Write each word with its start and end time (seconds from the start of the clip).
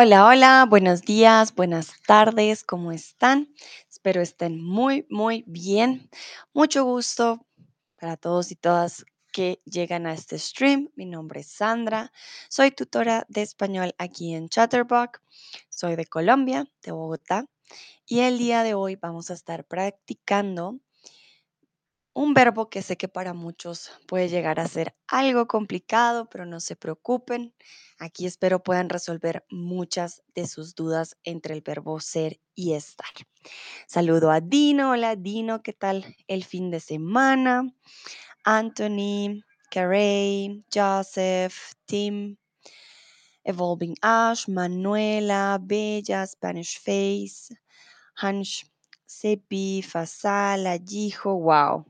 Hola, 0.00 0.26
hola, 0.26 0.64
buenos 0.70 1.02
días, 1.02 1.52
buenas 1.56 1.90
tardes, 2.06 2.62
¿cómo 2.62 2.92
están? 2.92 3.52
Espero 3.90 4.20
estén 4.20 4.62
muy, 4.62 5.04
muy 5.10 5.42
bien. 5.48 6.08
Mucho 6.54 6.84
gusto 6.84 7.44
para 8.00 8.16
todos 8.16 8.52
y 8.52 8.54
todas 8.54 9.04
que 9.32 9.60
llegan 9.64 10.06
a 10.06 10.12
este 10.12 10.38
stream. 10.38 10.88
Mi 10.94 11.04
nombre 11.04 11.40
es 11.40 11.50
Sandra, 11.50 12.12
soy 12.48 12.70
tutora 12.70 13.26
de 13.28 13.42
español 13.42 13.92
aquí 13.98 14.34
en 14.34 14.48
Chatterbox. 14.48 15.20
Soy 15.68 15.96
de 15.96 16.06
Colombia, 16.06 16.64
de 16.80 16.92
Bogotá, 16.92 17.46
y 18.06 18.20
el 18.20 18.38
día 18.38 18.62
de 18.62 18.74
hoy 18.74 18.94
vamos 18.94 19.32
a 19.32 19.34
estar 19.34 19.64
practicando 19.64 20.78
un 22.18 22.34
verbo 22.34 22.68
que 22.68 22.82
sé 22.82 22.96
que 22.96 23.06
para 23.06 23.32
muchos 23.32 23.92
puede 24.08 24.28
llegar 24.28 24.58
a 24.58 24.66
ser 24.66 24.92
algo 25.06 25.46
complicado, 25.46 26.28
pero 26.28 26.46
no 26.46 26.58
se 26.58 26.74
preocupen. 26.74 27.54
Aquí 28.00 28.26
espero 28.26 28.60
puedan 28.60 28.88
resolver 28.88 29.44
muchas 29.50 30.24
de 30.34 30.48
sus 30.48 30.74
dudas 30.74 31.16
entre 31.22 31.54
el 31.54 31.60
verbo 31.60 32.00
ser 32.00 32.40
y 32.56 32.72
estar. 32.72 33.06
Saludo 33.86 34.32
a 34.32 34.40
Dino. 34.40 34.90
Hola 34.90 35.14
Dino, 35.14 35.62
¿qué 35.62 35.72
tal 35.72 36.16
el 36.26 36.42
fin 36.42 36.72
de 36.72 36.80
semana? 36.80 37.72
Anthony, 38.42 39.44
Carey, 39.70 40.64
Joseph, 40.74 41.54
Tim, 41.84 42.36
Evolving 43.44 43.94
Ash, 44.02 44.48
Manuela, 44.48 45.56
Bella, 45.62 46.26
Spanish 46.26 46.80
Face, 46.80 47.54
Hans, 48.16 48.64
Sepi, 49.08 49.82
Fasala, 49.82 50.76
Yijo, 50.76 51.34
wow 51.34 51.84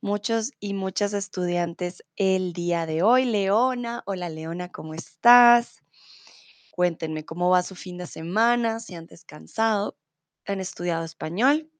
muchos 0.00 0.52
y 0.60 0.74
muchas 0.74 1.12
estudiantes 1.12 2.04
el 2.16 2.52
día 2.52 2.86
de 2.86 3.02
hoy. 3.02 3.24
Leona, 3.24 4.02
hola 4.06 4.28
Leona, 4.28 4.70
¿cómo 4.70 4.94
estás? 4.94 5.82
Cuéntenme 6.70 7.24
cómo 7.24 7.50
va 7.50 7.62
su 7.62 7.74
fin 7.74 7.98
de 7.98 8.06
semana, 8.06 8.80
si 8.80 8.94
han 8.94 9.06
descansado, 9.06 9.96
han 10.46 10.60
estudiado 10.60 11.04
español. 11.04 11.70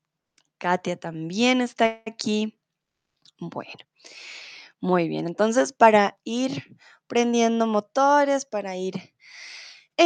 Katia 0.59 0.97
también 0.97 1.63
está 1.63 2.03
aquí. 2.07 2.59
Bueno, 3.39 3.73
muy 4.81 5.09
bien. 5.09 5.27
Entonces, 5.27 5.73
para 5.73 6.19
ir 6.25 6.77
prendiendo 7.07 7.67
motores, 7.67 8.45
para 8.45 8.77
ir 8.77 9.15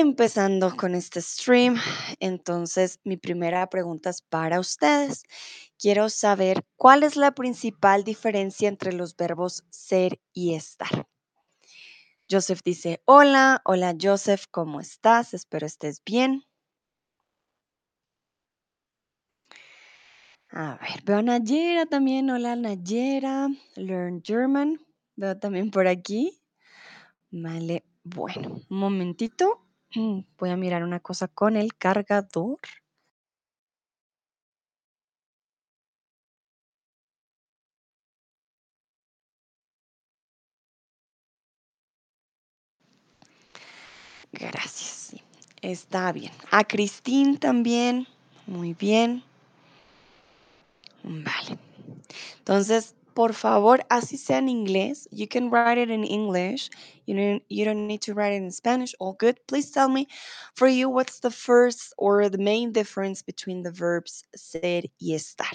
empezando 0.01 0.75
con 0.77 0.97
este 0.97 1.21
stream, 1.21 1.77
entonces 2.19 2.99
mi 3.05 3.17
primera 3.17 3.69
pregunta 3.69 4.11
es 4.11 4.23
para 4.23 4.59
ustedes. 4.59 5.23
Quiero 5.79 6.09
saber 6.09 6.65
cuál 6.77 7.05
es 7.05 7.15
la 7.17 7.31
principal 7.31 8.03
diferencia 8.03 8.69
entre 8.69 8.93
los 8.93 9.15
verbos 9.17 9.63
ser 9.71 10.21
y 10.33 10.55
estar. 10.55 11.07
Joseph 12.29 12.61
dice, 12.65 13.03
hola, 13.05 13.63
hola 13.65 13.95
Joseph, 14.01 14.47
¿cómo 14.51 14.81
estás? 14.81 15.33
Espero 15.33 15.65
estés 15.65 16.03
bien. 16.05 16.43
A 20.51 20.77
ver, 20.81 21.05
veo 21.05 21.19
a 21.19 21.23
Nayera 21.23 21.87
también. 21.87 22.31
Hola 22.31 22.57
Nayera, 22.57 23.49
Learn 23.77 24.23
German. 24.25 24.81
Veo 25.15 25.39
también 25.39 25.71
por 25.71 25.87
aquí. 25.87 26.43
Vale, 27.31 27.85
bueno, 28.03 28.61
un 28.69 28.79
momentito. 28.79 29.64
Voy 29.95 30.51
a 30.51 30.57
mirar 30.57 30.83
una 30.83 31.01
cosa 31.01 31.29
con 31.29 31.57
el 31.57 31.75
cargador. 31.75 32.59
Gracias. 44.33 45.15
Está 45.63 46.13
bien. 46.13 46.33
A 46.51 46.65
Cristín 46.65 47.39
también. 47.39 48.07
Muy 48.47 48.75
bien. 48.75 49.23
Vale. 51.03 51.59
Entonces, 52.39 52.95
por 53.15 53.33
favor, 53.33 53.81
así 53.89 54.19
sea 54.19 54.39
en 54.39 54.49
inglés. 54.49 55.07
You 55.11 55.27
can 55.29 55.51
write 55.51 55.79
it 55.79 55.91
in 55.91 56.05
English. 56.05 56.71
You 57.07 57.17
don't, 57.17 57.43
you 57.49 57.65
don't 57.65 57.87
need 57.87 58.03
to 58.03 58.15
write 58.15 58.33
it 58.33 58.43
in 58.43 58.51
Spanish. 58.51 58.95
All 58.99 59.15
good. 59.15 59.39
Please 59.47 59.71
tell 59.71 59.89
me 59.89 60.09
for 60.55 60.69
you 60.69 60.89
what's 60.89 61.21
the 61.21 61.31
first 61.31 61.95
or 61.97 62.29
the 62.29 62.39
main 62.39 62.73
difference 62.73 63.23
between 63.23 63.63
the 63.63 63.71
verbs 63.71 64.25
ser 64.35 64.83
y 64.99 65.15
estar. 65.15 65.53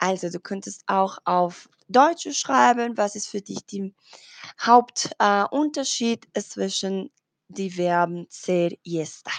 Also, 0.00 0.28
du 0.28 0.40
könntest 0.40 0.82
auch 0.88 1.18
auf 1.24 1.68
Deutsch 1.88 2.26
schreiben. 2.32 2.96
Was 2.96 3.16
ist 3.16 3.28
für 3.28 3.40
dich 3.40 3.64
der 3.66 3.90
Hauptunterschied 4.60 6.26
äh, 6.34 6.42
zwischen 6.42 7.10
die 7.48 7.70
Verben 7.70 8.26
ser 8.28 8.70
y 8.82 9.00
estar? 9.00 9.38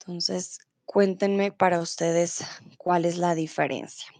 Entonces, 0.00 0.58
cuéntenme 0.86 1.52
para 1.52 1.78
ustedes 1.78 2.42
cuál 2.78 3.04
es 3.04 3.16
la 3.16 3.34
diferencia. 3.34 4.10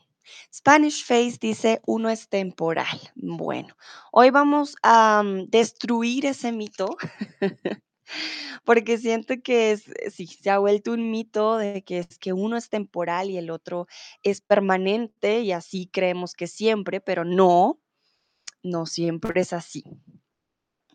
Spanish 0.53 1.05
Face 1.05 1.39
dice 1.41 1.81
uno 1.87 2.11
es 2.11 2.29
temporal. 2.29 2.99
Bueno, 3.15 3.77
hoy 4.13 4.31
vamos 4.31 4.77
a 4.83 5.23
mm, 5.23 5.49
destruir 5.49 6.27
ese 6.27 6.53
mito 6.53 6.97
porque 8.65 8.99
siento 8.99 9.35
que 9.43 9.73
es, 9.73 9.89
eh, 9.89 10.11
sí, 10.11 10.27
se 10.27 10.51
ha 10.51 10.59
vuelto 10.59 10.93
un 10.93 11.11
mito 11.11 11.57
de 11.57 11.83
que 11.83 11.99
es 11.99 12.19
que 12.19 12.33
uno 12.33 12.57
es 12.57 12.69
temporal 12.69 13.31
y 13.31 13.39
el 13.39 13.51
otro 13.51 13.87
es 14.23 14.41
permanente 14.41 15.41
y 15.41 15.53
así 15.53 15.89
creemos 15.93 16.35
que 16.35 16.47
siempre, 16.47 17.01
pero 17.01 17.25
no, 17.25 17.81
no 18.63 18.87
siempre 18.87 19.41
es 19.41 19.53
así. 19.53 19.85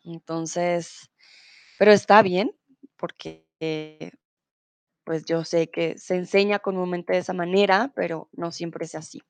Entonces, 0.03 1.11
pero 1.79 1.91
está 1.91 2.21
bien 2.21 2.55
porque 2.95 3.45
pues 5.05 5.23
yo 5.23 5.45
sé 5.45 5.69
que 5.69 5.97
se 5.97 6.15
enseña 6.15 6.59
comúnmente 6.59 7.13
de 7.13 7.19
esa 7.19 7.33
manera, 7.33 7.93
pero 7.95 8.27
no 8.33 8.51
siempre 8.51 8.85
es 8.85 8.95
así. 8.95 9.21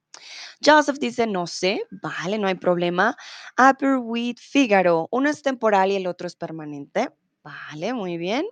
Joseph 0.66 0.97
dice, 1.00 1.28
no 1.28 1.46
sé, 1.46 1.84
vale, 1.91 2.40
no 2.40 2.47
hay 2.47 2.56
problema. 2.56 3.18
Upper 3.59 3.97
with 3.97 4.38
Figaro, 4.40 5.08
uno 5.12 5.30
es 5.30 5.44
temporal 5.44 5.91
y 5.91 5.97
el 5.97 6.08
otro 6.08 6.28
es 6.28 6.35
permanente. 6.35 7.09
Vale, 7.44 7.94
muy 7.94 8.18
bien. 8.18 8.47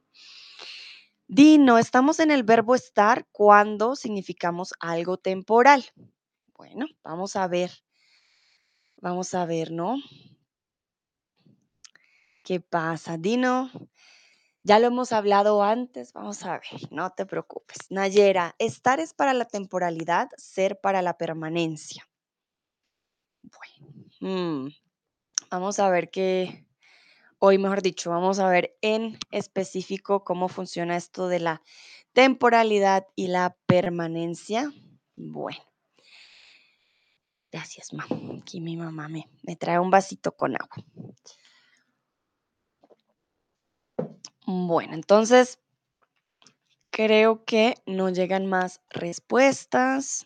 Dino, 1.28 1.78
estamos 1.79 2.19
en 2.19 2.29
el 2.29 2.44
verbo 2.44 2.75
estar 2.75 3.25
cuando 3.31 3.95
significamos 3.95 4.73
algo 4.79 5.17
temporal. 5.17 5.85
Bueno, 6.57 6.85
vamos 7.03 7.38
a 7.38 7.47
ver. 7.47 7.72
Vamos 8.97 9.33
a 9.33 9.45
ver, 9.45 9.72
¿no? 9.72 9.95
¿Qué 12.44 12.59
pasa, 12.59 13.17
Dino? 13.17 13.72
Ya 14.66 14.79
lo 14.79 14.88
hemos 14.88 15.12
hablado 15.12 15.62
antes, 15.62 16.13
vamos 16.13 16.41
a 16.46 16.53
ver, 16.53 16.90
no 16.90 17.12
te 17.12 17.25
preocupes. 17.25 17.79
Nayera, 17.90 18.56
estar 18.59 19.01
es 19.01 19.13
para 19.13 19.34
la 19.34 19.44
temporalidad, 19.44 20.29
ser 20.38 20.79
para 20.79 21.01
la 21.01 21.18
permanencia. 21.18 22.07
Bueno, 23.41 23.94
mm, 24.22 24.69
vamos 25.51 25.79
a 25.79 25.90
ver 25.90 26.09
qué, 26.09 26.66
hoy 27.40 27.57
mejor 27.57 27.81
dicho, 27.81 28.09
vamos 28.09 28.40
a 28.40 28.47
ver 28.47 28.78
en 28.79 29.18
específico 29.31 30.24
cómo 30.24 30.47
funciona 30.47 30.95
esto 30.95 31.28
de 31.28 31.41
la 31.41 31.62
temporalidad 32.13 33.06
y 33.18 33.28
la 33.28 33.57
permanencia. 33.66 34.72
Bueno, 35.18 35.59
gracias, 37.51 37.91
mamá. 37.91 38.40
Aquí 38.41 38.62
mi 38.62 38.78
mamá 38.78 39.09
me, 39.09 39.30
me 39.41 39.57
trae 39.57 39.78
un 39.78 39.91
vasito 39.91 40.31
con 40.31 40.56
agua. 40.56 40.78
Bueno, 44.45 44.93
entonces 44.93 45.59
creo 46.91 47.43
que 47.43 47.75
no 47.85 48.09
llegan 48.09 48.45
más 48.45 48.79
respuestas. 48.89 50.23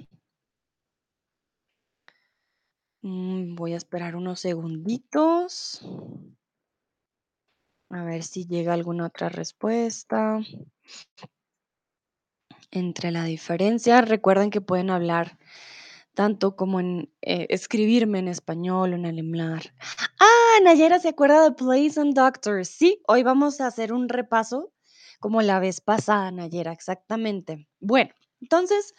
Mm, 3.02 3.56
voy 3.56 3.74
a 3.74 3.78
esperar 3.78 4.16
unos 4.16 4.40
segunditos. 4.40 5.82
A 7.90 8.04
ver 8.04 8.24
si 8.24 8.46
llega 8.46 8.74
alguna 8.74 9.06
otra 9.08 9.28
respuesta. 9.30 10.40
Entre 12.72 13.12
la 13.12 13.26
diferencia, 13.26 14.00
recuerden 14.02 14.52
que 14.52 14.62
pueden 14.62 14.90
hablar 14.90 15.38
tanto 16.18 16.56
como 16.56 16.80
en 16.80 17.14
eh, 17.22 17.46
escribirme 17.52 18.18
en 18.18 18.28
español 18.28 18.92
o 18.92 18.96
en 18.96 19.06
alemán. 19.06 19.62
Ah, 20.20 20.60
Nayera 20.64 20.98
se 20.98 21.10
acuerda 21.10 21.44
de 21.44 21.52
Place 21.52 22.02
and 22.02 22.16
Doctors. 22.16 22.70
Sí, 22.70 23.04
hoy 23.08 23.22
vamos 23.22 23.62
a 23.62 23.68
hacer 23.68 23.94
un 23.94 24.10
repaso 24.10 24.74
como 25.20 25.44
la 25.44 25.60
vez 25.60 25.80
pasada, 25.80 26.32
Nayera, 26.32 26.72
exactamente. 26.72 27.68
Bueno, 27.80 28.10
entonces 28.42 28.96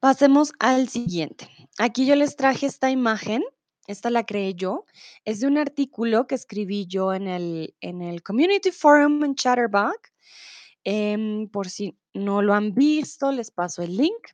pasemos 0.00 0.54
al 0.58 0.88
siguiente. 0.88 1.50
Aquí 1.76 2.06
yo 2.06 2.16
les 2.16 2.34
traje 2.34 2.64
esta 2.64 2.90
imagen, 2.90 3.42
esta 3.86 4.08
la 4.08 4.24
creé 4.24 4.54
yo, 4.54 4.86
es 5.26 5.40
de 5.40 5.48
un 5.48 5.58
artículo 5.58 6.26
que 6.26 6.34
escribí 6.34 6.86
yo 6.86 7.12
en 7.12 7.28
el, 7.28 7.74
en 7.82 8.00
el 8.00 8.22
Community 8.22 8.70
Forum 8.70 9.22
en 9.22 9.34
Chatterbox. 9.34 10.14
Em, 10.84 11.46
por 11.50 11.68
si 11.68 11.94
no 12.14 12.40
lo 12.40 12.54
han 12.54 12.72
visto, 12.72 13.30
les 13.32 13.50
paso 13.50 13.82
el 13.82 13.98
link. 13.98 14.28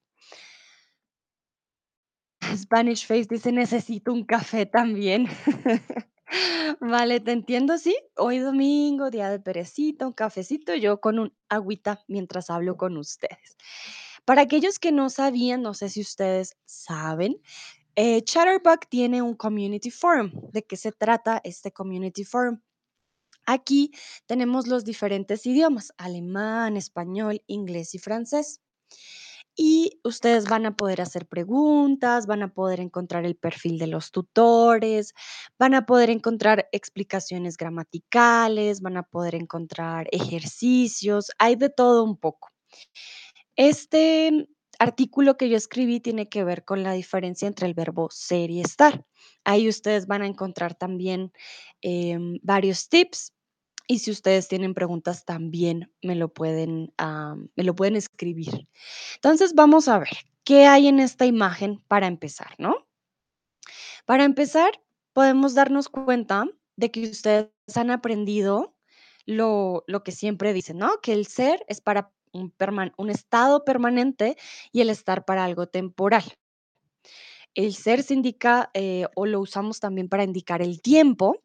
Spanish 2.57 3.07
Face 3.07 3.27
dice, 3.29 3.53
necesito 3.53 4.13
un 4.13 4.25
café 4.25 4.67
también. 4.67 5.27
Vale, 6.81 7.21
te 7.21 7.33
entiendo, 7.33 7.79
sí. 7.79 7.97
Hoy 8.17 8.39
domingo, 8.39 9.11
día 9.11 9.31
de 9.31 9.41
perecita, 9.41 10.07
un 10.07 10.13
cafecito, 10.13 10.75
yo 10.75 11.01
con 11.01 11.19
un 11.19 11.35
agüita 11.49 12.05
mientras 12.09 12.51
hablo 12.51 12.77
con 12.77 12.97
ustedes. 12.97 13.57
Para 14.25 14.43
aquellos 14.43 14.79
que 14.79 14.93
no 14.93 15.11
sabían, 15.11 15.63
no 15.63 15.75
sé 15.75 15.89
si 15.89 16.01
ustedes 16.01 16.57
saben, 16.65 17.41
eh, 17.97 18.23
Chatterbug 18.23 18.87
tiene 18.89 19.23
un 19.23 19.35
community 19.35 19.91
forum. 19.91 20.31
¿De 20.53 20.63
qué 20.63 20.77
se 20.77 20.93
trata 20.93 21.41
este 21.45 21.73
community 21.73 22.25
forum? 22.25 22.61
Aquí 23.47 23.91
tenemos 24.27 24.69
los 24.69 24.85
diferentes 24.85 25.45
idiomas, 25.47 25.93
alemán, 25.97 26.77
español, 26.77 27.43
inglés 27.47 27.95
y 27.95 27.99
francés. 27.99 28.61
Y 29.63 30.01
ustedes 30.05 30.49
van 30.49 30.65
a 30.65 30.75
poder 30.75 31.03
hacer 31.03 31.27
preguntas, 31.27 32.27
van 32.27 32.43
a 32.43 32.49
poder 32.49 32.81
encontrar 32.81 33.27
el 33.27 33.37
perfil 33.37 33.79
de 33.79 33.89
los 33.89 34.11
tutores, 34.11 35.13
van 35.59 35.75
a 35.75 35.85
poder 35.85 36.09
encontrar 36.09 36.71
explicaciones 36.73 37.59
gramaticales, 37.59 38.81
van 38.81 38.97
a 38.97 39.03
poder 39.03 39.35
encontrar 39.35 40.09
ejercicios, 40.13 41.31
hay 41.39 41.57
de 41.57 41.69
todo 41.69 42.05
un 42.05 42.17
poco. 42.17 42.49
Este 43.55 44.49
artículo 44.79 45.37
que 45.37 45.51
yo 45.51 45.59
escribí 45.59 46.01
tiene 46.01 46.31
que 46.31 46.43
ver 46.43 46.65
con 46.65 46.83
la 46.83 46.93
diferencia 46.93 47.47
entre 47.47 47.67
el 47.67 47.75
verbo 47.75 48.09
ser 48.11 48.51
y 48.51 48.63
estar. 48.63 49.05
Ahí 49.45 49.69
ustedes 49.69 50.07
van 50.07 50.23
a 50.23 50.27
encontrar 50.27 50.75
también 50.75 51.35
em, 51.83 52.39
varios 52.43 52.89
tips 52.89 53.35
y 53.91 53.99
si 53.99 54.13
ustedes 54.13 54.47
tienen 54.47 54.73
preguntas 54.73 55.25
también 55.25 55.93
me 56.01 56.15
lo 56.15 56.33
pueden, 56.33 56.95
ah, 56.97 57.35
me 57.57 57.65
lo 57.65 57.75
pueden 57.75 57.97
escribir. 57.97 58.69
Entonces 59.17 59.53
vamos 59.53 59.89
a 59.89 59.99
ver 59.99 60.17
qué 60.45 60.69
hay 60.69 60.87
en 60.87 61.01
esta 61.01 61.27
imagen 61.27 61.83
para 61.89 62.07
empezar, 62.07 62.55
¿no? 62.57 62.87
Para 64.07 64.23
empezar, 64.23 64.81
podemos 65.13 65.55
darnos 65.55 65.89
cuenta 65.89 66.47
de 66.77 66.93
que 66.93 67.11
ustedes 67.11 67.51
han 67.75 67.91
aprendido 67.91 68.77
lo, 69.27 69.83
lo 69.89 70.05
que 70.05 70.13
siempre 70.13 70.53
dicen, 70.53 70.79
¿no? 70.79 71.01
Que 71.03 71.13
el 71.13 71.27
ser 71.27 71.65
es 71.67 71.81
para 71.81 72.13
un, 72.31 72.55
un 72.97 73.11
estado 73.11 73.65
permanente 73.65 74.37
y 74.71 74.83
el 74.83 74.91
estar 74.91 75.25
para 75.25 75.45
algo 75.45 75.67
temporal. 75.67 76.39
El 77.55 77.75
ser 77.75 78.05
se 78.05 78.15
indica 78.15 78.71
eh, 78.73 79.07
o 79.17 79.27
lo 79.27 79.41
usamos 79.41 79.81
también 79.81 80.09
para 80.09 80.23
indicar 80.23 80.63
el 80.63 80.81
tiempo 80.81 81.43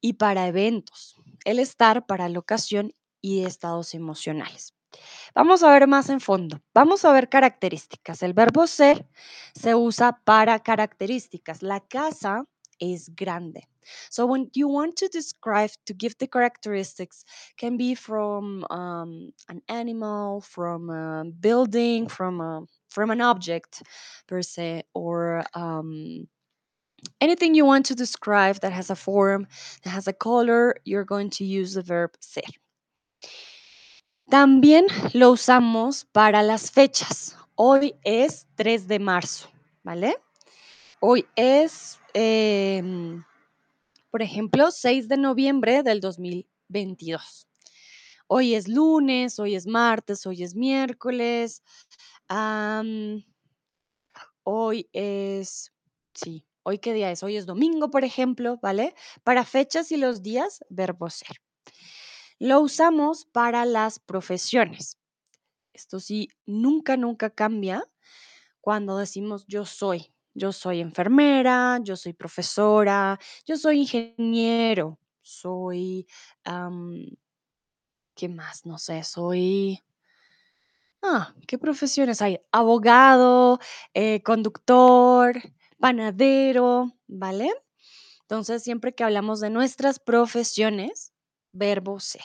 y 0.00 0.12
para 0.12 0.46
eventos. 0.46 1.17
El 1.44 1.58
estar 1.58 2.06
para 2.06 2.28
la 2.28 2.38
ocasión 2.38 2.94
y 3.20 3.44
estados 3.44 3.94
emocionales. 3.94 4.74
Vamos 5.34 5.62
a 5.62 5.70
ver 5.70 5.86
más 5.86 6.08
en 6.08 6.20
fondo. 6.20 6.60
Vamos 6.74 7.04
a 7.04 7.12
ver 7.12 7.28
características. 7.28 8.22
El 8.22 8.32
verbo 8.32 8.66
ser 8.66 9.06
se 9.54 9.74
usa 9.74 10.20
para 10.24 10.58
características. 10.60 11.62
La 11.62 11.80
casa 11.80 12.44
es 12.78 13.14
grande. 13.14 13.68
So 14.10 14.26
when 14.26 14.50
you 14.54 14.68
want 14.68 14.96
to 14.96 15.08
describe, 15.08 15.70
to 15.86 15.94
give 15.94 16.14
the 16.18 16.28
characteristics, 16.28 17.24
can 17.56 17.76
be 17.76 17.94
from 17.94 18.64
um, 18.70 19.32
an 19.48 19.62
animal, 19.68 20.40
from 20.42 20.90
a 20.90 21.24
building, 21.40 22.06
from 22.08 22.40
a, 22.40 22.66
from 22.90 23.10
an 23.10 23.20
object 23.20 23.82
per 24.26 24.42
se, 24.42 24.82
or 24.94 25.44
um, 25.54 26.28
anything 27.20 27.54
you 27.54 27.64
want 27.64 27.86
to 27.86 27.94
describe 27.94 28.60
that 28.60 28.72
has 28.72 28.90
a 28.90 28.96
form, 28.96 29.46
that 29.82 29.90
has 29.90 30.08
a 30.08 30.12
color, 30.12 30.74
you're 30.84 31.04
going 31.04 31.30
to 31.30 31.44
use 31.44 31.74
the 31.74 31.82
verb 31.82 32.10
ser. 32.20 32.42
También 34.30 34.86
lo 35.14 35.32
usamos 35.32 36.04
para 36.12 36.42
las 36.42 36.70
fechas. 36.70 37.34
Hoy 37.54 37.94
es 38.04 38.46
3 38.56 38.86
de 38.86 38.98
marzo, 38.98 39.48
¿vale? 39.82 40.16
Hoy 41.00 41.26
es, 41.34 41.98
em, 42.12 43.24
por 44.10 44.20
ejemplo, 44.20 44.70
6 44.70 45.08
de 45.08 45.16
noviembre 45.16 45.82
del 45.82 46.00
2022. 46.00 47.46
Hoy 48.26 48.54
es 48.54 48.68
lunes, 48.68 49.38
hoy 49.38 49.54
es 49.54 49.66
martes, 49.66 50.26
hoy 50.26 50.42
es 50.42 50.54
miércoles. 50.54 51.62
hoy 54.44 54.88
es, 54.92 55.72
sí, 56.14 56.44
hoy 56.68 56.78
qué 56.78 56.92
día 56.92 57.10
es? 57.10 57.22
Hoy 57.22 57.36
es 57.36 57.46
domingo, 57.46 57.90
por 57.90 58.04
ejemplo, 58.04 58.58
¿vale? 58.60 58.94
Para 59.24 59.44
fechas 59.44 59.90
y 59.90 59.96
los 59.96 60.22
días, 60.22 60.62
verbo 60.68 61.08
ser. 61.08 61.38
Lo 62.38 62.60
usamos 62.60 63.24
para 63.24 63.64
las 63.64 63.98
profesiones. 63.98 64.98
Esto 65.72 65.98
sí, 65.98 66.28
nunca, 66.44 66.96
nunca 66.98 67.30
cambia 67.30 67.84
cuando 68.60 68.98
decimos 68.98 69.46
yo 69.48 69.64
soy. 69.64 70.12
Yo 70.34 70.52
soy 70.52 70.80
enfermera, 70.80 71.78
yo 71.82 71.96
soy 71.96 72.12
profesora, 72.12 73.18
yo 73.44 73.56
soy 73.56 73.80
ingeniero, 73.80 75.00
soy, 75.22 76.06
¿qué 78.14 78.28
más? 78.28 78.64
No 78.64 78.78
sé, 78.78 79.02
soy, 79.02 79.82
ah, 81.02 81.34
¿qué 81.48 81.58
profesiones 81.58 82.22
hay? 82.22 82.38
Abogado, 82.52 83.58
eh, 83.94 84.22
conductor, 84.22 85.34
panadero, 85.78 86.92
¿vale? 87.06 87.52
Entonces, 88.22 88.62
siempre 88.62 88.94
que 88.94 89.04
hablamos 89.04 89.40
de 89.40 89.50
nuestras 89.50 89.98
profesiones, 89.98 91.12
verbo 91.52 91.98
ser. 92.00 92.24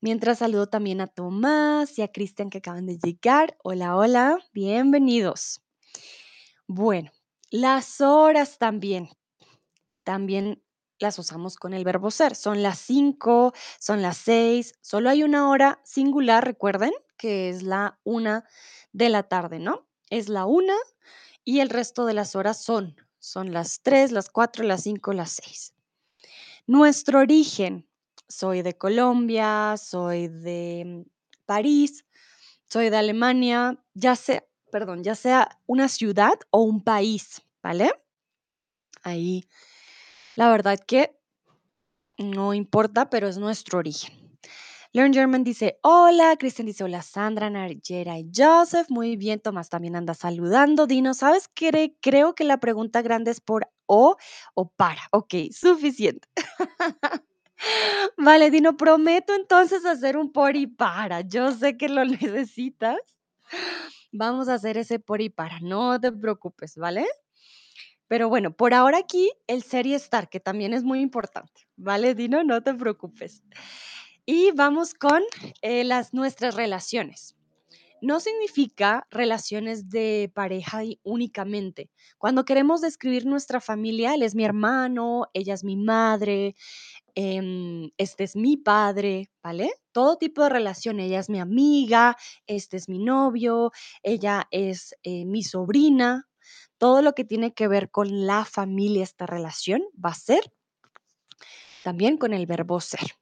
Mientras 0.00 0.38
saludo 0.38 0.66
también 0.68 1.00
a 1.00 1.06
Tomás 1.06 1.98
y 1.98 2.02
a 2.02 2.08
Cristian 2.08 2.50
que 2.50 2.58
acaban 2.58 2.86
de 2.86 2.98
llegar. 2.98 3.56
Hola, 3.62 3.96
hola, 3.96 4.38
bienvenidos. 4.52 5.60
Bueno, 6.66 7.10
las 7.50 8.00
horas 8.00 8.58
también, 8.58 9.08
también 10.04 10.62
las 10.98 11.18
usamos 11.18 11.56
con 11.56 11.74
el 11.74 11.84
verbo 11.84 12.10
ser. 12.10 12.34
Son 12.34 12.62
las 12.62 12.78
5, 12.78 13.52
son 13.78 14.02
las 14.02 14.16
6. 14.18 14.74
Solo 14.80 15.10
hay 15.10 15.22
una 15.22 15.50
hora 15.50 15.80
singular, 15.84 16.44
recuerden, 16.44 16.92
que 17.18 17.50
es 17.50 17.62
la 17.62 17.98
una 18.04 18.44
de 18.92 19.10
la 19.10 19.24
tarde, 19.24 19.58
¿no? 19.58 19.86
Es 20.10 20.28
la 20.28 20.46
una 20.46 20.74
y 21.46 21.60
el 21.60 21.70
resto 21.70 22.04
de 22.06 22.12
las 22.12 22.34
horas 22.34 22.60
son, 22.60 22.96
son 23.20 23.52
las 23.52 23.80
3, 23.80 24.10
las 24.10 24.28
4, 24.28 24.64
las 24.64 24.82
5, 24.82 25.12
las 25.12 25.38
6. 25.42 25.74
Nuestro 26.66 27.20
origen, 27.20 27.88
soy 28.28 28.62
de 28.62 28.76
Colombia, 28.76 29.76
soy 29.78 30.26
de 30.26 31.06
París, 31.46 32.04
soy 32.68 32.90
de 32.90 32.96
Alemania, 32.96 33.78
ya 33.94 34.16
sea, 34.16 34.44
perdón, 34.72 35.04
ya 35.04 35.14
sea 35.14 35.60
una 35.66 35.88
ciudad 35.88 36.34
o 36.50 36.62
un 36.62 36.82
país, 36.82 37.40
¿vale? 37.62 37.92
Ahí, 39.04 39.48
la 40.34 40.50
verdad 40.50 40.80
que 40.80 41.16
no 42.18 42.54
importa, 42.54 43.08
pero 43.08 43.28
es 43.28 43.38
nuestro 43.38 43.78
origen. 43.78 44.25
Learn 44.96 45.12
German 45.12 45.44
dice, 45.44 45.78
hola, 45.82 46.36
Cristian 46.38 46.64
dice, 46.64 46.82
hola, 46.82 47.02
Sandra, 47.02 47.50
Nayera 47.50 48.18
y 48.18 48.30
Joseph. 48.34 48.86
Muy 48.88 49.16
bien, 49.16 49.40
Tomás 49.40 49.68
también 49.68 49.94
anda 49.94 50.14
saludando. 50.14 50.86
Dino, 50.86 51.12
¿sabes 51.12 51.48
qué? 51.48 51.94
Creo 52.00 52.34
que 52.34 52.44
la 52.44 52.60
pregunta 52.60 53.02
grande 53.02 53.30
es 53.30 53.42
por 53.42 53.68
o 53.84 54.16
o 54.54 54.70
para. 54.70 55.02
Ok, 55.12 55.34
suficiente. 55.52 56.26
Vale, 58.16 58.50
Dino, 58.50 58.78
prometo 58.78 59.34
entonces 59.34 59.84
hacer 59.84 60.16
un 60.16 60.32
por 60.32 60.56
y 60.56 60.66
para. 60.66 61.20
Yo 61.20 61.52
sé 61.52 61.76
que 61.76 61.90
lo 61.90 62.02
necesitas. 62.06 62.96
Vamos 64.12 64.48
a 64.48 64.54
hacer 64.54 64.78
ese 64.78 64.98
por 64.98 65.20
y 65.20 65.28
para, 65.28 65.60
no 65.60 66.00
te 66.00 66.10
preocupes, 66.10 66.74
¿vale? 66.74 67.04
Pero 68.08 68.30
bueno, 68.30 68.56
por 68.56 68.72
ahora 68.72 68.96
aquí 68.96 69.30
el 69.46 69.62
ser 69.62 69.86
y 69.86 69.92
estar, 69.92 70.30
que 70.30 70.40
también 70.40 70.72
es 70.72 70.84
muy 70.84 71.00
importante, 71.00 71.68
¿vale, 71.76 72.14
Dino? 72.14 72.44
No 72.44 72.62
te 72.62 72.72
preocupes. 72.72 73.42
Y 74.28 74.50
vamos 74.50 74.92
con 74.92 75.22
eh, 75.62 75.84
las 75.84 76.12
nuestras 76.12 76.56
relaciones. 76.56 77.36
No 78.02 78.18
significa 78.18 79.06
relaciones 79.08 79.88
de 79.88 80.32
pareja 80.34 80.82
únicamente. 81.04 81.90
Cuando 82.18 82.44
queremos 82.44 82.80
describir 82.80 83.24
nuestra 83.24 83.60
familia, 83.60 84.14
él 84.14 84.24
es 84.24 84.34
mi 84.34 84.44
hermano, 84.44 85.28
ella 85.32 85.54
es 85.54 85.62
mi 85.62 85.76
madre, 85.76 86.56
em, 87.14 87.90
este 87.98 88.24
es 88.24 88.34
mi 88.34 88.56
padre, 88.56 89.30
¿vale? 89.44 89.72
Todo 89.92 90.18
tipo 90.18 90.42
de 90.42 90.48
relación. 90.48 90.98
Ella 90.98 91.20
es 91.20 91.30
mi 91.30 91.38
amiga, 91.38 92.16
este 92.48 92.76
es 92.78 92.88
mi 92.88 92.98
novio, 92.98 93.70
ella 94.02 94.48
es 94.50 94.96
eh, 95.04 95.24
mi 95.24 95.44
sobrina. 95.44 96.28
Todo 96.78 97.00
lo 97.00 97.14
que 97.14 97.24
tiene 97.24 97.54
que 97.54 97.68
ver 97.68 97.90
con 97.92 98.26
la 98.26 98.44
familia, 98.44 99.04
esta 99.04 99.24
relación, 99.26 99.82
va 100.04 100.10
a 100.10 100.14
ser 100.14 100.52
también 101.84 102.18
con 102.18 102.34
el 102.34 102.46
verbo 102.46 102.80
ser. 102.80 103.16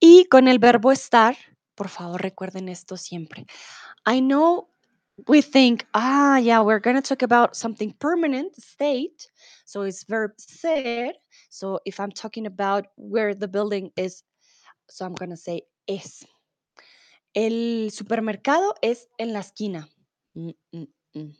Y 0.00 0.26
con 0.30 0.48
el 0.48 0.58
verbo 0.58 0.92
estar, 0.92 1.36
por 1.74 1.88
favor 1.88 2.22
recuerden 2.22 2.68
esto 2.68 2.96
siempre. 2.96 3.46
I 4.06 4.20
know 4.20 4.68
we 5.28 5.40
think, 5.40 5.86
ah, 5.94 6.38
yeah, 6.38 6.60
we're 6.60 6.80
going 6.80 6.96
to 6.96 7.02
talk 7.02 7.22
about 7.22 7.56
something 7.56 7.92
permanent, 7.98 8.54
state. 8.56 9.28
So 9.64 9.82
it's 9.82 10.04
verb 10.04 10.32
ser. 10.38 11.12
So 11.48 11.80
if 11.86 11.98
I'm 11.98 12.12
talking 12.12 12.46
about 12.46 12.86
where 12.96 13.34
the 13.34 13.48
building 13.48 13.90
is, 13.96 14.22
so 14.88 15.06
I'm 15.06 15.14
going 15.14 15.30
to 15.30 15.36
say 15.36 15.62
es. 15.88 16.24
El 17.34 17.90
supermercado 17.90 18.74
es 18.82 19.06
en 19.18 19.32
la 19.32 19.40
esquina. 19.40 19.88
Mm, 20.36 20.54
mm, 20.74 20.86
mm. 21.16 21.32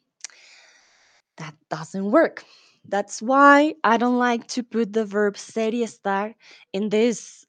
That 1.36 1.54
doesn't 1.70 2.10
work. 2.10 2.44
That's 2.88 3.20
why 3.20 3.74
I 3.84 3.96
don't 3.96 4.18
like 4.18 4.46
to 4.48 4.62
put 4.62 4.92
the 4.92 5.04
verb 5.04 5.36
ser 5.36 5.70
y 5.72 5.82
estar 5.82 6.34
in 6.72 6.88
this 6.88 7.45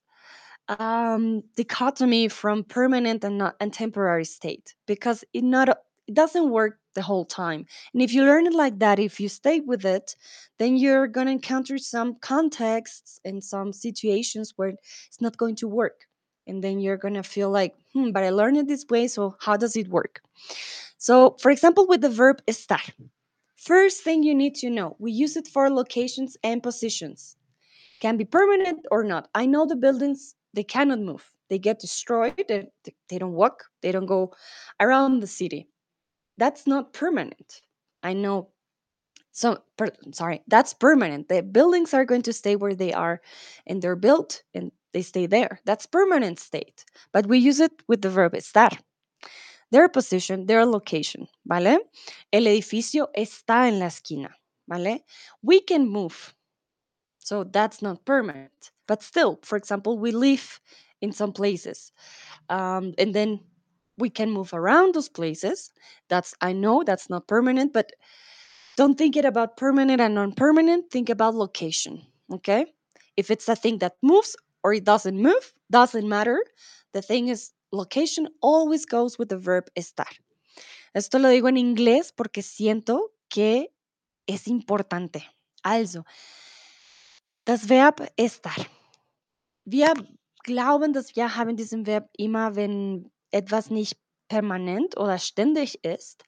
um, 0.70 1.44
dichotomy 1.56 2.28
from 2.28 2.64
permanent 2.64 3.24
and 3.24 3.38
not 3.38 3.56
and 3.60 3.74
temporary 3.74 4.26
state 4.26 4.76
because 4.86 5.24
it 5.34 5.44
not 5.44 5.70
it 5.70 6.14
doesn't 6.14 6.50
work 6.50 6.80
the 6.94 7.02
whole 7.02 7.26
time. 7.26 7.66
And 7.94 8.02
if 8.02 8.14
you 8.14 8.24
learn 8.24 8.48
it 8.48 8.54
like 8.54 8.80
that, 8.80 9.00
if 9.00 9.20
you 9.20 9.30
stay 9.30 9.60
with 9.60 9.86
it, 9.86 10.16
then 10.58 10.78
you're 10.78 11.08
gonna 11.08 11.32
encounter 11.32 11.78
some 11.78 12.16
contexts 12.16 13.20
and 13.26 13.44
some 13.44 13.74
situations 13.74 14.54
where 14.56 14.70
it's 15.08 15.22
not 15.22 15.38
going 15.38 15.56
to 15.58 15.68
work. 15.68 16.08
And 16.48 16.64
then 16.64 16.80
you're 16.80 16.98
gonna 16.98 17.24
feel 17.24 17.50
like, 17.52 17.76
hmm, 17.94 18.12
but 18.12 18.24
I 18.24 18.30
learned 18.30 18.58
it 18.58 18.68
this 18.68 18.86
way, 18.90 19.08
so 19.08 19.36
how 19.40 19.58
does 19.58 19.76
it 19.76 19.90
work? 19.90 20.22
So, 20.98 21.38
for 21.42 21.52
example, 21.52 21.88
with 21.88 22.02
the 22.02 22.10
verb 22.10 22.42
estar, 22.48 22.82
first 23.56 24.04
thing 24.04 24.24
you 24.24 24.34
need 24.34 24.56
to 24.56 24.70
know, 24.70 24.96
we 25.00 25.12
use 25.12 25.38
it 25.38 25.48
for 25.48 25.70
locations 25.70 26.38
and 26.44 26.64
positions 26.64 27.36
can 28.00 28.18
be 28.18 28.26
permanent 28.26 28.86
or 28.92 29.04
not. 29.04 29.30
I 29.36 29.46
know 29.46 29.66
the 29.66 29.76
buildings 29.76 30.36
they 30.54 30.64
cannot 30.64 31.00
move. 31.00 31.32
They 31.50 31.60
get 31.60 31.80
destroyed. 31.80 32.44
They, 32.48 32.68
they 33.10 33.18
don't 33.18 33.34
walk. 33.34 33.64
They 33.82 33.92
don't 33.92 34.06
go 34.06 34.34
around 34.80 35.22
the 35.22 35.28
city. 35.28 35.68
That's 36.38 36.68
not 36.68 36.94
permanent. 36.94 37.62
I 38.04 38.14
know. 38.14 38.50
So 39.32 39.60
per, 39.78 39.90
sorry, 40.12 40.42
that's 40.48 40.74
permanent. 40.74 41.30
The 41.30 41.44
buildings 41.44 41.94
are 41.94 42.06
going 42.06 42.24
to 42.24 42.34
stay 42.34 42.56
where 42.56 42.76
they 42.76 42.92
are, 42.92 43.22
and 43.68 43.82
they're 43.82 43.96
built 43.96 44.44
and 44.54 44.72
they 44.94 45.04
stay 45.04 45.28
there. 45.28 45.60
That's 45.66 45.86
permanent 45.86 46.40
state. 46.40 46.86
But 47.14 47.28
we 47.28 47.38
use 47.38 47.60
it 47.60 47.72
with 47.88 48.02
the 48.02 48.10
verb 48.10 48.34
estar. 48.34 48.78
Their 49.70 49.90
position, 49.90 50.46
their 50.46 50.66
location, 50.66 51.28
¿vale? 51.46 51.78
El 52.32 52.48
edificio 52.48 53.08
está 53.16 53.68
en 53.68 53.80
la 53.80 53.88
esquina, 53.88 54.30
¿vale? 54.68 55.04
We 55.44 55.62
can 55.62 55.88
move 55.88 56.34
so 57.28 57.44
that's 57.44 57.82
not 57.82 58.06
permanent. 58.06 58.72
But 58.88 59.04
still, 59.04 59.40
for 59.44 59.58
example, 59.58 59.98
we 59.98 60.12
live 60.12 60.60
in 61.02 61.12
some 61.12 61.34
places 61.34 61.92
um, 62.50 62.94
and 62.98 63.14
then 63.14 63.40
we 63.98 64.10
can 64.10 64.32
move 64.32 64.54
around 64.54 64.96
those 64.96 65.10
places. 65.10 65.72
That's, 66.08 66.34
I 66.42 66.54
know 66.54 66.84
that's 66.84 67.10
not 67.10 67.28
permanent, 67.28 67.74
but 67.74 67.92
don't 68.78 68.98
think 68.98 69.16
it 69.16 69.26
about 69.26 69.58
permanent 69.58 70.02
and 70.02 70.16
non 70.16 70.34
permanent. 70.34 70.92
Think 70.92 71.10
about 71.10 71.36
location. 71.36 72.06
Okay. 72.32 72.66
If 73.16 73.32
it's 73.32 73.50
a 73.50 73.56
thing 73.56 73.80
that 73.80 73.98
moves 74.02 74.36
or 74.64 74.74
it 74.74 74.84
doesn't 74.84 75.18
move, 75.18 75.54
doesn't 75.72 76.08
matter. 76.08 76.40
The 76.94 77.02
thing 77.02 77.28
is, 77.30 77.52
location 77.72 78.28
always 78.42 78.86
goes 78.86 79.18
with 79.18 79.30
the 79.30 79.38
verb 79.38 79.66
estar. 79.76 80.12
Esto 80.94 81.20
lo 81.20 81.30
digo 81.30 81.50
en 81.50 81.58
inglés 81.58 82.14
porque 82.16 82.42
siento 82.42 83.10
que 83.30 83.70
es 84.28 84.48
importante. 84.48 85.24
Also, 85.64 86.06
Das 87.48 87.66
Verb 87.66 88.12
estar. 88.18 88.70
Wir 89.70 89.94
glauben, 90.46 90.94
dass 90.94 91.14
wir 91.18 91.36
haben 91.36 91.58
diesen 91.58 91.86
Verb 91.86 92.10
immer, 92.16 92.56
wenn 92.56 93.12
etwas 93.32 93.70
nicht 93.70 93.98
permanent 94.30 94.96
oder 94.96 95.20
ständig 95.20 95.84
ist, 95.84 96.24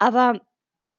aber 0.00 0.40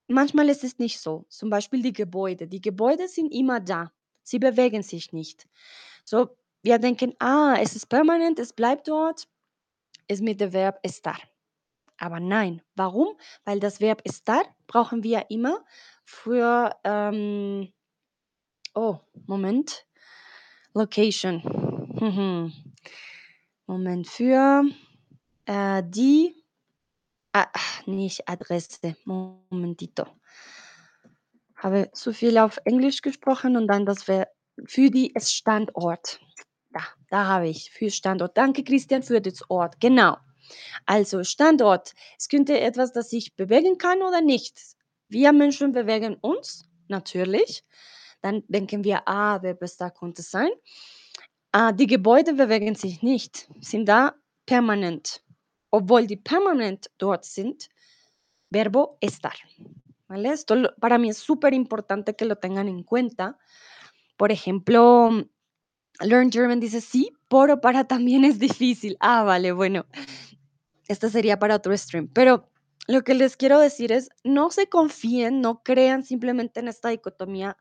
manchmal 0.08 0.48
ist 0.48 0.64
es 0.64 0.80
nicht 0.80 1.02
so. 1.02 1.26
Zum 1.28 1.50
Beispiel 1.50 1.82
die 1.82 1.92
Gebäude. 1.92 2.48
Die 2.48 2.62
Gebäude 2.62 3.10
sind 3.10 3.34
immer 3.34 3.60
da. 3.60 3.92
Sie 4.24 4.40
bewegen 4.40 4.82
sich 4.82 5.12
nicht. 5.12 5.46
So, 6.06 6.38
wir 6.62 6.80
denken, 6.80 7.16
ah, 7.20 7.58
es 7.60 7.76
ist 7.76 7.90
permanent, 7.90 8.40
es 8.40 8.54
bleibt 8.54 8.88
dort, 8.88 9.28
ist 10.08 10.22
mit 10.22 10.40
dem 10.40 10.54
Verb 10.54 10.80
estar. 10.84 11.20
Aber 11.98 12.22
nein, 12.22 12.62
warum? 12.76 13.18
Weil 13.44 13.60
das 13.60 13.82
Verb 13.82 14.02
estar 14.06 14.46
brauchen 14.68 15.04
wir 15.04 15.30
immer 15.30 15.66
für, 16.06 16.74
ähm, 16.86 17.74
oh, 18.74 19.00
Moment, 19.28 19.86
Location. 20.74 21.73
Mhm. 22.04 22.52
Moment 23.66 24.08
für 24.10 24.66
äh, 25.46 25.82
die, 25.86 26.36
ah, 27.32 27.48
nicht 27.86 28.28
Adresse, 28.28 28.98
Momentito. 29.06 30.08
Habe 31.56 31.90
zu 31.94 32.12
viel 32.12 32.38
auf 32.40 32.60
Englisch 32.66 33.02
gesprochen 33.02 33.56
und 33.56 33.68
dann 33.70 33.86
das 33.86 34.10
wäre 34.10 34.28
für 34.66 34.90
die 34.90 35.14
Standort. 35.18 36.20
Da, 36.74 36.82
da 37.10 37.26
habe 37.26 37.48
ich 37.48 37.72
für 37.72 37.90
Standort. 37.90 38.36
Danke, 38.36 38.66
Christian, 38.66 39.02
für 39.02 39.22
das 39.22 39.50
Ort. 39.50 39.80
Genau. 39.80 40.18
Also 40.86 41.24
Standort. 41.24 41.94
Es 42.18 42.28
könnte 42.28 42.60
etwas, 42.60 42.92
das 42.92 43.12
sich 43.12 43.34
bewegen 43.38 43.78
kann 43.78 44.02
oder 44.02 44.20
nicht. 44.20 44.60
Wir 45.08 45.32
Menschen 45.32 45.72
bewegen 45.72 46.16
uns, 46.16 46.70
natürlich. 46.90 47.64
Dann 48.22 48.44
denken 48.50 48.84
wir, 48.84 49.08
ah, 49.08 49.42
wer 49.42 49.54
da 49.54 49.90
könnte 49.90 50.22
sein. 50.22 50.50
Ah, 51.56 51.72
die 51.72 51.86
Gebäude 51.86 52.34
bewegen 52.34 52.74
sich 52.74 53.04
nicht, 53.04 53.48
sind 53.62 53.88
da 53.88 54.16
permanent. 54.48 55.22
Obwohl 55.70 56.08
die 56.08 56.18
permanent 56.18 56.90
dort 56.98 57.26
sind, 57.26 57.70
verbo 58.50 58.98
estar. 59.02 59.36
¿Vale? 60.08 60.34
Esto 60.34 60.56
para 60.80 60.98
mí 60.98 61.10
es 61.10 61.18
súper 61.18 61.54
importante 61.54 62.16
que 62.16 62.26
lo 62.26 62.38
tengan 62.38 62.68
en 62.68 62.82
cuenta. 62.82 63.38
Por 64.18 64.32
ejemplo, 64.32 65.12
Learn 66.02 66.32
German 66.32 66.60
dice 66.60 66.82
sí, 66.82 67.12
pero 67.30 67.62
para 67.62 67.84
también 67.84 68.26
es 68.26 68.40
difícil. 68.40 68.98
Ah, 69.00 69.24
vale, 69.24 69.52
bueno. 69.52 69.86
Esta 70.88 71.10
sería 71.12 71.38
para 71.38 71.58
otro 71.58 71.78
stream. 71.78 72.08
Pero 72.08 72.50
lo 72.88 73.04
que 73.04 73.14
les 73.14 73.38
quiero 73.38 73.60
decir 73.60 73.92
es, 73.92 74.10
no 74.24 74.50
se 74.50 74.70
confíen, 74.70 75.40
no 75.40 75.62
crean 75.62 76.04
simplemente 76.04 76.62
en 76.62 76.68
esta 76.68 76.90
dicotomía, 76.90 77.58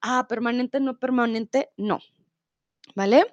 ah, 0.00 0.26
permanente, 0.28 0.80
no 0.80 0.98
permanente, 0.98 1.68
no. 1.76 2.00
¿Vale? 2.94 3.26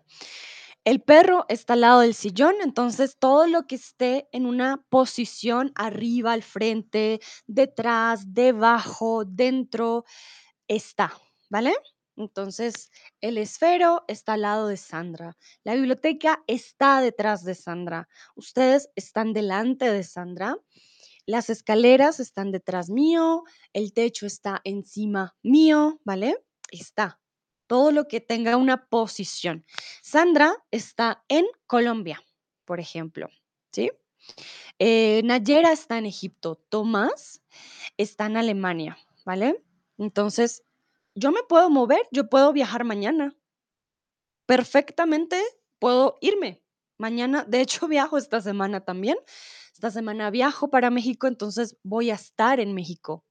El 0.84 1.02
perro 1.02 1.46
está 1.48 1.74
al 1.74 1.82
lado 1.82 2.00
del 2.00 2.16
sillón, 2.16 2.56
entonces 2.64 3.18
todo 3.20 3.46
lo 3.46 3.68
que 3.68 3.76
esté 3.76 4.28
en 4.32 4.48
una 4.48 4.84
posición 4.90 5.72
arriba, 5.76 6.34
al 6.34 6.42
frente, 6.42 7.20
detrás, 7.46 8.34
debajo, 8.34 9.24
dentro, 9.24 10.06
está, 10.68 11.14
¿vale? 11.50 11.76
Entonces, 12.16 12.90
el 13.22 13.38
esfero 13.38 14.04
está 14.08 14.34
al 14.34 14.42
lado 14.42 14.68
de 14.68 14.78
Sandra. 14.78 15.38
La 15.64 15.76
biblioteca 15.76 16.44
está 16.48 17.00
detrás 17.02 17.44
de 17.44 17.56
Sandra. 17.56 18.10
Ustedes 18.36 18.90
están 18.96 19.34
delante 19.34 19.92
de 19.92 20.04
Sandra. 20.04 20.58
Las 21.28 21.52
escaleras 21.52 22.20
están 22.20 22.52
detrás 22.52 22.90
mío. 22.90 23.44
El 23.74 23.94
techo 23.94 24.26
está 24.26 24.62
encima 24.64 25.36
mío, 25.44 26.00
¿vale? 26.04 26.44
Está 26.72 27.21
todo 27.72 27.92
lo 27.92 28.10
que 28.10 28.20
tenga 28.20 28.58
una 28.58 28.90
posición. 28.90 29.66
Sandra 30.02 30.54
está 30.72 31.24
en 31.30 31.46
Colombia, 31.68 32.22
por 32.66 32.82
ejemplo, 32.82 33.30
¿sí? 33.72 33.90
Eh, 34.78 35.22
Nayera 35.24 35.72
está 35.72 35.98
en 35.98 36.06
Egipto, 36.06 36.62
Tomás 36.68 37.42
está 37.96 38.26
en 38.26 38.36
Alemania, 38.36 38.98
¿vale? 39.24 39.64
Entonces, 39.98 40.66
yo 41.16 41.32
me 41.32 41.44
puedo 41.44 41.70
mover, 41.70 42.02
yo 42.12 42.30
puedo 42.30 42.52
viajar 42.52 42.84
mañana. 42.84 43.38
Perfectamente 44.46 45.42
puedo 45.80 46.18
irme. 46.20 46.62
Mañana, 46.98 47.46
de 47.46 47.62
hecho, 47.62 47.88
viajo 47.88 48.18
esta 48.18 48.42
semana 48.42 48.84
también. 48.84 49.16
Esta 49.74 49.92
semana 49.92 50.30
viajo 50.30 50.70
para 50.70 50.90
México, 50.90 51.26
entonces 51.26 51.78
voy 51.84 52.12
a 52.12 52.16
estar 52.16 52.60
en 52.60 52.74
México. 52.74 53.24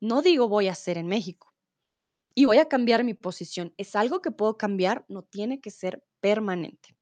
No 0.00 0.22
digo 0.22 0.48
voy 0.48 0.68
a 0.68 0.74
ser 0.74 0.96
en 0.96 1.08
México 1.08 1.45
y 2.38 2.44
voy 2.44 2.58
a 2.58 2.68
cambiar 2.68 3.02
mi 3.02 3.14
posición. 3.14 3.72
Es 3.78 3.96
algo 3.96 4.20
que 4.20 4.30
puedo 4.30 4.58
cambiar, 4.58 5.06
no 5.08 5.22
tiene 5.22 5.58
que 5.58 5.70
ser 5.70 6.04
permanente. 6.20 6.94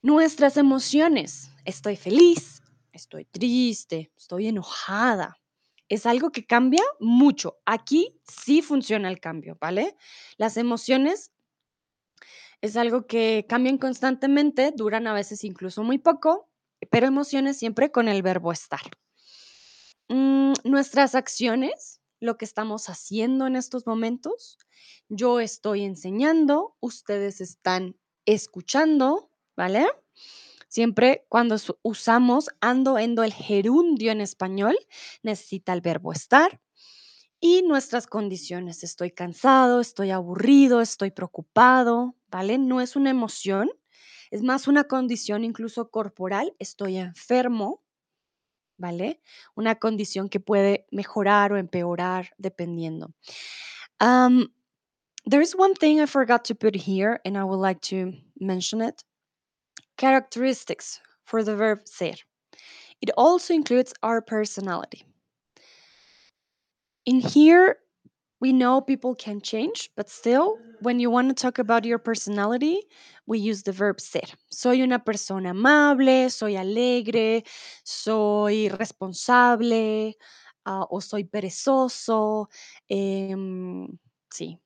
Nuestras 0.00 0.56
emociones. 0.56 1.50
Estoy 1.66 1.96
feliz, 1.96 2.62
estoy 2.92 3.26
triste, 3.26 4.10
estoy 4.16 4.48
enojada. 4.48 5.38
Es 5.90 6.06
algo 6.06 6.32
que 6.32 6.46
cambia 6.46 6.82
mucho. 7.00 7.58
Aquí 7.66 8.18
sí 8.26 8.62
funciona 8.62 9.10
el 9.10 9.20
cambio, 9.20 9.58
¿vale? 9.60 9.94
Las 10.38 10.56
emociones 10.56 11.30
es 12.62 12.78
algo 12.78 13.06
que 13.06 13.44
cambian 13.46 13.76
constantemente, 13.76 14.72
duran 14.74 15.06
a 15.06 15.12
veces 15.12 15.44
incluso 15.44 15.82
muy 15.82 15.98
poco, 15.98 16.48
pero 16.90 17.06
emociones 17.06 17.58
siempre 17.58 17.90
con 17.90 18.08
el 18.08 18.22
verbo 18.22 18.52
estar. 18.52 18.80
Mm, 20.08 20.54
nuestras 20.64 21.14
acciones 21.14 22.00
lo 22.24 22.38
que 22.38 22.44
estamos 22.44 22.88
haciendo 22.88 23.46
en 23.46 23.54
estos 23.54 23.86
momentos. 23.86 24.58
Yo 25.08 25.40
estoy 25.40 25.84
enseñando, 25.84 26.76
ustedes 26.80 27.40
están 27.40 27.96
escuchando, 28.24 29.30
¿vale? 29.56 29.86
Siempre 30.68 31.26
cuando 31.28 31.56
usamos 31.82 32.48
ando, 32.60 32.98
endo, 32.98 33.22
el 33.22 33.32
gerundio 33.32 34.10
en 34.10 34.20
español, 34.20 34.76
necesita 35.22 35.72
el 35.72 35.82
verbo 35.82 36.12
estar. 36.12 36.60
Y 37.38 37.62
nuestras 37.62 38.06
condiciones, 38.06 38.82
estoy 38.82 39.10
cansado, 39.10 39.80
estoy 39.80 40.10
aburrido, 40.10 40.80
estoy 40.80 41.10
preocupado, 41.10 42.16
¿vale? 42.28 42.56
No 42.56 42.80
es 42.80 42.96
una 42.96 43.10
emoción, 43.10 43.70
es 44.30 44.42
más 44.42 44.66
una 44.66 44.84
condición 44.84 45.44
incluso 45.44 45.90
corporal, 45.90 46.56
estoy 46.58 46.96
enfermo, 46.96 47.83
¿vale? 48.78 49.20
Una 49.56 49.74
condición 49.76 50.28
que 50.28 50.40
puede 50.40 50.86
mejorar 50.90 51.52
o 51.52 51.56
empeorar 51.56 52.30
dependiendo. 52.38 53.12
Um, 54.00 54.48
there's 55.26 55.54
one 55.54 55.74
thing 55.74 56.00
I 56.00 56.06
forgot 56.06 56.44
to 56.46 56.54
put 56.54 56.74
here, 56.74 57.20
and 57.24 57.36
I 57.36 57.44
would 57.44 57.60
like 57.60 57.80
to 57.88 58.12
mention 58.38 58.80
it. 58.80 59.02
Characteristics 59.96 61.00
for 61.24 61.42
the 61.42 61.56
verb 61.56 61.86
ser. 61.86 62.14
It 63.00 63.10
also 63.16 63.54
includes 63.54 63.92
our 64.02 64.20
personality. 64.20 65.04
In 67.06 67.20
here, 67.20 67.76
we 68.40 68.52
know 68.52 68.80
people 68.80 69.14
can 69.14 69.40
change, 69.40 69.90
but 69.96 70.08
still, 70.08 70.60
when 70.80 71.00
you 71.00 71.10
want 71.10 71.28
to 71.28 71.34
talk 71.34 71.58
about 71.58 71.84
your 71.84 71.98
personality, 71.98 72.82
we 73.26 73.38
use 73.38 73.62
the 73.62 73.72
verb 73.72 74.00
ser. 74.00 74.22
Soy 74.50 74.82
una 74.82 74.98
persona 74.98 75.50
amable, 75.50 76.30
soy 76.30 76.56
alegre, 76.56 77.44
soy 77.84 78.68
responsable, 78.68 80.16
ah, 80.66 80.86
o 80.90 81.00
soy 81.00 81.24
perezoso. 81.24 82.48
em, 82.88 83.88
sí, 84.30 84.58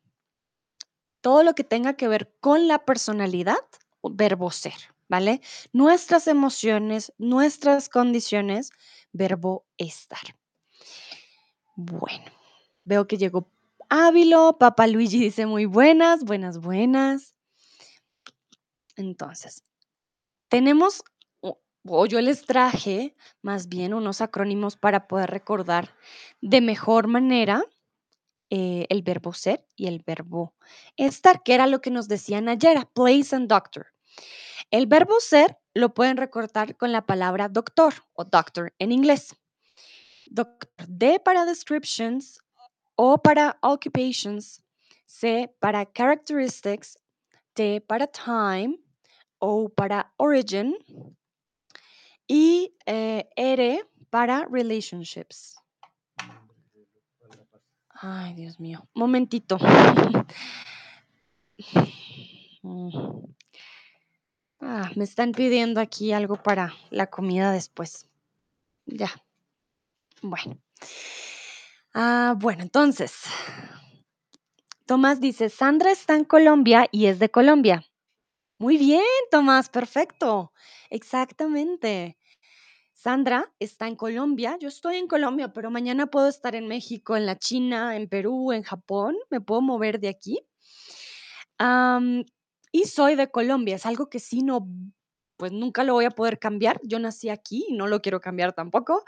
todo 1.21 1.43
lo 1.43 1.55
que 1.55 1.65
tenga 1.65 1.95
que 1.95 2.09
ver 2.09 2.33
con 2.41 2.69
la 2.69 2.85
personalidad, 2.85 3.59
verbo 4.03 4.51
ser, 4.51 4.75
¿vale? 5.09 5.41
Nuestras 5.73 6.27
emociones, 6.27 7.13
nuestras 7.19 7.89
condiciones, 7.89 8.71
verbo 9.13 9.67
estar. 9.77 10.37
Bueno, 11.77 12.25
veo 12.85 13.07
que 13.07 13.19
llegó 13.19 13.49
Ávilo, 13.91 14.59
Papá 14.59 14.87
Luigi 14.87 15.19
dice 15.19 15.47
muy 15.47 15.65
buenas, 15.65 16.23
buenas, 16.25 16.59
buenas. 16.59 17.35
Entonces, 18.97 19.65
tenemos, 20.51 21.03
o, 21.41 22.07
yo 22.07 22.21
les 22.21 22.45
traje 22.45 23.17
más 23.41 23.69
bien 23.69 23.95
unos 23.95 24.21
acrónimos 24.21 24.77
para 24.77 25.09
poder 25.09 25.31
recordar 25.31 25.95
de 26.43 26.61
mejor 26.61 27.07
manera 27.07 27.65
eh, 28.51 28.85
el 28.91 29.03
verbo 29.03 29.33
ser 29.33 29.67
y 29.75 29.87
el 29.87 30.03
verbo 30.07 30.55
estar, 30.99 31.43
que 31.43 31.55
era 31.55 31.67
lo 31.67 31.81
que 31.81 31.91
nos 31.91 32.09
decían 32.09 32.51
ayer, 32.51 32.87
place 32.93 33.35
and 33.35 33.49
doctor. 33.49 33.87
El 34.71 34.87
verbo 34.87 35.19
ser 35.19 35.57
lo 35.73 35.95
pueden 35.95 36.19
recordar 36.19 36.77
con 36.77 36.93
la 36.93 37.07
palabra 37.07 37.49
doctor 37.49 37.95
o 38.13 38.25
doctor 38.25 38.75
en 38.79 38.93
inglés. 38.93 39.35
Doctor 40.27 40.69
D 40.87 41.21
para 41.25 41.47
descriptions, 41.47 42.39
O 43.01 43.17
para 43.17 43.57
occupations, 43.63 44.61
C 45.07 45.49
para 45.61 45.87
characteristics, 45.87 46.99
T 47.55 47.81
para 47.81 48.09
time, 48.09 48.77
O 49.39 49.69
para 49.69 50.13
origin 50.17 50.75
y 52.27 52.75
eh, 52.87 53.29
R 53.37 53.85
para 54.11 54.47
relationships. 54.51 55.55
Ay, 57.91 58.35
Dios 58.35 58.59
mío. 58.59 58.89
Momentito. 58.95 59.59
Ah, 64.61 64.91
me 64.97 65.05
están 65.05 65.31
pidiendo 65.31 65.81
aquí 65.81 66.13
algo 66.13 66.43
para 66.43 66.75
la 66.91 67.07
comida 67.07 67.53
después. 67.53 68.09
Ya. 68.87 69.09
Bueno. 70.21 70.59
Ah, 71.95 72.35
bueno, 72.39 72.63
entonces. 72.63 73.23
Tomás 74.87 75.21
dice, 75.21 75.49
Sandra 75.49 75.91
está 75.91 76.15
en 76.17 76.25
Colombia 76.25 76.87
y 76.91 77.07
es 77.07 77.19
de 77.19 77.31
Colombia. 77.31 77.85
Muy 78.59 78.77
bien, 78.79 79.03
Tomás, 79.31 79.69
perfecto. 79.69 80.53
Exactamente. 80.91 82.17
Sandra 82.93 83.53
está 83.61 83.87
en 83.87 83.95
Colombia, 83.95 84.57
yo 84.61 84.69
estoy 84.69 84.97
en 84.97 85.07
Colombia, 85.07 85.53
pero 85.53 85.71
mañana 85.71 86.07
puedo 86.07 86.29
estar 86.29 86.57
en 86.57 86.67
México, 86.67 87.17
en 87.17 87.27
la 87.27 87.39
China, 87.39 87.97
en 87.97 88.09
Perú, 88.09 88.53
en 88.53 88.65
Japón, 88.65 89.17
me 89.31 89.41
puedo 89.41 89.61
mover 89.61 90.01
de 90.01 90.09
aquí. 90.09 90.41
Y 92.73 92.85
soy 92.85 93.15
de 93.15 93.31
Colombia, 93.31 93.77
es 93.77 93.87
algo 93.87 94.09
que 94.11 94.19
sí 94.19 94.43
no, 94.43 94.67
pues 95.39 95.53
nunca 95.53 95.85
lo 95.85 95.95
voy 95.95 96.05
a 96.05 96.11
poder 96.11 96.39
cambiar. 96.39 96.81
Yo 96.83 96.99
nací 96.99 97.31
aquí 97.31 97.65
y 97.69 97.75
no 97.75 97.87
lo 97.87 98.03
quiero 98.03 98.21
cambiar 98.21 98.53
tampoco, 98.53 99.05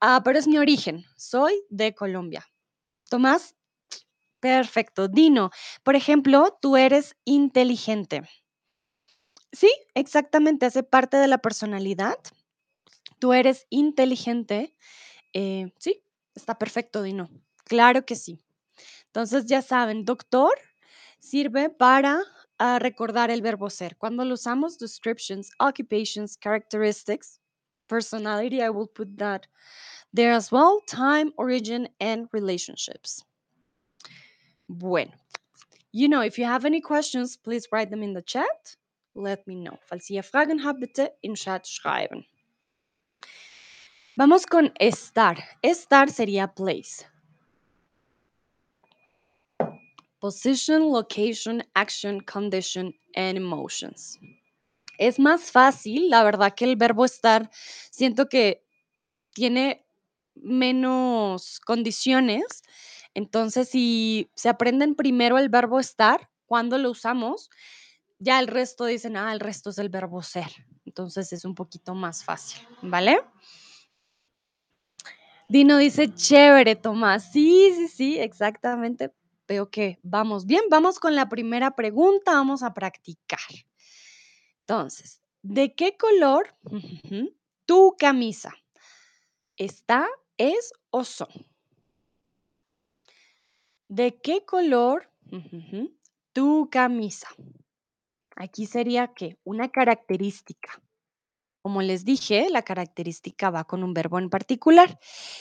ah, 0.00 0.22
pero 0.24 0.38
es 0.38 0.48
mi 0.48 0.58
origen, 0.58 1.04
soy 1.16 1.62
de 1.68 1.94
Colombia. 1.94 2.46
Tomás, 3.10 3.54
perfecto. 4.40 5.08
Dino, 5.08 5.50
por 5.82 5.96
ejemplo, 5.96 6.58
tú 6.62 6.76
eres 6.76 7.16
inteligente. 7.24 8.22
Sí, 9.52 9.70
exactamente, 9.94 10.66
hace 10.66 10.82
parte 10.82 11.18
de 11.18 11.28
la 11.28 11.38
personalidad. 11.38 12.16
Tú 13.18 13.32
eres 13.32 13.66
inteligente. 13.70 14.74
eh, 15.34 15.72
sí, 15.78 16.02
está 16.34 16.58
perfecto, 16.58 17.02
Dino. 17.02 17.30
Claro 17.64 18.06
que 18.06 18.16
sí. 18.16 18.40
Entonces 19.06 19.46
ya 19.46 19.62
saben, 19.62 20.04
doctor 20.04 20.52
sirve 21.20 21.70
para 21.70 22.20
ah, 22.58 22.78
recordar 22.78 23.30
el 23.30 23.42
verbo 23.42 23.68
ser. 23.70 23.96
Cuando 23.98 24.24
lo 24.24 24.34
usamos, 24.34 24.78
descriptions, 24.78 25.50
occupations, 25.60 26.36
characteristics, 26.36 27.38
personality, 27.88 28.62
I 28.62 28.70
will 28.70 28.86
put 28.88 29.18
that 29.18 29.46
there 30.12 30.32
as 30.32 30.50
well, 30.50 30.80
time, 30.86 31.32
origin, 31.36 31.88
and 32.00 32.28
relationships. 32.32 33.24
Bueno, 34.68 35.12
you 35.92 36.08
know, 36.08 36.20
if 36.20 36.38
you 36.38 36.44
have 36.44 36.64
any 36.64 36.80
questions, 36.80 37.36
please 37.36 37.68
write 37.72 37.90
them 37.90 38.02
in 38.02 38.12
the 38.12 38.22
chat. 38.22 38.76
Let 39.14 39.46
me 39.46 39.56
know. 39.56 39.78
Falls 39.88 40.08
ihr 40.10 40.22
Fragen 40.22 40.62
habt, 40.64 40.80
bitte 40.80 41.10
im 41.22 41.34
Chat 41.34 41.66
schreiben. 41.66 42.24
Vamos 44.16 44.46
con 44.46 44.72
estar. 44.80 45.36
Estar 45.62 46.08
sería 46.10 46.46
place. 46.54 47.04
Position, 50.22 50.92
location, 50.92 51.64
action, 51.74 52.20
condition, 52.20 52.94
and 53.16 53.36
emotions. 53.36 54.20
Es 54.96 55.18
más 55.18 55.50
fácil, 55.50 56.10
la 56.10 56.22
verdad, 56.22 56.54
que 56.54 56.64
el 56.64 56.76
verbo 56.76 57.04
estar. 57.04 57.50
Siento 57.90 58.28
que 58.28 58.64
tiene 59.32 59.84
menos 60.36 61.58
condiciones. 61.58 62.62
Entonces, 63.14 63.68
si 63.68 64.30
se 64.36 64.48
aprenden 64.48 64.94
primero 64.94 65.38
el 65.38 65.48
verbo 65.48 65.80
estar, 65.80 66.30
cuando 66.46 66.78
lo 66.78 66.92
usamos, 66.92 67.50
ya 68.20 68.38
el 68.38 68.46
resto 68.46 68.84
dicen, 68.84 69.16
ah, 69.16 69.32
el 69.32 69.40
resto 69.40 69.70
es 69.70 69.78
el 69.78 69.88
verbo 69.88 70.22
ser. 70.22 70.52
Entonces 70.86 71.32
es 71.32 71.44
un 71.44 71.56
poquito 71.56 71.96
más 71.96 72.22
fácil, 72.22 72.60
¿vale? 72.80 73.20
Dino 75.48 75.78
dice, 75.78 76.14
chévere, 76.14 76.76
Tomás. 76.76 77.32
Sí, 77.32 77.72
sí, 77.74 77.88
sí, 77.88 78.18
exactamente. 78.20 79.10
Veo 79.48 79.70
que 79.70 79.98
vamos 80.02 80.46
bien. 80.46 80.62
Vamos 80.70 80.98
con 80.98 81.14
la 81.14 81.28
primera 81.28 81.74
pregunta. 81.74 82.32
Vamos 82.32 82.62
a 82.62 82.74
practicar. 82.74 83.40
Entonces, 84.60 85.20
¿de 85.42 85.74
qué 85.74 85.96
color 85.96 86.54
tu 87.66 87.96
camisa? 87.98 88.54
¿Está, 89.56 90.08
es 90.38 90.72
o 90.90 91.04
son? 91.04 91.28
¿De 93.88 94.20
qué 94.20 94.44
color 94.44 95.10
tu 96.32 96.68
camisa? 96.70 97.28
Aquí 98.36 98.66
sería 98.66 99.08
que 99.08 99.38
una 99.44 99.70
característica. 99.70 100.80
Como 101.64 101.80
les 101.80 102.04
dije, 102.04 102.48
la 102.50 102.62
característica 102.62 103.50
va 103.50 103.64
con 103.64 103.84
un 103.84 103.94
verbo 103.94 104.18
en 104.18 104.30
particular. 104.30 104.98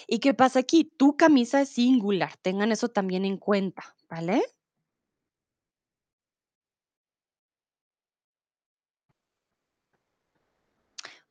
¿Y 0.08 0.20
qué 0.20 0.36
pasa 0.36 0.60
aquí? 0.60 0.84
Tu 0.86 1.18
camisa 1.18 1.62
es 1.62 1.70
singular. 1.70 2.38
Tengan 2.44 2.72
eso 2.72 2.90
también 2.90 3.26
en 3.26 3.38
cuenta, 3.38 3.96
¿vale? 4.08 4.44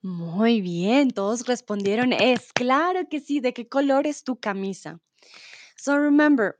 Muy 0.02 0.60
bien, 0.62 1.10
todos 1.10 1.46
respondieron 1.46 2.12
es. 2.12 2.52
Claro 2.54 3.08
que 3.10 3.20
sí. 3.20 3.40
¿De 3.40 3.52
qué 3.52 3.68
color 3.68 4.06
es 4.06 4.24
tu 4.24 4.36
camisa? 4.40 5.00
So 5.76 5.98
remember, 5.98 6.59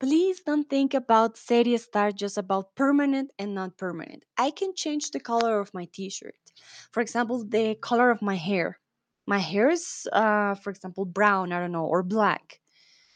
please 0.00 0.40
don't 0.40 0.68
think 0.68 0.94
about 0.94 1.36
serie 1.36 1.76
star 1.78 2.12
just 2.12 2.38
about 2.38 2.74
permanent 2.74 3.30
and 3.38 3.54
not 3.54 3.76
permanent. 3.76 4.24
I 4.36 4.50
can 4.50 4.74
change 4.74 5.10
the 5.10 5.20
color 5.20 5.60
of 5.60 5.72
my 5.72 5.86
t-shirt. 5.92 6.34
For 6.92 7.00
example, 7.00 7.44
the 7.44 7.74
color 7.76 8.10
of 8.10 8.22
my 8.22 8.36
hair. 8.36 8.78
My 9.26 9.38
hair 9.38 9.70
is, 9.70 10.06
uh, 10.12 10.54
for 10.56 10.70
example, 10.70 11.04
brown, 11.04 11.52
I 11.52 11.60
don't 11.60 11.72
know, 11.72 11.86
or 11.86 12.02
black. 12.02 12.60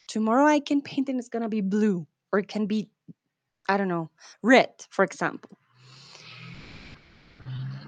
Tomorrow 0.07 0.47
I 0.47 0.59
can 0.59 0.81
paint 0.81 1.09
and 1.09 1.19
it's 1.19 1.29
gonna 1.29 1.49
be 1.49 1.61
blue, 1.61 2.07
or 2.31 2.39
it 2.39 2.47
can 2.47 2.65
be, 2.65 2.89
I 3.67 3.77
don't 3.77 3.87
know, 3.87 4.09
red, 4.41 4.71
for 4.89 5.03
example. 5.03 5.51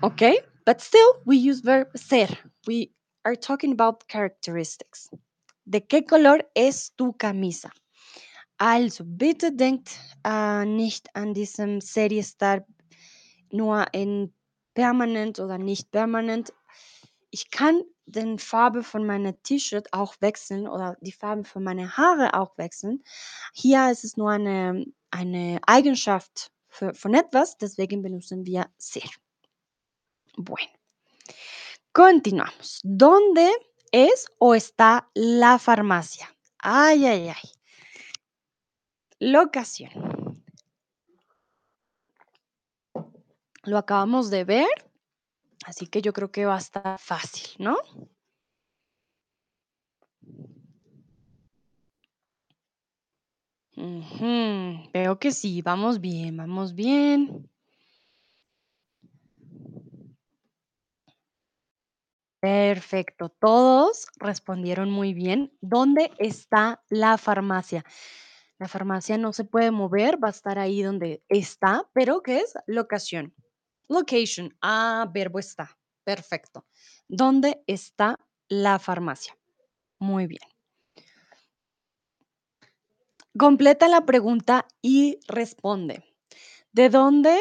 Okay, 0.04 0.40
but 0.66 0.82
still 0.82 1.22
we 1.26 1.38
use 1.38 1.62
verb 1.62 1.88
ser. 1.96 2.28
We 2.68 2.92
are 3.26 3.36
talking 3.36 3.72
about 3.72 4.08
characteristics. 4.08 5.10
¿De 5.68 5.82
qué 5.82 6.08
color 6.08 6.42
es 6.56 6.92
tu 6.98 7.14
camisa? 7.14 7.72
Also, 8.62 9.04
bitte 9.08 9.52
denkt 9.52 9.90
äh, 10.24 10.66
nicht 10.66 11.16
an 11.16 11.34
diesem 11.34 11.82
Seriestar 11.82 12.64
nur 13.50 13.92
in 13.92 14.36
permanent 14.76 15.40
oder 15.40 15.58
nicht 15.58 15.90
permanent. 15.90 16.54
Ich 17.32 17.50
kann 17.50 17.82
den 18.06 18.38
Farbe 18.38 18.84
von 18.84 19.04
meiner 19.04 19.34
T-Shirt 19.42 19.92
auch 19.94 20.14
wechseln 20.20 20.68
oder 20.68 20.96
die 21.02 21.12
Farbe 21.12 21.44
von 21.44 21.64
meiner 21.64 21.98
Haare 21.98 22.36
auch 22.36 22.56
wechseln. 22.60 23.04
Hier 23.52 23.90
ist 23.90 24.04
es 24.04 24.16
nur 24.16 24.30
eine, 24.30 24.86
eine 25.10 25.60
Eigenschaft 25.66 26.52
für, 26.68 26.94
von 26.94 27.16
etwas, 27.16 27.58
deswegen 27.58 28.04
benutzen 28.04 28.46
wir 28.46 28.68
ser. 28.78 29.10
Bueno, 30.38 30.70
continuamos. 31.94 32.80
¿Dónde 32.84 33.50
es 33.92 34.28
o 34.38 34.54
está 34.54 35.10
la 35.16 35.58
farmacia? 35.58 36.28
Ay, 36.60 37.08
ay, 37.08 37.30
ay. 37.30 37.61
Locación. 39.22 40.44
Lo 43.64 43.78
acabamos 43.78 44.32
de 44.32 44.44
ver, 44.44 44.68
así 45.64 45.86
que 45.86 46.02
yo 46.02 46.12
creo 46.12 46.32
que 46.32 46.46
va 46.46 46.56
a 46.56 46.58
estar 46.58 46.98
fácil, 46.98 47.52
¿no? 47.60 47.78
Veo 54.92 55.20
que 55.20 55.30
sí, 55.30 55.62
vamos 55.62 56.02
bien, 56.02 56.38
vamos 56.38 56.74
bien. 56.74 57.48
Perfecto, 62.40 63.30
todos 63.30 64.08
respondieron 64.16 64.90
muy 64.90 65.14
bien. 65.14 65.56
¿Dónde 65.62 66.10
está 66.18 66.82
la 66.90 67.20
farmacia? 67.20 67.86
La 68.62 68.68
farmacia 68.68 69.18
no 69.18 69.34
se 69.34 69.44
puede 69.44 69.72
mover, 69.72 70.24
va 70.24 70.28
a 70.28 70.38
estar 70.38 70.60
ahí 70.60 70.84
donde 70.84 71.24
está, 71.30 71.90
pero 71.94 72.22
¿qué 72.22 72.42
es? 72.42 72.54
Locación. 72.68 73.34
Location. 73.88 74.56
Ah, 74.62 75.10
verbo 75.12 75.40
está. 75.40 75.76
Perfecto. 76.04 76.64
¿Dónde 77.08 77.64
está 77.66 78.18
la 78.50 78.78
farmacia? 78.78 79.36
Muy 79.98 80.28
bien. 80.28 80.44
Completa 83.36 83.88
la 83.88 84.06
pregunta 84.06 84.68
y 84.80 85.18
responde. 85.28 86.04
¿De 86.72 86.90
dónde? 86.90 87.40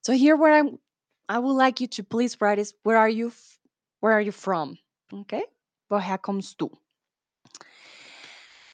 so 0.00 0.12
here 0.12 0.36
where 0.36 0.54
I'm 0.54 0.78
I 1.28 1.40
would 1.40 1.56
like 1.56 1.82
you 1.82 1.88
to 1.88 2.04
please 2.04 2.36
write 2.40 2.60
is 2.60 2.72
where 2.84 2.96
are 2.96 3.12
you 3.12 3.32
where 3.98 4.14
are 4.14 4.24
you 4.24 4.30
from? 4.30 4.78
Okay? 5.12 5.42
Woher 5.90 6.20
kommst 6.20 6.56
du? 6.60 6.70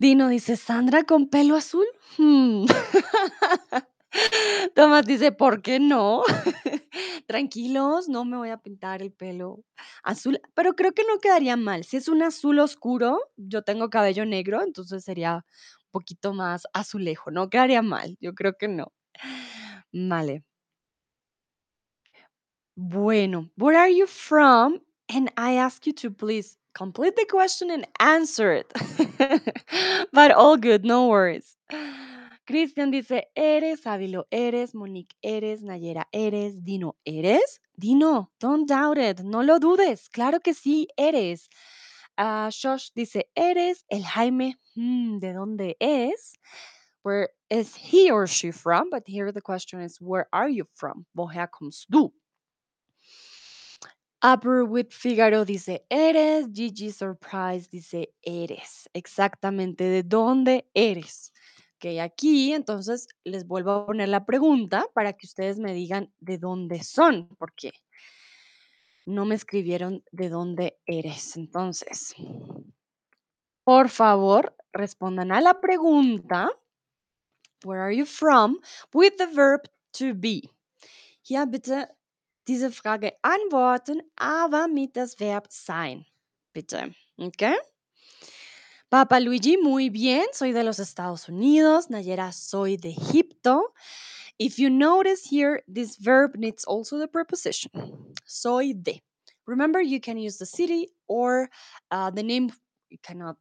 Dino 0.00 0.28
dice, 0.28 0.56
Sandra 0.56 1.04
con 1.04 1.28
pelo 1.28 1.56
azul. 1.56 1.86
Hmm. 2.18 2.66
Tomás 4.74 5.06
dice, 5.06 5.32
¿por 5.32 5.62
qué 5.62 5.80
no? 5.80 6.22
Tranquilos, 7.26 8.08
no 8.08 8.24
me 8.24 8.36
voy 8.36 8.50
a 8.50 8.58
pintar 8.58 9.02
el 9.02 9.12
pelo 9.12 9.64
azul, 10.02 10.40
pero 10.54 10.74
creo 10.74 10.92
que 10.92 11.04
no 11.04 11.18
quedaría 11.18 11.56
mal. 11.56 11.84
Si 11.84 11.96
es 11.96 12.08
un 12.08 12.22
azul 12.22 12.58
oscuro, 12.60 13.18
yo 13.36 13.62
tengo 13.62 13.90
cabello 13.90 14.24
negro, 14.26 14.62
entonces 14.62 15.04
sería 15.04 15.36
un 15.36 15.90
poquito 15.92 16.32
más 16.34 16.64
azulejo, 16.72 17.30
no 17.30 17.48
quedaría 17.50 17.82
mal, 17.82 18.16
yo 18.20 18.34
creo 18.34 18.54
que 18.58 18.68
no. 18.68 18.92
Vale. 19.92 20.44
Bueno, 22.76 23.50
where 23.56 23.76
are 23.76 23.88
you 23.88 24.06
from? 24.06 24.80
And 25.08 25.30
I 25.36 25.56
ask 25.58 25.86
you 25.86 25.92
to 25.94 26.10
please 26.10 26.56
complete 26.74 27.16
the 27.16 27.26
question 27.30 27.70
and 27.70 27.86
answer 28.00 28.52
it. 28.52 28.72
but 30.12 30.32
all 30.32 30.56
good, 30.56 30.84
no 30.84 31.08
worries. 31.08 31.56
Cristian 32.46 32.90
dice, 32.92 33.22
eres, 33.34 33.80
Ávilo, 33.84 34.24
eres, 34.30 34.74
Monique, 34.74 35.14
eres, 35.22 35.62
Nayera, 35.62 36.04
eres, 36.12 36.54
Dino, 36.62 36.94
eres. 37.06 37.58
Dino, 37.78 38.30
don't 38.38 38.68
doubt 38.68 38.98
it, 38.98 39.20
no 39.20 39.40
lo 39.40 39.58
dudes, 39.58 40.08
claro 40.08 40.40
que 40.40 40.52
sí, 40.52 40.86
eres. 40.96 41.48
Ah, 42.18 42.48
Shosh 42.50 42.90
dice, 42.94 43.24
eres, 43.34 43.84
el 43.88 44.04
Jaime, 44.04 44.56
hmm, 44.76 45.18
¿de 45.18 45.32
dónde 45.32 45.76
es? 45.80 46.34
Where 47.02 47.30
is 47.50 47.74
he 47.74 48.10
or 48.10 48.26
she 48.26 48.50
from? 48.50 48.90
But 48.90 49.02
here 49.06 49.32
the 49.32 49.40
question 49.42 49.80
is, 49.80 50.00
where 50.00 50.28
are 50.32 50.48
you 50.48 50.66
from? 50.74 51.06
Woher 51.16 51.48
kommst 51.48 51.86
du? 51.90 52.12
Upper 54.26 54.64
with 54.64 54.86
Figaro 54.88 55.44
dice 55.44 55.84
eres, 55.90 56.46
Gigi 56.50 56.90
Surprise 56.90 57.68
dice 57.70 58.14
eres. 58.22 58.88
Exactamente, 58.94 59.84
¿de 59.84 60.02
dónde 60.02 60.66
eres? 60.72 61.34
Ok, 61.74 62.00
aquí 62.00 62.54
entonces 62.54 63.06
les 63.24 63.46
vuelvo 63.46 63.72
a 63.72 63.84
poner 63.84 64.08
la 64.08 64.24
pregunta 64.24 64.86
para 64.94 65.12
que 65.12 65.26
ustedes 65.26 65.58
me 65.58 65.74
digan 65.74 66.10
de 66.20 66.38
dónde 66.38 66.82
son, 66.82 67.28
porque 67.36 67.72
no 69.04 69.26
me 69.26 69.34
escribieron 69.34 70.02
de 70.10 70.30
dónde 70.30 70.78
eres. 70.86 71.36
Entonces, 71.36 72.14
por 73.62 73.90
favor, 73.90 74.56
respondan 74.72 75.32
a 75.32 75.42
la 75.42 75.60
pregunta, 75.60 76.50
where 77.62 77.82
are 77.82 77.94
you 77.94 78.06
from, 78.06 78.58
with 78.94 79.16
the 79.18 79.26
verb 79.26 79.68
to 79.92 80.14
be. 80.14 80.48
Hier 81.20 81.44
bitte 81.46 81.90
diese 82.48 82.70
Frage 82.70 83.12
antworten, 83.22 84.02
aber 84.16 84.68
mit 84.68 84.96
das 84.96 85.18
Verb 85.18 85.46
sein. 85.50 86.04
Bitte. 86.52 86.94
Okay? 87.18 87.56
Papa 88.90 89.18
Luigi, 89.18 89.56
muy 89.56 89.90
bien. 89.90 90.26
Soy 90.32 90.52
de 90.52 90.62
los 90.62 90.78
Estados 90.78 91.28
Unidos. 91.28 91.88
Nayera, 91.88 92.32
soy 92.32 92.76
de 92.76 92.90
Egipto. 92.90 93.72
If 94.38 94.58
you 94.58 94.68
notice 94.68 95.24
here, 95.24 95.62
this 95.66 95.96
verb 95.96 96.36
needs 96.36 96.64
also 96.64 96.98
the 96.98 97.08
preposition. 97.08 97.70
Soy 98.24 98.72
de. 98.72 99.02
Remember, 99.46 99.80
you 99.80 100.00
can 100.00 100.16
use 100.16 100.38
the 100.38 100.46
city 100.46 100.88
or 101.06 101.50
uh, 101.90 102.10
the 102.10 102.22
name. 102.22 102.52
You 102.88 102.98
cannot. 103.02 103.36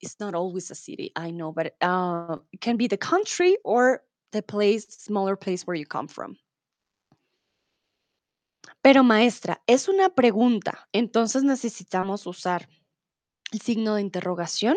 It's 0.00 0.20
not 0.20 0.34
always 0.34 0.70
a 0.70 0.74
city, 0.74 1.10
I 1.16 1.30
know, 1.30 1.52
but 1.52 1.74
uh, 1.80 2.36
it 2.52 2.60
can 2.60 2.76
be 2.76 2.86
the 2.86 2.98
country 2.98 3.56
or 3.64 4.02
the 4.32 4.42
place, 4.42 4.86
smaller 4.90 5.36
place 5.36 5.66
where 5.66 5.76
you 5.76 5.86
come 5.86 6.06
from. 6.06 6.36
Pero 8.86 9.02
maestra, 9.02 9.60
es 9.66 9.88
una 9.88 10.10
pregunta, 10.10 10.88
entonces 10.92 11.42
necesitamos 11.42 12.24
usar 12.24 12.68
el 13.50 13.60
signo 13.60 13.96
de 13.96 14.02
interrogación. 14.02 14.76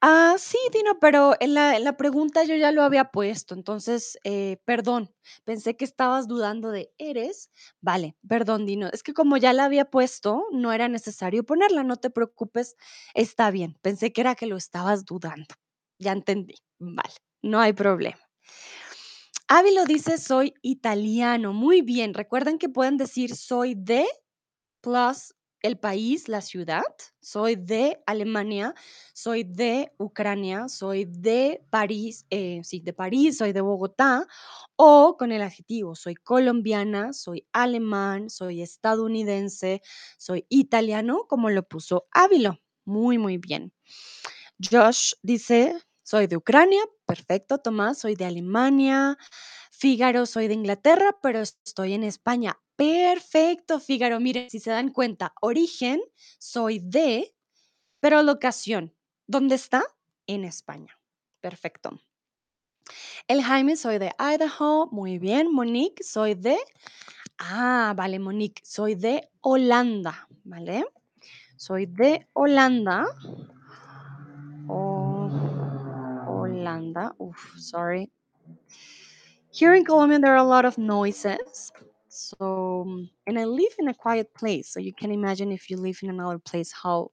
Ah, 0.00 0.36
sí, 0.38 0.56
Dino, 0.72 0.98
pero 1.00 1.34
en 1.38 1.54
la, 1.54 1.96
pregunta 1.98 2.44
yo 2.44 2.56
ya 2.56 2.72
lo 2.72 2.82
había 2.82 3.10
puesto, 3.10 3.54
entonces, 3.54 4.18
eh, 4.24 4.56
perdón, 4.64 5.14
pensé 5.44 5.76
que 5.76 5.84
estabas 5.84 6.28
dudando 6.28 6.70
de 6.70 6.94
eres. 6.96 7.50
Vale, 7.82 8.16
perdón, 8.26 8.64
Dino, 8.64 8.88
es 8.90 9.02
que 9.02 9.12
como 9.12 9.36
ya 9.36 9.52
la 9.52 9.66
había 9.66 9.90
puesto, 9.90 10.46
no 10.52 10.72
era 10.72 10.88
necesario 10.88 11.44
ponerla, 11.44 11.84
no 11.84 11.96
te 11.96 12.08
preocupes, 12.08 12.76
está 13.12 13.50
bien, 13.50 13.78
pensé 13.82 14.14
que 14.14 14.22
era 14.22 14.34
que 14.34 14.46
lo 14.46 14.56
estabas 14.56 15.04
dudando. 15.04 15.54
Ya 15.98 16.12
entendí, 16.12 16.54
vale, 16.78 17.16
no 17.42 17.60
hay 17.60 17.74
problema. 17.74 18.21
Ávilo 19.54 19.84
dice 19.84 20.16
soy 20.16 20.54
italiano. 20.62 21.52
Muy 21.52 21.82
bien. 21.82 22.14
Recuerden 22.14 22.56
que 22.56 22.70
pueden 22.70 22.96
decir 22.96 23.36
soy 23.36 23.74
de 23.74 24.06
plus 24.80 25.34
el 25.60 25.78
país, 25.78 26.26
la 26.26 26.40
ciudad. 26.40 26.82
Soy 27.20 27.56
de 27.56 28.02
Alemania, 28.06 28.74
soy 29.12 29.44
de 29.44 29.92
Ucrania, 29.98 30.68
soy 30.68 31.04
de 31.04 31.62
París, 31.68 32.24
eh, 32.30 32.62
sí, 32.64 32.80
de 32.80 32.94
París, 32.94 33.36
soy 33.36 33.52
de 33.52 33.60
Bogotá. 33.60 34.26
O 34.76 35.18
con 35.18 35.32
el 35.32 35.42
adjetivo, 35.42 35.96
soy 35.96 36.14
colombiana, 36.14 37.12
soy 37.12 37.46
alemán, 37.52 38.30
soy 38.30 38.62
estadounidense, 38.62 39.82
soy 40.16 40.46
italiano, 40.48 41.26
como 41.28 41.50
lo 41.50 41.62
puso 41.62 42.06
Ávilo. 42.12 42.58
Muy, 42.86 43.18
muy 43.18 43.36
bien. 43.36 43.70
Josh 44.58 45.12
dice, 45.22 45.76
soy 46.12 46.26
de 46.26 46.36
Ucrania, 46.36 46.82
perfecto, 47.06 47.56
Tomás, 47.56 48.00
soy 48.00 48.16
de 48.16 48.26
Alemania. 48.26 49.16
Fígaro, 49.70 50.26
soy 50.26 50.46
de 50.46 50.52
Inglaterra, 50.52 51.16
pero 51.22 51.40
estoy 51.40 51.94
en 51.94 52.04
España. 52.04 52.60
Perfecto, 52.76 53.80
Fígaro. 53.80 54.20
Miren, 54.20 54.50
si 54.50 54.60
se 54.60 54.68
dan 54.68 54.90
cuenta, 54.90 55.32
origen, 55.40 56.02
soy 56.38 56.80
de, 56.80 57.34
pero 58.00 58.22
locación, 58.22 58.94
¿dónde 59.26 59.54
está? 59.54 59.84
En 60.26 60.44
España. 60.44 60.94
Perfecto. 61.40 61.98
El 63.26 63.42
Jaime, 63.42 63.76
soy 63.76 63.96
de 63.96 64.12
Idaho. 64.18 64.88
Muy 64.92 65.18
bien. 65.18 65.50
Monique, 65.50 66.04
soy 66.04 66.34
de... 66.34 66.58
Ah, 67.38 67.94
vale, 67.96 68.18
Monique, 68.18 68.60
soy 68.66 68.96
de 68.96 69.30
Holanda, 69.40 70.28
¿vale? 70.44 70.84
Soy 71.56 71.86
de 71.86 72.28
Holanda. 72.34 73.06
Holanda. 76.62 77.12
Uf, 77.20 77.54
sorry. 77.56 78.10
Here 79.50 79.74
in 79.74 79.84
Colombia, 79.84 80.18
there 80.18 80.32
are 80.32 80.44
a 80.44 80.44
lot 80.44 80.64
of 80.64 80.78
noises. 80.78 81.72
So, 82.08 82.82
um, 82.86 83.10
and 83.26 83.38
I 83.38 83.44
live 83.44 83.72
in 83.78 83.88
a 83.88 83.94
quiet 83.94 84.32
place. 84.34 84.68
So 84.72 84.80
you 84.80 84.92
can 84.94 85.10
imagine 85.10 85.50
if 85.50 85.70
you 85.70 85.76
live 85.76 85.98
in 86.02 86.10
another 86.10 86.38
place, 86.38 86.72
how 86.72 87.10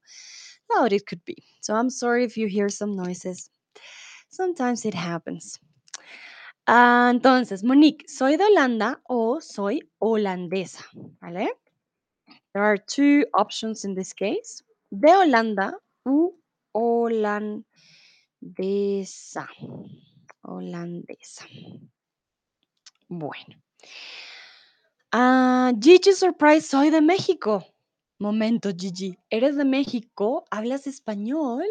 loud 0.74 0.94
it 0.94 1.06
could 1.06 1.24
be. 1.26 1.44
So 1.62 1.74
I'm 1.74 1.90
sorry 1.90 2.24
if 2.24 2.38
you 2.38 2.48
hear 2.48 2.70
some 2.70 2.96
noises. 2.96 3.50
Sometimes 4.30 4.86
it 4.86 4.94
happens. 4.94 5.60
Ah, 6.68 7.10
entonces, 7.10 7.64
Monique, 7.64 8.08
¿soy 8.08 8.38
de 8.38 8.44
Holanda 8.44 9.02
o 9.10 9.40
soy 9.40 9.82
holandesa? 10.00 10.84
¿Vale? 11.22 11.50
There 12.54 12.64
are 12.64 12.78
two 12.78 13.26
options 13.34 13.86
in 13.86 13.96
this 13.96 14.14
case. 14.14 14.62
De 14.92 15.08
Holanda 15.08 15.74
u 16.06 16.36
holandesa. 16.76 17.64
Holandesa. 20.42 21.46
Bueno. 23.08 23.62
Ah, 25.12 25.74
Gigi 25.80 26.14
Surprise, 26.14 26.68
soy 26.68 26.90
de 26.90 27.02
México. 27.02 27.66
Momento, 28.20 28.70
Gigi. 28.78 29.18
¿Eres 29.30 29.56
de 29.56 29.66
México? 29.66 30.46
¿Hablas 30.52 30.88
español? 30.88 31.66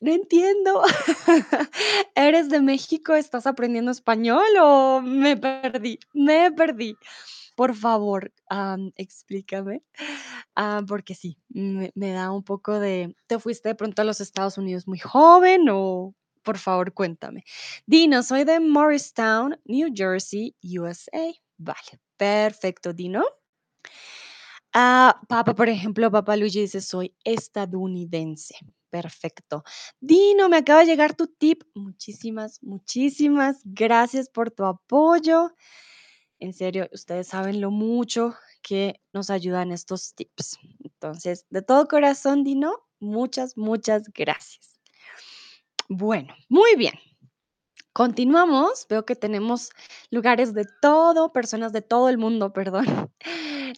No 0.00 0.12
entiendo. 0.12 0.82
¿Eres 2.14 2.48
de 2.48 2.60
México? 2.60 3.14
¿Estás 3.14 3.46
aprendiendo 3.46 3.90
español 3.90 4.46
o 4.60 5.00
me 5.02 5.36
perdí? 5.36 5.98
Me 6.12 6.50
perdí. 6.52 6.96
Por 7.58 7.74
favor, 7.74 8.32
am, 8.48 8.92
explícame. 8.94 9.82
Ah, 10.54 10.80
porque 10.86 11.16
sí, 11.16 11.38
me, 11.48 11.90
da 12.12 12.30
un 12.30 12.44
poco 12.44 12.78
de... 12.78 13.16
¿Te 13.26 13.40
fuiste 13.40 13.68
de 13.68 13.74
pronto 13.74 14.00
a 14.00 14.04
los 14.04 14.20
Estados 14.20 14.58
Unidos 14.58 14.86
muy 14.86 15.00
joven 15.00 15.66
o 15.68 16.14
por 16.44 16.58
favor 16.58 16.94
cuéntame? 16.94 17.42
Dino, 17.84 18.22
soy 18.22 18.44
de 18.44 18.60
Morristown, 18.60 19.58
New 19.64 19.88
Jersey, 19.92 20.54
USA. 20.62 21.34
Vale, 21.56 22.00
perfecto, 22.16 22.92
Dino. 22.92 23.24
Ah, 24.72 25.20
Papa, 25.28 25.52
por 25.52 25.68
ejemplo, 25.68 26.12
Papá 26.12 26.36
Luigi 26.36 26.60
dice, 26.60 26.80
soy 26.80 27.12
estadounidense. 27.24 28.54
Perfecto. 28.88 29.64
Dino, 29.98 30.48
me 30.48 30.58
acaba 30.58 30.80
de 30.80 30.86
llegar 30.86 31.16
tu 31.16 31.26
tip. 31.26 31.64
Muchísimas, 31.74 32.62
muchísimas 32.62 33.62
gracias 33.64 34.28
por 34.28 34.52
tu 34.52 34.64
apoyo. 34.64 35.50
En 36.40 36.52
serio, 36.52 36.88
ustedes 36.92 37.28
saben 37.28 37.60
lo 37.60 37.70
mucho 37.70 38.34
que 38.62 39.00
nos 39.12 39.30
ayudan 39.30 39.72
estos 39.72 40.14
tips. 40.14 40.58
Entonces, 40.84 41.46
de 41.50 41.62
todo 41.62 41.88
corazón, 41.88 42.44
Dino, 42.44 42.74
muchas, 43.00 43.56
muchas 43.56 44.04
gracias. 44.12 44.78
Bueno, 45.88 46.34
muy 46.48 46.76
bien. 46.76 46.94
Continuamos. 47.92 48.86
Veo 48.88 49.04
que 49.04 49.16
tenemos 49.16 49.70
lugares 50.10 50.54
de 50.54 50.66
todo, 50.80 51.32
personas 51.32 51.72
de 51.72 51.82
todo 51.82 52.08
el 52.08 52.18
mundo, 52.18 52.52
perdón. 52.52 53.10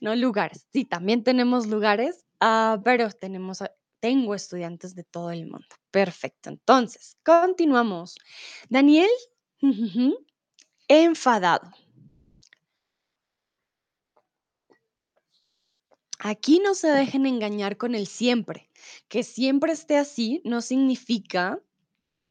No 0.03 0.15
lugares. 0.15 0.67
Sí, 0.73 0.85
también 0.85 1.25
tenemos 1.25 1.67
lugares, 1.67 2.27
ah, 2.41 2.79
pero 2.85 3.11
tenemos, 3.11 3.63
tengo 4.01 4.35
estudiantes 4.35 4.95
de 4.95 5.05
todo 5.05 5.31
el 5.31 5.47
mundo. 5.47 5.67
Perfecto. 5.91 6.51
Entonces, 6.51 7.17
continuamos. 7.25 8.17
Daniel, 8.69 9.11
enfadado. 10.89 11.71
Aquí 16.23 16.61
no 16.61 16.75
se 16.75 16.89
dejen 16.89 17.25
engañar 17.27 17.79
con 17.79 17.95
el 17.95 18.07
siempre. 18.07 18.69
Que 19.09 19.23
siempre 19.23 19.73
esté 19.73 19.97
así 19.97 20.43
no 20.45 20.61
significa 20.61 21.61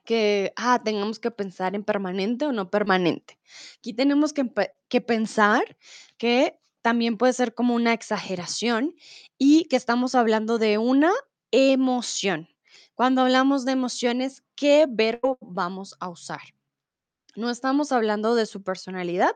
que 0.05 0.53
ah, 0.55 0.81
tengamos 0.83 1.19
que 1.19 1.31
pensar 1.31 1.75
en 1.75 1.83
permanente 1.83 2.45
o 2.45 2.51
no 2.51 2.69
permanente. 2.69 3.39
Aquí 3.77 3.93
tenemos 3.93 4.31
que, 4.31 4.51
que 4.87 5.01
pensar 5.01 5.77
que 6.17 6.59
también 6.81 7.17
puede 7.17 7.33
ser 7.33 7.53
como 7.53 7.75
una 7.75 7.93
exageración 7.93 8.95
y 9.37 9.65
que 9.65 9.75
estamos 9.75 10.15
hablando 10.15 10.57
de 10.59 10.77
una 10.77 11.11
emoción. 11.51 12.47
Cuando 12.93 13.21
hablamos 13.21 13.65
de 13.65 13.71
emociones, 13.71 14.43
¿qué 14.55 14.85
verbo 14.87 15.37
vamos 15.41 15.95
a 15.99 16.09
usar? 16.09 16.41
No 17.35 17.49
estamos 17.49 17.91
hablando 17.91 18.35
de 18.35 18.45
su 18.45 18.63
personalidad, 18.63 19.35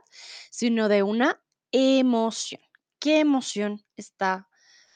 sino 0.52 0.90
de 0.90 1.04
una 1.04 1.42
emoción. 1.72 2.62
¿Qué 3.04 3.20
emoción 3.20 3.84
está 3.98 4.48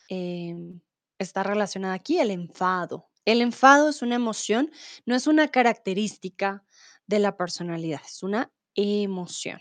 em, 0.08 0.80
está 1.20 1.44
relacionada 1.44 1.94
aquí 1.94 2.20
el 2.20 2.32
enfado. 2.32 3.10
El 3.26 3.42
enfado 3.42 3.90
es 3.90 4.02
una 4.02 4.16
emoción, 4.16 4.72
no 5.06 5.14
es 5.14 5.28
una 5.28 5.50
característica 5.50 6.64
de 7.06 7.20
la 7.20 7.36
personalidad, 7.36 8.00
es 8.06 8.24
una 8.24 8.50
emoción. 8.76 9.60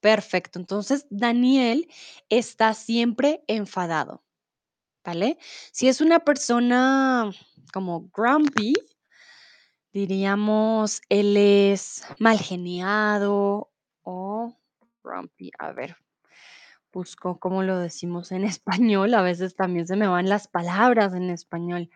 Perfecto. 0.00 0.58
Entonces, 0.58 1.06
Daniel 1.08 1.88
está 2.28 2.74
siempre 2.74 3.44
enfadado, 3.46 4.24
¿vale? 5.04 5.38
Si 5.70 5.86
es 5.86 6.00
una 6.00 6.20
persona 6.20 7.30
como 7.72 8.08
grumpy, 8.08 8.74
diríamos, 9.92 11.00
él 11.08 11.36
es 11.36 12.02
mal 12.18 12.40
geniado 12.40 13.70
o 14.02 14.58
grumpy. 15.04 15.52
A 15.60 15.70
ver, 15.70 15.96
busco 16.94 17.38
cómo 17.38 17.62
lo 17.62 17.78
decimos 17.78 18.32
en 18.32 18.44
español. 18.44 19.14
A 19.14 19.22
veces 19.22 19.56
también 19.56 19.86
se 19.86 19.96
me 19.96 20.06
van 20.06 20.28
las 20.28 20.48
palabras 20.48 21.14
en 21.14 21.30
español. 21.30 21.90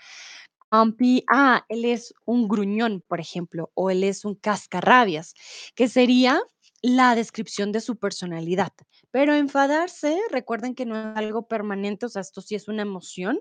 Grumpy, 0.70 1.24
ah, 1.30 1.64
él 1.68 1.86
es 1.86 2.12
un 2.26 2.46
gruñón, 2.46 3.02
por 3.08 3.20
ejemplo, 3.20 3.70
o 3.74 3.90
él 3.90 4.04
es 4.04 4.26
un 4.26 4.34
cascarrabias, 4.34 5.34
que 5.74 5.88
sería 5.88 6.42
la 6.82 7.14
descripción 7.14 7.72
de 7.72 7.80
su 7.80 7.96
personalidad. 7.96 8.72
Pero 9.10 9.34
enfadarse, 9.34 10.20
recuerden 10.30 10.74
que 10.74 10.84
no 10.84 11.12
es 11.12 11.16
algo 11.16 11.48
permanente, 11.48 12.06
o 12.06 12.08
sea, 12.10 12.20
esto 12.20 12.42
sí 12.42 12.54
es 12.54 12.68
una 12.68 12.82
emoción 12.82 13.40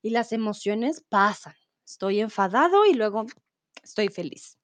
y 0.00 0.10
las 0.10 0.32
emociones 0.32 1.04
pasan. 1.08 1.54
Estoy 1.84 2.20
enfadado 2.20 2.86
y 2.86 2.94
luego 2.94 3.26
estoy 3.82 4.08
feliz. 4.08 4.59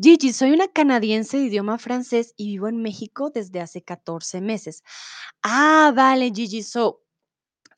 Gigi, 0.00 0.32
soy 0.32 0.52
una 0.52 0.68
canadiense 0.68 1.38
de 1.38 1.46
idioma 1.46 1.76
francés 1.76 2.32
y 2.36 2.46
vivo 2.46 2.68
en 2.68 2.80
México 2.82 3.30
desde 3.30 3.58
hace 3.60 3.82
14 3.82 4.40
meses. 4.40 4.84
Ah, 5.42 5.92
vale, 5.92 6.30
Gigi. 6.32 6.62
So, 6.62 7.00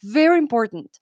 very 0.03 0.39
important. 0.39 1.01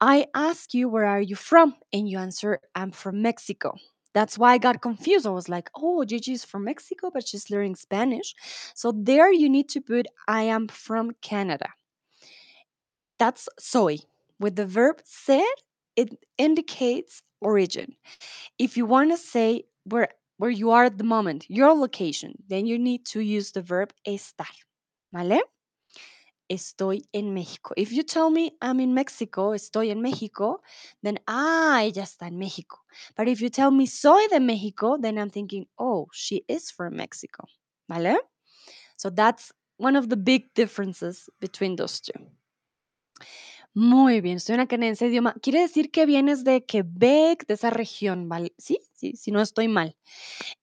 I 0.00 0.26
ask 0.34 0.72
you, 0.72 0.88
where 0.88 1.04
are 1.04 1.20
you 1.20 1.36
from? 1.36 1.76
And 1.92 2.08
you 2.08 2.18
answer, 2.18 2.60
I'm 2.74 2.92
from 2.92 3.20
Mexico. 3.20 3.74
That's 4.14 4.38
why 4.38 4.54
I 4.54 4.58
got 4.58 4.80
confused. 4.80 5.26
I 5.26 5.30
was 5.30 5.50
like, 5.50 5.68
oh, 5.76 6.04
Gigi 6.06 6.32
is 6.32 6.46
from 6.46 6.64
Mexico, 6.64 7.10
but 7.12 7.28
she's 7.28 7.50
learning 7.50 7.76
Spanish. 7.76 8.34
So 8.74 8.92
there 8.92 9.30
you 9.30 9.50
need 9.50 9.68
to 9.70 9.82
put, 9.82 10.06
I 10.28 10.44
am 10.44 10.68
from 10.68 11.10
Canada. 11.20 11.68
That's 13.18 13.48
soy. 13.58 13.98
With 14.40 14.56
the 14.56 14.64
verb 14.66 15.02
ser, 15.04 15.44
it 15.94 16.16
indicates 16.38 17.22
origin. 17.42 17.96
If 18.58 18.76
you 18.78 18.86
want 18.86 19.10
to 19.10 19.18
say 19.18 19.64
where 19.84 20.08
where 20.38 20.50
you 20.50 20.70
are 20.70 20.84
at 20.84 20.96
the 20.96 21.04
moment, 21.04 21.44
your 21.48 21.74
location, 21.74 22.34
then 22.48 22.66
you 22.66 22.78
need 22.78 23.04
to 23.06 23.20
use 23.20 23.52
the 23.52 23.62
verb 23.62 23.92
estar. 24.06 24.48
¿Vale? 25.12 25.40
Estoy 26.50 27.02
en 27.12 27.34
México. 27.34 27.74
If 27.76 27.92
you 27.92 28.02
tell 28.02 28.30
me 28.30 28.52
I'm 28.62 28.80
in 28.80 28.94
Mexico, 28.94 29.52
estoy 29.52 29.90
en 29.90 30.00
México, 30.00 30.62
then 31.02 31.18
ah, 31.28 31.82
ella 31.82 32.04
está 32.04 32.28
en 32.28 32.38
México. 32.38 32.78
But 33.16 33.28
if 33.28 33.42
you 33.42 33.50
tell 33.50 33.70
me 33.70 33.84
soy 33.84 34.26
de 34.28 34.40
México, 34.40 34.96
then 34.98 35.18
I'm 35.18 35.30
thinking, 35.30 35.66
oh, 35.78 36.06
she 36.12 36.44
is 36.48 36.70
from 36.70 36.96
Mexico. 36.96 37.44
¿Vale? 37.88 38.16
So 38.96 39.10
that's 39.10 39.52
one 39.76 39.96
of 39.96 40.08
the 40.08 40.16
big 40.16 40.54
differences 40.54 41.28
between 41.40 41.76
those 41.76 42.00
two. 42.00 42.18
Muy 43.78 44.20
bien, 44.20 44.40
soy 44.40 44.56
una 44.56 44.66
canadiense 44.66 45.04
de 45.04 45.12
idioma. 45.12 45.34
Quiere 45.40 45.60
decir 45.60 45.92
que 45.92 46.04
vienes 46.04 46.42
de 46.42 46.66
Quebec, 46.66 47.46
de 47.46 47.54
esa 47.54 47.70
región, 47.70 48.28
¿vale? 48.28 48.52
Sí, 48.58 48.80
sí, 48.92 49.12
si 49.14 49.30
no 49.30 49.40
estoy 49.40 49.68
mal. 49.68 49.96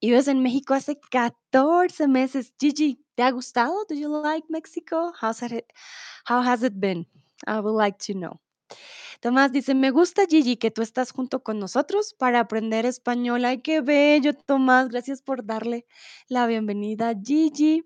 Y 0.00 0.10
vives 0.10 0.28
en 0.28 0.42
México 0.42 0.74
hace 0.74 1.00
14 1.10 2.08
meses. 2.08 2.52
Gigi, 2.60 3.02
¿te 3.14 3.22
ha 3.22 3.30
gustado? 3.30 3.86
Do 3.88 3.94
you 3.94 4.10
like 4.22 4.46
Mexico? 4.50 5.14
It, 5.50 5.64
how 6.28 6.42
has 6.42 6.62
it 6.62 6.74
been? 6.76 7.08
I 7.46 7.60
would 7.60 7.82
like 7.82 7.96
to 8.06 8.12
know. 8.12 8.38
Tomás 9.22 9.50
dice, 9.50 9.74
me 9.74 9.90
gusta 9.90 10.26
Gigi 10.26 10.58
que 10.58 10.70
tú 10.70 10.82
estás 10.82 11.12
junto 11.12 11.42
con 11.42 11.58
nosotros 11.58 12.12
para 12.12 12.40
aprender 12.40 12.84
español. 12.84 13.46
Ay, 13.46 13.62
qué 13.62 13.80
bello, 13.80 14.34
Tomás. 14.34 14.90
Gracias 14.90 15.22
por 15.22 15.42
darle 15.42 15.86
la 16.28 16.46
bienvenida, 16.46 17.14
Gigi. 17.18 17.82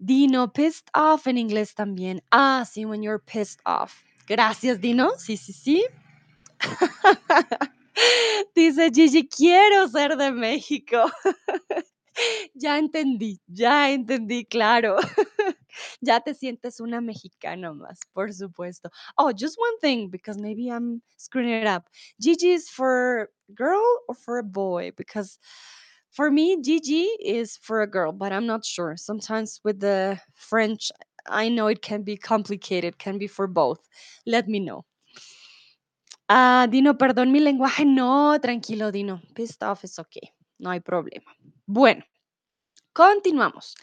Dino, 0.00 0.46
pissed 0.52 0.88
off 0.94 1.26
en 1.26 1.36
inglés 1.38 1.74
también. 1.74 2.22
Ah, 2.30 2.64
sí, 2.64 2.84
when 2.86 3.02
you're 3.02 3.18
pissed 3.18 3.60
off. 3.66 4.04
Gracias, 4.28 4.80
Dino. 4.80 5.10
Sí, 5.18 5.36
sí, 5.36 5.52
sí. 5.52 5.84
Dice 8.54 8.90
Gigi, 8.92 9.28
quiero 9.28 9.88
ser 9.88 10.16
de 10.16 10.32
México. 10.32 11.10
Ya 12.54 12.78
entendí, 12.78 13.40
ya 13.46 13.90
entendí, 13.92 14.44
claro. 14.44 14.96
Ya 16.00 16.20
te 16.20 16.34
sientes 16.34 16.80
una 16.80 17.00
mexicana 17.00 17.72
más, 17.72 18.00
por 18.12 18.32
supuesto. 18.34 18.90
Oh, 19.16 19.30
just 19.32 19.56
one 19.58 19.78
thing, 19.80 20.10
because 20.10 20.38
maybe 20.38 20.68
I'm 20.68 21.02
screwing 21.16 21.50
it 21.50 21.68
up. 21.68 21.88
Gigi 22.20 22.52
is 22.52 22.68
for 22.70 23.30
girl 23.54 23.84
or 24.08 24.16
for 24.16 24.38
a 24.38 24.42
boy? 24.44 24.92
Because 24.96 25.38
for 26.18 26.32
me, 26.32 26.60
Gigi 26.60 27.06
is 27.22 27.56
for 27.62 27.82
a 27.82 27.86
girl, 27.86 28.10
but 28.10 28.32
I'm 28.32 28.44
not 28.44 28.64
sure. 28.64 28.96
Sometimes 28.96 29.60
with 29.62 29.78
the 29.78 30.18
French, 30.34 30.90
I 31.28 31.48
know 31.48 31.68
it 31.68 31.80
can 31.80 32.02
be 32.02 32.16
complicated, 32.16 32.98
can 32.98 33.18
be 33.18 33.28
for 33.28 33.46
both. 33.46 33.78
Let 34.26 34.48
me 34.48 34.58
know. 34.58 34.84
Ah, 36.28 36.66
Dino, 36.68 36.94
perdón 36.94 37.30
mi 37.30 37.38
lenguaje. 37.38 37.86
No, 37.86 38.36
tranquilo, 38.40 38.90
Dino. 38.90 39.20
Pissed 39.36 39.62
off 39.62 39.84
is 39.84 39.96
okay. 40.00 40.32
No 40.58 40.70
hay 40.70 40.80
problema. 40.80 41.30
Bueno, 41.68 42.02
continuamos. 42.92 43.76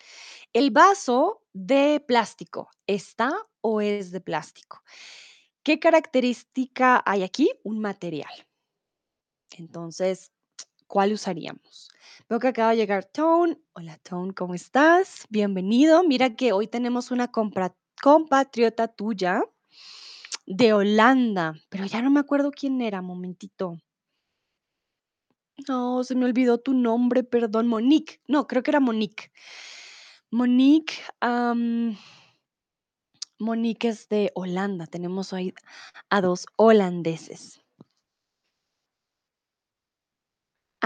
El 0.52 0.72
vaso 0.72 1.42
de 1.54 2.04
plástico. 2.06 2.70
¿Está 2.86 3.32
o 3.62 3.80
es 3.80 4.12
de 4.12 4.20
plástico? 4.20 4.82
¿Qué 5.64 5.80
característica 5.80 7.02
hay 7.06 7.24
aquí? 7.24 7.50
Un 7.64 7.80
material. 7.80 8.34
Entonces, 9.58 10.34
¿cuál 10.88 11.14
usaríamos? 11.14 11.90
Veo 12.30 12.40
que 12.40 12.48
acaba 12.48 12.72
de 12.72 12.78
llegar 12.78 13.06
Tone. 13.06 13.58
Hola 13.74 13.98
Tone, 14.00 14.34
¿cómo 14.34 14.56
estás? 14.56 15.26
Bienvenido. 15.30 16.04
Mira 16.04 16.36
que 16.36 16.54
hoy 16.54 16.68
tenemos 16.68 17.12
una 17.12 17.32
compatriota 17.32 18.88
tuya 18.88 19.44
de 20.46 20.74
Holanda, 20.74 21.54
pero 21.70 21.86
ya 21.86 22.02
no 22.02 22.12
me 22.12 22.20
acuerdo 22.20 22.52
quién 22.52 22.82
era, 22.82 23.02
momentito. 23.02 23.78
No, 25.68 26.04
se 26.04 26.16
me 26.16 26.26
olvidó 26.26 26.58
tu 26.60 26.74
nombre, 26.74 27.24
perdón, 27.24 27.68
Monique. 27.68 28.20
No, 28.28 28.46
creo 28.46 28.62
que 28.62 28.72
era 28.72 28.80
Monique. 28.80 29.32
Monique, 30.30 30.96
Monique 33.40 33.88
es 33.88 34.10
de 34.10 34.32
Holanda. 34.36 34.86
Tenemos 34.86 35.32
hoy 35.34 35.54
a 36.10 36.22
dos 36.22 36.46
holandeses. 36.58 37.65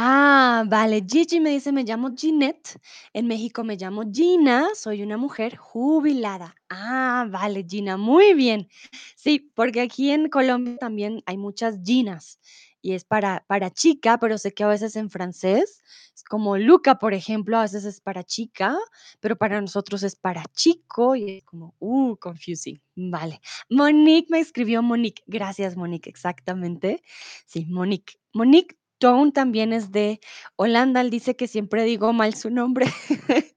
Ah, 0.02 0.64
vale. 0.66 1.04
Gigi 1.06 1.42
me 1.42 1.50
dice, 1.50 1.74
me 1.74 1.84
llamo 1.84 2.12
Ginette. 2.16 2.80
En 3.12 3.28
México 3.28 3.66
me 3.66 3.76
llamo 3.76 4.04
Gina. 4.10 4.70
Soy 4.74 5.04
una 5.04 5.18
mujer 5.18 5.58
jubilada. 5.58 6.56
Ah, 6.70 7.28
vale, 7.30 7.66
Gina. 7.68 7.98
Muy 7.98 8.34
bien. 8.34 8.70
Sí, 9.18 9.52
porque 9.56 9.82
aquí 9.82 10.12
en 10.12 10.30
Colombia 10.30 10.78
también 10.78 11.22
hay 11.26 11.38
muchas 11.38 11.80
Ginas 11.84 12.40
y 12.82 12.94
es 12.94 13.04
para, 13.04 13.44
para 13.48 13.72
chica, 13.72 14.18
pero 14.20 14.38
sé 14.38 14.54
que 14.54 14.64
a 14.64 14.70
veces 14.70 14.96
en 14.96 15.10
francés 15.10 15.82
es 16.16 16.24
como 16.24 16.56
Luca, 16.58 16.96
por 16.98 17.14
ejemplo, 17.14 17.58
a 17.58 17.64
veces 17.64 17.84
es 17.84 18.00
para 18.00 18.24
chica, 18.24 18.78
pero 19.20 19.36
para 19.38 19.60
nosotros 19.60 20.04
es 20.04 20.16
para 20.16 20.46
chico 20.54 21.18
y 21.18 21.30
es 21.40 21.44
como, 21.44 21.76
uh, 21.80 22.16
confusing. 22.18 22.82
Vale. 22.96 23.42
Monique 23.70 24.28
me 24.32 24.40
escribió 24.40 24.82
Monique. 24.82 25.24
Gracias, 25.28 25.76
Monique, 25.76 26.10
exactamente. 26.10 27.02
Sí, 27.48 27.66
Monique. 27.66 28.16
Monique 28.34 28.79
Tone 29.00 29.32
también 29.32 29.74
es 29.74 29.92
de 29.92 30.20
Holanda. 30.56 31.02
Él 31.02 31.10
dice 31.10 31.36
que 31.36 31.48
siempre 31.48 31.84
digo 31.84 32.14
mal 32.14 32.36
su 32.36 32.50
nombre. 32.50 32.86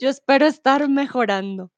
Yo 0.00 0.08
espero 0.08 0.46
estar 0.46 0.88
mejorando. 0.88 1.70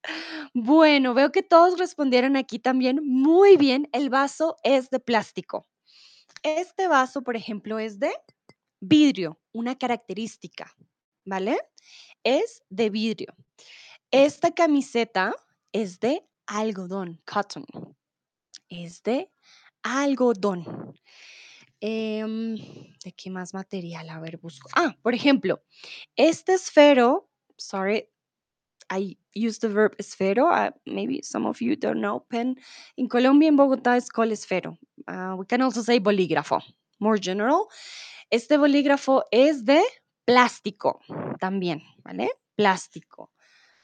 Bueno, 0.55 1.15
veo 1.15 1.33
que 1.33 1.43
todos 1.43 1.79
respondieron 1.79 2.37
aquí 2.37 2.59
también 2.59 3.01
muy 3.03 3.57
bien. 3.57 3.89
El 3.93 4.11
vaso 4.11 4.57
es 4.63 4.91
de 4.91 5.01
plástico. 5.01 5.67
Este 6.43 6.89
vaso, 6.89 7.23
por 7.23 7.37
ejemplo, 7.37 7.79
es 7.79 7.99
de 7.99 8.13
vidrio, 8.81 9.41
una 9.53 9.77
característica, 9.77 10.73
¿vale? 11.25 11.59
Es 12.23 12.63
de 12.69 12.91
vidrio. 12.91 13.35
Esta 14.11 14.53
camiseta 14.53 15.35
es 15.73 15.99
de 16.01 16.25
algodón, 16.47 17.21
cotton. 17.25 17.67
Es 18.69 19.03
de 19.03 19.31
algodón. 19.83 20.95
Em, 21.81 22.57
¿de 23.05 23.13
qué 23.17 23.31
más 23.31 23.53
material? 23.53 24.09
A 24.09 24.21
ver, 24.21 24.39
busco. 24.39 24.69
Ah, 24.75 24.97
por 25.03 25.15
ejemplo, 25.15 25.63
este 26.17 26.55
esfero, 26.55 27.29
sorry, 27.57 28.09
I 28.91 29.19
use 29.35 29.59
the 29.59 29.69
verb 29.69 29.95
esfero. 29.99 30.47
Uh, 30.47 30.71
maybe 30.87 31.21
some 31.23 31.47
of 31.47 31.61
you 31.61 31.77
don't 31.77 32.01
know. 32.01 32.21
Pen 32.29 32.57
in 32.97 33.09
Colombia, 33.09 33.49
in 33.49 33.57
Bogotá, 33.57 33.97
es 33.97 34.09
called 34.09 34.33
esfero. 34.33 34.79
Uh, 35.09 35.35
we 35.37 35.47
can 35.47 35.61
also 35.63 35.83
say 35.83 35.99
bolígrafo, 35.99 36.63
more 36.99 37.19
general. 37.19 37.69
Este 38.31 38.57
bolígrafo 38.57 39.25
es 39.31 39.65
de 39.65 39.83
plástico 40.25 41.01
también, 41.41 41.83
¿vale? 42.05 42.31
Plástico. 42.57 43.31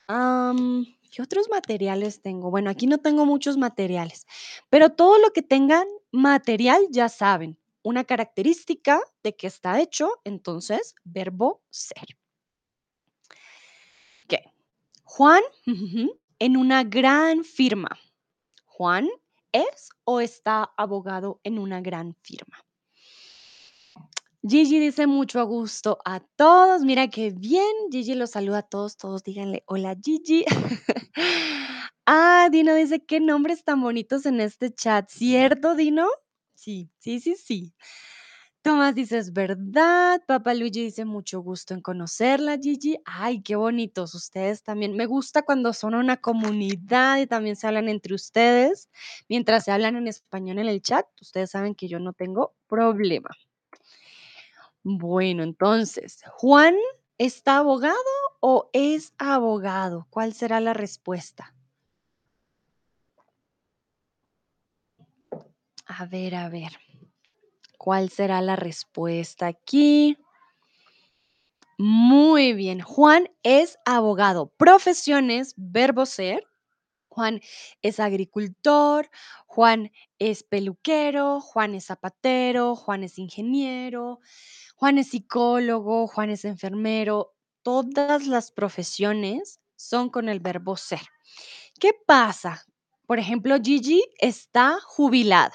Am, 0.08 0.84
¿qué 1.10 1.22
otros 1.22 1.48
materiales 1.48 2.22
tengo? 2.22 2.50
Bueno, 2.50 2.70
aquí 2.70 2.86
no 2.86 2.98
tengo 2.98 3.24
muchos 3.24 3.56
materiales, 3.56 4.26
pero 4.68 4.90
todo 4.90 5.18
lo 5.18 5.30
que 5.32 5.42
tengan 5.42 5.86
material 6.10 6.86
ya 6.90 7.08
saben. 7.08 7.58
Una 7.82 8.04
característica 8.04 9.00
de 9.22 9.36
que 9.36 9.46
está 9.46 9.80
hecho, 9.80 10.10
entonces, 10.24 10.94
verbo 11.04 11.62
ser. 11.70 12.16
¿Qué? 14.28 14.52
Juan 15.04 15.42
en 16.38 16.56
una 16.56 16.84
gran 16.84 17.44
firma. 17.44 17.98
Juan 18.66 19.08
es 19.52 19.90
o 20.04 20.20
está 20.20 20.72
abogado 20.76 21.40
en 21.44 21.58
una 21.58 21.80
gran 21.80 22.16
firma. 22.22 22.64
Gigi 24.44 24.80
dice 24.80 25.06
mucho 25.06 25.46
gusto 25.46 25.98
a 26.04 26.18
todos. 26.18 26.82
Mira 26.82 27.08
qué 27.08 27.30
bien. 27.30 27.72
Gigi 27.92 28.14
los 28.14 28.30
saluda 28.30 28.58
a 28.58 28.62
todos. 28.62 28.96
Todos 28.96 29.22
díganle 29.22 29.62
hola 29.66 29.96
Gigi. 30.02 30.44
ah, 32.06 32.48
Dino 32.50 32.74
dice 32.74 33.04
qué 33.04 33.20
nombres 33.20 33.62
tan 33.62 33.80
bonitos 33.80 34.26
en 34.26 34.40
este 34.40 34.74
chat. 34.74 35.08
¿Cierto, 35.08 35.76
Dino? 35.76 36.08
Sí, 36.62 36.92
sí, 37.00 37.18
sí, 37.18 37.34
sí. 37.34 37.74
Tomás 38.62 38.94
dice 38.94 39.18
es 39.18 39.32
verdad. 39.32 40.22
Papá 40.28 40.54
Luigi 40.54 40.84
dice 40.84 41.04
mucho 41.04 41.40
gusto 41.40 41.74
en 41.74 41.80
conocerla, 41.80 42.56
Gigi. 42.56 43.00
Ay, 43.04 43.42
qué 43.42 43.56
bonitos 43.56 44.14
ustedes 44.14 44.62
también. 44.62 44.94
Me 44.96 45.06
gusta 45.06 45.42
cuando 45.42 45.72
son 45.72 45.96
una 45.96 46.18
comunidad 46.18 47.18
y 47.18 47.26
también 47.26 47.56
se 47.56 47.66
hablan 47.66 47.88
entre 47.88 48.14
ustedes. 48.14 48.88
Mientras 49.28 49.64
se 49.64 49.72
hablan 49.72 49.96
en 49.96 50.06
español 50.06 50.60
en 50.60 50.68
el 50.68 50.82
chat, 50.82 51.04
ustedes 51.20 51.50
saben 51.50 51.74
que 51.74 51.88
yo 51.88 51.98
no 51.98 52.12
tengo 52.12 52.54
problema. 52.68 53.30
Bueno, 54.84 55.42
entonces, 55.42 56.22
¿Juan 56.30 56.76
está 57.18 57.56
abogado 57.56 57.96
o 58.38 58.70
es 58.72 59.14
abogado? 59.18 60.06
¿Cuál 60.10 60.32
será 60.32 60.60
la 60.60 60.74
respuesta? 60.74 61.56
A 65.98 66.06
ver, 66.06 66.34
a 66.34 66.48
ver. 66.48 66.72
¿Cuál 67.76 68.08
será 68.08 68.40
la 68.40 68.56
respuesta 68.56 69.46
aquí? 69.46 70.16
Muy 71.76 72.54
bien. 72.54 72.80
Juan 72.80 73.28
es 73.42 73.78
abogado. 73.84 74.52
Profesiones, 74.56 75.52
verbo 75.56 76.06
ser. 76.06 76.44
Juan 77.08 77.42
es 77.82 78.00
agricultor, 78.00 79.10
Juan 79.46 79.92
es 80.18 80.44
peluquero, 80.44 81.42
Juan 81.42 81.74
es 81.74 81.84
zapatero, 81.84 82.74
Juan 82.74 83.04
es 83.04 83.18
ingeniero, 83.18 84.20
Juan 84.76 84.96
es 84.96 85.08
psicólogo, 85.08 86.06
Juan 86.06 86.30
es 86.30 86.46
enfermero. 86.46 87.34
Todas 87.62 88.26
las 88.26 88.50
profesiones 88.50 89.60
son 89.76 90.08
con 90.08 90.30
el 90.30 90.40
verbo 90.40 90.78
ser. 90.78 91.02
¿Qué 91.78 91.90
pasa? 92.06 92.64
Por 93.06 93.18
ejemplo, 93.18 93.56
Gigi 93.62 94.02
está 94.18 94.78
jubilada. 94.82 95.52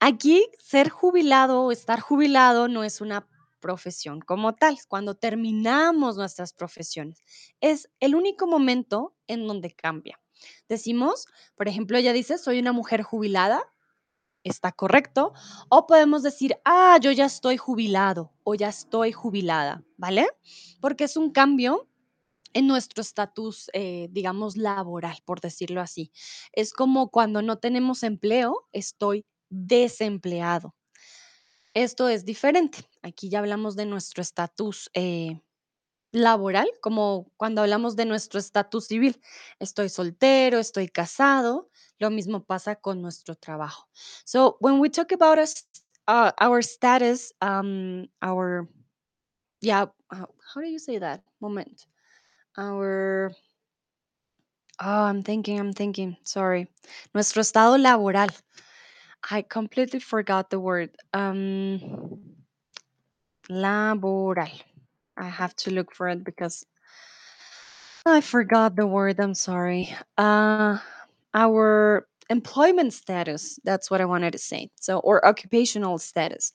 Aquí 0.00 0.46
ser 0.58 0.90
jubilado 0.90 1.62
o 1.62 1.72
estar 1.72 2.00
jubilado 2.00 2.68
no 2.68 2.84
es 2.84 3.00
una 3.00 3.26
profesión 3.60 4.20
como 4.20 4.54
tal, 4.54 4.76
cuando 4.88 5.14
terminamos 5.14 6.16
nuestras 6.16 6.52
profesiones. 6.52 7.22
Es 7.60 7.88
el 8.00 8.14
único 8.14 8.46
momento 8.46 9.16
en 9.26 9.46
donde 9.46 9.70
cambia. 9.74 10.20
Decimos, 10.68 11.26
por 11.56 11.66
ejemplo, 11.68 11.96
ella 11.96 12.12
dice, 12.12 12.36
soy 12.36 12.58
una 12.58 12.72
mujer 12.72 13.02
jubilada, 13.02 13.62
está 14.44 14.72
correcto, 14.72 15.32
o 15.70 15.86
podemos 15.86 16.22
decir, 16.22 16.56
ah, 16.64 16.98
yo 17.00 17.12
ya 17.12 17.26
estoy 17.26 17.56
jubilado 17.56 18.32
o 18.44 18.54
ya 18.54 18.68
estoy 18.68 19.12
jubilada, 19.12 19.84
¿vale? 19.96 20.28
Porque 20.80 21.04
es 21.04 21.16
un 21.16 21.32
cambio 21.32 21.88
en 22.54 22.66
nuestro 22.66 23.02
estatus, 23.02 23.70
eh, 23.74 24.08
digamos, 24.10 24.56
laboral, 24.56 25.18
por 25.24 25.40
decirlo 25.40 25.80
así. 25.80 26.12
Es 26.52 26.72
como 26.72 27.10
cuando 27.10 27.42
no 27.42 27.58
tenemos 27.58 28.02
empleo, 28.02 28.68
estoy 28.72 29.24
desempleado. 29.48 30.74
Esto 31.74 32.08
es 32.08 32.24
diferente. 32.24 32.78
Aquí 33.02 33.28
ya 33.28 33.40
hablamos 33.40 33.76
de 33.76 33.86
nuestro 33.86 34.22
estatus 34.22 34.90
eh, 34.94 35.40
laboral, 36.10 36.68
como 36.80 37.30
cuando 37.36 37.60
hablamos 37.60 37.96
de 37.96 38.06
nuestro 38.06 38.40
estatus 38.40 38.86
civil. 38.86 39.20
Estoy 39.58 39.88
soltero, 39.88 40.58
estoy 40.58 40.88
casado. 40.88 41.68
Lo 41.98 42.10
mismo 42.10 42.44
pasa 42.44 42.76
con 42.76 43.02
nuestro 43.02 43.36
trabajo. 43.36 43.88
So 44.24 44.56
when 44.60 44.80
we 44.80 44.88
talk 44.88 45.12
about 45.12 45.38
us, 45.38 45.66
uh, 46.08 46.32
our 46.40 46.62
status, 46.62 47.34
um, 47.40 48.08
our 48.22 48.68
yeah, 49.60 49.86
uh, 50.10 50.26
how 50.54 50.60
do 50.60 50.68
you 50.68 50.78
say 50.78 50.98
that? 50.98 51.22
Moment. 51.40 51.86
Our 52.56 53.32
oh, 54.80 55.04
I'm 55.04 55.22
thinking, 55.22 55.58
I'm 55.58 55.72
thinking. 55.72 56.16
Sorry. 56.24 56.68
Nuestro 57.14 57.42
estado 57.42 57.76
laboral. 57.76 58.30
I 59.30 59.42
completely 59.42 60.00
forgot 60.00 60.50
the 60.50 60.60
word. 60.60 60.90
Um, 61.12 62.36
laboral. 63.48 64.50
I 65.16 65.28
have 65.28 65.54
to 65.56 65.70
look 65.70 65.94
for 65.94 66.08
it 66.08 66.24
because 66.24 66.64
I 68.04 68.20
forgot 68.20 68.76
the 68.76 68.86
word. 68.86 69.18
I'm 69.18 69.34
sorry. 69.34 69.94
Uh, 70.16 70.78
our 71.34 72.06
employment 72.30 72.92
status. 72.92 73.58
That's 73.64 73.90
what 73.90 74.00
I 74.00 74.04
wanted 74.04 74.32
to 74.32 74.38
say. 74.38 74.70
So, 74.80 74.98
or 74.98 75.26
occupational 75.26 75.98
status. 75.98 76.52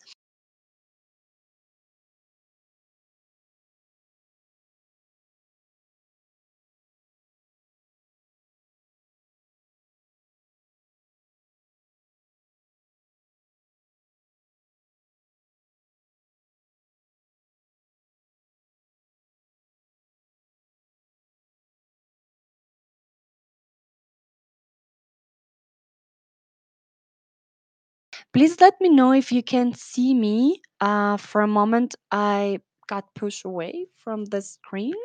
Please 28.34 28.62
let 28.62 28.80
me 28.80 28.88
know 28.88 29.12
if 29.12 29.32
you 29.32 29.44
can 29.44 29.74
see 29.74 30.14
me. 30.14 30.62
Uh, 30.80 31.18
for 31.18 31.42
a 31.42 31.48
moment, 31.48 31.96
I 32.12 32.60
got 32.88 33.14
pushed 33.14 33.46
away 33.46 33.88
from 33.98 34.26
the 34.26 34.42
screen. 34.42 34.96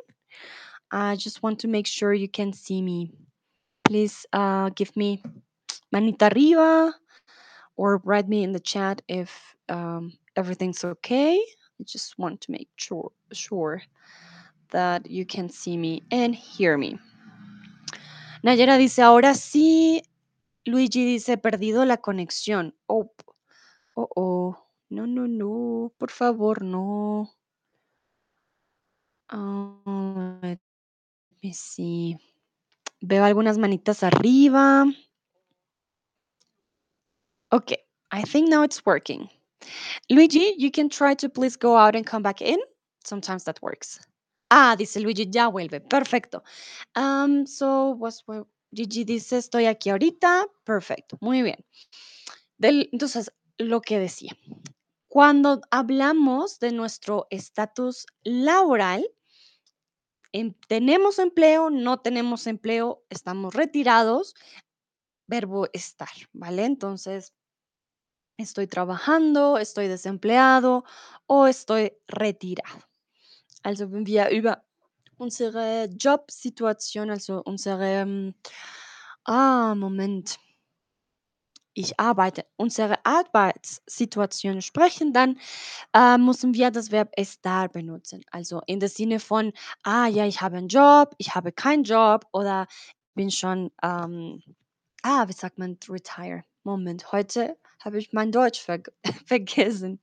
I 0.92 1.16
just 1.16 1.42
want 1.42 1.58
to 1.60 1.68
make 1.68 1.86
sure 1.86 2.14
you 2.14 2.28
can 2.28 2.52
see 2.52 2.80
me. 2.80 3.10
Please 3.84 4.26
uh, 4.32 4.70
give 4.70 4.96
me 4.96 5.22
manita 5.90 6.30
arriba 6.34 6.94
or 7.76 8.00
write 8.04 8.28
me 8.28 8.44
in 8.44 8.52
the 8.52 8.60
chat 8.60 9.02
if 9.08 9.56
um, 9.68 10.12
everything's 10.36 10.84
okay. 10.84 11.36
I 11.80 11.84
just 11.84 12.18
want 12.18 12.40
to 12.42 12.52
make 12.52 12.68
sure 12.76 13.10
sure 13.32 13.82
that 14.70 15.10
you 15.10 15.26
can 15.26 15.48
see 15.48 15.76
me 15.76 16.02
and 16.10 16.34
hear 16.34 16.78
me. 16.78 16.98
Nayera 18.44 18.78
dice, 18.78 19.00
ahora 19.00 19.34
sí. 19.34 20.02
Luigi 20.66 21.04
dice, 21.04 21.38
perdido 21.38 21.84
la 21.84 21.98
conexión. 21.98 22.74
Oh, 22.86 23.12
oh, 23.94 24.08
oh. 24.16 24.58
No, 24.88 25.06
no, 25.06 25.26
no. 25.26 25.92
Por 25.96 26.10
favor, 26.10 26.62
no. 26.62 27.32
Me 31.42 31.52
see. 31.52 32.16
Veo 33.00 33.24
algunas 33.24 33.58
manitas 33.58 34.02
arriba. 34.02 34.86
Okay, 37.52 37.78
I 38.10 38.22
think 38.22 38.48
now 38.48 38.62
it's 38.62 38.84
working. 38.84 39.28
Luigi, 40.10 40.54
you 40.58 40.70
can 40.70 40.88
try 40.88 41.14
to 41.14 41.28
please 41.28 41.56
go 41.56 41.76
out 41.76 41.94
and 41.94 42.04
come 42.04 42.22
back 42.22 42.42
in. 42.42 42.58
Sometimes 43.04 43.44
that 43.44 43.62
works. 43.62 44.00
Ah, 44.50 44.74
dice 44.76 44.96
Luigi, 44.96 45.28
ya 45.32 45.50
vuelve. 45.50 45.80
Perfecto. 45.80 46.42
Um, 46.96 47.46
so, 47.46 47.90
what's 47.90 48.22
what 48.26 48.46
Gigi 48.76 49.04
dice, 49.04 49.38
estoy 49.38 49.66
aquí 49.66 49.90
ahorita. 49.90 50.46
Perfecto. 50.64 51.18
Muy 51.20 51.42
bien. 51.42 51.64
Entonces, 52.60 53.32
lo 53.58 53.80
que 53.80 53.98
decía, 53.98 54.36
cuando 55.08 55.60
hablamos 55.70 56.58
de 56.60 56.72
nuestro 56.72 57.26
estatus 57.30 58.06
laboral, 58.24 59.06
em- 60.32 60.54
tenemos 60.68 61.18
empleo, 61.18 61.70
no 61.70 61.98
tenemos 62.00 62.46
empleo, 62.46 63.04
estamos 63.10 63.54
retirados, 63.54 64.34
verbo 65.28 65.68
estar, 65.72 66.10
¿vale? 66.32 66.64
Entonces, 66.66 67.34
estoy 68.38 68.66
trabajando, 68.66 69.58
estoy 69.58 69.88
desempleado 69.88 70.84
o 71.26 71.46
estoy 71.46 71.92
retirado. 72.08 72.80
Also, 73.64 73.88
wenn 73.88 74.04
wir 74.04 74.28
unsere 75.18 75.86
Jobsituation, 75.86 77.10
also 77.10 77.42
unsere, 77.44 77.84
ähm, 78.02 78.34
ah, 79.24 79.74
Moment, 79.74 80.38
ich 81.74 82.00
arbeite, 82.00 82.46
unsere 82.56 83.04
Arbeitssituation 83.04 84.62
sprechen, 84.62 85.12
dann 85.12 85.38
äh, 85.94 86.16
müssen 86.18 86.54
wir 86.54 86.70
das 86.70 86.90
Verb 86.90 87.10
estar 87.16 87.68
benutzen. 87.68 88.24
Also 88.30 88.62
in 88.66 88.80
der 88.80 88.88
Sinne 88.88 89.20
von, 89.20 89.52
ah 89.82 90.06
ja, 90.06 90.26
ich 90.26 90.40
habe 90.40 90.56
einen 90.56 90.68
Job, 90.68 91.14
ich 91.18 91.34
habe 91.34 91.52
keinen 91.52 91.84
Job 91.84 92.26
oder 92.32 92.66
bin 93.14 93.30
schon, 93.30 93.70
ähm, 93.82 94.42
ah, 95.02 95.28
wie 95.28 95.32
sagt 95.32 95.58
man, 95.58 95.78
retire? 95.88 96.42
Moment, 96.64 97.12
heute 97.12 97.56
habe 97.84 97.98
ich 97.98 98.12
mein 98.12 98.32
Deutsch 98.32 98.60
verg 98.60 98.90
vergessen. 99.26 100.00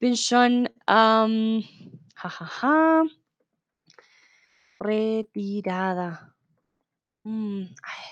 Bin 0.00 0.16
schon, 0.16 0.68
ähm, 0.88 1.64
hahaha, 2.16 3.04
retirada. 4.82 6.34
Hm, 7.24 7.68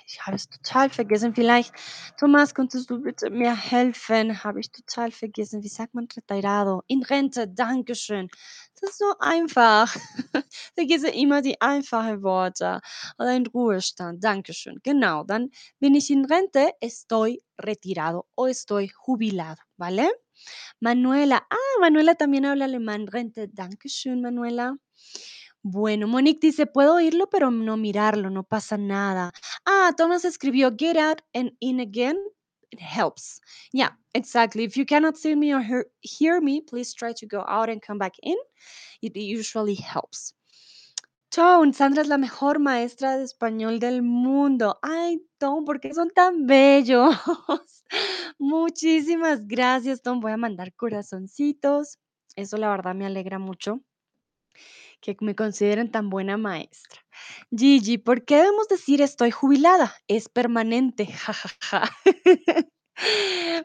ich 0.07 0.21
habe 0.27 0.37
es 0.37 0.51
total 0.51 0.91
vergessen. 0.91 1.35
Vielleicht, 1.35 1.73
Thomas, 2.19 2.55
könntest 2.55 2.91
du 2.91 3.01
bitte 3.01 3.31
mir 3.31 3.57
helfen? 3.57 4.45
Habe 4.45 4.61
ich 4.61 4.71
total 4.71 5.11
vergessen. 5.13 5.63
Wie 5.63 5.69
sagt 5.69 5.95
man 5.95 6.09
retirado? 6.15 6.83
In 6.89 7.03
Rente, 7.03 7.49
Dankeschön. 7.49 8.29
Das 8.81 8.91
ist 8.91 8.99
so 8.99 9.07
einfach. 9.19 9.95
Vergesse 10.77 11.09
immer 11.09 11.41
die 11.41 11.59
einfachen 11.61 12.23
Worte. 12.23 12.81
Oder 13.19 13.35
in 13.35 13.47
Ruhestand, 13.47 14.23
Dankeschön. 14.23 14.79
Genau, 14.83 15.25
dann 15.25 15.51
bin 15.81 15.95
ich 15.95 16.11
in 16.11 16.27
Rente, 16.27 16.71
estoy 16.81 17.41
retirado 17.59 18.27
o 18.37 18.47
estoy 18.47 18.93
jubilado, 19.07 19.63
¿vale? 19.79 20.11
Manuela, 20.81 21.39
ah, 21.51 21.81
Manuela 21.81 22.15
también 22.15 22.47
habla 22.47 22.67
alemán. 22.67 23.09
Rente, 23.09 23.49
Dankeschön, 23.49 24.21
Manuela. 24.21 24.77
Bueno, 25.63 26.07
Monique 26.07 26.47
dice, 26.49 26.67
puedo 26.67 26.95
oírlo, 26.95 27.29
pero 27.29 27.51
no 27.51 27.77
mirarlo, 27.77 28.31
no 28.31 28.45
pasa 28.45 28.79
nada. 28.79 29.33
Ah, 29.67 29.93
Thomas 29.97 30.25
escribió, 30.25 30.75
get 30.77 30.97
out 30.97 31.21
and 31.35 31.53
in 31.61 31.81
again. 31.81 32.17
It 32.71 32.81
helps. 32.81 33.41
Yeah, 33.73 33.97
exactly. 34.15 34.65
If 34.65 34.77
you 34.77 34.87
cannot 34.87 35.17
see 35.17 35.35
me 35.35 35.53
or 35.55 35.63
hear, 35.63 35.87
hear 36.01 36.41
me, 36.41 36.61
please 36.61 36.95
try 36.95 37.13
to 37.15 37.27
go 37.27 37.45
out 37.49 37.69
and 37.69 37.83
come 37.83 37.99
back 37.99 38.15
in. 38.23 38.37
It 39.03 39.17
usually 39.17 39.75
helps. 39.75 40.35
Tone, 41.31 41.73
Sandra 41.75 42.03
es 42.03 42.09
la 42.09 42.19
mejor 42.19 42.59
maestra 42.59 43.17
de 43.19 43.25
español 43.25 43.81
del 43.81 44.03
mundo. 44.03 44.79
Ay, 44.83 45.21
Tom, 45.39 45.65
¿por 45.65 45.81
qué 45.81 45.93
son 45.93 46.11
tan 46.11 46.47
bellos? 46.47 47.15
Muchísimas 48.39 49.47
gracias, 49.47 50.03
Tom. 50.03 50.21
Voy 50.21 50.33
a 50.33 50.37
mandar 50.37 50.73
corazoncitos. 50.75 51.99
Eso 52.37 52.57
la 52.59 52.71
verdad 52.71 52.95
me 52.95 53.07
alegra 53.07 53.39
mucho 53.39 53.83
que 55.01 55.17
me 55.21 55.35
consideren 55.35 55.91
tan 55.91 56.11
buena 56.11 56.37
maestra. 56.37 57.01
Gigi, 57.51 57.99
¿por 57.99 58.25
qué 58.25 58.37
debemos 58.37 58.69
decir 58.69 59.01
estoy 59.03 59.31
jubilada? 59.31 59.95
Es 60.07 60.29
permanente. 60.29 61.09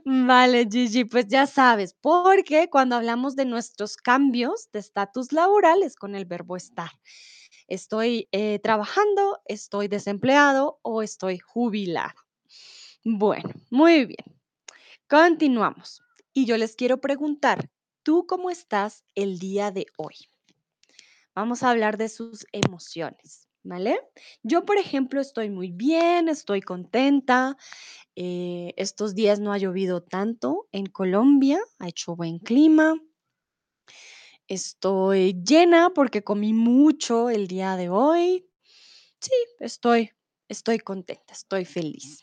Vale, 0.06 0.68
Gigi, 0.70 1.06
pues 1.06 1.28
ya 1.28 1.48
sabes, 1.48 1.96
porque 2.00 2.70
cuando 2.70 2.96
hablamos 2.96 3.36
de 3.36 3.46
nuestros 3.46 3.98
cambios 3.98 4.70
de 4.72 4.80
estatus 4.80 5.32
laborales 5.32 5.96
con 5.96 6.16
el 6.16 6.26
verbo 6.26 6.56
estar, 6.56 6.92
estoy 7.68 8.28
eh, 8.32 8.60
trabajando, 8.60 9.40
estoy 9.46 9.88
desempleado 9.88 10.80
o 10.84 11.02
estoy 11.02 11.40
jubilado. 11.40 12.14
Bueno, 13.04 13.50
muy 13.70 14.06
bien. 14.06 14.26
Continuamos. 15.10 16.02
Y 16.34 16.46
yo 16.46 16.58
les 16.58 16.76
quiero 16.76 17.02
preguntar, 17.02 17.70
¿tú 18.02 18.26
cómo 18.28 18.50
estás 18.50 19.04
el 19.14 19.40
día 19.40 19.72
de 19.72 19.86
hoy? 19.98 20.16
Vamos 21.36 21.64
a 21.64 21.72
hablar 21.72 21.98
de 21.98 22.10
sus 22.10 22.46
emociones, 22.52 23.48
¿vale? 23.64 24.00
Yo, 24.44 24.66
por 24.66 24.78
ejemplo, 24.78 25.20
estoy 25.20 25.50
muy 25.50 25.72
bien, 25.72 26.30
estoy 26.30 26.62
contenta. 26.62 27.58
eh, 28.16 28.74
estos 28.78 29.16
días 29.16 29.40
no 29.40 29.54
ha 29.54 29.58
llovido 29.58 30.04
tanto 30.04 30.68
en 30.72 30.86
Colombia, 30.88 31.60
ha 31.80 31.88
hecho 31.88 32.16
buen 32.16 32.40
clima. 32.40 32.96
Estoy 34.48 35.42
llena 35.44 35.92
porque 35.96 36.24
comí 36.24 36.54
mucho 36.54 37.30
el 37.30 37.48
día 37.48 37.76
de 37.78 37.90
hoy. 37.90 38.46
Sí, 39.20 39.32
estoy, 39.60 40.12
estoy 40.50 40.80
contenta, 40.80 41.34
estoy 41.34 41.66
feliz. 41.66 42.22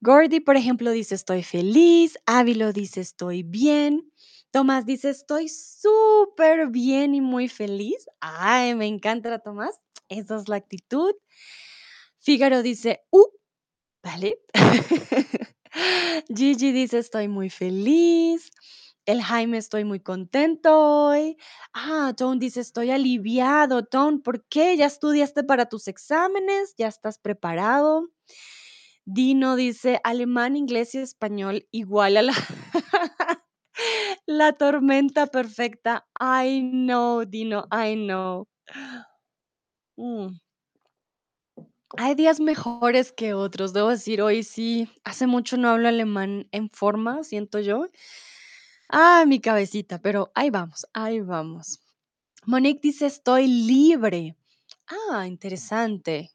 Gordy, 0.00 0.40
por 0.40 0.56
ejemplo, 0.56 0.90
dice 0.90 1.14
estoy 1.14 1.42
feliz. 1.42 2.18
Ávilo 2.26 2.72
dice 2.72 3.00
estoy 3.00 3.42
bien. 3.42 4.12
Tomás 4.54 4.86
dice 4.86 5.10
estoy 5.10 5.48
súper 5.48 6.68
bien 6.68 7.16
y 7.16 7.20
muy 7.20 7.48
feliz. 7.48 8.06
Ay, 8.20 8.76
me 8.76 8.86
encanta, 8.86 9.40
Tomás. 9.40 9.80
Esa 10.08 10.36
es 10.36 10.48
la 10.48 10.54
actitud. 10.54 11.12
Fígaro 12.20 12.62
dice, 12.62 13.00
uh, 13.10 13.26
vale. 14.00 14.38
Gigi 16.28 16.70
dice 16.70 16.98
estoy 16.98 17.26
muy 17.26 17.50
feliz. 17.50 18.52
El 19.06 19.22
Jaime 19.22 19.58
estoy 19.58 19.84
muy 19.84 19.98
contento 19.98 21.08
hoy. 21.08 21.36
Ah, 21.72 22.14
Tom 22.16 22.38
dice 22.38 22.60
estoy 22.60 22.92
aliviado. 22.92 23.84
Tom, 23.84 24.22
¿por 24.22 24.44
qué? 24.46 24.76
¿Ya 24.76 24.86
estudiaste 24.86 25.42
para 25.42 25.68
tus 25.68 25.88
exámenes? 25.88 26.76
¿Ya 26.78 26.86
estás 26.86 27.18
preparado? 27.18 28.08
Dino 29.04 29.56
dice 29.56 30.00
alemán, 30.04 30.56
inglés 30.56 30.94
y 30.94 30.98
español 30.98 31.66
igual 31.72 32.16
a 32.16 32.22
la, 32.22 32.32
la 34.26 34.52
tormenta 34.52 35.26
perfecta. 35.26 36.06
I 36.20 36.60
know, 36.60 37.24
Dino, 37.24 37.66
I 37.70 37.94
know. 37.96 38.46
Mm. 39.98 40.38
Hay 41.96 42.14
días 42.16 42.40
mejores 42.40 43.12
que 43.12 43.34
otros, 43.34 43.72
debo 43.72 43.90
decir, 43.90 44.20
hoy 44.20 44.42
sí, 44.42 44.88
hace 45.04 45.26
mucho 45.28 45.56
no 45.56 45.68
hablo 45.68 45.88
alemán 45.88 46.48
en 46.50 46.68
forma, 46.70 47.22
siento 47.22 47.60
yo. 47.60 47.86
Ah, 48.88 49.24
mi 49.26 49.40
cabecita, 49.40 50.00
pero 50.00 50.30
ahí 50.34 50.50
vamos, 50.50 50.86
ahí 50.92 51.20
vamos. 51.20 51.80
Monique 52.46 52.80
dice, 52.82 53.06
estoy 53.06 53.46
libre. 53.48 54.36
Ah, 54.88 55.26
interesante. 55.26 56.33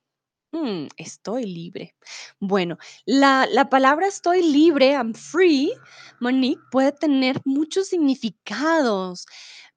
Mm, 0.52 0.88
estoy 0.97 1.45
libre. 1.45 1.95
Bueno, 2.39 2.78
la, 3.06 3.47
la 3.52 3.70
palabra 3.70 4.08
estoy 4.08 4.41
libre, 4.41 4.91
I'm 4.93 5.14
free, 5.14 5.72
Monique, 6.20 6.62
puede 6.72 6.91
tener 6.91 7.39
muchos 7.45 7.88
significados. 7.88 9.26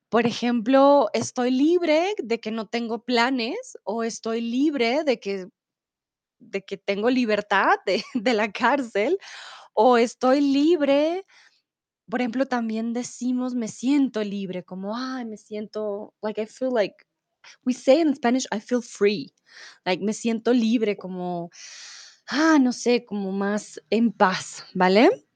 Por 0.09 0.27
ejemplo, 0.27 1.09
estoy 1.13 1.51
libre 1.51 2.15
de 2.19 2.41
que 2.41 2.51
no 2.51 2.67
tengo 2.67 3.05
planes 3.05 3.79
o 3.85 4.03
estoy 4.05 4.41
libre 4.41 5.05
de 5.05 5.21
que, 5.21 5.49
de 6.41 6.63
que 6.65 6.77
tengo 6.79 7.11
libertad 7.11 7.77
de, 7.87 8.03
de 8.15 8.35
la 8.35 8.53
cárcel 8.53 9.19
o 9.75 9.99
estoy 9.99 10.41
libre. 10.41 11.25
Por 12.11 12.21
ejemplo, 12.21 12.47
también 12.47 12.93
decimos 12.93 13.55
me 13.55 13.69
siento 13.69 14.23
libre, 14.25 14.65
como, 14.65 14.97
ay, 14.97 15.25
me 15.25 15.37
siento, 15.37 16.15
like 16.23 16.41
I 16.43 16.47
feel 16.47 16.73
like, 16.75 16.97
we 17.65 17.75
say 17.75 18.01
in 18.01 18.15
Spanish, 18.17 18.47
I 18.53 18.61
feel 18.61 18.83
free, 18.83 19.33
like 19.85 20.03
me 20.05 20.13
siento 20.13 20.53
libre, 20.53 20.97
como, 20.97 21.51
ah, 22.29 22.59
no 22.61 22.73
sé, 22.73 23.05
como 23.05 23.33
más 23.33 23.81
en 23.91 24.13
paz, 24.13 24.65
¿vale? 24.75 25.27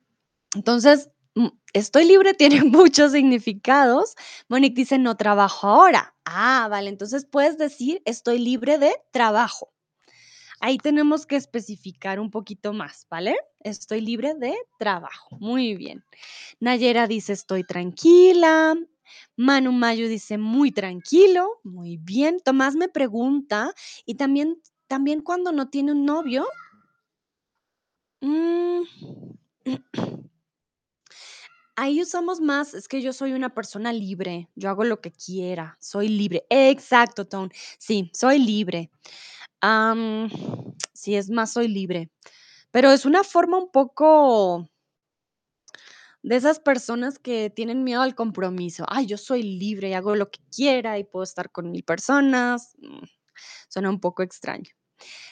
Entonces, 0.55 1.11
mm, 1.35 1.49
estoy 1.73 2.05
libre 2.07 2.35
tiene 2.39 2.65
muchos 2.65 3.13
significados. 3.13 4.15
Monique 4.49 4.77
dice, 4.77 4.99
no 4.99 5.17
trabajo 5.17 5.69
ahora. 5.69 6.15
Ah, 6.25 6.69
vale, 6.71 6.89
entonces 6.91 7.27
puedes 7.31 7.59
decir, 7.59 8.03
estoy 8.05 8.39
libre 8.39 8.79
de 8.79 8.95
trabajo. 9.13 9.73
Ahí 10.61 10.79
tenemos 10.79 11.27
que 11.27 11.37
especificar 11.37 12.19
un 12.19 12.31
poquito 12.31 12.73
más, 12.73 13.07
¿vale? 13.11 13.37
Estoy 13.61 14.01
libre 14.01 14.35
de 14.35 14.55
trabajo. 14.79 15.37
Muy 15.39 15.75
bien. 15.75 16.03
Nayera 16.61 17.07
dice, 17.07 17.35
estoy 17.35 17.63
tranquila. 17.65 18.75
Manu 19.37 19.73
Mayo 19.73 20.09
dice, 20.09 20.39
muy 20.39 20.73
tranquilo. 20.73 21.61
Muy 21.65 21.97
bien. 21.99 22.39
Tomás 22.45 22.75
me 22.77 22.89
pregunta, 22.89 23.73
y 24.05 24.15
también, 24.17 24.61
también 24.87 25.21
cuando 25.23 25.53
no 25.53 25.69
tiene 25.69 25.93
un 25.93 26.05
novio. 26.05 26.47
mm, 28.23 28.83
Ahí 31.79 32.01
usamos 32.01 32.41
más, 32.41 32.73
es 32.73 32.89
que 32.89 33.03
yo 33.03 33.13
soy 33.13 33.33
una 33.35 33.53
persona 33.53 33.93
libre, 33.93 34.49
yo 34.55 34.71
hago 34.71 34.85
lo 34.85 35.03
que 35.03 35.13
quiera, 35.13 35.77
soy 35.79 36.09
libre. 36.09 36.47
Exacto, 36.49 37.27
Tone. 37.27 37.51
Sí, 37.79 38.11
soy 38.15 38.39
libre. 38.39 38.91
Sí, 40.95 41.15
es 41.17 41.31
más, 41.31 41.53
soy 41.53 41.69
libre. 41.69 42.11
Pero 42.71 42.91
es 42.93 43.05
una 43.07 43.25
forma 43.25 43.59
un 43.59 43.71
poco 43.71 44.69
de 46.27 46.35
esas 46.35 46.59
personas 46.59 47.21
que 47.21 47.51
tienen 47.51 47.85
miedo 47.85 48.03
al 48.03 48.17
compromiso. 48.17 48.85
Ay, 48.89 49.07
yo 49.07 49.17
soy 49.17 49.45
libre 49.45 49.91
y 49.91 49.93
hago 49.93 50.17
lo 50.17 50.29
que 50.29 50.41
quiera 50.51 50.99
y 50.99 51.05
puedo 51.05 51.23
estar 51.23 51.53
con 51.53 51.71
mil 51.71 51.85
personas. 51.85 52.75
Mm, 52.79 53.05
Suena 53.69 53.91
un 53.91 54.01
poco 54.01 54.25
extraño. 54.25 54.71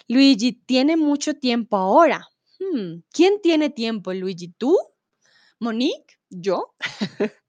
Luigi, 0.07 0.53
¿tiene 0.53 0.97
mucho 0.97 1.35
tiempo 1.35 1.77
ahora? 1.77 2.29
Hmm, 2.61 3.01
¿Quién 3.11 3.41
tiene 3.43 3.71
tiempo, 3.71 4.13
Luigi? 4.13 4.55
¿Tú? 4.57 4.79
¿Monique? 5.61 6.17
¿Yo? 6.31 6.75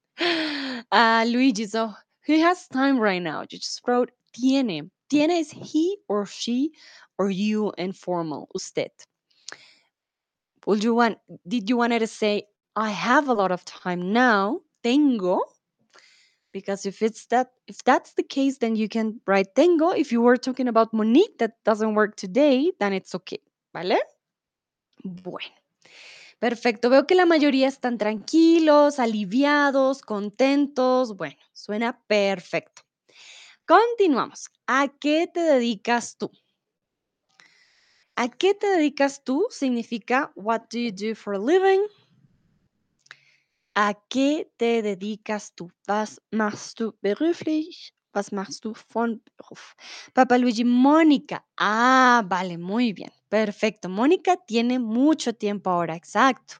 Ah, 0.90 1.24
Luigi, 1.26 1.66
so 1.66 1.94
he 2.26 2.40
has 2.42 2.66
time 2.68 2.98
right 2.98 3.22
now. 3.22 3.42
You 3.42 3.58
just 3.58 3.86
wrote 3.86 4.10
tiene. 4.32 4.90
Tiene 5.10 5.38
is 5.38 5.50
he 5.50 5.98
or 6.08 6.26
she 6.26 6.72
or 7.18 7.30
you 7.30 7.72
informal, 7.76 8.48
usted. 8.54 8.90
Would 10.66 10.82
you 10.82 10.94
want, 10.94 11.18
did 11.46 11.68
you 11.68 11.76
want 11.76 11.92
to 11.92 12.06
say, 12.06 12.44
I 12.76 12.90
have 12.90 13.28
a 13.28 13.32
lot 13.32 13.52
of 13.52 13.64
time 13.64 14.12
now, 14.12 14.60
tengo? 14.82 15.40
Because 16.52 16.84
if 16.84 17.00
it's 17.02 17.26
that, 17.26 17.48
if 17.66 17.82
that's 17.84 18.12
the 18.14 18.22
case, 18.22 18.58
then 18.58 18.76
you 18.76 18.88
can 18.88 19.20
write 19.26 19.54
tengo. 19.54 19.90
If 19.90 20.12
you 20.12 20.20
were 20.20 20.36
talking 20.36 20.68
about 20.68 20.92
Monique, 20.92 21.38
that 21.38 21.52
doesn't 21.64 21.94
work 21.94 22.16
today, 22.16 22.72
then 22.78 22.92
it's 22.92 23.14
okay, 23.14 23.40
¿vale? 23.74 23.98
Bueno. 25.02 25.54
Perfecto, 26.38 26.90
veo 26.90 27.06
que 27.06 27.14
la 27.14 27.24
mayoría 27.24 27.66
están 27.66 27.96
tranquilos, 27.96 28.98
aliviados, 28.98 30.02
contentos. 30.02 31.16
Bueno, 31.16 31.36
suena 31.54 31.98
perfecto. 32.06 32.82
Continuamos. 33.66 34.50
¿A 34.66 34.88
qué 34.88 35.26
te 35.32 35.40
dedicas 35.40 36.18
tú? 36.18 36.30
¿A 38.16 38.28
qué 38.28 38.54
te 38.54 38.66
dedicas 38.66 39.24
tú? 39.24 39.46
Significa 39.50 40.30
what 40.34 40.68
do 40.70 40.78
you 40.78 40.92
do 40.92 41.14
for 41.14 41.34
a 41.34 41.38
living? 41.38 41.86
¿A 43.78 43.92
qué 44.08 44.50
te 44.56 44.80
dedicas 44.80 45.52
tú? 45.54 45.70
Was 45.86 46.18
machst 46.30 46.80
du 46.80 46.96
beruflich? 47.02 47.92
Was 48.14 48.32
machst 48.32 48.64
du 48.64 48.72
von 48.94 49.22
Beruf? 49.36 49.74
Papa 50.14 50.38
Luigi, 50.38 50.64
Mónica. 50.64 51.44
Ah, 51.58 52.24
vale, 52.26 52.56
muy 52.56 52.94
bien. 52.94 53.12
Perfecto. 53.28 53.90
Mónica 53.90 54.38
tiene 54.46 54.78
mucho 54.78 55.34
tiempo 55.34 55.68
ahora, 55.68 55.94
exacto. 55.94 56.54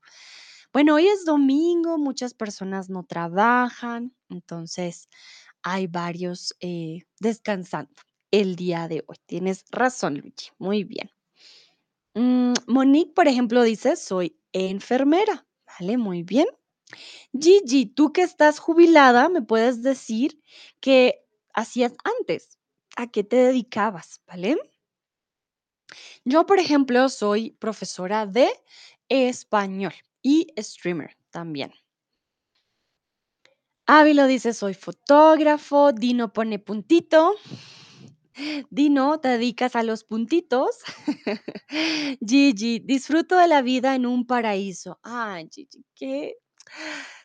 Bueno, 0.75 0.97
hoy 0.97 1.07
es 1.07 1.25
domingo, 1.25 1.97
muchas 1.97 2.35
personas 2.35 2.91
no 2.91 3.03
trabajan, 3.05 4.14
entonces 4.29 5.09
hay 5.62 5.87
varios 5.87 6.55
eh, 6.61 7.05
descansando 7.19 7.95
el 8.31 8.57
día 8.57 8.89
de 8.89 9.05
hoy. 9.07 9.17
Tienes 9.25 9.64
razón, 9.71 10.19
Luigi. 10.19 10.51
Muy 10.59 10.85
bien. 10.85 11.09
Mm, 12.14 12.55
Monique, 12.67 13.12
por 13.14 13.29
ejemplo, 13.29 13.62
dice, 13.62 13.97
soy 13.97 14.39
enfermera. 14.53 15.47
Vale, 15.81 15.97
muy 15.99 16.23
bien. 16.23 16.47
Gigi, 17.39 17.87
tú 17.87 18.12
que 18.12 18.22
estás 18.22 18.59
jubilada, 18.59 19.28
¿me 19.28 19.43
puedes 19.43 19.82
decir 19.82 20.41
qué 20.80 21.24
hacías 21.55 21.95
antes? 22.05 22.59
¿A 22.97 23.09
qué 23.11 23.24
te 23.24 23.37
dedicabas? 23.37 24.20
¿Vale? 24.26 24.57
Yo, 26.24 26.47
por 26.47 26.59
ejemplo, 26.59 27.09
soy 27.09 27.51
profesora 27.53 28.26
de 28.26 28.49
español 29.09 29.95
y 30.22 30.49
streamer 30.59 31.16
también. 31.30 31.72
Ávilo 33.87 34.26
dice, 34.26 34.53
soy 34.53 34.74
fotógrafo. 34.74 35.93
Dino 35.93 36.32
pone 36.32 36.59
puntito. 36.59 37.37
Dino, 38.70 39.20
te 39.20 39.28
dedicas 39.28 39.76
a 39.76 39.84
los 39.84 40.03
puntitos. 40.05 40.80
Gigi, 42.26 42.80
disfruto 42.80 43.37
de 43.39 43.47
la 43.47 43.62
vida 43.62 43.95
en 43.95 44.07
un 44.07 44.26
paraíso. 44.26 44.99
Ay, 45.03 45.49
Gigi, 45.53 45.84
¿qué? 45.95 46.34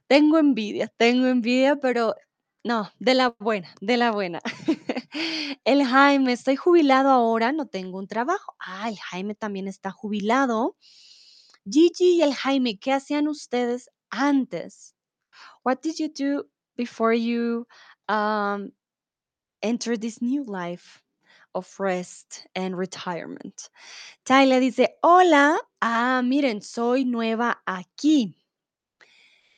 Tengo 0.07 0.37
envidia, 0.37 0.87
tengo 0.97 1.27
envidia, 1.27 1.77
pero 1.77 2.15
no, 2.63 2.91
de 2.99 3.13
la 3.15 3.35
buena, 3.39 3.73
de 3.81 3.97
la 3.97 4.11
buena. 4.11 4.41
El 5.65 5.83
Jaime, 5.83 6.33
estoy 6.33 6.55
jubilado 6.55 7.09
ahora, 7.09 7.51
no 7.51 7.67
tengo 7.67 7.97
un 7.97 8.07
trabajo. 8.07 8.55
Ah, 8.59 8.89
el 8.89 8.97
Jaime 8.97 9.35
también 9.35 9.67
está 9.67 9.91
jubilado. 9.91 10.75
Gigi 11.69 12.17
y 12.17 12.21
el 12.21 12.33
Jaime, 12.33 12.79
¿qué 12.79 12.93
hacían 12.93 13.27
ustedes 13.27 13.89
antes? 14.09 14.95
What 15.63 15.81
did 15.81 15.95
you 15.97 16.09
do 16.09 16.49
before 16.75 17.13
you 17.13 17.67
um, 18.09 18.71
enter 19.61 19.97
this 19.97 20.21
new 20.21 20.43
life 20.43 21.01
of 21.53 21.67
rest 21.79 22.47
and 22.55 22.75
retirement? 22.75 23.69
Tyler 24.25 24.59
dice, 24.59 24.97
hola, 25.03 25.59
ah, 25.81 26.21
miren, 26.23 26.61
soy 26.61 27.05
nueva 27.05 27.61
aquí. 27.67 28.35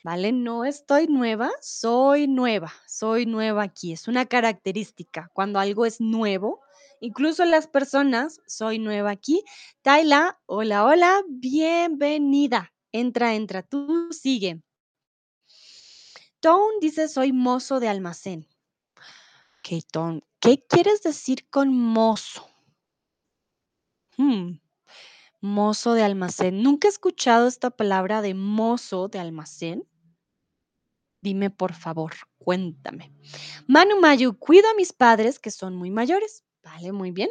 ¿Vale? 0.04 0.32
No 0.32 0.66
estoy 0.66 1.06
nueva, 1.06 1.50
soy 1.62 2.28
nueva, 2.28 2.70
soy 2.86 3.24
nueva 3.24 3.62
aquí. 3.62 3.92
Es 3.92 4.06
una 4.06 4.26
característica. 4.26 5.30
Cuando 5.32 5.58
algo 5.58 5.86
es 5.86 5.98
nuevo, 5.98 6.60
incluso 7.00 7.46
las 7.46 7.66
personas, 7.66 8.38
soy 8.46 8.78
nueva 8.78 9.10
aquí. 9.10 9.42
Tayla, 9.80 10.38
hola, 10.44 10.84
hola, 10.84 11.22
bienvenida. 11.26 12.74
Entra, 12.92 13.34
entra, 13.34 13.62
tú 13.62 14.10
sigue. 14.12 14.62
Tone 16.40 16.76
dice, 16.82 17.08
soy 17.08 17.32
mozo 17.32 17.80
de 17.80 17.88
almacén. 17.88 18.46
Ok, 19.58 19.82
Tone, 19.90 20.22
¿qué 20.38 20.62
quieres 20.68 21.02
decir 21.02 21.48
con 21.48 21.74
mozo? 21.74 22.46
Hmm, 24.18 24.58
Mozo 25.40 25.92
de 25.92 26.02
almacén. 26.02 26.62
Nunca 26.62 26.88
he 26.88 26.90
escuchado 26.90 27.46
esta 27.48 27.70
palabra 27.70 28.22
de 28.22 28.32
mozo 28.32 29.08
de 29.08 29.18
almacén. 29.18 29.86
Dime, 31.24 31.48
por 31.48 31.72
favor, 31.72 32.12
cuéntame. 32.36 33.10
Manu 33.66 33.98
Mayu, 33.98 34.38
cuido 34.38 34.68
a 34.68 34.74
mis 34.74 34.92
padres 34.92 35.38
que 35.38 35.50
son 35.50 35.74
muy 35.74 35.90
mayores. 35.90 36.44
Vale, 36.62 36.92
muy 36.92 37.12
bien. 37.12 37.30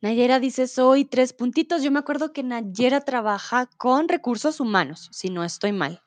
Nayera 0.00 0.40
dice, 0.40 0.66
soy 0.66 1.04
tres 1.04 1.32
puntitos. 1.32 1.84
Yo 1.84 1.92
me 1.92 2.00
acuerdo 2.00 2.32
que 2.32 2.42
Nayera 2.42 3.00
trabaja 3.02 3.66
con 3.76 4.08
recursos 4.08 4.58
humanos, 4.58 5.08
si 5.12 5.30
no 5.30 5.44
estoy 5.44 5.70
mal. 5.70 6.02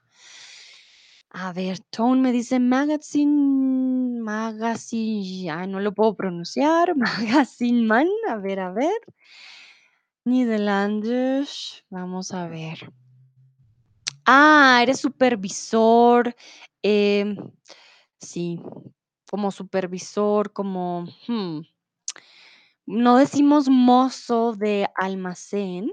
A 1.30 1.54
ver, 1.54 1.80
Tone 1.90 2.22
me 2.22 2.34
dice 2.34 2.60
magazine, 2.60 4.20
magazine, 4.20 5.44
ya 5.44 5.66
no 5.68 5.80
lo 5.80 5.94
puedo 5.94 6.16
pronunciar, 6.16 6.96
magazine 6.98 7.88
man, 7.88 8.10
a 8.28 8.36
ver, 8.36 8.60
a 8.60 8.74
ver. 8.74 9.00
Niederlandes, 10.26 11.86
vamos 11.90 12.34
a 12.34 12.50
ver. 12.50 12.92
Ah, 14.34 14.80
eres 14.82 15.00
supervisor. 15.02 16.34
em, 16.84 17.36
sí, 18.20 18.60
como 19.30 19.52
supervisor, 19.52 20.52
como, 20.54 21.06
hmm, 21.28 21.62
no 22.86 23.18
decimos 23.18 23.70
mozo 23.70 24.54
de 24.54 24.88
almacén. 24.96 25.92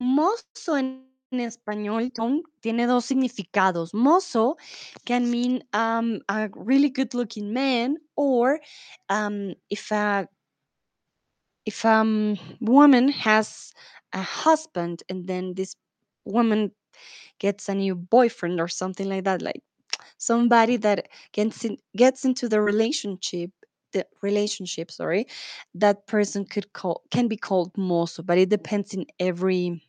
Mozo 0.00 0.76
en 0.78 1.40
español 1.40 2.12
tiene 2.60 2.86
dos 2.86 3.04
significados. 3.04 3.94
Mozo 3.94 4.56
can 5.04 5.30
mean 5.30 5.62
um, 5.74 6.20
a 6.28 6.48
really 6.54 6.90
good 6.90 7.14
looking 7.14 7.52
man, 7.52 7.96
or 8.16 8.60
um, 9.08 9.54
if 9.68 9.90
a 9.92 10.28
if 11.66 11.84
a 11.84 12.04
woman 12.60 13.08
has 13.08 13.72
a 14.12 14.22
husband 14.22 15.02
and 15.08 15.26
then 15.26 15.54
this 15.54 15.76
woman 16.24 16.72
gets 17.38 17.68
a 17.68 17.74
new 17.74 17.94
boyfriend 17.94 18.60
or 18.60 18.68
something 18.68 19.08
like 19.08 19.24
that 19.24 19.42
like 19.42 19.62
somebody 20.18 20.76
that 20.76 21.08
gets 21.32 21.64
in, 21.64 21.76
gets 21.96 22.24
into 22.24 22.48
the 22.48 22.60
relationship 22.60 23.50
the 23.92 24.06
relationship 24.22 24.90
sorry 24.90 25.26
that 25.74 26.06
person 26.06 26.44
could 26.44 26.72
call 26.72 27.02
can 27.10 27.26
be 27.26 27.36
called 27.36 27.76
mozo 27.76 28.22
but 28.22 28.38
it 28.38 28.48
depends 28.48 28.94
in 28.94 29.04
every 29.18 29.82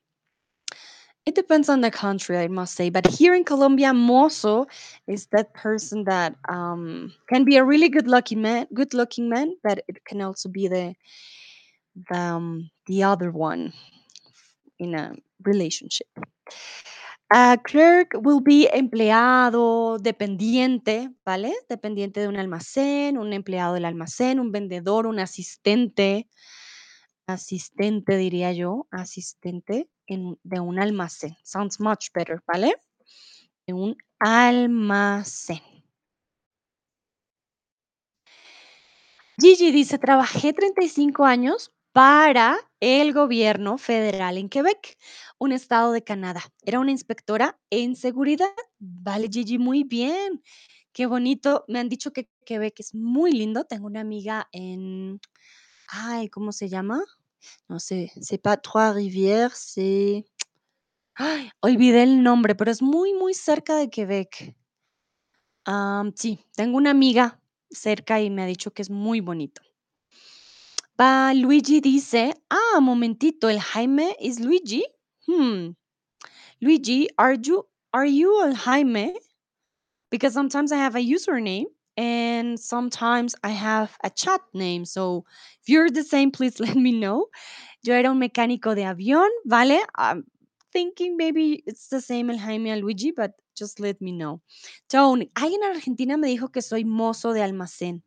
it 1.26 1.36
depends 1.36 1.70
on 1.70 1.82
the 1.82 1.92
country 1.92 2.38
i 2.38 2.48
must 2.48 2.76
say 2.76 2.90
but 2.90 3.06
here 3.06 3.36
in 3.36 3.44
colombia 3.44 3.94
mozo 3.94 4.66
is 5.08 5.28
that 5.28 5.54
person 5.54 6.04
that 6.06 6.36
um, 6.50 7.14
can 7.30 7.44
be 7.44 7.58
a 7.58 7.64
really 7.64 7.90
good 7.90 8.08
lucky 8.08 8.36
man 8.36 8.66
good 8.74 8.94
looking 8.94 9.30
man 9.30 9.56
but 9.64 9.84
it 9.88 10.04
can 10.06 10.22
also 10.22 10.50
be 10.50 10.68
the 10.68 10.96
the, 12.10 12.18
um, 12.18 12.70
the 12.88 13.04
other 13.04 13.32
one 13.32 13.74
in 14.80 14.96
a 14.96 15.14
relationship 15.44 16.08
A 17.30 17.58
clerk 17.64 18.14
will 18.24 18.42
be 18.42 18.70
empleado, 18.74 19.98
dependiente, 20.00 21.12
¿vale? 21.26 21.54
Dependiente 21.70 22.20
de 22.20 22.28
un 22.28 22.36
almacén, 22.36 23.18
un 23.18 23.32
empleado 23.32 23.74
del 23.74 23.86
almacén, 23.86 24.40
un 24.40 24.52
vendedor, 24.52 25.08
un 25.08 25.18
asistente, 25.20 26.28
asistente 27.28 28.18
diría 28.18 28.52
yo, 28.52 28.88
asistente 28.92 29.90
en 30.08 30.38
de 30.44 30.60
un 30.60 30.78
almacén. 30.80 31.38
Sounds 31.44 31.80
much 31.80 32.08
better, 32.14 32.42
¿vale? 32.46 32.76
De 33.66 33.74
un 33.74 33.96
almacén. 34.20 35.62
Gigi 39.40 39.72
dice, 39.72 39.98
trabajé 39.98 40.54
35 40.54 41.26
años 41.26 41.72
para 41.94 42.58
el 42.80 43.14
gobierno 43.14 43.78
federal 43.78 44.38
en 44.38 44.50
Quebec, 44.50 44.98
un 45.40 45.52
estado 45.52 45.92
de 45.92 46.04
Canadá. 46.04 46.42
Era 46.64 46.80
una 46.80 46.92
inspectora 46.92 47.60
en 47.70 47.96
seguridad. 47.96 48.48
Vale, 48.80 49.30
Gigi, 49.32 49.58
muy 49.60 49.84
bien. 49.84 50.42
Qué 50.94 51.06
bonito. 51.06 51.66
Me 51.68 51.80
han 51.80 51.90
dicho 51.90 52.12
que 52.12 52.30
Quebec 52.46 52.80
es 52.80 52.94
muy 52.96 53.32
lindo. 53.32 53.66
Tengo 53.66 53.88
una 53.88 54.02
amiga 54.02 54.48
en, 54.52 55.20
ay, 55.90 56.30
¿cómo 56.30 56.52
se 56.52 56.70
llama? 56.70 57.04
No 57.70 57.80
sé, 57.80 58.12
c'est 58.22 58.42
pas 58.42 58.58
Trois-Rivières, 58.58 59.56
c'est... 59.56 60.26
Ay, 61.16 61.50
olvidé 61.62 62.04
el 62.04 62.24
nombre, 62.24 62.56
pero 62.56 62.72
es 62.72 62.82
muy, 62.82 63.14
muy 63.14 63.34
cerca 63.34 63.76
de 63.76 63.90
Quebec. 63.90 64.56
Sí, 66.16 66.40
tengo 66.56 66.78
una 66.78 66.92
amiga 66.92 67.40
cerca 67.70 68.22
y 68.22 68.30
me 68.30 68.44
ha 68.44 68.46
dicho 68.46 68.72
que 68.72 68.82
es 68.82 68.90
muy 68.90 69.22
bonito. 69.22 69.62
Va, 71.02 71.34
Luigi 71.34 71.80
dice, 71.82 72.32
ah, 72.52 72.80
momentito, 72.80 73.50
el 73.50 73.60
Jaime 73.60 74.16
is 74.20 74.40
Luigi. 74.40 74.84
Hmm. 75.26 75.72
Luigi, 76.62 77.10
are 77.18 77.34
you 77.34 77.66
are 77.92 78.06
you 78.06 78.44
el 78.44 78.54
Jaime? 78.54 79.16
Because 80.12 80.36
sometimes 80.36 80.72
I 80.72 80.78
have 80.78 80.96
a 80.96 81.00
username 81.00 81.66
and 81.98 82.60
sometimes 82.60 83.34
I 83.44 83.50
have 83.50 83.98
a 84.04 84.12
chat 84.12 84.42
name. 84.54 84.86
So 84.86 85.26
if 85.64 85.70
you're 85.70 85.90
the 85.90 86.04
same, 86.04 86.30
please 86.30 86.60
let 86.68 86.76
me 86.76 86.92
know. 86.92 87.30
Yo 87.82 87.96
era 87.96 88.12
un 88.12 88.20
mecánico 88.20 88.76
de 88.76 88.84
avión, 88.84 89.30
¿vale? 89.44 89.80
I'm 89.96 90.24
thinking 90.72 91.18
maybe 91.18 91.64
it's 91.66 91.88
the 91.88 92.00
same 92.00 92.30
el 92.30 92.38
Jaime 92.38 92.70
al 92.70 92.82
Luigi, 92.82 93.10
but 93.10 93.32
just 93.58 93.80
let 93.80 94.00
me 94.02 94.12
know. 94.12 94.40
Tone, 94.88 95.32
alguien 95.36 95.64
en 95.64 95.76
Argentina 95.76 96.16
me 96.16 96.28
dijo 96.28 96.52
que 96.52 96.62
soy 96.62 96.86
mozo 96.86 97.34
de 97.34 97.42
almacén. 97.42 98.04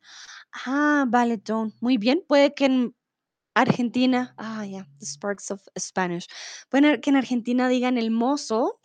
Ah, 0.54 1.04
vale. 1.08 1.40
Muy 1.80 1.96
bien. 1.98 2.22
Puede 2.26 2.54
que 2.54 2.66
en 2.66 2.94
Argentina, 3.54 4.34
ah, 4.38 4.66
ya, 4.66 4.86
the 5.00 5.06
sparks 5.06 5.50
of 5.50 5.62
Spanish. 5.78 6.28
Puede 6.70 7.00
que 7.00 7.10
en 7.10 7.16
Argentina 7.16 7.68
digan 7.68 7.98
el 7.98 8.10
mozo. 8.10 8.80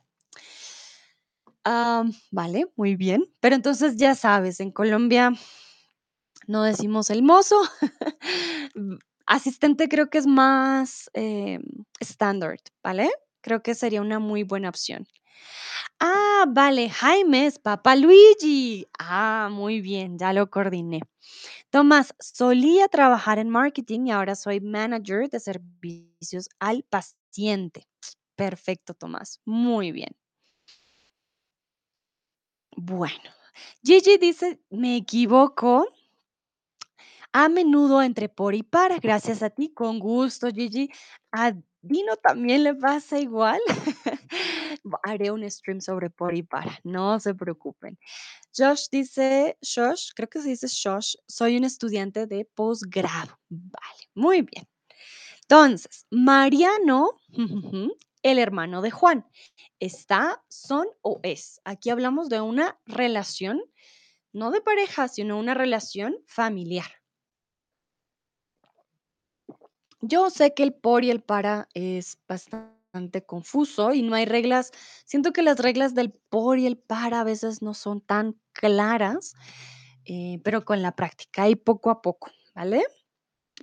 Ah, 1.65 2.03
vale, 2.32 2.65
muy 2.76 2.95
bien. 2.95 3.24
Pero 3.39 3.55
entonces 3.55 3.97
ya 3.97 4.15
sabes, 4.15 4.59
en 4.59 4.72
Colombia 4.72 5.34
no 6.47 6.63
decimos 6.63 7.09
el 7.09 7.24
mozo. 7.24 7.55
Mm, 8.76 8.97
Asistente 9.26 9.89
creo 9.89 10.09
que 10.11 10.20
es 10.20 10.28
más 10.28 11.09
eh, 11.13 11.59
estándar, 11.99 12.57
¿vale? 12.84 13.09
Creo 13.41 13.63
que 13.63 13.74
sería 13.76 14.01
una 14.01 14.20
muy 14.20 14.43
buena 14.43 14.70
opción. 14.70 15.07
Ah, 15.99 16.45
vale, 16.49 16.89
Jaime 16.89 17.47
es 17.47 17.59
Papá 17.59 17.95
Luigi. 17.95 18.88
Ah, 18.99 19.49
muy 19.51 19.82
bien, 19.82 20.17
ya 20.20 20.34
lo 20.34 20.49
coordiné. 20.49 21.01
Tomás, 21.70 22.15
solía 22.20 22.88
trabajar 22.88 23.38
en 23.38 23.49
marketing 23.49 24.07
y 24.07 24.11
ahora 24.11 24.36
soy 24.36 24.59
manager 24.59 25.30
de 25.30 25.39
servicios 25.39 26.49
al 26.59 26.84
paciente. 26.84 27.88
Perfecto, 28.36 28.93
Tomás. 28.93 29.39
Muy 29.45 29.91
bien. 29.91 30.15
Bueno, 32.76 33.30
Gigi 33.84 34.17
dice, 34.17 34.59
me 34.70 34.95
equivoco 34.95 35.86
a 37.34 37.49
menudo 37.49 38.01
entre 38.01 38.30
por 38.30 38.55
y 38.55 38.63
para. 38.63 38.97
Gracias 38.99 39.43
a 39.43 39.49
ti, 39.49 39.70
con 39.74 39.99
gusto, 39.99 40.47
Gigi. 40.47 40.89
A 41.32 41.53
Dino 41.82 42.15
también 42.15 42.63
le 42.63 42.74
pasa 42.74 43.20
igual. 43.20 43.59
Haré 45.03 45.31
un 45.31 45.49
stream 45.49 45.81
sobre 45.81 46.09
por 46.09 46.35
y 46.35 46.43
para, 46.43 46.79
no 46.83 47.19
se 47.19 47.33
preocupen. 47.35 47.97
Josh 48.55 48.87
dice, 48.91 49.57
Josh, 49.61 50.09
creo 50.15 50.29
que 50.29 50.41
se 50.41 50.49
dice 50.49 50.67
Josh, 50.67 51.15
soy 51.27 51.57
un 51.57 51.63
estudiante 51.63 52.25
de 52.25 52.45
posgrado. 52.55 53.39
Vale, 53.49 54.09
muy 54.13 54.41
bien. 54.41 54.67
Entonces, 55.41 56.05
Mariano, 56.11 57.19
el 58.23 58.39
hermano 58.39 58.81
de 58.81 58.91
Juan, 58.91 59.25
está, 59.79 60.43
son 60.49 60.87
o 61.01 61.19
es. 61.23 61.61
Aquí 61.63 61.89
hablamos 61.89 62.29
de 62.29 62.41
una 62.41 62.79
relación, 62.85 63.61
no 64.33 64.51
de 64.51 64.61
pareja, 64.61 65.07
sino 65.07 65.39
una 65.39 65.53
relación 65.53 66.17
familiar. 66.27 66.91
Yo 70.01 70.29
sé 70.29 70.53
que 70.53 70.63
el 70.63 70.73
por 70.73 71.03
y 71.03 71.11
el 71.11 71.21
para 71.21 71.67
es 71.73 72.17
bastante 72.27 72.78
confuso 73.25 73.93
y 73.93 74.01
no 74.01 74.15
hay 74.15 74.25
reglas. 74.25 74.71
Siento 75.05 75.31
que 75.33 75.43
las 75.43 75.59
reglas 75.59 75.93
del 75.93 76.11
por 76.11 76.59
y 76.59 76.65
el 76.65 76.77
para 76.77 77.21
a 77.21 77.23
veces 77.23 77.61
no 77.61 77.73
son 77.73 78.01
tan 78.01 78.39
claras, 78.53 79.35
eh, 80.05 80.39
pero 80.43 80.65
con 80.65 80.81
la 80.81 80.95
práctica 80.95 81.49
y 81.49 81.55
poco 81.55 81.89
a 81.89 82.01
poco, 82.01 82.31
¿vale? 82.55 82.83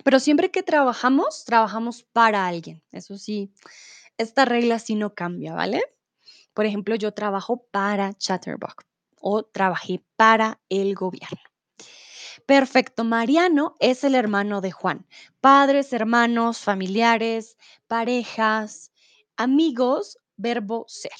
Pero 0.03 0.19
siempre 0.19 0.51
que 0.51 0.63
trabajamos, 0.63 1.43
trabajamos 1.45 2.03
para 2.03 2.47
alguien. 2.47 2.83
Eso 2.91 3.17
sí, 3.17 3.51
esta 4.17 4.45
regla 4.45 4.79
sí 4.79 4.95
no 4.95 5.13
cambia, 5.13 5.53
¿vale? 5.53 5.83
Por 6.53 6.65
ejemplo, 6.65 6.95
yo 6.95 7.13
trabajo 7.13 7.67
para 7.71 8.13
Chatterbox 8.13 8.85
o 9.21 9.43
trabajé 9.43 10.03
para 10.15 10.59
el 10.69 10.95
gobierno. 10.95 11.39
Perfecto, 12.45 13.03
Mariano 13.03 13.75
es 13.79 14.03
el 14.03 14.15
hermano 14.15 14.61
de 14.61 14.71
Juan. 14.71 15.05
Padres, 15.41 15.91
hermanos, 15.91 16.59
familiares, 16.59 17.57
parejas, 17.87 18.91
amigos, 19.37 20.17
verbo 20.35 20.85
ser. 20.87 21.11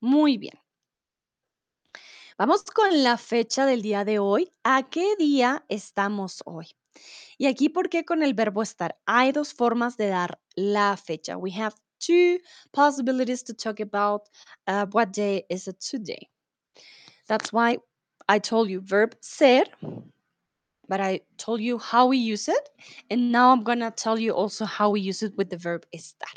Muy 0.00 0.38
bien. 0.38 0.58
Vamos 2.38 2.64
con 2.64 3.02
la 3.02 3.18
fecha 3.18 3.66
del 3.66 3.82
día 3.82 4.04
de 4.04 4.18
hoy. 4.18 4.50
¿A 4.64 4.88
qué 4.88 5.14
día 5.16 5.64
estamos 5.68 6.42
hoy? 6.46 6.68
Y 7.36 7.46
aquí, 7.46 7.68
¿por 7.68 7.88
qué 7.88 8.04
con 8.04 8.22
el 8.22 8.34
verbo 8.34 8.62
estar? 8.62 8.98
Hay 9.06 9.32
dos 9.32 9.52
formas 9.52 9.96
de 9.96 10.08
dar 10.08 10.40
la 10.56 10.96
fecha. 10.96 11.36
We 11.36 11.52
have 11.52 11.74
two 11.98 12.38
possibilities 12.72 13.42
to 13.44 13.54
talk 13.54 13.80
about 13.80 14.28
uh, 14.66 14.86
what 14.92 15.12
day 15.12 15.44
is 15.50 15.68
it 15.68 15.80
today. 15.80 16.28
That's 17.28 17.52
why 17.52 17.78
I 18.28 18.40
told 18.40 18.70
you 18.70 18.80
verb 18.80 19.14
ser, 19.20 19.64
but 20.88 21.00
I 21.00 21.20
told 21.36 21.60
you 21.60 21.78
how 21.78 22.06
we 22.08 22.16
use 22.16 22.48
it. 22.48 22.70
And 23.10 23.30
now 23.30 23.52
I'm 23.52 23.62
going 23.62 23.80
to 23.80 23.90
tell 23.90 24.18
you 24.18 24.32
also 24.32 24.64
how 24.64 24.90
we 24.90 25.00
use 25.00 25.22
it 25.22 25.36
with 25.36 25.50
the 25.50 25.58
verb 25.58 25.84
estar. 25.94 26.34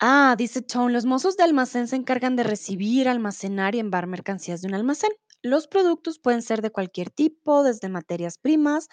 Ah, 0.00 0.36
dice 0.38 0.62
Tone, 0.62 0.92
los 0.92 1.04
mozos 1.06 1.36
de 1.36 1.42
almacén 1.42 1.88
se 1.88 1.96
encargan 1.96 2.36
de 2.36 2.44
recibir, 2.44 3.08
almacenar 3.08 3.74
y 3.74 3.80
enviar 3.80 4.06
mercancías 4.06 4.60
de 4.60 4.68
un 4.68 4.74
almacén. 4.74 5.10
Los 5.42 5.66
productos 5.66 6.18
pueden 6.20 6.42
ser 6.42 6.62
de 6.62 6.70
cualquier 6.70 7.10
tipo, 7.10 7.62
desde 7.64 7.88
materias 7.88 8.38
primas 8.38 8.88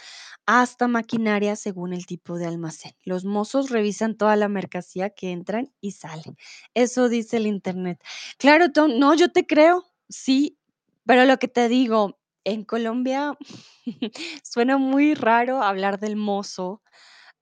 hasta 0.48 0.88
maquinaria 0.88 1.56
según 1.56 1.94
el 1.94 2.06
tipo 2.08 2.38
de 2.38 2.48
almacén. 2.48 2.94
Los 3.04 3.24
mozos 3.26 3.70
revisan 3.70 4.16
toda 4.18 4.36
la 4.36 4.48
mercancía 4.48 5.10
que 5.12 5.32
entran 5.32 5.72
y 5.80 5.92
salen. 5.92 6.38
Eso 6.74 7.08
dice 7.10 7.38
el 7.38 7.48
internet. 7.48 8.02
Claro, 8.40 8.72
Tone, 8.72 8.98
no, 8.98 9.14
yo 9.16 9.32
te 9.32 9.46
creo, 9.46 9.86
sí, 10.10 10.58
pero 11.06 11.26
lo 11.26 11.38
que 11.38 11.48
te 11.48 11.68
digo, 11.70 12.20
en 12.46 12.64
Colombia 12.64 13.38
suena 14.44 14.78
muy 14.78 15.14
raro 15.14 15.62
hablar 15.62 16.00
del 16.00 16.16
mozo 16.16 16.82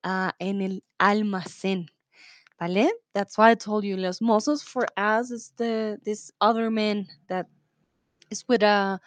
ah, 0.03 0.35
en 0.39 0.61
el 0.61 0.83
almacén. 0.99 1.87
¿Vale? 2.59 2.91
That's 3.13 3.37
why 3.37 3.51
I 3.51 3.55
told 3.55 3.83
you, 3.83 3.97
los 3.97 4.19
mozos 4.19 4.63
for 4.63 4.87
us 4.97 5.31
is 5.31 5.51
the 5.57 5.97
this 6.03 6.31
other 6.39 6.69
man 6.69 7.07
that 7.27 7.47
is 8.29 8.43
with 8.47 8.63
a 8.63 8.99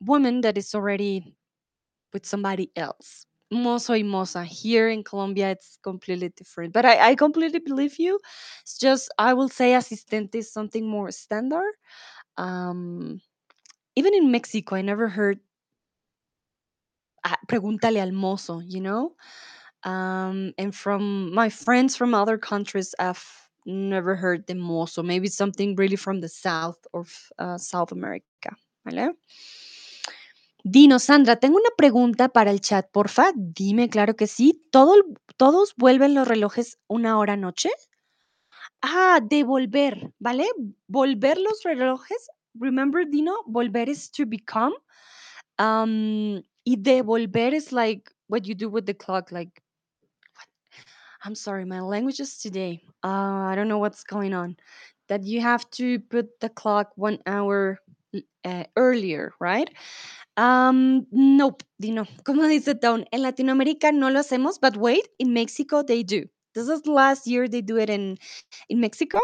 woman 0.00 0.40
that 0.42 0.56
is 0.56 0.74
already 0.74 1.34
with 2.12 2.24
somebody 2.24 2.70
else. 2.76 3.26
mozo 3.54 3.94
y 3.94 4.02
moza. 4.02 4.44
Here 4.44 4.88
in 4.88 5.02
Colombia, 5.02 5.50
it's 5.50 5.78
completely 5.82 6.30
different. 6.30 6.72
But 6.72 6.84
I, 6.84 7.10
I 7.10 7.14
completely 7.14 7.60
believe 7.60 7.98
you. 7.98 8.18
It's 8.62 8.78
just, 8.78 9.10
I 9.18 9.34
will 9.34 9.48
say 9.48 9.72
asistente 9.72 10.34
is 10.36 10.52
something 10.52 10.86
more 10.86 11.10
standard. 11.10 11.72
Um, 12.36 13.20
even 13.96 14.14
in 14.14 14.30
Mexico, 14.30 14.76
I 14.76 14.82
never 14.82 15.08
heard 15.08 15.38
ah, 17.24 17.38
pregúntale 17.48 17.98
al 17.98 18.12
mozo, 18.12 18.60
you 18.60 18.80
know? 18.80 19.14
Um, 19.84 20.52
and 20.58 20.74
from 20.74 21.32
my 21.34 21.50
friends 21.50 21.96
from 21.96 22.14
other 22.14 22.38
countries, 22.38 22.94
I've 22.98 23.24
never 23.66 24.16
heard 24.16 24.46
the 24.46 24.54
mozo. 24.54 25.02
Maybe 25.02 25.28
something 25.28 25.76
really 25.76 25.96
from 25.96 26.20
the 26.20 26.28
south 26.28 26.78
of 26.92 27.12
uh, 27.38 27.58
South 27.58 27.92
America. 27.92 28.56
¿Vale? 28.84 29.14
Dino, 30.66 30.98
Sandra, 30.98 31.36
tengo 31.36 31.58
una 31.58 31.70
pregunta 31.76 32.30
para 32.30 32.50
el 32.50 32.60
chat, 32.60 32.90
porfa. 32.90 33.32
Dime, 33.36 33.90
claro 33.90 34.16
que 34.16 34.26
sí. 34.26 34.62
¿Todo, 34.70 34.94
¿Todos 35.36 35.74
vuelven 35.76 36.14
los 36.14 36.26
relojes 36.26 36.78
una 36.88 37.18
hora 37.18 37.36
noche? 37.36 37.70
Ah, 38.80 39.20
devolver, 39.22 40.12
¿vale? 40.18 40.46
Volver 40.86 41.38
los 41.38 41.62
relojes. 41.64 42.28
Remember, 42.54 43.04
Dino, 43.06 43.34
volver 43.46 43.88
is 43.88 44.10
to 44.10 44.24
become. 44.24 44.74
Um, 45.58 46.42
y 46.64 46.76
devolver 46.76 47.52
is 47.52 47.72
like 47.72 48.10
what 48.28 48.42
you 48.44 48.54
do 48.54 48.70
with 48.70 48.86
the 48.86 48.94
clock. 48.94 49.30
Like, 49.32 49.62
I'm 51.24 51.34
sorry, 51.34 51.64
my 51.64 51.80
language 51.80 52.20
is 52.20 52.38
today. 52.38 52.82
Uh, 53.02 53.48
I 53.48 53.54
don't 53.54 53.68
know 53.68 53.78
what's 53.78 54.04
going 54.04 54.34
on. 54.34 54.56
That 55.08 55.24
you 55.24 55.40
have 55.40 55.68
to 55.72 55.98
put 56.00 56.38
the 56.40 56.50
clock 56.50 56.90
one 56.96 57.18
hour 57.26 57.78
uh, 58.44 58.64
earlier, 58.76 59.32
right? 59.40 59.70
Um, 60.36 61.06
nope, 61.10 61.62
Dino. 61.80 62.06
Como 62.24 62.42
dice 62.46 62.74
Town, 62.80 63.06
en 63.10 63.22
Latinoamérica 63.22 63.92
no 63.92 64.10
lo 64.10 64.20
hacemos, 64.20 64.60
but 64.60 64.76
wait, 64.76 65.08
in 65.18 65.32
Mexico 65.32 65.82
they 65.82 66.02
do. 66.02 66.24
This 66.54 66.68
is 66.68 66.86
last 66.86 67.26
year 67.26 67.48
they 67.48 67.62
do 67.62 67.78
it 67.78 67.88
in, 67.88 68.18
in 68.68 68.80
Mexico. 68.80 69.18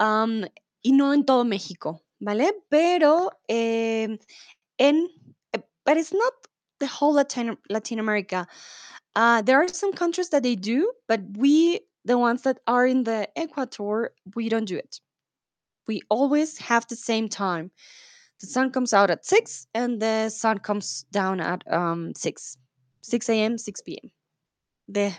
Um, 0.00 0.44
y 0.82 0.92
no 0.92 1.12
en 1.12 1.24
todo 1.24 1.44
México, 1.44 2.00
¿vale? 2.20 2.52
Pero 2.70 3.30
em, 3.48 4.18
en, 4.78 5.08
eh, 5.52 5.60
but 5.84 5.96
it's 5.96 6.12
not 6.12 6.32
the 6.80 6.86
whole 6.86 7.12
Latin, 7.14 7.56
Latin 7.68 8.00
America. 8.00 8.48
Uh, 9.14 9.42
there 9.42 9.62
are 9.62 9.68
some 9.68 9.92
countries 9.92 10.30
that 10.30 10.42
they 10.42 10.56
do, 10.56 10.92
but 11.06 11.20
we, 11.36 11.80
the 12.04 12.18
ones 12.18 12.42
that 12.42 12.58
are 12.66 12.86
in 12.86 13.04
the 13.04 13.28
equator, 13.36 14.14
we 14.34 14.48
don't 14.48 14.64
do 14.64 14.76
it. 14.76 15.00
We 15.86 16.00
always 16.08 16.58
have 16.58 16.86
the 16.88 16.96
same 16.96 17.28
time. 17.28 17.70
The 18.40 18.46
sun 18.46 18.70
comes 18.70 18.92
out 18.92 19.10
at 19.10 19.24
6 19.26 19.66
and 19.74 20.00
the 20.00 20.30
sun 20.30 20.58
comes 20.58 21.04
down 21.12 21.40
at 21.40 21.62
um 21.72 22.14
6. 22.14 22.56
6 23.02 23.28
a.m., 23.28 23.58
6 23.58 23.80
p.m. 23.82 24.10
The 24.88 25.12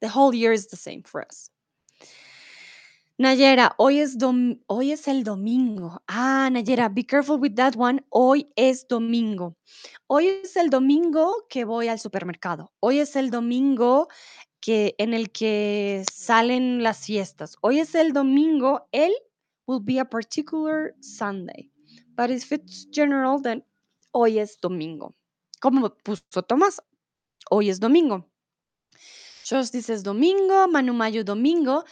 the 0.00 0.08
whole 0.08 0.34
year 0.34 0.52
is 0.52 0.66
the 0.68 0.76
same 0.76 1.02
for 1.02 1.22
us. 1.22 1.50
Nayera, 3.20 3.74
hoy 3.78 3.98
es, 3.98 4.16
hoy 4.68 4.92
es 4.92 5.08
el 5.08 5.24
domingo. 5.24 6.00
Ah, 6.06 6.48
Nayera, 6.52 6.88
be 6.88 7.04
careful 7.04 7.40
with 7.40 7.56
that 7.56 7.74
one. 7.76 8.00
Hoy 8.10 8.48
es 8.54 8.86
domingo. 8.86 9.56
Hoy 10.06 10.28
es 10.28 10.54
el 10.54 10.70
domingo 10.70 11.44
que 11.48 11.64
voy 11.64 11.88
al 11.88 11.98
supermercado. 11.98 12.72
Hoy 12.78 13.00
es 13.00 13.16
el 13.16 13.32
domingo 13.32 14.06
que 14.60 14.94
en 14.98 15.14
el 15.14 15.32
que 15.32 16.04
salen 16.12 16.84
las 16.84 17.06
fiestas. 17.06 17.56
Hoy 17.60 17.80
es 17.80 17.96
el 17.96 18.12
domingo. 18.12 18.86
El 18.92 19.12
will 19.66 19.82
be 19.82 19.98
a 19.98 20.04
particular 20.04 20.94
Sunday. 21.00 21.72
But 22.16 22.30
if 22.30 22.52
it's 22.52 22.86
general, 22.92 23.42
then 23.42 23.64
hoy 24.12 24.38
es 24.38 24.60
domingo. 24.60 25.16
Como 25.60 25.92
puso 26.04 26.42
Tomás, 26.42 26.80
hoy 27.50 27.68
es 27.68 27.80
domingo. 27.80 28.30
Josh 29.44 29.70
dices 29.72 30.04
domingo, 30.04 30.68
Manu 30.68 30.92
Mayo 30.92 31.24
domingo. 31.24 31.84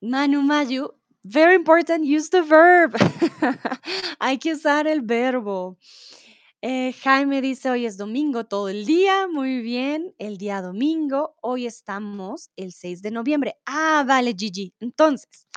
Manu 0.00 0.42
Mayu, 0.42 0.90
very 1.24 1.56
important, 1.56 2.04
use 2.04 2.30
the 2.30 2.42
verb. 2.42 2.94
Hay 4.20 4.38
que 4.38 4.52
usar 4.52 4.86
el 4.86 5.00
verbo. 5.00 5.76
Eh, 6.62 6.92
Jaime 7.02 7.40
dice, 7.40 7.68
hoy 7.68 7.84
es 7.84 7.96
domingo 7.96 8.44
todo 8.44 8.68
el 8.68 8.86
día, 8.86 9.26
muy 9.26 9.60
bien, 9.60 10.14
el 10.18 10.38
día 10.38 10.62
domingo, 10.62 11.34
hoy 11.40 11.66
estamos 11.66 12.50
el 12.56 12.72
6 12.72 13.02
de 13.02 13.10
noviembre. 13.10 13.56
Ah, 13.66 14.04
vale, 14.06 14.34
Gigi. 14.38 14.72
Entonces, 14.78 15.48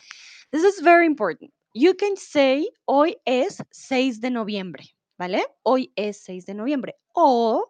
this 0.52 0.64
is 0.64 0.82
very 0.82 1.06
important. 1.06 1.52
You 1.74 1.96
can 1.96 2.18
say, 2.18 2.68
hoy 2.86 3.18
es 3.26 3.64
6 3.72 4.22
de 4.22 4.32
noviembre, 4.32 4.86
¿vale? 5.20 5.46
Hoy 5.62 5.92
es 5.96 6.24
6 6.24 6.48
de 6.48 6.56
noviembre. 6.56 6.96
O, 7.14 7.68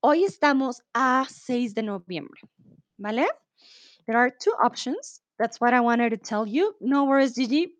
hoy 0.00 0.24
estamos 0.24 0.82
a 0.92 1.24
6 1.30 1.74
de 1.74 1.84
noviembre, 1.84 2.40
¿vale? 2.98 3.28
There 4.06 4.18
are 4.18 4.32
two 4.32 4.52
options. 4.60 5.22
That's 5.40 5.58
what 5.58 5.72
I 5.72 5.80
wanted 5.80 6.10
to 6.10 6.18
tell 6.18 6.46
you. 6.46 6.74
No 6.82 7.04
worries, 7.04 7.34
Gigi. 7.34 7.72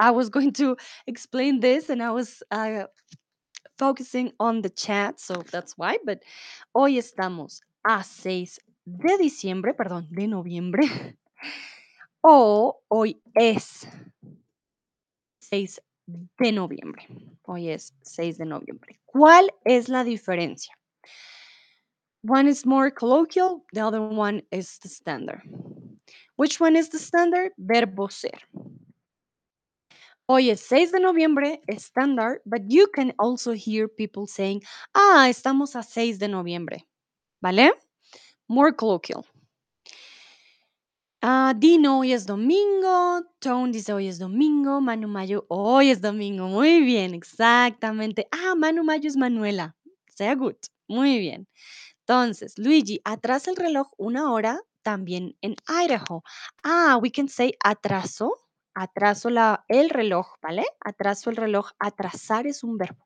I 0.00 0.12
was 0.12 0.28
going 0.28 0.52
to 0.52 0.76
explain 1.08 1.58
this 1.58 1.90
and 1.90 2.00
I 2.00 2.12
was 2.12 2.44
uh, 2.52 2.84
focusing 3.76 4.30
on 4.38 4.62
the 4.62 4.70
chat, 4.70 5.18
so 5.18 5.42
that's 5.50 5.76
why. 5.76 5.98
But 6.06 6.22
hoy 6.72 6.92
estamos 6.92 7.58
a 7.84 8.04
6 8.04 8.60
de 8.86 9.18
diciembre, 9.18 9.74
perdón, 9.74 10.06
de 10.12 10.28
noviembre. 10.28 10.86
o 12.22 12.78
hoy 12.88 13.20
es 13.34 13.84
6 15.40 15.80
de 16.38 16.52
noviembre. 16.52 17.08
Hoy 17.42 17.70
es 17.70 17.92
6 18.04 18.38
de 18.38 18.44
noviembre. 18.44 19.00
¿Cuál 19.06 19.50
es 19.64 19.88
la 19.88 20.04
diferencia? 20.04 20.72
One 22.22 22.46
is 22.46 22.64
more 22.64 22.92
colloquial, 22.92 23.64
the 23.72 23.80
other 23.80 24.00
one 24.00 24.44
is 24.52 24.78
the 24.78 24.88
standard. 24.88 25.42
Which 26.42 26.58
one 26.58 26.74
is 26.74 26.88
the 26.88 26.98
standard? 26.98 27.52
Verbo 27.56 28.08
ser. 28.08 28.36
Hoy 30.26 30.50
es 30.50 30.60
6 30.62 30.90
de 30.90 30.98
noviembre, 30.98 31.60
standard, 31.68 32.40
but 32.44 32.62
you 32.66 32.88
can 32.88 33.14
also 33.16 33.52
hear 33.52 33.86
people 33.86 34.26
saying, 34.26 34.60
ah, 34.92 35.28
estamos 35.28 35.76
a 35.76 35.84
6 35.84 36.18
de 36.18 36.26
noviembre. 36.26 36.84
¿Vale? 37.40 37.70
More 38.48 38.72
colloquial. 38.72 39.24
Ah, 41.22 41.54
Dino, 41.56 42.00
hoy 42.00 42.12
es 42.12 42.26
domingo. 42.26 43.22
Tone 43.38 43.70
dice, 43.70 43.92
hoy 43.92 44.08
es 44.08 44.18
domingo. 44.18 44.80
Manu 44.80 45.06
Mayo, 45.06 45.46
hoy 45.48 45.90
es 45.90 46.00
domingo. 46.00 46.48
Muy 46.48 46.80
bien, 46.80 47.14
exactamente. 47.14 48.26
Ah, 48.32 48.56
Manu 48.56 48.82
Mayo 48.82 49.08
es 49.08 49.16
Manuela. 49.16 49.76
Sea 50.08 50.34
good. 50.34 50.56
Muy 50.88 51.20
bien. 51.20 51.46
Entonces, 52.00 52.58
Luigi, 52.58 53.00
atrasa 53.04 53.52
el 53.52 53.56
reloj 53.56 53.92
una 53.96 54.32
hora 54.32 54.60
también 54.82 55.36
en 55.40 55.56
Idaho. 55.68 56.22
Ah, 56.62 56.98
we 57.00 57.10
can 57.10 57.28
say 57.28 57.54
atraso. 57.62 58.36
Atraso 58.74 59.28
la, 59.30 59.64
el 59.68 59.90
reloj, 59.90 60.26
¿vale? 60.42 60.64
Atraso 60.80 61.30
el 61.30 61.36
reloj. 61.36 61.70
Atrasar 61.78 62.46
es 62.46 62.64
un 62.64 62.78
verbo. 62.78 63.04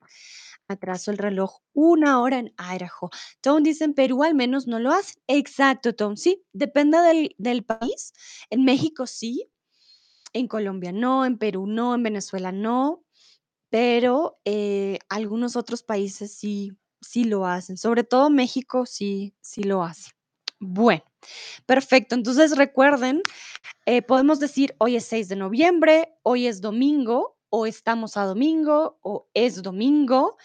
Atraso 0.68 1.10
el 1.10 1.18
reloj 1.18 1.58
una 1.74 2.20
hora 2.20 2.38
en 2.38 2.54
Idaho. 2.58 3.10
Tom 3.40 3.62
dice 3.62 3.84
en 3.84 3.94
Perú 3.94 4.24
al 4.24 4.34
menos 4.34 4.66
no 4.66 4.78
lo 4.78 4.90
hacen. 4.92 5.22
Exacto, 5.26 5.94
Tom. 5.94 6.16
Sí, 6.16 6.44
depende 6.52 6.98
del, 6.98 7.34
del 7.38 7.64
país. 7.64 8.12
En 8.50 8.64
México 8.64 9.06
sí. 9.06 9.48
En 10.32 10.48
Colombia 10.48 10.92
no. 10.92 11.24
En 11.24 11.38
Perú 11.38 11.66
no. 11.66 11.94
En 11.94 12.02
Venezuela 12.02 12.52
no. 12.52 13.04
Pero 13.70 14.38
eh, 14.44 14.98
algunos 15.08 15.56
otros 15.56 15.82
países 15.82 16.32
sí, 16.32 16.72
sí 17.00 17.24
lo 17.24 17.46
hacen. 17.46 17.76
Sobre 17.76 18.04
todo 18.04 18.30
México 18.30 18.86
sí, 18.86 19.34
sí 19.40 19.62
lo 19.62 19.82
hace. 19.82 20.12
Bueno, 20.58 21.04
perfecto. 21.66 22.14
Entonces 22.14 22.56
recuerden, 22.56 23.22
eh, 23.86 24.02
podemos 24.02 24.40
decir 24.40 24.74
hoy 24.78 24.96
es 24.96 25.04
6 25.06 25.28
de 25.28 25.36
noviembre, 25.36 26.14
hoy 26.22 26.46
es 26.46 26.60
domingo, 26.60 27.36
o 27.50 27.66
estamos 27.66 28.16
a 28.16 28.24
domingo, 28.24 28.98
o 29.02 29.28
es 29.34 29.62
domingo. 29.62 30.36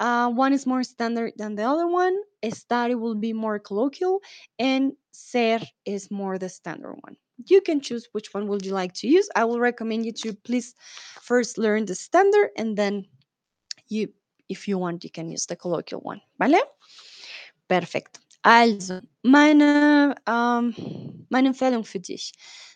Uh, 0.00 0.28
one 0.28 0.52
is 0.52 0.66
more 0.66 0.82
standard 0.82 1.32
than 1.36 1.54
the 1.54 1.62
other 1.62 1.86
one. 1.86 2.14
Estar 2.42 2.98
will 2.98 3.14
be 3.14 3.32
more 3.32 3.60
colloquial, 3.60 4.20
and 4.58 4.92
ser 5.12 5.60
is 5.84 6.10
more 6.10 6.38
the 6.38 6.48
standard 6.48 6.96
one. 7.02 7.16
You 7.46 7.60
can 7.60 7.80
choose 7.80 8.08
which 8.12 8.34
one 8.34 8.48
would 8.48 8.66
you 8.66 8.72
like 8.72 8.94
to 8.94 9.06
use. 9.06 9.28
I 9.36 9.44
will 9.44 9.60
recommend 9.60 10.04
you 10.04 10.12
to 10.24 10.34
please 10.34 10.74
first 11.20 11.56
learn 11.56 11.84
the 11.84 11.94
standard, 11.94 12.50
and 12.56 12.76
then 12.76 13.06
you, 13.88 14.08
if 14.48 14.66
you 14.66 14.76
want, 14.76 15.04
you 15.04 15.10
can 15.10 15.30
use 15.30 15.46
the 15.46 15.56
colloquial 15.56 16.00
one. 16.00 16.20
¿Vale? 16.38 16.60
Perfekt. 17.68 18.18
Also, 18.42 19.00
meine, 19.22 20.16
ähm, 20.26 21.26
meine 21.30 21.48
Empfehlung 21.48 21.84
für 21.84 22.00
dich. 22.00 22.32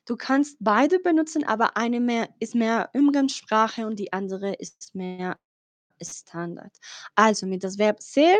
Du 0.06 0.16
kannst 0.16 0.56
beide 0.60 1.00
benutzen, 1.00 1.44
aber 1.44 1.76
eine 1.76 1.98
mehr 2.00 2.28
ist 2.38 2.54
mehr 2.54 2.90
Umgangssprache 2.94 3.86
und 3.86 3.98
die 3.98 4.12
andere 4.12 4.54
ist 4.54 4.94
mehr 4.94 5.38
Standard. 6.00 6.72
Also 7.16 7.46
mit 7.46 7.64
das 7.64 7.78
Verb 7.78 8.00
ser, 8.00 8.36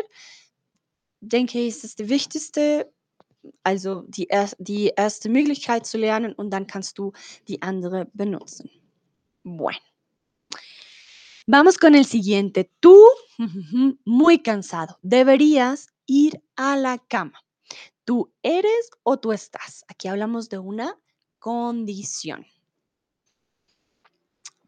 denke 1.19 1.59
ich, 1.59 1.69
ist 1.69 1.83
es 1.83 1.95
die 1.95 2.07
wichtigste, 2.07 2.91
also 3.63 4.03
die, 4.07 4.29
er 4.29 4.49
die 4.59 4.93
erste 4.95 5.29
Möglichkeit 5.29 5.85
zu 5.85 5.97
lernen 5.97 6.33
und 6.33 6.51
dann 6.51 6.67
kannst 6.67 6.97
du 6.97 7.11
die 7.49 7.61
andere 7.61 8.07
benutzen. 8.13 8.69
Bueno. 9.43 9.79
Vamos 11.47 11.77
con 11.77 11.95
el 11.95 12.05
siguiente. 12.05 12.69
Tú, 12.81 12.97
muy 14.05 14.39
cansado, 14.39 14.97
deberías 15.01 15.87
ir 16.07 16.41
a 16.55 16.75
la 16.75 16.97
cama. 16.97 17.39
¿Tú 18.03 18.33
eres 18.41 18.89
o 19.03 19.19
tú 19.19 19.33
estás? 19.33 19.85
Aquí 19.87 20.07
hablamos 20.07 20.49
de 20.49 20.57
una 20.57 20.97
condición. 21.39 22.45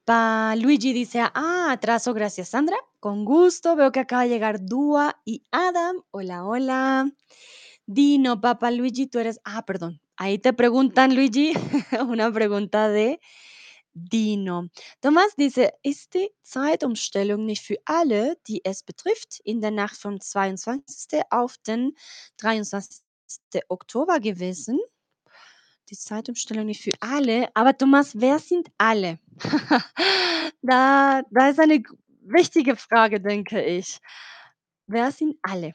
Pa 0.06 0.56
Luigi 0.56 0.92
dice, 0.92 1.22
ah, 1.22 1.72
atraso, 1.72 2.14
gracias 2.14 2.50
Sandra. 2.50 2.78
Con 3.00 3.26
gusto, 3.26 3.76
veo 3.76 3.92
que 3.92 4.02
acaba 4.02 4.24
de 4.24 4.30
llegar 4.30 4.66
Dúa 4.66 5.22
y 5.24 5.46
Adam. 5.52 6.04
Hola, 6.12 6.46
hola. 6.46 7.12
Dino, 7.86 8.42
papá 8.42 8.72
Luigi, 8.72 9.08
tú 9.08 9.20
eres, 9.20 9.40
ah, 9.46 9.66
perdón. 9.66 10.02
Ahí 10.18 10.38
te 10.38 10.52
preguntan, 10.52 11.16
Luigi, 11.16 11.54
una 12.08 12.32
pregunta 12.32 12.90
de 12.90 13.22
Dino. 13.94 14.68
Thomas 15.02 15.36
dice, 15.36 15.72
ist 15.84 16.14
die 16.14 16.30
Zeitumstellung 16.44 17.46
nicht 17.46 17.64
für 17.64 17.78
alle, 17.86 18.38
die 18.48 18.64
es 18.64 18.84
betrifft, 18.84 19.40
in 19.44 19.62
der 19.62 19.72
Nacht 19.72 19.98
vom 19.98 20.20
22. 20.20 21.22
auf 21.30 21.58
den 21.60 21.96
23. 22.38 23.02
Oktober 23.68 24.20
gewesen? 24.20 24.80
Die 25.90 25.98
Zeitumstellung 25.98 26.68
nicht 26.68 26.84
für 26.84 26.92
alle. 27.00 27.50
Aber 27.56 27.76
Thomas, 27.78 28.20
wer 28.20 28.40
sind 28.40 28.70
alle? 28.78 29.20
Da 30.62 31.22
da 31.32 31.50
ist 31.50 31.60
eine 31.60 31.82
wichtige 32.22 32.76
Frage, 32.76 33.22
denke 33.22 33.64
ich. 33.64 34.00
Wer 34.88 35.12
sind 35.12 35.38
alle? 35.42 35.74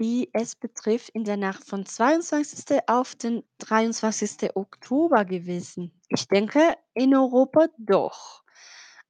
Die 0.00 0.28
es 0.32 0.56
betrifft, 0.56 1.10
in 1.10 1.22
der 1.22 1.36
Nacht 1.36 1.64
von 1.68 1.86
22. 1.86 2.80
auf 2.88 3.14
den 3.14 3.44
23. 3.58 4.56
Oktober 4.56 5.24
gewesen. 5.24 5.92
Ich 6.08 6.26
denke, 6.26 6.74
in 6.94 7.14
Europa 7.14 7.68
doch. 7.78 8.42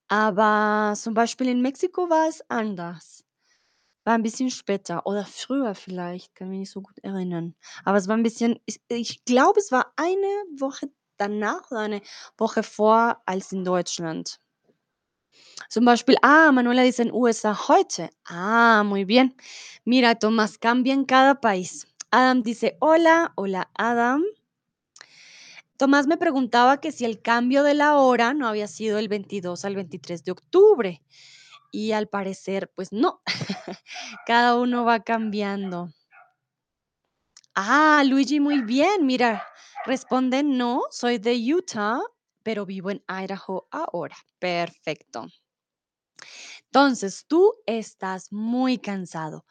Aber 0.09 0.95
zum 0.97 1.15
Beispiel 1.15 1.49
in 1.49 1.63
Mexiko 1.63 2.11
war 2.11 2.29
es 2.29 2.43
anders. 2.51 3.25
War 4.05 4.17
'n 4.17 4.23
bisschen 4.25 4.51
später 4.51 5.07
oder 5.07 5.27
früher 5.27 5.75
vielleicht, 5.77 6.35
kann 6.37 6.51
mich 6.51 6.61
nicht 6.61 6.73
so 6.73 6.83
gut 6.83 6.99
erinnern. 7.05 7.55
Aber 7.85 7.99
es 7.99 8.09
war 8.09 8.17
'n 8.17 8.23
bisschen 8.25 8.61
ich 8.67 8.81
ich 8.89 9.25
glaube, 9.27 9.61
es 9.61 9.73
war 9.73 9.93
eine 9.97 10.27
Woche 10.61 10.91
danach 11.19 11.71
oder 11.73 11.81
eine 11.83 12.03
Woche 12.39 12.63
vor 12.65 13.23
als 13.27 13.53
in 13.53 13.65
Deutschland. 13.65 14.39
Zum 15.69 15.85
Beispiel, 15.85 16.17
ah, 16.23 16.53
Manuela 16.53 16.83
dice 16.83 17.03
en 17.03 17.11
USA 17.13 17.55
heute. 17.55 18.11
Ah, 18.25 18.83
muy 18.85 19.05
bien. 19.05 19.37
Mira, 19.85 20.15
Tomás, 20.15 20.59
cambia 20.59 20.95
en 20.95 21.05
cada 21.05 21.41
país. 21.41 21.87
Adam 22.11 22.43
dice, 22.43 22.77
hola, 22.81 23.33
hola, 23.37 23.71
Adam. 23.75 24.23
Tomás 25.77 26.07
me 26.07 26.17
preguntaba 26.17 26.81
que 26.81 26.93
si 26.93 27.05
el 27.05 27.21
cambio 27.21 27.65
de 27.65 27.75
la 27.75 27.97
hora 27.97 28.35
no 28.35 28.47
había 28.47 28.69
sido 28.69 28.99
el 28.99 29.09
22 29.09 29.65
al 29.65 29.75
23 29.75 30.25
de 30.25 30.33
octubre. 30.33 31.03
Y 31.73 31.91
al 31.93 32.07
parecer, 32.09 32.71
pues 32.75 32.93
no. 32.93 33.21
Cada 34.27 34.57
uno 34.57 34.85
va 34.85 35.01
cambiando. 35.01 35.91
Ah, 37.57 38.03
Luigi, 38.07 38.39
muy 38.41 38.63
bien. 38.63 39.07
Mira, 39.07 39.45
responde, 39.87 40.43
no, 40.43 40.83
soy 40.91 41.19
de 41.19 41.35
Utah, 41.55 42.01
pero 42.45 42.67
vivo 42.67 42.91
en 42.93 43.03
Idaho 43.09 43.69
ahora. 43.73 44.17
Perfecto. 44.39 45.27
Entonces, 46.73 47.25
tú 47.29 47.55
estás 47.67 48.33
muy 48.33 48.79
cansado. 48.79 49.45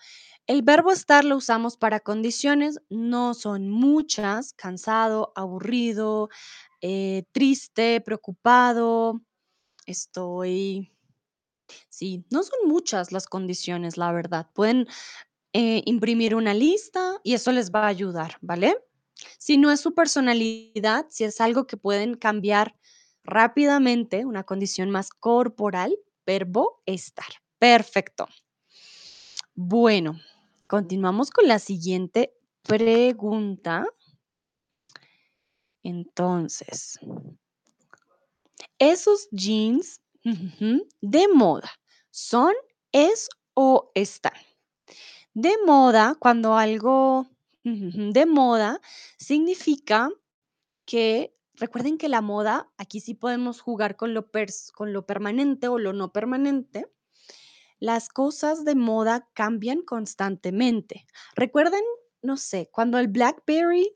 El 0.47 0.63
verbo 0.63 0.91
estar 0.91 1.25
lo 1.25 1.37
usamos 1.37 1.77
para 1.77 1.99
condiciones, 2.01 2.79
no 2.89 3.33
son 3.33 3.69
muchas, 3.69 4.53
cansado, 4.53 5.33
aburrido, 5.35 6.29
eh, 6.81 7.25
triste, 7.33 8.01
preocupado, 8.01 9.21
estoy 9.87 10.91
Sí, 11.89 12.25
no 12.31 12.43
son 12.43 12.67
muchas 12.67 13.11
las 13.11 13.27
condiciones, 13.27 13.97
la 13.97 14.11
verdad. 14.11 14.47
Pueden, 14.53 14.87
eh, 15.53 15.83
imprimir 15.85 16.35
una 16.35 16.53
lista 16.53 17.19
y 17.23 17.33
eso 17.35 17.51
les 17.51 17.71
va 17.71 17.85
a 17.85 17.87
ayudar, 17.87 18.37
¿vale? 18.41 18.77
Si 19.37 19.57
no 19.57 19.71
es 19.71 19.81
su 19.81 19.93
personalidad, 19.93 21.05
si 21.09 21.23
es 21.23 21.41
algo 21.41 21.67
que 21.67 21.77
pueden 21.77 22.15
cambiar 22.15 22.75
rápidamente, 23.23 24.25
una 24.25 24.43
condición 24.43 24.89
más 24.89 25.09
corporal, 25.09 25.97
verbo 26.25 26.81
estar. 26.85 27.27
Perfecto. 27.59 28.27
Bueno, 29.55 30.19
continuamos 30.67 31.29
con 31.29 31.47
la 31.47 31.59
siguiente 31.59 32.33
pregunta. 32.63 33.85
Entonces 35.83 36.99
esos 38.79 39.27
jeans 39.31 40.01
de 41.01 41.27
moda, 41.33 41.69
¿son, 42.11 42.53
es 42.91 43.29
o 43.53 43.91
están? 43.93 44.33
De 45.33 45.55
moda, 45.65 46.15
cuando 46.19 46.55
algo 46.55 47.27
de 47.63 48.25
moda 48.25 48.81
significa 49.17 50.09
que 50.85 51.33
recuerden 51.55 51.97
que 51.97 52.09
la 52.09 52.21
moda, 52.21 52.69
aquí 52.77 52.99
sí 52.99 53.13
podemos 53.13 53.61
jugar 53.61 53.95
con 53.95 54.13
lo 54.13 54.29
con 54.73 54.93
lo 54.93 55.05
permanente 55.05 55.67
o 55.67 55.79
lo 55.79 55.93
no 55.93 56.11
permanente. 56.11 56.87
Las 57.79 58.09
cosas 58.09 58.65
de 58.65 58.75
moda 58.75 59.29
cambian 59.33 59.81
constantemente. 59.81 61.05
¿Recuerdan? 61.35 61.81
No 62.21 62.37
sé, 62.37 62.69
cuando 62.71 62.97
el 62.99 63.07
BlackBerry 63.07 63.95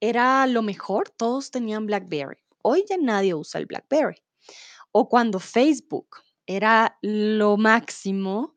era 0.00 0.46
lo 0.46 0.62
mejor, 0.62 1.10
todos 1.10 1.50
tenían 1.50 1.86
BlackBerry. 1.86 2.38
Hoy 2.62 2.84
ya 2.88 2.96
nadie 2.96 3.34
usa 3.34 3.60
el 3.60 3.66
BlackBerry. 3.66 4.22
O 4.92 5.08
cuando 5.08 5.40
Facebook 5.40 6.16
era 6.46 6.98
lo 7.02 7.56
máximo, 7.56 8.54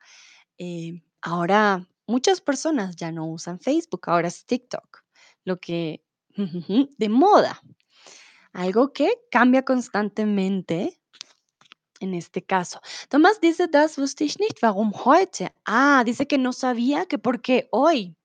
eh, 0.58 1.02
ahora 1.22 1.88
muchas 2.08 2.42
personas 2.42 2.96
ya 2.96 3.12
no 3.12 3.28
usan 3.28 3.60
Facebook, 3.60 4.02
ahora 4.08 4.28
es 4.28 4.46
TikTok, 4.46 5.04
lo 5.44 5.60
que 5.60 6.04
de 6.98 7.10
moda. 7.10 7.62
Algo 8.54 8.94
que 8.94 9.20
cambia 9.30 9.64
constantemente 9.64 11.00
en 12.00 12.14
este 12.14 12.42
caso. 12.42 12.82
Tomás 13.10 13.40
dice, 13.42 13.68
das 13.68 13.98
wusste 13.98 14.26
ich 14.26 14.40
nicht, 14.40 14.62
warum 14.62 14.94
heute? 14.94 15.54
Ah, 15.66 16.04
dice 16.06 16.28
que 16.28 16.38
no 16.38 16.54
sabía 16.54 17.06
que 17.06 17.18
por 17.18 17.42
qué 17.42 17.68
hoy. 17.72 18.16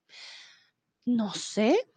No 1.04 1.32
sé. 1.34 1.88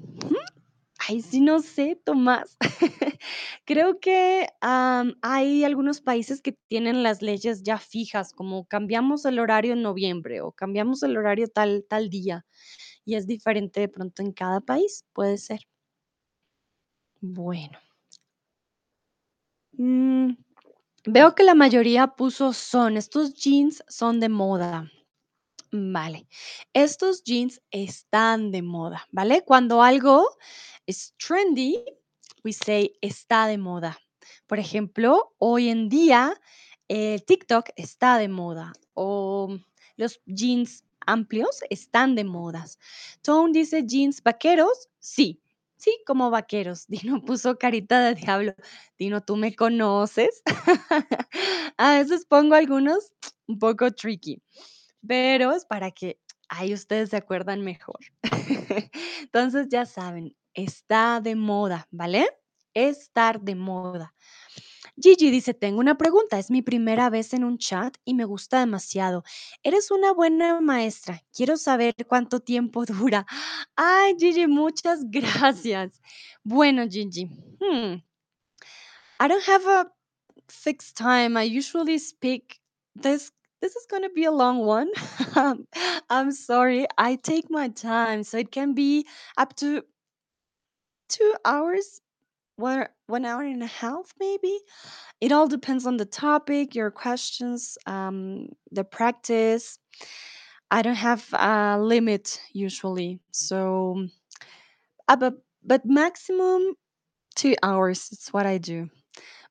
Ay, 1.08 1.22
sí, 1.22 1.42
no 1.42 1.60
sé, 1.62 2.00
Tomás. 2.04 2.58
Creo 3.66 4.00
que, 4.00 4.48
hay 4.62 5.64
algunos 5.64 6.02
países 6.02 6.42
que 6.42 6.54
tienen 6.68 7.04
las 7.04 7.22
leyes 7.22 7.64
ya 7.64 7.78
fijas, 7.78 8.34
como 8.34 8.66
cambiamos 8.66 9.26
el 9.26 9.40
horario 9.40 9.74
en 9.74 9.82
noviembre 9.82 10.42
o 10.42 10.52
cambiamos 10.52 11.04
el 11.04 11.18
horario 11.18 11.48
tal 11.48 11.86
tal 11.90 12.10
día, 12.10 12.46
y 13.06 13.16
es 13.16 13.28
diferente 13.28 13.82
de 13.82 13.90
pronto 13.90 14.22
en 14.24 14.34
cada 14.34 14.62
país, 14.62 15.06
puede 15.14 15.38
ser. 15.38 15.66
Bueno. 17.22 17.80
Mm, 19.78 20.36
veo 21.06 21.36
que 21.36 21.44
la 21.44 21.56
mayoría 21.56 22.08
puso 22.08 22.54
son, 22.54 22.98
estos 22.98 23.34
jeans 23.36 23.84
son 23.88 24.20
de 24.20 24.30
moda. 24.30 24.92
Vale. 25.76 26.28
Estos 26.74 27.24
jeans 27.24 27.60
están 27.72 28.52
de 28.52 28.62
moda, 28.62 29.08
¿vale? 29.12 29.42
Cuando 29.44 29.82
algo 29.82 30.24
es 30.86 31.16
trendy, 31.18 31.84
we 32.44 32.54
say 32.54 32.94
está 33.02 33.48
de 33.48 33.58
moda. 33.58 33.98
Por 34.46 34.60
ejemplo, 34.60 35.34
hoy 35.40 35.70
en 35.70 35.90
día, 35.90 36.40
eh, 36.90 37.20
TikTok 37.26 37.70
está 37.76 38.20
de 38.20 38.28
moda 38.28 38.72
o 38.94 39.58
los 39.98 40.22
jeans 40.28 40.84
amplios 41.08 41.62
están 41.72 42.14
de 42.14 42.24
modas. 42.24 42.78
Tone 43.24 43.52
dice 43.52 43.84
jeans 43.84 44.22
vaqueros. 44.22 44.90
Sí, 45.00 45.42
sí, 45.78 45.98
como 46.06 46.30
vaqueros. 46.30 46.86
Dino 46.88 47.20
puso 47.26 47.58
carita 47.58 48.00
de 48.00 48.14
diablo. 48.14 48.54
Dino, 49.00 49.22
¿tú 49.22 49.38
me 49.38 49.56
conoces? 49.56 50.44
A 51.78 51.98
veces 51.98 52.26
pongo 52.28 52.54
algunos 52.54 53.12
un 53.48 53.58
poco 53.58 53.90
tricky. 53.90 54.40
Pero 55.08 55.52
es 55.52 55.66
para 55.66 55.92
que 55.92 56.20
ahí 56.50 56.74
ustedes 56.74 57.10
se 57.10 57.18
acuerdan 57.18 57.62
mejor. 57.62 58.00
Entonces, 59.22 59.68
ya 59.70 59.86
saben, 59.86 60.36
está 60.54 61.20
de 61.22 61.36
moda, 61.36 61.88
¿vale? 61.92 62.28
Estar 62.74 63.42
de 63.42 63.56
moda. 63.56 64.14
Gigi 64.96 65.32
dice, 65.32 65.54
tengo 65.54 65.80
una 65.80 65.98
pregunta, 65.98 66.38
es 66.38 66.52
mi 66.52 66.62
primera 66.62 67.10
vez 67.10 67.34
en 67.34 67.44
un 67.44 67.58
chat 67.58 67.98
y 68.06 68.14
me 68.14 68.26
gusta 68.26 68.60
demasiado. 68.60 69.24
Eres 69.64 69.90
una 69.90 70.14
buena 70.14 70.62
maestra. 70.62 71.24
Quiero 71.36 71.58
saber 71.58 71.96
cuánto 72.08 72.40
tiempo 72.40 72.86
dura. 72.86 73.26
Ay, 73.76 74.16
Gigi, 74.20 74.48
muchas 74.48 75.00
gracias. 75.10 76.00
Bueno, 76.44 76.84
Gigi, 76.88 77.26
hmm, 77.26 77.96
I 79.20 79.28
don't 79.28 79.48
have 79.48 79.68
a 79.68 79.92
fixed 80.48 80.96
time. 80.96 81.38
I 81.38 81.46
usually 81.46 81.98
speak 81.98 82.62
this 82.96 83.32
this 83.64 83.78
is 83.78 83.86
going 83.90 84.04
to 84.04 84.10
be 84.10 84.26
a 84.26 84.32
long 84.32 84.60
one. 84.66 84.92
Um, 85.36 85.66
I'm 86.12 86.32
sorry. 86.32 86.86
I 86.96 87.16
take 87.16 87.50
my 87.50 87.70
time, 87.70 88.24
so 88.24 88.38
it 88.38 88.52
can 88.52 88.76
be 88.76 89.08
up 89.36 89.56
to 89.56 89.82
2 91.10 91.34
hours, 91.44 92.02
one 92.56 92.88
one 93.08 93.26
hour 93.26 93.42
and 93.42 93.64
a 93.64 93.74
half 93.82 94.14
maybe. 94.20 94.60
It 95.22 95.32
all 95.32 95.48
depends 95.48 95.88
on 95.88 95.98
the 95.98 96.06
topic, 96.06 96.76
your 96.76 96.92
questions, 96.92 97.80
um, 97.88 98.50
the 98.72 98.84
practice. 98.84 99.80
I 100.70 100.84
don't 100.84 101.04
have 101.10 101.26
a 101.34 101.80
limit 101.80 102.40
usually. 102.54 103.20
So, 103.32 104.08
uh, 105.08 105.16
but, 105.16 105.34
but 105.64 105.82
maximum 105.86 106.76
two 107.36 107.56
hours. 107.64 108.10
It's 108.12 108.32
what 108.34 108.46
I 108.46 108.60
do. 108.60 108.90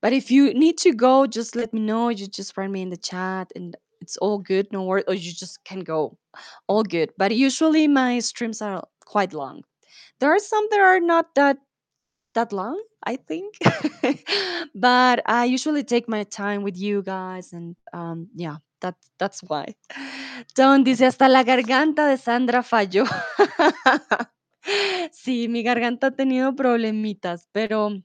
But 0.00 0.12
if 0.12 0.30
you 0.30 0.54
need 0.54 0.78
to 0.78 0.92
go, 0.92 1.26
just 1.26 1.56
let 1.56 1.72
me 1.72 1.80
know. 1.80 2.08
You 2.10 2.26
just 2.28 2.56
write 2.56 2.70
me 2.70 2.82
in 2.82 2.90
the 2.90 2.96
chat 2.96 3.50
and 3.56 3.76
it's 4.02 4.16
all 4.18 4.38
good. 4.38 4.66
No 4.72 4.82
worries. 4.82 5.04
Or 5.06 5.14
you 5.14 5.32
just 5.32 5.62
can 5.64 5.80
go. 5.80 6.18
All 6.66 6.82
good. 6.82 7.12
But 7.16 7.34
usually 7.34 7.86
my 7.86 8.18
streams 8.18 8.60
are 8.60 8.82
quite 9.06 9.32
long. 9.32 9.62
There 10.18 10.34
are 10.34 10.40
some 10.40 10.66
that 10.70 10.80
are 10.80 11.00
not 11.00 11.34
that 11.36 11.58
that 12.34 12.52
long, 12.52 12.82
I 13.04 13.16
think. 13.16 13.54
but 14.74 15.22
I 15.26 15.44
usually 15.44 15.84
take 15.84 16.08
my 16.08 16.24
time 16.24 16.62
with 16.62 16.76
you 16.76 17.02
guys 17.02 17.52
and 17.52 17.76
um 17.92 18.28
yeah, 18.34 18.56
that 18.80 18.96
that's 19.18 19.40
why. 19.46 19.74
Don 20.56 20.82
dice 20.84 21.06
hasta 21.06 21.28
la 21.28 21.44
garganta 21.44 22.08
de 22.08 22.16
Sandra 22.16 22.62
falló. 22.62 23.06
sí, 25.12 25.48
mi 25.48 25.62
garganta 25.62 26.08
ha 26.08 26.10
tenido 26.10 26.54
problemitas, 26.56 27.46
pero 27.52 28.02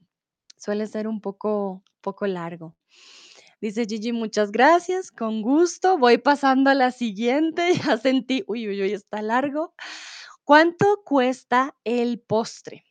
suele 0.56 0.86
ser 0.86 1.08
un 1.08 1.20
poco 1.20 1.82
poco 2.00 2.26
largo. 2.26 2.77
Dice 3.60 3.86
Gigi, 3.86 4.12
muchas 4.12 4.52
gracias, 4.52 5.10
con 5.10 5.42
gusto. 5.42 5.98
Voy 5.98 6.18
pasando 6.18 6.70
a 6.70 6.74
la 6.74 6.92
siguiente. 6.92 7.72
Ya 7.84 7.96
sentí, 7.96 8.44
uy, 8.46 8.68
uy, 8.68 8.82
uy, 8.82 8.92
está 8.92 9.20
largo. 9.20 9.74
¿Cuánto 10.44 11.02
cuesta 11.04 11.74
el 11.84 12.20
postre? 12.20 12.84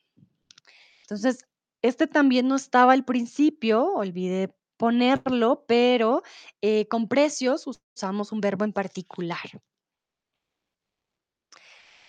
Entonces, 1.01 1.47
este 1.81 2.05
también 2.05 2.49
no 2.49 2.55
estaba 2.57 2.91
al 2.91 3.05
principio, 3.05 3.93
olvidé 3.93 4.53
ponerlo, 4.75 5.63
pero 5.67 6.21
eh, 6.61 6.87
con 6.89 7.07
precios 7.07 7.65
usamos 7.65 8.33
un 8.33 8.41
verbo 8.41 8.65
en 8.65 8.73
particular. 8.73 9.61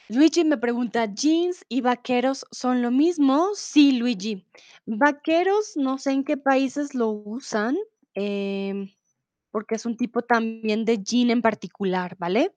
Luigi 0.09 0.43
me 0.45 0.57
pregunta, 0.59 1.05
¿jeans 1.05 1.65
y 1.69 1.81
vaqueros 1.83 2.45
son 2.51 2.83
lo 2.83 2.91
mismo? 2.91 3.51
Sí, 3.55 3.93
Luigi. 3.93 4.45
Vaqueros, 4.87 5.77
no 5.77 5.99
sé 5.99 6.11
en 6.13 6.25
qué 6.25 6.37
países 6.37 6.95
lo 6.95 7.11
usan, 7.11 7.77
em, 8.19 8.91
porque 9.53 9.77
es 9.77 9.87
un 9.87 9.97
tipo 9.97 10.23
también 10.23 10.85
de 10.85 10.99
jean 10.99 11.31
en 11.31 11.43
particular, 11.43 12.17
¿vale? 12.19 12.55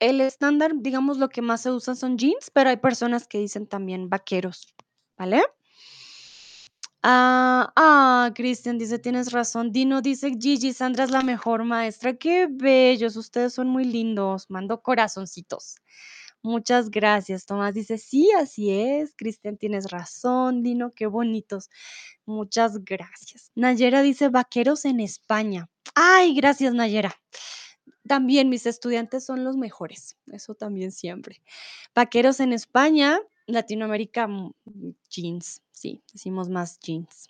El 0.00 0.20
estándar, 0.20 0.72
digamos, 0.76 1.18
lo 1.18 1.28
que 1.28 1.42
más 1.42 1.62
se 1.62 1.70
usa 1.70 1.94
son 1.94 2.18
jeans, 2.18 2.50
pero 2.52 2.70
hay 2.70 2.78
personas 2.78 3.28
que 3.28 3.38
dicen 3.38 3.66
también 3.66 4.10
vaqueros, 4.10 4.74
¿vale? 5.16 5.42
Ah, 7.02 7.72
ah, 7.76 8.32
Cristian 8.34 8.78
dice, 8.78 8.98
tienes 8.98 9.30
razón. 9.32 9.70
Dino 9.70 10.02
dice, 10.02 10.32
Gigi, 10.40 10.72
Sandra 10.72 11.04
es 11.04 11.12
la 11.12 11.22
mejor 11.22 11.62
maestra. 11.62 12.16
Qué 12.16 12.48
bellos, 12.50 13.14
ustedes 13.16 13.54
son 13.54 13.68
muy 13.68 13.84
lindos. 13.84 14.50
Mando 14.50 14.82
corazoncitos. 14.82 15.76
Muchas 16.42 16.90
gracias. 16.90 17.46
Tomás 17.46 17.74
dice, 17.74 17.98
sí, 17.98 18.30
así 18.38 18.70
es. 18.70 19.12
Cristian, 19.16 19.56
tienes 19.56 19.90
razón. 19.90 20.62
Dino, 20.62 20.92
qué 20.94 21.06
bonitos. 21.06 21.70
Muchas 22.24 22.84
gracias. 22.84 23.50
Nayera 23.54 24.02
dice, 24.02 24.28
vaqueros 24.28 24.84
en 24.84 25.00
España. 25.00 25.68
Ay, 25.94 26.34
gracias, 26.34 26.74
Nayera. 26.74 27.14
También 28.06 28.48
mis 28.48 28.66
estudiantes 28.66 29.24
son 29.24 29.44
los 29.44 29.56
mejores. 29.56 30.16
Eso 30.32 30.54
también 30.54 30.92
siempre. 30.92 31.42
Vaqueros 31.94 32.40
en 32.40 32.52
España, 32.52 33.20
Latinoamérica, 33.46 34.28
mm, 34.28 34.52
jeans. 35.10 35.62
Sí, 35.72 36.02
decimos 36.12 36.48
más 36.48 36.78
jeans. 36.80 37.28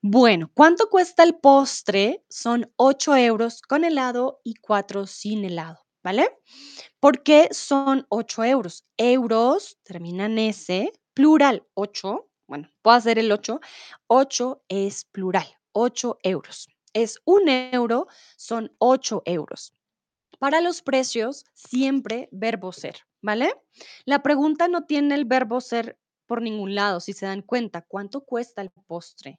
Bueno, 0.00 0.50
¿cuánto 0.54 0.88
cuesta 0.90 1.22
el 1.22 1.36
postre? 1.36 2.24
Son 2.28 2.70
8 2.76 3.16
euros 3.16 3.62
con 3.62 3.84
helado 3.84 4.40
y 4.44 4.54
4 4.54 5.06
sin 5.06 5.44
helado, 5.44 5.81
¿vale? 6.02 6.38
¿Por 7.00 7.22
qué 7.22 7.48
son 7.52 8.06
8 8.08 8.44
euros? 8.44 8.84
Euros 8.96 9.78
termina 9.82 10.26
en 10.26 10.38
S, 10.38 10.92
plural 11.14 11.66
8. 11.74 12.28
Bueno, 12.46 12.68
puedo 12.82 12.96
hacer 12.96 13.18
el 13.18 13.32
8. 13.32 13.60
8 14.08 14.62
es 14.68 15.04
plural, 15.06 15.46
8 15.72 16.18
euros. 16.22 16.68
Es 16.92 17.20
un 17.24 17.48
euro, 17.48 18.06
son 18.36 18.74
8 18.78 19.22
euros. 19.24 19.72
Para 20.38 20.60
los 20.60 20.82
precios, 20.82 21.44
siempre 21.54 22.28
verbo 22.32 22.72
ser, 22.72 22.96
¿vale? 23.22 23.54
La 24.04 24.22
pregunta 24.22 24.68
no 24.68 24.84
tiene 24.84 25.14
el 25.14 25.24
verbo 25.24 25.60
ser 25.60 25.98
por 26.26 26.42
ningún 26.42 26.74
lado, 26.74 27.00
si 27.00 27.12
se 27.12 27.26
dan 27.26 27.42
cuenta, 27.42 27.82
¿cuánto 27.82 28.22
cuesta 28.22 28.62
el 28.62 28.70
postre? 28.70 29.38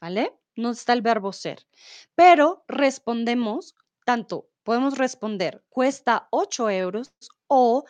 ¿Vale? 0.00 0.32
No 0.56 0.70
está 0.70 0.92
el 0.92 1.02
verbo 1.02 1.32
ser. 1.32 1.66
Pero 2.14 2.64
respondemos 2.66 3.74
tanto, 4.04 4.49
podemos 4.62 4.98
responder, 4.98 5.62
cuesta 5.68 6.28
8 6.30 6.70
euros 6.70 7.12
o, 7.46 7.84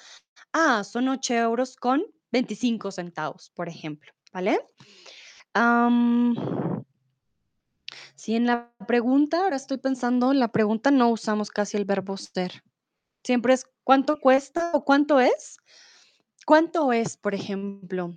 ah, 0.52 0.84
son 0.84 1.08
8 1.08 1.34
euros 1.34 1.76
con 1.76 2.02
25 2.32 2.90
centavos, 2.92 3.50
por 3.54 3.68
ejemplo, 3.68 4.12
¿vale? 4.32 4.60
si 8.14 8.36
en 8.36 8.46
la 8.46 8.70
pregunta, 8.86 9.42
ahora 9.42 9.56
estoy 9.56 9.78
pensando, 9.78 10.30
en 10.30 10.38
la 10.38 10.52
pregunta 10.52 10.90
no 10.90 11.08
usamos 11.08 11.50
casi 11.50 11.76
el 11.76 11.84
verbo 11.84 12.16
ser. 12.16 12.62
Siempre 13.24 13.54
es 13.54 13.66
cuánto 13.82 14.20
cuesta 14.20 14.70
o 14.74 14.84
cuánto 14.84 15.20
es. 15.20 15.58
¿Cuánto 16.46 16.92
es, 16.92 17.16
por 17.16 17.34
ejemplo, 17.34 18.16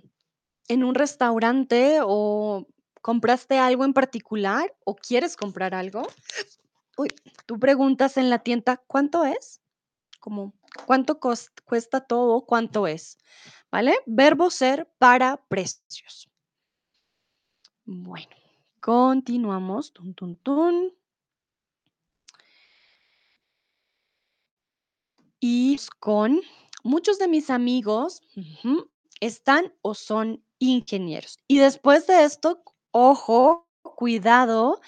en 0.68 0.84
un 0.84 0.94
restaurante 0.94 1.98
o 2.02 2.66
compraste 3.02 3.58
algo 3.58 3.84
en 3.84 3.92
particular 3.92 4.74
o 4.84 4.94
quieres 4.96 5.36
comprar 5.36 5.74
algo? 5.74 6.06
Uy, 6.96 7.08
tú 7.46 7.58
preguntas 7.58 8.16
en 8.16 8.30
la 8.30 8.38
tienda, 8.38 8.82
¿cuánto 8.86 9.24
es? 9.24 9.60
Como, 10.20 10.54
¿cuánto 10.86 11.18
cuesta 11.18 12.00
todo? 12.00 12.46
¿Cuánto 12.46 12.86
es? 12.86 13.18
¿Vale? 13.70 13.98
Verbo 14.06 14.50
ser 14.50 14.88
para 14.98 15.36
precios. 15.48 16.30
Bueno, 17.84 18.34
continuamos. 18.80 19.92
Tun, 19.92 20.14
tun, 20.14 20.36
tun. 20.36 20.92
Y 25.40 25.78
con 26.00 26.40
muchos 26.84 27.18
de 27.18 27.28
mis 27.28 27.50
amigos 27.50 28.22
están 29.20 29.74
o 29.82 29.94
son 29.94 30.42
ingenieros. 30.58 31.38
Y 31.46 31.58
después 31.58 32.06
de 32.06 32.24
esto, 32.24 32.62
ojo, 32.92 33.68
cuidado, 33.82 34.80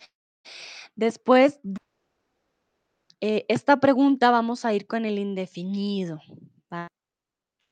después 0.94 1.60
eh, 3.20 3.44
esta 3.48 3.78
pregunta 3.78 4.30
vamos 4.30 4.64
a 4.64 4.74
ir 4.74 4.86
con 4.86 5.04
el 5.04 5.18
indefinido 5.18 6.20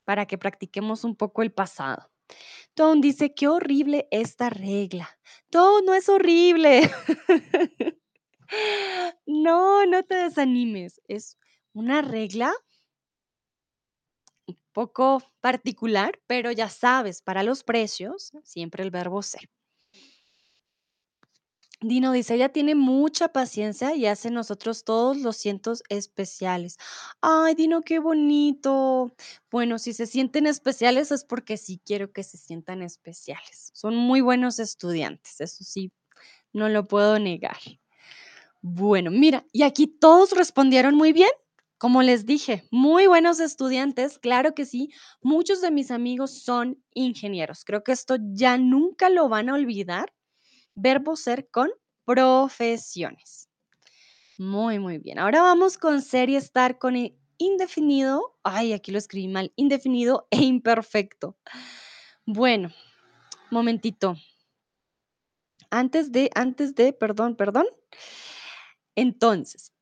para 0.05 0.27
que 0.27 0.37
practiquemos 0.37 1.05
un 1.05 1.17
poco 1.17 1.43
el 1.43 1.51
pasado. 1.53 2.11
Tom 2.75 3.01
dice, 3.01 3.35
qué 3.35 3.49
horrible 3.49 4.07
esta 4.11 4.51
regla. 4.51 5.09
Tom, 5.51 5.85
no 5.85 5.95
es 5.95 6.09
horrible. 6.09 6.91
no, 9.27 9.87
no 9.87 10.03
te 10.03 10.15
desanimes. 10.17 11.01
Es 11.09 11.39
una 11.73 12.03
regla 12.03 12.53
poco 14.75 15.23
particular, 15.41 16.21
pero 16.27 16.51
ya 16.53 16.69
sabes, 16.69 17.23
para 17.23 17.43
los 17.43 17.65
precios, 17.65 18.33
siempre 18.43 18.83
el 18.83 18.91
verbo 18.91 19.23
ser. 19.23 19.49
Dino 21.89 22.13
dice, 22.13 22.35
ella 22.35 22.49
tiene 22.49 22.75
mucha 22.75 23.29
paciencia 23.29 23.95
y 23.95 24.07
hace 24.07 24.31
nosotros 24.31 24.85
todos 24.85 25.19
los 25.19 25.37
cientos 25.37 25.83
especiales. 25.91 26.79
Ay, 27.21 27.55
Dino, 27.55 27.83
qué 27.83 27.99
bonito. 27.99 29.15
Bueno, 29.51 29.79
si 29.79 29.93
se 29.93 30.07
sienten 30.07 30.47
especiales 30.47 31.13
es 31.13 31.25
porque 31.25 31.59
sí 31.59 31.81
quiero 31.85 32.11
que 32.11 32.23
se 32.23 32.39
sientan 32.39 32.81
especiales. 32.83 33.71
Son 33.75 33.95
muy 33.95 34.23
buenos 34.23 34.59
estudiantes, 34.59 35.41
eso 35.43 35.63
sí, 35.63 35.93
no 36.55 36.71
lo 36.71 36.89
puedo 36.89 37.19
negar. 37.19 37.59
Bueno, 38.63 39.11
mira, 39.11 39.45
y 39.53 39.63
aquí 39.63 39.87
todos 39.87 40.31
respondieron 40.31 40.95
muy 40.95 41.13
bien. 41.13 41.31
Como 41.77 42.03
les 42.03 42.25
dije, 42.25 42.67
muy 42.71 43.07
buenos 43.07 43.41
estudiantes, 43.41 44.19
claro 44.19 44.55
que 44.55 44.65
sí. 44.65 44.91
Muchos 45.21 45.61
de 45.61 45.71
mis 45.71 45.91
amigos 45.91 46.43
son 46.43 46.83
ingenieros. 46.95 47.63
Creo 47.67 47.85
que 47.85 47.93
esto 47.93 48.17
ya 48.33 48.57
nunca 48.57 49.11
lo 49.11 49.29
van 49.29 49.51
a 49.51 49.55
olvidar. 49.55 50.15
Verbo 50.75 51.17
ser 51.17 51.49
con 51.51 51.71
profesiones. 52.05 53.49
Muy, 54.39 54.79
muy 54.79 54.99
bien. 54.99 55.19
Ahora 55.19 55.43
vamos 55.43 55.79
con 55.79 56.03
ser 56.03 56.29
y 56.29 56.37
estar 56.37 56.79
con 56.79 56.97
indefinido. 57.39 58.37
Ay, 58.43 58.73
aquí 58.73 58.91
lo 58.93 58.99
escribí 58.99 59.29
mal. 59.29 59.53
Indefinido 59.57 60.27
e 60.31 60.39
imperfecto. 60.43 61.37
Bueno, 62.27 62.71
momentito. 63.51 64.17
Antes 65.71 66.13
de, 66.13 66.31
antes 66.35 66.75
de, 66.75 66.93
perdón, 66.93 67.37
perdón. 67.37 67.67
Entonces, 68.97 69.73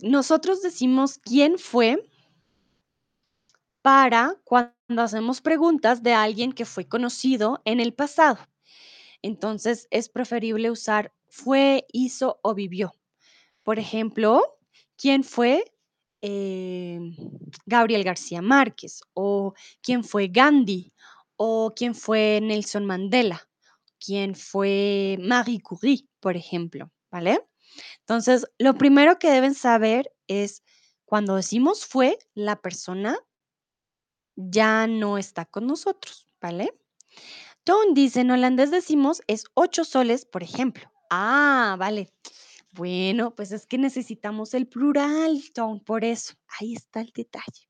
nosotros 0.00 0.62
decimos 0.62 1.18
quién 1.18 1.58
fue 1.58 2.08
para 3.82 4.36
cuando 4.44 5.02
hacemos 5.02 5.40
preguntas 5.40 6.02
de 6.02 6.14
alguien 6.14 6.52
que 6.52 6.64
fue 6.64 6.88
conocido 6.88 7.60
en 7.64 7.80
el 7.80 7.92
pasado. 7.92 8.38
Entonces 9.24 9.88
es 9.90 10.10
preferible 10.10 10.70
usar 10.70 11.10
fue, 11.28 11.86
hizo 11.90 12.40
o 12.42 12.54
vivió. 12.54 12.92
Por 13.62 13.78
ejemplo, 13.78 14.42
¿quién 14.98 15.24
fue 15.24 15.64
em, 16.20 17.16
Gabriel 17.64 18.04
García 18.04 18.42
Márquez, 18.42 19.00
o 19.14 19.54
quién 19.80 20.04
fue 20.04 20.28
Gandhi, 20.28 20.92
o 21.36 21.72
quién 21.74 21.94
fue 21.94 22.38
Nelson 22.42 22.84
Mandela, 22.84 23.48
quién 23.98 24.34
fue 24.34 25.16
Marie 25.18 25.62
Curie, 25.62 26.06
por 26.20 26.36
ejemplo, 26.36 26.92
¿vale? 27.10 27.40
Entonces, 28.00 28.46
lo 28.58 28.74
primero 28.74 29.18
que 29.18 29.30
deben 29.30 29.54
saber 29.54 30.12
es 30.26 30.62
cuando 31.06 31.36
decimos 31.36 31.86
fue, 31.86 32.18
la 32.34 32.60
persona 32.60 33.18
ya 34.36 34.86
no 34.86 35.16
está 35.16 35.46
con 35.46 35.66
nosotros, 35.66 36.28
¿vale? 36.42 36.74
Ton 37.64 37.94
dice, 37.94 38.20
en 38.20 38.30
holandés 38.30 38.70
decimos 38.70 39.22
es 39.26 39.46
8 39.54 39.84
soles, 39.84 40.26
por 40.26 40.42
ejemplo. 40.42 40.90
Ah, 41.10 41.76
vale. 41.78 42.12
Bueno, 42.72 43.34
pues 43.34 43.52
es 43.52 43.66
que 43.66 43.78
necesitamos 43.78 44.52
el 44.52 44.66
plural, 44.66 45.42
Ton, 45.54 45.80
por 45.80 46.04
eso. 46.04 46.34
Ahí 46.60 46.74
está 46.74 47.00
el 47.00 47.12
detalle. 47.14 47.68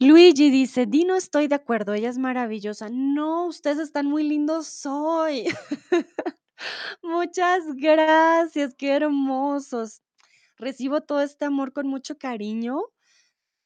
Luigi 0.00 0.50
dice, 0.50 0.86
Di, 0.86 1.04
no 1.04 1.14
estoy 1.14 1.46
de 1.46 1.54
acuerdo, 1.54 1.94
ella 1.94 2.10
es 2.10 2.18
maravillosa. 2.18 2.88
No, 2.90 3.46
ustedes 3.46 3.78
están 3.78 4.06
muy 4.06 4.24
lindos 4.24 4.84
hoy. 4.84 5.44
Muchas 7.02 7.62
gracias, 7.76 8.74
qué 8.74 8.90
hermosos. 8.90 10.02
Recibo 10.56 11.02
todo 11.02 11.20
este 11.20 11.44
amor 11.44 11.72
con 11.72 11.86
mucho 11.86 12.18
cariño. 12.18 12.80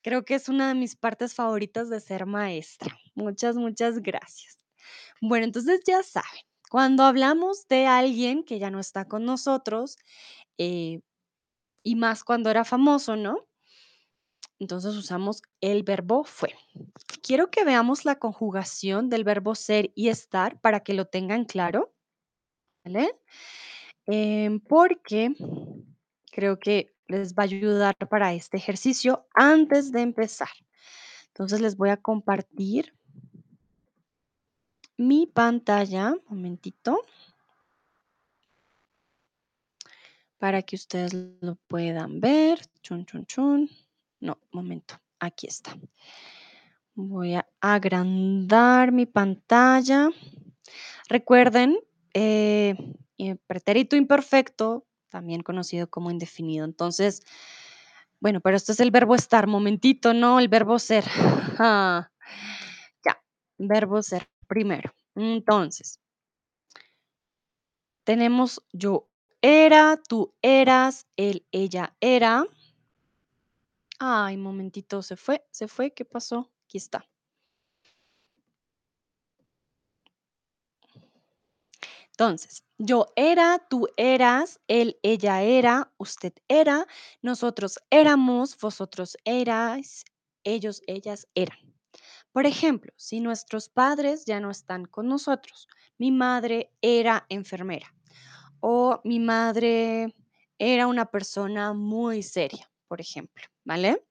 Creo 0.02 0.24
que 0.24 0.34
es 0.34 0.48
una 0.48 0.68
de 0.68 0.74
mis 0.74 0.96
partes 0.96 1.34
favoritas 1.34 1.90
de 1.90 2.00
ser 2.00 2.26
maestra. 2.26 2.96
Muchas, 3.14 3.56
muchas 3.56 4.00
gracias. 4.00 4.58
Bueno, 5.20 5.44
entonces 5.44 5.80
ya 5.86 6.02
saben, 6.02 6.42
cuando 6.70 7.04
hablamos 7.04 7.66
de 7.68 7.86
alguien 7.86 8.44
que 8.44 8.58
ya 8.58 8.70
no 8.70 8.80
está 8.80 9.06
con 9.06 9.24
nosotros, 9.24 9.96
eh, 10.58 11.00
y 11.82 11.96
más 11.96 12.24
cuando 12.24 12.50
era 12.50 12.64
famoso, 12.64 13.16
¿no? 13.16 13.46
Entonces 14.58 14.96
usamos 14.96 15.42
el 15.60 15.84
verbo 15.84 16.24
fue. 16.24 16.54
Quiero 17.22 17.50
que 17.50 17.64
veamos 17.64 18.04
la 18.04 18.18
conjugación 18.18 19.08
del 19.08 19.24
verbo 19.24 19.54
ser 19.54 19.92
y 19.94 20.08
estar 20.08 20.60
para 20.60 20.80
que 20.80 20.94
lo 20.94 21.06
tengan 21.06 21.44
claro, 21.44 21.94
¿vale? 22.84 23.18
Em, 24.06 24.60
porque 24.60 25.34
creo 26.32 26.58
que 26.58 26.94
les 27.08 27.34
va 27.34 27.42
a 27.42 27.44
ayudar 27.44 27.96
para 28.08 28.34
este 28.34 28.56
ejercicio 28.56 29.26
antes 29.34 29.90
de 29.92 30.02
empezar. 30.02 30.48
Entonces 31.28 31.60
les 31.60 31.76
voy 31.76 31.90
a 31.90 31.96
compartir 31.96 32.94
mi 34.96 35.26
pantalla, 35.26 36.12
un 36.12 36.22
momentito, 36.28 37.04
para 40.38 40.62
que 40.62 40.76
ustedes 40.76 41.14
lo 41.40 41.56
puedan 41.66 42.20
ver. 42.20 42.60
Chun, 42.82 43.06
chun, 43.06 43.26
chun. 43.26 43.70
No, 44.20 44.38
momento, 44.52 45.00
aquí 45.18 45.46
está. 45.46 45.76
Voy 46.94 47.34
a 47.34 47.46
agrandar 47.60 48.90
mi 48.90 49.06
pantalla. 49.06 50.10
Recuerden, 51.08 51.78
eh, 52.12 52.74
eh, 53.18 53.36
pretérito 53.46 53.94
imperfecto, 53.94 54.87
también 55.08 55.42
conocido 55.42 55.88
como 55.88 56.10
indefinido. 56.10 56.64
Entonces, 56.64 57.22
bueno, 58.20 58.40
pero 58.40 58.56
esto 58.56 58.72
es 58.72 58.80
el 58.80 58.90
verbo 58.90 59.14
estar, 59.14 59.46
momentito, 59.46 60.14
no 60.14 60.40
el 60.40 60.48
verbo 60.48 60.78
ser. 60.78 61.04
Ah, 61.60 62.08
ya, 63.04 63.20
verbo 63.58 64.00
ser 64.00 64.28
primero. 64.46 64.92
Entonces, 65.16 66.00
tenemos 68.04 68.62
yo 68.72 69.08
era, 69.42 70.00
tú 70.08 70.34
eras, 70.40 71.08
él, 71.16 71.44
ella 71.50 71.96
era. 72.00 72.44
Ay, 73.98 74.36
momentito, 74.36 75.02
se 75.02 75.16
fue, 75.16 75.44
se 75.50 75.66
fue, 75.66 75.92
¿qué 75.92 76.04
pasó? 76.04 76.52
Aquí 76.64 76.78
está. 76.78 77.04
Entonces, 82.18 82.64
yo 82.78 83.06
era, 83.14 83.64
tú 83.70 83.86
eras, 83.96 84.58
él, 84.66 84.98
ella 85.04 85.42
era, 85.42 85.92
usted 85.98 86.32
era, 86.48 86.88
nosotros 87.22 87.78
éramos, 87.90 88.58
vosotros 88.58 89.16
erais, 89.24 90.04
ellos, 90.42 90.82
ellas 90.88 91.28
eran. 91.36 91.56
Por 92.32 92.44
ejemplo, 92.44 92.92
si 92.96 93.20
nuestros 93.20 93.68
padres 93.68 94.24
ya 94.24 94.40
no 94.40 94.50
están 94.50 94.86
con 94.86 95.06
nosotros, 95.06 95.68
mi 95.96 96.10
madre 96.10 96.72
era 96.82 97.24
enfermera 97.28 97.94
o 98.58 99.00
mi 99.04 99.20
madre 99.20 100.12
era 100.58 100.88
una 100.88 101.06
persona 101.06 101.72
muy 101.72 102.24
seria, 102.24 102.68
por 102.88 103.00
ejemplo, 103.00 103.44
¿vale? 103.64 104.04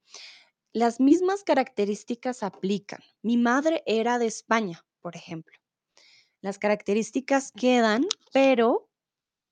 Las 0.71 1.01
mismas 1.01 1.43
características 1.43 2.41
aplican. 2.41 3.01
Mi 3.21 3.35
madre 3.35 3.83
era 3.85 4.17
de 4.17 4.27
España, 4.27 4.85
por 5.01 5.17
ejemplo. 5.17 5.57
Las 6.41 6.59
características 6.59 7.51
quedan, 7.51 8.05
pero 8.31 8.89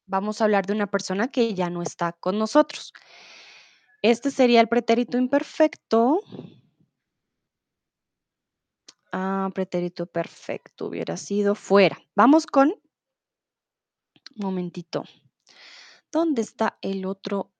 vamos 0.05 0.39
a 0.39 0.45
hablar 0.45 0.65
de 0.65 0.73
una 0.73 0.87
persona 0.87 1.29
que 1.29 1.53
ya 1.53 1.69
no 1.69 1.81
está 1.81 2.13
con 2.13 2.37
nosotros. 2.37 2.93
Este 4.01 4.29
sería 4.29 4.61
el 4.61 4.67
pretérito 4.67 5.17
imperfecto. 5.17 6.21
Ah, 9.11 9.49
pretérito 9.53 10.05
perfecto 10.05 10.87
hubiera 10.87 11.17
sido 11.17 11.55
fuera. 11.55 11.97
Vamos 12.15 12.45
con, 12.45 12.69
un 12.69 12.77
momentito. 14.35 15.03
¿Dónde 16.11 16.41
está 16.41 16.77
el 16.81 17.05
otro? 17.05 17.51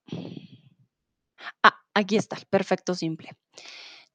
Ah, 1.64 1.82
aquí 1.94 2.18
está, 2.18 2.36
el 2.36 2.46
perfecto 2.46 2.94
simple. 2.94 3.32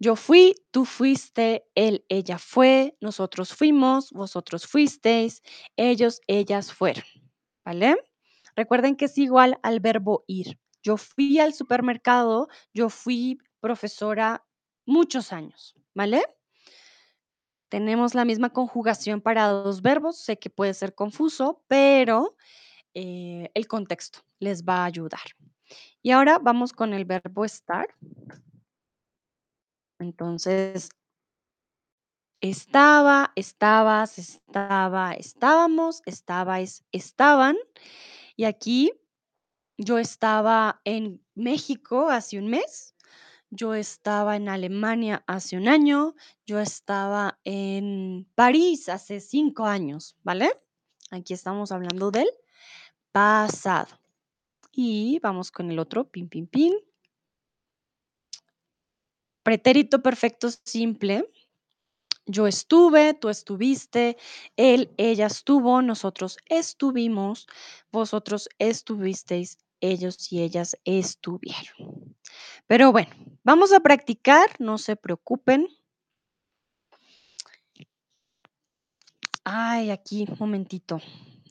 Yo 0.03 0.17
fui, 0.17 0.55
tú 0.71 0.87
fuiste, 0.87 1.67
él, 1.75 2.07
ella 2.09 2.39
fue, 2.39 2.97
nosotros 3.03 3.53
fuimos, 3.53 4.11
vosotros 4.13 4.67
fuisteis, 4.67 5.43
ellos, 5.77 6.23
ellas 6.27 6.73
fueron. 6.73 7.05
¿Vale? 7.67 7.99
Recuerden 8.57 8.97
que 8.97 9.05
es 9.05 9.19
igual 9.19 9.59
al 9.63 9.81
verbo 9.81 10.25
ir. 10.27 10.59
Yo 10.83 10.97
fui 10.97 11.39
al 11.39 11.53
supermercado, 11.53 12.49
yo 12.72 12.89
fui 12.89 13.39
profesora 13.61 14.43
muchos 14.87 15.35
años. 15.35 15.77
¿Vale? 15.95 16.25
Tenemos 17.68 18.14
la 18.14 18.25
misma 18.25 18.51
conjugación 18.55 19.21
para 19.21 19.49
dos 19.49 19.83
verbos. 19.83 20.18
Sé 20.18 20.39
que 20.39 20.49
puede 20.49 20.72
ser 20.72 20.95
confuso, 20.95 21.63
pero 21.68 22.37
eh, 22.95 23.51
el 23.53 23.68
contexto 23.68 24.21
les 24.39 24.64
va 24.64 24.79
a 24.79 24.87
ayudar. 24.87 25.21
Y 26.03 26.13
ahora 26.13 26.39
vamos 26.39 26.72
con 26.72 26.95
el 26.95 27.05
verbo 27.05 27.45
estar. 27.45 27.87
Entonces, 30.01 30.91
estaba, 32.41 33.33
estabas, 33.37 34.18
estaba, 34.18 35.13
estábamos, 35.13 36.03
estabais, 36.07 36.85
estaban. 36.91 37.57
Y 38.35 38.45
aquí 38.45 38.93
yo 39.77 39.99
estaba 39.99 40.81
en 40.85 41.22
México 41.35 42.09
hace 42.09 42.39
un 42.39 42.49
mes, 42.49 42.95
yo 43.51 43.75
estaba 43.75 44.37
en 44.37 44.49
Alemania 44.49 45.22
hace 45.27 45.57
un 45.57 45.68
año, 45.68 46.14
yo 46.47 46.61
estaba 46.61 47.39
en 47.45 48.27
París 48.35 48.89
hace 48.89 49.21
cinco 49.21 49.67
años, 49.67 50.17
¿vale? 50.22 50.51
Aquí 51.11 51.35
estamos 51.35 51.72
hablando 51.72 52.11
del 52.11 52.29
pasado. 53.13 53.99
Y 54.72 55.18
vamos 55.21 55.51
con 55.51 55.71
el 55.71 55.79
otro, 55.79 56.09
pin, 56.09 56.29
pin, 56.29 56.47
pin. 56.47 56.89
Pretérito 59.42 60.03
perfecto 60.03 60.49
simple. 60.64 61.29
Yo 62.26 62.46
estuve, 62.46 63.14
tú 63.14 63.29
estuviste, 63.29 64.17
él, 64.57 64.92
ella 64.99 65.26
estuvo, 65.26 65.83
nosotros 65.83 66.37
estuvimos, 66.46 67.46
vosotros 67.91 68.49
estuvisteis, 68.58 69.58
ellos 69.80 70.30
y 70.30 70.42
ellas 70.42 70.76
estuvieron. 70.84 72.17
Pero 72.67 72.92
bueno, 72.92 73.11
vamos 73.42 73.72
a 73.72 73.80
practicar, 73.80 74.49
no 74.61 74.79
se 74.79 74.95
preocupen. 74.95 75.67
Ay, 79.45 79.91
aquí, 79.91 80.26
un 80.29 80.37
momentito. 80.38 81.00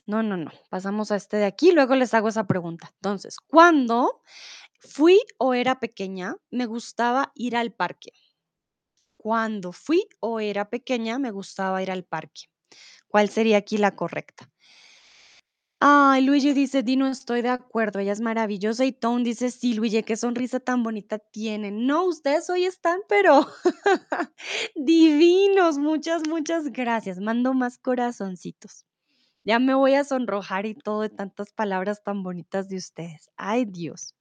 No, 0.06 0.24
no, 0.24 0.38
no. 0.38 0.52
Pasamos 0.70 1.12
a 1.12 1.18
este 1.18 1.38
de 1.38 1.46
aquí, 1.46 1.72
luego 1.72 1.96
les 1.96 2.14
hago 2.14 2.30
esa 2.30 2.48
pregunta. 2.48 2.92
Entonces, 2.96 3.38
¿cuándo 3.38 4.22
fui 4.80 5.20
o 5.38 5.54
era 5.54 5.80
pequeña, 5.80 6.36
me 6.50 6.66
gustaba 6.66 7.32
ir 7.36 7.56
al 7.56 7.72
parque? 7.72 8.12
Cuando 9.18 9.72
fui 9.72 10.08
o 10.20 10.40
era 10.40 10.70
pequeña, 10.70 11.20
me 11.20 11.32
gustaba 11.32 11.84
ir 11.84 11.92
al 11.92 12.06
parque. 12.06 12.44
¿Cuál 13.08 13.30
sería 13.30 13.58
aquí 13.58 13.78
la 13.78 13.96
correcta? 13.96 14.50
Ay, 15.82 16.24
Luigi 16.24 16.52
dice, 16.54 16.84
Di, 16.84 16.98
no 16.98 17.08
estoy 17.08 17.42
de 17.42 17.50
acuerdo, 17.50 18.00
ella 18.00 18.12
es 18.12 18.20
maravillosa. 18.20 18.84
Y 18.84 18.92
Tone 18.92 19.24
dice, 19.24 19.50
sí, 19.50 19.74
Luigi, 19.74 20.04
qué 20.04 20.18
sonrisa 20.18 20.60
tan 20.60 20.84
bonita 20.84 21.20
tiene. 21.20 21.72
No, 21.72 22.04
ustedes 22.06 22.50
hoy 22.50 22.66
están, 22.66 23.00
pero 23.08 23.48
divinos. 24.76 25.78
Muchas, 25.78 26.28
muchas 26.28 26.66
gracias. 26.72 27.20
Mando 27.20 27.54
más 27.54 27.78
corazoncitos. 27.78 28.86
Ya 29.46 29.60
me 29.60 29.74
voy 29.74 29.96
a 29.96 30.04
sonrojar 30.04 30.66
y 30.66 30.76
todo 30.76 31.02
de 31.02 31.10
tantas 31.10 31.54
palabras 31.54 32.04
tan 32.04 32.24
bonitas 32.24 32.68
de 32.68 32.78
ustedes. 32.78 33.30
Ay, 33.38 33.66
Dios. 33.66 34.16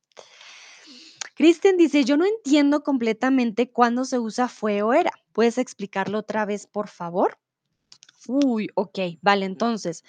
Kristen 1.35 1.77
dice, 1.77 2.05
yo 2.05 2.17
no 2.17 2.25
entiendo 2.25 2.83
completamente 2.83 3.71
cuándo 3.71 4.05
se 4.05 4.19
usa 4.19 4.49
fue 4.49 4.83
o 4.83 4.93
era. 4.93 5.13
¿Puedes 5.33 5.59
explicarlo 5.59 6.19
otra 6.19 6.45
vez, 6.45 6.67
por 6.67 6.89
favor? 6.89 7.39
Uy, 8.27 8.69
ok, 8.75 8.99
vale, 9.23 9.47
entonces. 9.47 10.03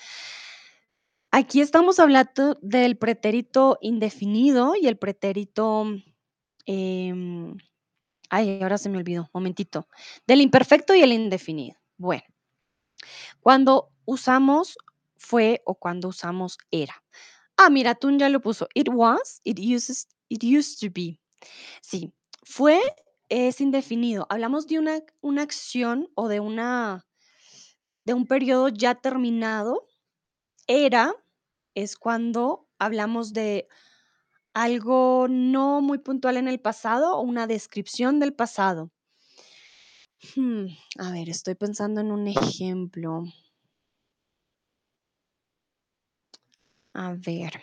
Aquí 1.32 1.62
estamos 1.62 2.00
hablando 2.00 2.58
del 2.62 2.98
pretérito 2.98 3.78
indefinido 3.82 4.74
y 4.76 4.88
el 4.88 4.98
pretérito... 4.98 5.86
em, 6.66 7.56
ay, 8.32 8.60
ahora 8.64 8.80
se 8.80 8.90
me 8.90 8.98
olvidó, 8.98 9.30
momentito. 9.32 9.88
Del 10.26 10.42
imperfecto 10.42 10.96
y 10.96 11.02
el 11.02 11.14
indefinido. 11.14 11.78
Bueno, 11.98 12.24
cuando 13.40 13.92
usamos 14.06 14.78
fue 15.18 15.62
o 15.66 15.76
cuando 15.76 16.08
usamos 16.08 16.58
era. 16.72 17.04
Ah, 17.62 17.70
mira, 17.70 17.94
tú 17.94 18.10
ya 18.18 18.30
lo 18.30 18.40
puso. 18.40 18.70
It 18.74 18.88
was, 18.88 19.42
it 19.44 19.60
uses, 19.60 20.08
it 20.30 20.42
used 20.46 20.80
to 20.80 20.90
be. 20.90 21.20
Sí, 21.82 22.14
fue 22.46 22.80
es 23.28 23.60
indefinido. 23.60 24.26
Hablamos 24.30 24.66
de 24.66 24.80
una, 24.80 25.02
una 25.20 25.42
acción 25.42 26.08
o 26.16 26.30
de 26.30 26.40
una 26.40 27.06
de 28.06 28.14
un 28.14 28.26
periodo 28.28 28.70
ya 28.70 28.96
terminado. 28.96 29.86
Era 30.68 31.14
es 31.76 31.98
cuando 31.98 32.70
hablamos 32.80 33.34
de 33.34 33.68
algo 34.54 35.28
no 35.30 35.82
muy 35.82 35.98
puntual 35.98 36.38
en 36.38 36.48
el 36.48 36.62
pasado 36.62 37.18
o 37.18 37.22
una 37.22 37.46
descripción 37.46 38.22
del 38.22 38.34
pasado. 38.34 38.90
Hmm, 40.34 40.68
a 40.98 41.12
ver, 41.12 41.28
estoy 41.28 41.56
pensando 41.56 42.00
en 42.00 42.14
un 42.14 42.30
ejemplo. 42.30 43.26
A 46.94 47.14
ver, 47.14 47.62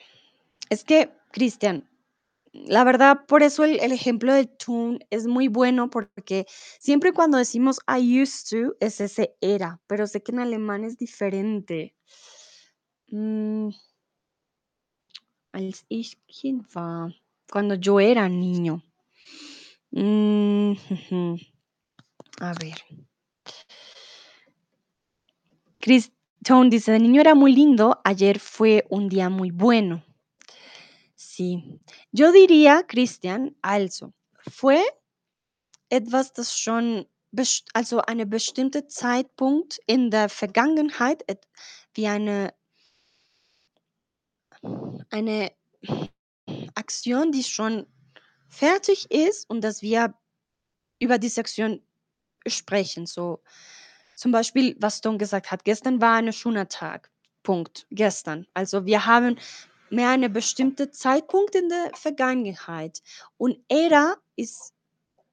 es 0.70 0.84
que, 0.84 1.10
Cristian, 1.32 1.88
la 2.52 2.84
verdad, 2.84 3.26
por 3.26 3.42
eso 3.42 3.64
el, 3.64 3.92
ejemplo 3.92 4.32
de 4.32 4.46
tune 4.46 5.00
es 5.10 5.26
muy 5.26 5.48
bueno 5.48 5.90
porque 5.90 6.46
siempre 6.78 7.12
cuando 7.12 7.38
decimos 7.38 7.78
I 7.86 8.22
used 8.22 8.48
to 8.50 8.76
es 8.80 9.00
ese 9.00 9.36
era, 9.40 9.80
pero 9.86 10.06
sé 10.06 10.22
que 10.22 10.32
en 10.32 10.40
alemán 10.40 10.84
es 10.84 10.96
diferente. 10.96 11.94
Mm, 13.08 13.70
als 15.52 15.84
ich 15.88 16.18
Kind 16.26 16.66
war, 16.74 17.14
cuando 17.50 17.74
yo 17.74 18.00
era 18.00 18.28
niño. 18.28 18.82
Mm. 19.90 20.72
A 22.40 22.52
ver. 22.54 22.76
Chris 25.80 26.12
Tone 26.44 26.70
dice, 26.70 26.92
de 26.92 26.98
niño 26.98 27.20
era 27.20 27.34
muy 27.34 27.52
lindo, 27.52 28.00
ayer 28.04 28.38
fue 28.38 28.84
un 28.88 29.08
día 29.08 29.28
muy 29.28 29.50
bueno. 29.50 30.04
Sí. 31.14 31.80
Yo 32.12 32.32
diría, 32.32 32.84
Christian, 32.86 33.56
also, 33.62 34.12
fue 34.50 34.82
etwas, 35.90 36.32
das 36.32 36.56
schon, 36.58 37.08
also 37.74 38.00
eine 38.06 38.26
bestimmte 38.26 38.86
Zeitpunkt 38.86 39.78
in 39.86 40.10
der 40.10 40.28
Vergangenheit, 40.28 41.24
wie 41.94 42.06
eine, 42.06 42.54
eine 45.10 45.52
Aktion, 46.74 47.32
die 47.32 47.42
schon 47.42 47.86
fertig 48.48 49.10
ist 49.10 49.48
und 49.50 49.62
dass 49.62 49.82
wir 49.82 50.14
über 50.98 51.18
diese 51.18 51.40
Aktion 51.40 51.82
sprechen. 52.46 53.06
So 53.06 53.42
zum 54.16 54.32
Beispiel, 54.32 54.74
was 54.80 55.00
Don 55.00 55.18
gesagt 55.18 55.50
hat, 55.52 55.64
gestern 55.64 56.00
war 56.00 56.14
ein 56.14 56.32
schöner 56.32 56.68
Tag. 56.68 57.10
Punkt. 57.42 57.86
Gestern. 57.90 58.46
Also 58.54 58.86
wir 58.86 59.06
haben 59.06 59.38
mehr 59.90 60.08
eine 60.08 60.28
bestimmte 60.28 60.90
Zeitpunkt 60.90 61.54
in 61.54 61.68
der 61.68 61.92
Vergangenheit. 61.94 63.02
Und 63.36 63.58
era 63.68 64.16
ist, 64.34 64.72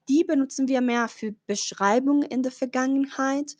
die 0.08 0.22
benutzen 0.22 0.68
wir 0.68 0.80
mehr 0.80 1.08
für 1.08 1.34
Beschreibung 1.46 2.22
in 2.22 2.42
der 2.42 2.52
Vergangenheit 2.52 3.56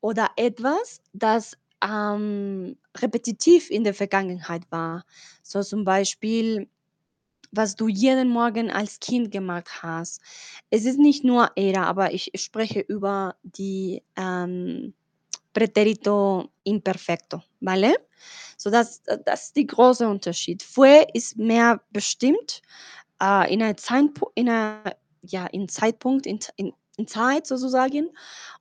oder 0.00 0.28
etwas, 0.36 1.00
das 1.12 1.56
ähm, 1.82 2.76
repetitiv 2.98 3.70
in 3.70 3.84
der 3.84 3.94
Vergangenheit 3.94 4.62
war. 4.70 5.04
So 5.42 5.62
zum 5.62 5.84
Beispiel, 5.84 6.68
was 7.52 7.74
du 7.74 7.88
jeden 7.88 8.28
Morgen 8.28 8.70
als 8.70 9.00
Kind 9.00 9.30
gemacht 9.30 9.82
hast. 9.82 10.20
Es 10.70 10.84
ist 10.84 10.98
nicht 10.98 11.24
nur 11.24 11.50
era, 11.56 11.84
aber 11.84 12.12
ich 12.12 12.30
spreche 12.34 12.80
über 12.80 13.34
die 13.42 14.02
ähm, 14.16 14.94
Pretérito 15.52 16.48
imperfecto, 16.64 17.42
¿vale? 17.60 17.96
So, 18.56 18.70
das, 18.70 19.02
das 19.24 19.46
ist 19.46 19.56
der 19.56 19.64
große 19.64 20.06
Unterschied. 20.06 20.62
Fue 20.62 21.06
ist 21.14 21.36
mehr 21.36 21.80
bestimmt 21.90 22.62
äh, 23.20 23.52
in 23.52 23.62
einer 23.62 23.76
Zeitpunkt, 23.76 24.38
in 24.38 24.48
einer, 24.48 24.96
ja, 25.22 25.46
in 25.46 25.68
Zeitpunkt, 25.68 26.26
in, 26.26 26.38
in, 26.56 26.72
Zeit 27.06 27.46
sozusagen. 27.46 28.10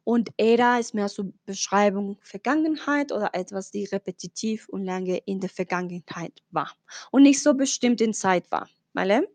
Und 0.05 0.29
era 0.37 0.79
ist 0.79 0.93
mehr 0.93 1.09
so 1.09 1.33
Beschreibung 1.45 2.17
Vergangenheit 2.21 3.11
oder 3.11 3.35
etwas, 3.35 3.69
die 3.69 3.83
repetitiv 3.83 4.69
und 4.69 4.85
lange 4.85 5.17
in 5.25 5.41
der 5.41 5.49
Vergangenheit 5.49 6.41
war. 6.49 6.71
Und 7.11 7.23
nicht 7.23 7.43
so 7.43 7.53
bestimmt 7.53 7.99
in 7.99 8.13
Zeit 8.13 8.49
war, 8.49 8.69
¿vale? 8.93 9.29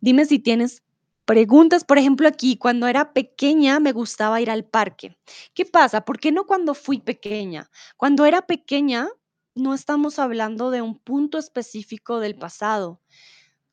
Dime 0.00 0.26
si 0.26 0.38
tienes 0.38 0.82
preguntas. 1.24 1.84
Por 1.84 1.98
ejemplo, 1.98 2.28
aquí, 2.28 2.56
cuando 2.56 2.86
era 2.86 3.12
pequeña 3.12 3.80
me 3.80 3.92
gustaba 3.92 4.40
ir 4.40 4.50
al 4.50 4.64
parque. 4.64 5.16
¿Qué 5.54 5.64
pasa? 5.64 6.04
¿Por 6.04 6.18
qué 6.18 6.32
no 6.32 6.46
cuando 6.46 6.74
fui 6.74 7.00
pequeña? 7.00 7.70
Cuando 7.96 8.26
era 8.26 8.42
pequeña, 8.42 9.08
no 9.54 9.74
estamos 9.74 10.18
hablando 10.18 10.70
de 10.70 10.82
un 10.82 10.98
punto 10.98 11.38
específico 11.38 12.20
del 12.20 12.34
pasado. 12.34 13.00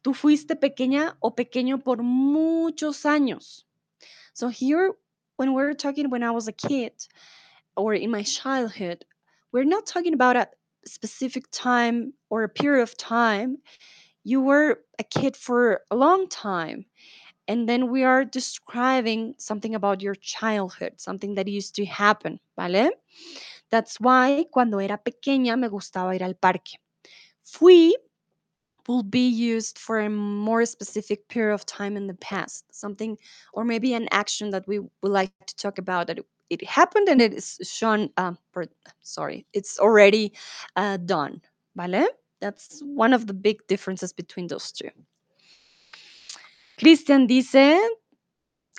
Tú 0.01 0.13
fuiste 0.13 0.55
pequeña 0.55 1.17
o 1.19 1.35
pequeño 1.35 1.79
por 1.79 2.03
muchos 2.03 3.05
años. 3.05 3.67
So 4.33 4.49
here, 4.49 4.93
when 5.37 5.53
we're 5.53 5.75
talking 5.75 6.09
when 6.09 6.23
I 6.23 6.31
was 6.31 6.47
a 6.47 6.53
kid 6.53 6.93
or 7.75 7.93
in 7.93 8.09
my 8.09 8.23
childhood, 8.23 9.05
we're 9.51 9.65
not 9.65 9.85
talking 9.85 10.13
about 10.13 10.37
a 10.37 10.47
specific 10.85 11.45
time 11.51 12.13
or 12.29 12.43
a 12.43 12.49
period 12.49 12.83
of 12.83 12.95
time. 12.97 13.57
You 14.23 14.41
were 14.41 14.79
a 14.99 15.03
kid 15.03 15.35
for 15.35 15.81
a 15.91 15.95
long 15.95 16.27
time. 16.29 16.85
And 17.47 17.67
then 17.69 17.91
we 17.91 18.03
are 18.03 18.23
describing 18.25 19.35
something 19.37 19.75
about 19.75 20.01
your 20.01 20.15
childhood, 20.15 21.01
something 21.01 21.35
that 21.35 21.47
used 21.47 21.75
to 21.75 21.85
happen, 21.85 22.39
¿vale? 22.57 22.91
That's 23.71 23.99
why 23.99 24.45
cuando 24.53 24.79
era 24.79 24.97
pequeña 24.99 25.59
me 25.59 25.67
gustaba 25.69 26.15
ir 26.15 26.23
al 26.23 26.35
parque. 26.35 26.77
Fui 27.45 27.95
will 28.87 29.03
be 29.03 29.27
used 29.27 29.77
for 29.79 29.99
a 29.99 30.09
more 30.09 30.65
specific 30.65 31.27
period 31.29 31.53
of 31.53 31.65
time 31.65 31.97
in 31.97 32.07
the 32.07 32.15
past, 32.15 32.65
something 32.73 33.17
or 33.53 33.63
maybe 33.63 33.93
an 33.93 34.07
action 34.11 34.49
that 34.51 34.67
we 34.67 34.79
would 34.79 35.11
like 35.11 35.31
to 35.47 35.55
talk 35.55 35.77
about 35.77 36.07
that 36.07 36.19
it, 36.49 36.63
happened 36.67 37.07
and 37.09 37.21
it 37.21 37.33
is 37.33 37.57
shown, 37.63 38.09
um, 38.17 38.37
sorry, 39.03 39.45
it's 39.53 39.79
already 39.79 40.33
uh, 40.75 40.97
done, 40.97 41.41
¿vale? 41.75 42.07
That's 42.41 42.81
one 42.83 43.13
of 43.13 43.27
the 43.27 43.33
big 43.33 43.65
differences 43.67 44.13
between 44.13 44.47
those 44.47 44.73
two. 44.73 44.89
Christian 46.77 47.27
dice, 47.27 47.79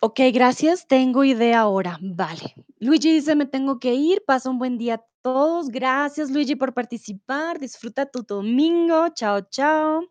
Ok, 0.05 0.19
gracias. 0.33 0.89
Tengo 0.89 1.23
idea 1.23 1.61
ahora. 1.61 1.97
Vale. 2.03 2.57
Luigi 2.81 3.13
dice, 3.13 3.37
me 3.37 3.47
tengo 3.47 3.79
que 3.79 3.95
ir. 3.95 4.25
Pasa 4.27 4.51
un 4.51 4.59
buen 4.59 4.77
día 4.77 4.95
a 4.95 5.05
todos. 5.23 5.69
Gracias, 5.69 6.29
Luigi, 6.29 6.57
por 6.57 6.75
participar. 6.75 7.61
Disfruta 7.61 8.07
tu 8.07 8.25
domingo. 8.25 9.11
Chao, 9.11 9.43
chao. 9.43 10.03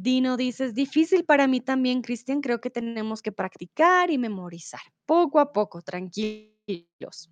Dino 0.00 0.36
dice, 0.36 0.64
es 0.64 0.74
difícil 0.74 1.24
para 1.24 1.46
mí 1.46 1.60
también, 1.60 2.02
Cristian. 2.02 2.40
Creo 2.40 2.60
que 2.60 2.70
tenemos 2.70 3.22
que 3.22 3.30
practicar 3.30 4.10
y 4.10 4.18
memorizar. 4.18 4.80
Poco 5.06 5.38
a 5.38 5.52
poco, 5.52 5.80
tranquilos. 5.80 7.30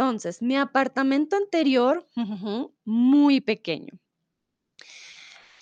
Entonces, 0.00 0.40
mi 0.40 0.56
apartamento 0.56 1.36
anterior, 1.36 2.08
muy 2.86 3.42
pequeño. 3.42 4.00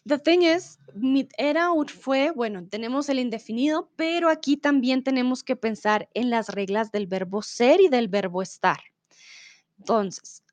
The 0.07 0.17
thing 0.17 0.43
is, 0.43 0.79
mi 0.95 1.29
era 1.37 1.71
fue, 1.89 2.31
bueno, 2.31 2.65
tenemos 2.69 3.09
el 3.09 3.19
indefinido, 3.19 3.91
pero 3.97 4.29
aquí 4.29 4.57
también 4.57 5.03
tenemos 5.03 5.43
que 5.43 5.57
pensar 5.57 6.09
en 6.15 6.31
las 6.31 6.51
reglas 6.51 6.93
del 6.93 7.09
verbo 7.09 7.43
ser 7.43 7.81
y 7.81 7.89
del 7.89 8.07
verbo 8.07 8.41
estar. 8.41 8.79
Entonces, 9.77 10.45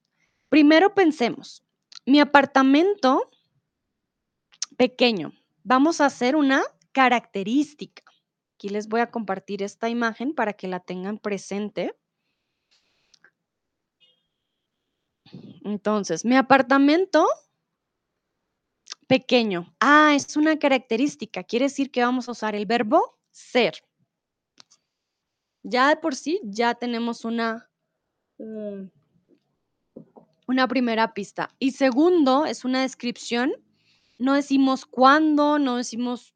primero 0.50 0.96
pensemos, 0.96 1.64
mi 2.08 2.20
apartamento 2.20 3.30
pequeño, 4.78 5.32
vamos 5.64 6.02
a 6.02 6.08
hacer 6.08 6.36
una 6.36 6.64
característica. 6.92 8.02
Aquí 8.56 8.70
les 8.70 8.88
voy 8.88 9.02
a 9.02 9.12
compartir 9.12 9.62
esta 9.62 9.90
imagen 9.90 10.34
para 10.34 10.54
que 10.54 10.68
la 10.68 10.80
tengan 10.80 11.20
presente. 11.20 11.94
Entonces, 15.66 16.24
mi 16.24 16.38
apartamento 16.38 17.28
Pequeño. 19.08 19.76
Ah, 19.80 20.14
es 20.16 20.36
una 20.36 20.58
característica. 20.58 21.44
Quiere 21.44 21.66
decir 21.66 21.92
que 21.92 22.04
vamos 22.04 22.28
a 22.28 22.32
usar 22.32 22.56
el 22.56 22.66
verbo 22.66 23.20
ser. 23.30 23.76
Ya 25.64 25.90
de 25.90 25.98
por 25.98 26.16
sí, 26.16 26.42
ya 26.44 26.74
tenemos 26.76 27.24
una, 27.24 27.70
mm, 28.40 28.86
una 30.48 30.68
primera 30.68 31.14
pista. 31.14 31.50
Y 31.60 31.72
segundo, 31.72 32.46
es 32.46 32.66
una 32.66 32.82
descripción 32.82 33.54
No 34.18 34.34
decimos 34.34 34.86
cuándo, 34.86 35.60
no 35.60 35.76
decimos 35.76 36.34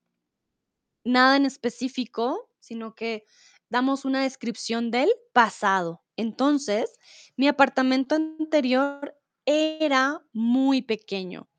nada 1.05 1.37
en 1.37 1.45
específico, 1.45 2.49
sino 2.59 2.93
que 2.93 3.23
damos 3.69 4.03
una 4.03 4.23
descripción 4.23 4.91
del 4.91 5.09
pasado. 5.31 6.03
Entonces, 6.17 6.91
mi 7.37 7.47
apartamento 7.47 8.15
anterior 8.15 9.18
era 9.49 10.23
muy 10.31 10.83
pequeño. 10.83 11.49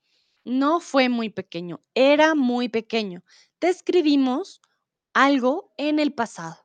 No 0.44 0.78
fue 0.78 1.08
muy 1.08 1.28
pequeño, 1.28 1.80
era 1.94 2.36
muy 2.36 2.68
pequeño. 2.68 3.24
Describimos 3.60 4.60
algo 5.12 5.72
en 5.76 5.98
el 5.98 6.12
pasado. 6.12 6.56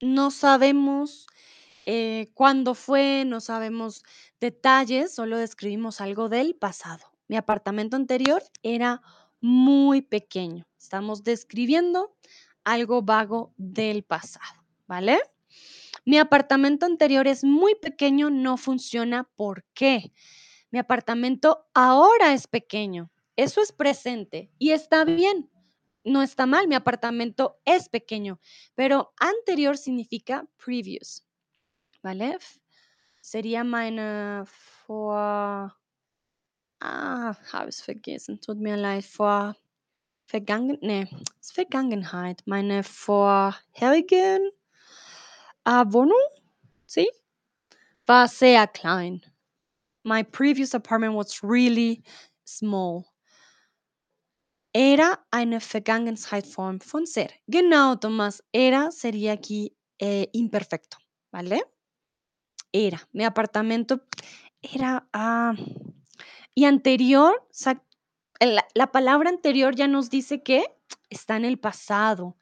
No 0.00 0.30
sabemos 0.30 1.26
eh, 1.84 2.30
cuándo 2.32 2.74
fue, 2.74 3.24
no 3.26 3.40
sabemos 3.40 4.02
detalles, 4.40 5.14
solo 5.14 5.36
describimos 5.36 6.00
algo 6.00 6.30
del 6.30 6.54
pasado. 6.54 7.04
Mi 7.28 7.36
apartamento 7.36 7.96
anterior 7.96 8.42
era 8.62 9.02
muy 9.42 10.00
pequeño. 10.00 10.66
Estamos 10.78 11.22
describiendo 11.22 12.16
algo 12.64 13.02
vago 13.02 13.52
del 13.58 14.04
pasado, 14.04 14.64
¿vale? 14.86 15.20
Mi 16.08 16.16
apartamento 16.16 16.86
anterior 16.86 17.28
es 17.28 17.44
muy 17.44 17.74
pequeño, 17.74 18.30
no 18.30 18.56
funciona. 18.56 19.28
¿Por 19.36 19.64
qué? 19.74 20.14
Mi 20.70 20.78
apartamento 20.78 21.66
ahora 21.74 22.32
es 22.32 22.46
pequeño. 22.46 23.10
Eso 23.36 23.60
es 23.60 23.72
presente 23.72 24.50
y 24.56 24.70
está 24.70 25.04
bien. 25.04 25.50
No 26.04 26.22
está 26.22 26.46
mal, 26.46 26.66
mi 26.66 26.76
apartamento 26.76 27.60
es 27.66 27.90
pequeño, 27.90 28.40
pero 28.74 29.12
anterior 29.18 29.76
significa 29.76 30.48
previous, 30.64 31.26
¿vale? 32.02 32.38
Sería 33.20 33.62
meine 33.62 34.44
vor, 34.86 35.76
ah, 36.80 37.38
habe 37.52 37.68
es 37.68 37.84
vergessen, 37.84 38.40
tut 38.40 38.56
mir 38.56 38.78
leid, 38.78 39.04
vor 39.04 39.58
Vergangen, 40.30 40.78
nee, 40.80 41.06
Vergangenheit, 41.54 42.42
meine 42.46 42.82
vorherigen 42.82 44.52
Wohnung, 45.68 46.16
sie 46.86 47.08
war 48.06 48.26
sehr 48.26 48.66
klein. 48.66 49.20
My 50.02 50.22
previous 50.22 50.74
apartment 50.74 51.14
was 51.14 51.42
really 51.42 52.02
small. 52.46 53.04
Era 54.72 55.18
eine 55.30 55.60
Vergangenheitsform 55.60 56.80
von 56.80 57.04
ser. 57.06 57.28
Genau, 57.48 57.96
Tomás. 57.96 58.42
Era 58.52 58.90
sería 58.90 59.32
aquí 59.32 59.76
eh, 59.98 60.30
imperfecto, 60.32 60.96
¿vale? 61.30 61.62
Era. 62.72 63.06
Mi 63.12 63.24
apartamento 63.24 64.00
era. 64.62 65.06
ah, 65.12 65.52
y 66.54 66.64
anterior, 66.64 67.46
la, 68.40 68.66
la 68.74 68.86
palabra 68.90 69.28
anterior 69.28 69.74
ya 69.74 69.86
nos 69.86 70.08
dice 70.08 70.42
que 70.42 70.64
está 71.10 71.36
en 71.36 71.44
el 71.44 71.58
pasado. 71.58 72.37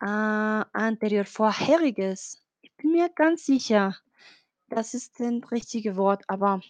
Ah, 0.00 0.66
anterior, 0.72 1.24
vorheriges. 1.24 2.42
Ich 2.62 2.72
bin 2.76 2.92
mir 2.92 3.08
ganz 3.08 3.46
sicher, 3.46 3.96
das 4.68 4.94
ist 4.94 5.20
das 5.20 5.50
richtige 5.52 5.96
Wort, 5.96 6.24
aber 6.28 6.60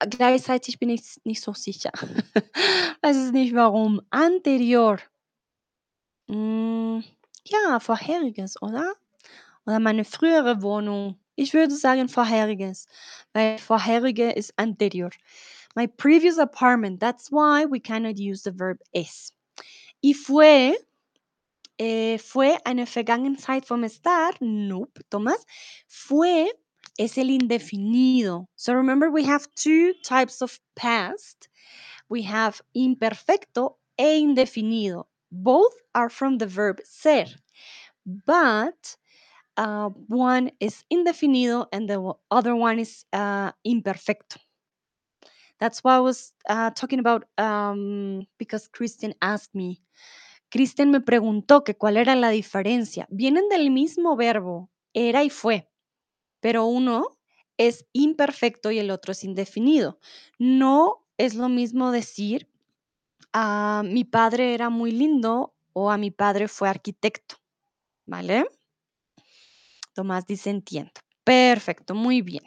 gleichzeitig 0.00 0.78
bin 0.78 0.90
ich 0.90 1.20
nicht 1.24 1.42
so 1.42 1.52
sicher. 1.54 1.90
Weiß 3.02 3.16
es 3.16 3.32
nicht 3.32 3.54
warum. 3.54 4.00
Anterior. 4.10 4.98
Hm, 6.28 7.04
ja, 7.44 7.80
vorheriges, 7.80 8.60
oder? 8.62 8.94
Oder 9.66 9.80
meine 9.80 10.04
frühere 10.04 10.62
Wohnung. 10.62 11.18
Ich 11.36 11.54
würde 11.54 11.74
sagen 11.76 12.08
vorheriges, 12.08 12.86
weil 13.32 13.58
vorherige 13.58 14.32
ist 14.32 14.58
anterior. 14.58 15.10
My 15.76 15.86
previous 15.86 16.38
apartment. 16.38 17.00
That's 17.00 17.30
why 17.30 17.66
we 17.70 17.80
cannot 17.80 18.18
use 18.18 18.42
the 18.42 18.58
verb 18.58 18.78
es. 18.92 19.32
Y 20.02 20.14
fue, 20.14 20.74
eh, 21.78 22.18
fue 22.18 22.58
eine 22.64 22.86
Vergangenheit 22.86 23.66
vom 23.66 23.84
estar. 23.84 24.34
Nope, 24.40 25.02
Tomás. 25.10 25.44
Fue 25.88 26.50
es 26.98 27.18
el 27.18 27.30
indefinido. 27.30 28.48
So 28.56 28.74
remember, 28.74 29.10
we 29.10 29.24
have 29.24 29.46
two 29.54 29.92
types 30.02 30.42
of 30.42 30.58
past. 30.74 31.48
We 32.08 32.22
have 32.22 32.60
imperfecto 32.74 33.76
e 33.98 34.20
indefinido. 34.20 35.04
Both 35.30 35.74
are 35.94 36.08
from 36.08 36.38
the 36.38 36.46
verb 36.46 36.80
ser, 36.84 37.26
but 38.06 38.96
uh, 39.56 39.90
one 40.08 40.52
is 40.60 40.84
indefinido 40.92 41.66
and 41.72 41.88
the 41.88 42.14
other 42.30 42.54
one 42.54 42.78
is 42.78 43.04
uh, 43.12 43.52
imperfecto. 43.66 44.38
That's 45.58 45.82
why 45.82 45.96
I 45.96 46.00
was 46.00 46.32
uh, 46.48 46.70
talking 46.70 46.98
about 47.00 47.24
um, 47.38 48.26
because 48.38 48.68
Christian 48.68 49.14
asked 49.22 49.54
me. 49.54 49.80
Christian 50.50 50.90
me 50.90 51.00
preguntó 51.00 51.64
que 51.64 51.76
cuál 51.76 51.96
era 51.96 52.14
la 52.16 52.30
diferencia. 52.30 53.06
Vienen 53.10 53.48
del 53.48 53.70
mismo 53.70 54.16
verbo, 54.16 54.70
era 54.94 55.24
y 55.24 55.30
fue, 55.30 55.68
pero 56.40 56.66
uno 56.66 57.18
es 57.58 57.86
imperfecto 57.92 58.70
y 58.70 58.78
el 58.78 58.90
otro 58.90 59.12
es 59.12 59.24
indefinido. 59.24 59.98
No 60.38 61.06
es 61.18 61.34
lo 61.34 61.48
mismo 61.48 61.90
decir 61.92 62.48
a 63.32 63.82
mi 63.84 64.04
padre 64.04 64.54
era 64.54 64.70
muy 64.70 64.92
lindo 64.92 65.54
o 65.72 65.90
a 65.90 65.98
mi 65.98 66.10
padre 66.10 66.48
fue 66.48 66.68
arquitecto, 66.68 67.36
¿vale? 68.06 68.46
Tomás 69.94 70.26
dice 70.26 70.50
entiendo. 70.50 70.92
Perfecto, 71.24 71.94
muy 71.94 72.22
bien. 72.22 72.44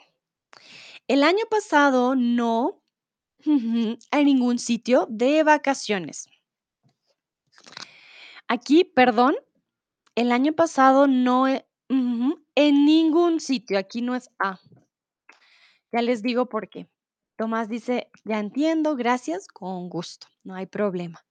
El 1.07 1.23
año 1.23 1.43
pasado 1.49 2.15
no 2.15 2.81
a 4.11 4.23
ningún 4.23 4.59
sitio 4.59 5.07
de 5.09 5.43
vacaciones. 5.43 6.28
Aquí, 8.51 8.83
perdón, 8.83 9.35
el 10.15 10.31
año 10.31 10.53
pasado 10.53 11.05
no 11.07 11.47
he- 11.47 11.65
en 11.89 12.85
ningún 12.85 13.39
sitio. 13.39 13.77
Aquí 13.77 14.01
no 14.01 14.15
es 14.15 14.29
a. 14.39 14.59
Ya 15.91 16.01
les 16.01 16.23
digo 16.23 16.49
por 16.49 16.67
qué. 16.67 16.89
Tomás 17.37 17.69
dice, 17.69 18.09
ya 18.25 18.39
entiendo, 18.39 18.95
gracias, 18.95 19.47
con 19.47 19.87
gusto, 19.87 20.27
no 20.43 20.55
hay 20.55 20.65
problema. 20.65 21.23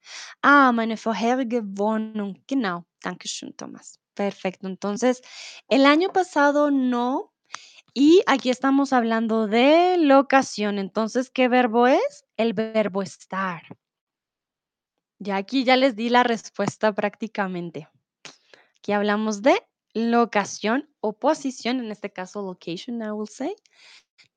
Ah, 0.42 0.72
meine 0.72 0.96
vorherige 0.96 1.60
Wohnung, 1.60 2.34
genau, 2.46 2.86
danke 3.04 3.28
schön, 3.28 3.52
Tomás. 3.52 4.00
Perfecto, 4.14 4.68
entonces, 4.68 5.20
el 5.68 5.84
año 5.84 6.10
pasado 6.10 6.70
no, 6.70 7.34
y 7.94 8.22
aquí 8.26 8.50
estamos 8.50 8.92
hablando 8.92 9.48
de 9.48 9.98
locación, 9.98 10.78
entonces, 10.78 11.30
¿qué 11.30 11.48
verbo 11.48 11.86
es? 11.88 12.24
El 12.36 12.54
verbo 12.54 13.02
estar. 13.02 13.62
Ya 15.18 15.36
aquí 15.36 15.64
ya 15.64 15.76
les 15.76 15.96
di 15.96 16.10
la 16.10 16.22
respuesta 16.22 16.92
prácticamente. 16.92 17.88
Aquí 18.78 18.92
hablamos 18.92 19.42
de 19.42 19.60
locación 19.94 20.88
o 21.00 21.18
posición, 21.18 21.80
en 21.80 21.90
este 21.90 22.12
caso 22.12 22.42
location, 22.42 23.02
I 23.02 23.10
will 23.10 23.28
say 23.28 23.54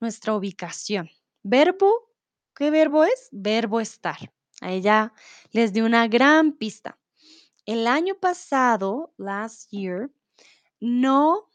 nuestra 0.00 0.34
ubicación. 0.34 1.08
Verbo, 1.42 2.10
¿qué 2.54 2.70
verbo 2.70 3.04
es? 3.04 3.28
Verbo 3.30 3.80
estar. 3.80 4.18
Ahí 4.60 4.80
ya 4.80 5.12
les 5.50 5.72
di 5.72 5.80
una 5.80 6.08
gran 6.08 6.52
pista. 6.52 6.98
El 7.64 7.86
año 7.86 8.16
pasado, 8.16 9.14
last 9.16 9.70
year, 9.70 10.10
no 10.80 11.48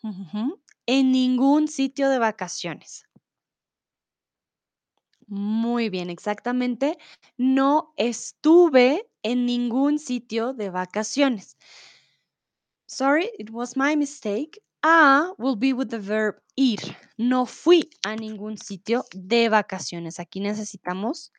en 0.85 1.11
ningún 1.11 1.67
sitio 1.67 2.09
de 2.09 2.19
vacaciones. 2.19 3.06
Muy 5.27 5.89
bien, 5.89 6.09
exactamente. 6.09 6.97
No 7.37 7.93
estuve 7.97 9.09
en 9.23 9.45
ningún 9.45 9.99
sitio 9.99 10.53
de 10.53 10.69
vacaciones. 10.69 11.57
Sorry, 12.85 13.29
it 13.37 13.49
was 13.51 13.75
my 13.75 13.97
mistake. 13.97 14.61
A 14.83 15.33
will 15.37 15.57
be 15.57 15.73
with 15.73 15.89
the 15.89 15.99
verb 15.99 16.41
ir. 16.55 16.79
No 17.17 17.45
fui 17.45 17.89
a 18.05 18.15
ningún 18.15 18.57
sitio 18.57 19.03
de 19.13 19.49
vacaciones. 19.49 20.19
Aquí 20.19 20.39
necesitamos 20.39 21.33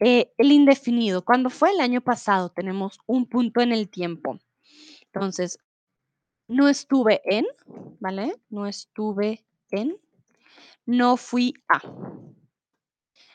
eh, 0.00 0.30
el 0.36 0.52
indefinido. 0.52 1.24
¿Cuándo 1.24 1.48
fue? 1.48 1.70
El 1.70 1.80
año 1.80 2.02
pasado. 2.02 2.50
Tenemos 2.50 2.98
un 3.06 3.26
punto 3.26 3.62
en 3.62 3.72
el 3.72 3.88
tiempo. 3.88 4.38
Entonces, 5.06 5.58
no 6.48 6.68
estuve 6.68 7.22
en, 7.24 7.46
¿vale? 8.00 8.34
No 8.50 8.66
estuve 8.66 9.44
en, 9.70 9.96
no 10.86 11.16
fui 11.16 11.54
a. 11.68 11.80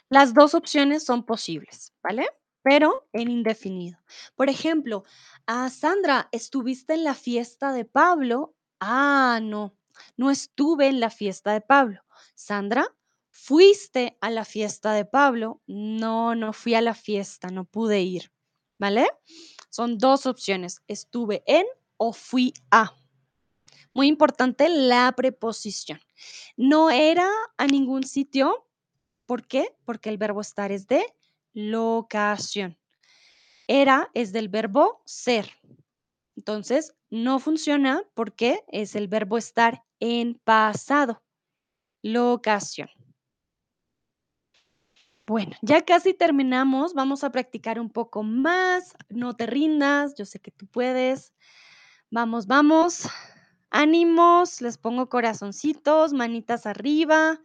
Las 0.09 0.33
dos 0.33 0.53
opciones 0.53 1.03
son 1.03 1.25
posibles, 1.25 1.93
¿vale? 2.03 2.27
Pero 2.61 3.07
en 3.13 3.29
indefinido. 3.29 3.97
Por 4.35 4.49
ejemplo, 4.49 5.03
ah, 5.47 5.69
Sandra, 5.69 6.29
¿estuviste 6.31 6.93
en 6.93 7.03
la 7.03 7.15
fiesta 7.15 7.73
de 7.73 7.85
Pablo? 7.85 8.55
Ah, 8.79 9.39
no, 9.41 9.75
no 10.17 10.31
estuve 10.31 10.87
en 10.87 10.99
la 10.99 11.09
fiesta 11.09 11.53
de 11.53 11.61
Pablo. 11.61 12.01
Sandra, 12.35 12.87
¿fuiste 13.29 14.17
a 14.21 14.29
la 14.29 14.45
fiesta 14.45 14.93
de 14.93 15.05
Pablo? 15.05 15.61
No, 15.67 16.35
no 16.35 16.53
fui 16.53 16.75
a 16.75 16.81
la 16.81 16.93
fiesta, 16.93 17.49
no 17.49 17.65
pude 17.65 18.01
ir, 18.01 18.31
¿vale? 18.77 19.09
Son 19.69 19.97
dos 19.97 20.25
opciones, 20.25 20.81
estuve 20.87 21.43
en 21.47 21.65
o 21.97 22.13
fui 22.13 22.53
a. 22.71 22.95
Muy 23.93 24.07
importante 24.07 24.69
la 24.69 25.13
preposición. 25.15 25.99
No 26.57 26.89
era 26.89 27.29
a 27.57 27.67
ningún 27.67 28.03
sitio, 28.03 28.67
¿Por 29.25 29.47
qué? 29.47 29.75
Porque 29.85 30.09
el 30.09 30.17
verbo 30.17 30.41
estar 30.41 30.71
es 30.71 30.87
de 30.87 31.05
locación. 31.53 32.77
Era 33.67 34.09
es 34.13 34.31
del 34.31 34.49
verbo 34.49 35.01
ser. 35.05 35.51
Entonces, 36.35 36.93
no 37.09 37.39
funciona 37.39 38.03
porque 38.13 38.63
es 38.67 38.95
el 38.95 39.07
verbo 39.07 39.37
estar 39.37 39.83
en 39.99 40.35
pasado. 40.43 41.23
Locación. 42.01 42.89
Bueno, 45.25 45.55
ya 45.61 45.83
casi 45.83 46.13
terminamos. 46.13 46.93
Vamos 46.93 47.23
a 47.23 47.31
practicar 47.31 47.79
un 47.79 47.89
poco 47.89 48.21
más. 48.21 48.93
No 49.09 49.35
te 49.35 49.47
rindas. 49.47 50.13
Yo 50.15 50.25
sé 50.25 50.39
que 50.39 50.51
tú 50.51 50.67
puedes. 50.67 51.33
Vamos, 52.11 52.45
vamos. 52.45 53.09
Ánimos. 53.71 54.61
Les 54.61 54.77
pongo 54.77 55.09
corazoncitos, 55.09 56.13
manitas 56.13 56.67
arriba. 56.67 57.39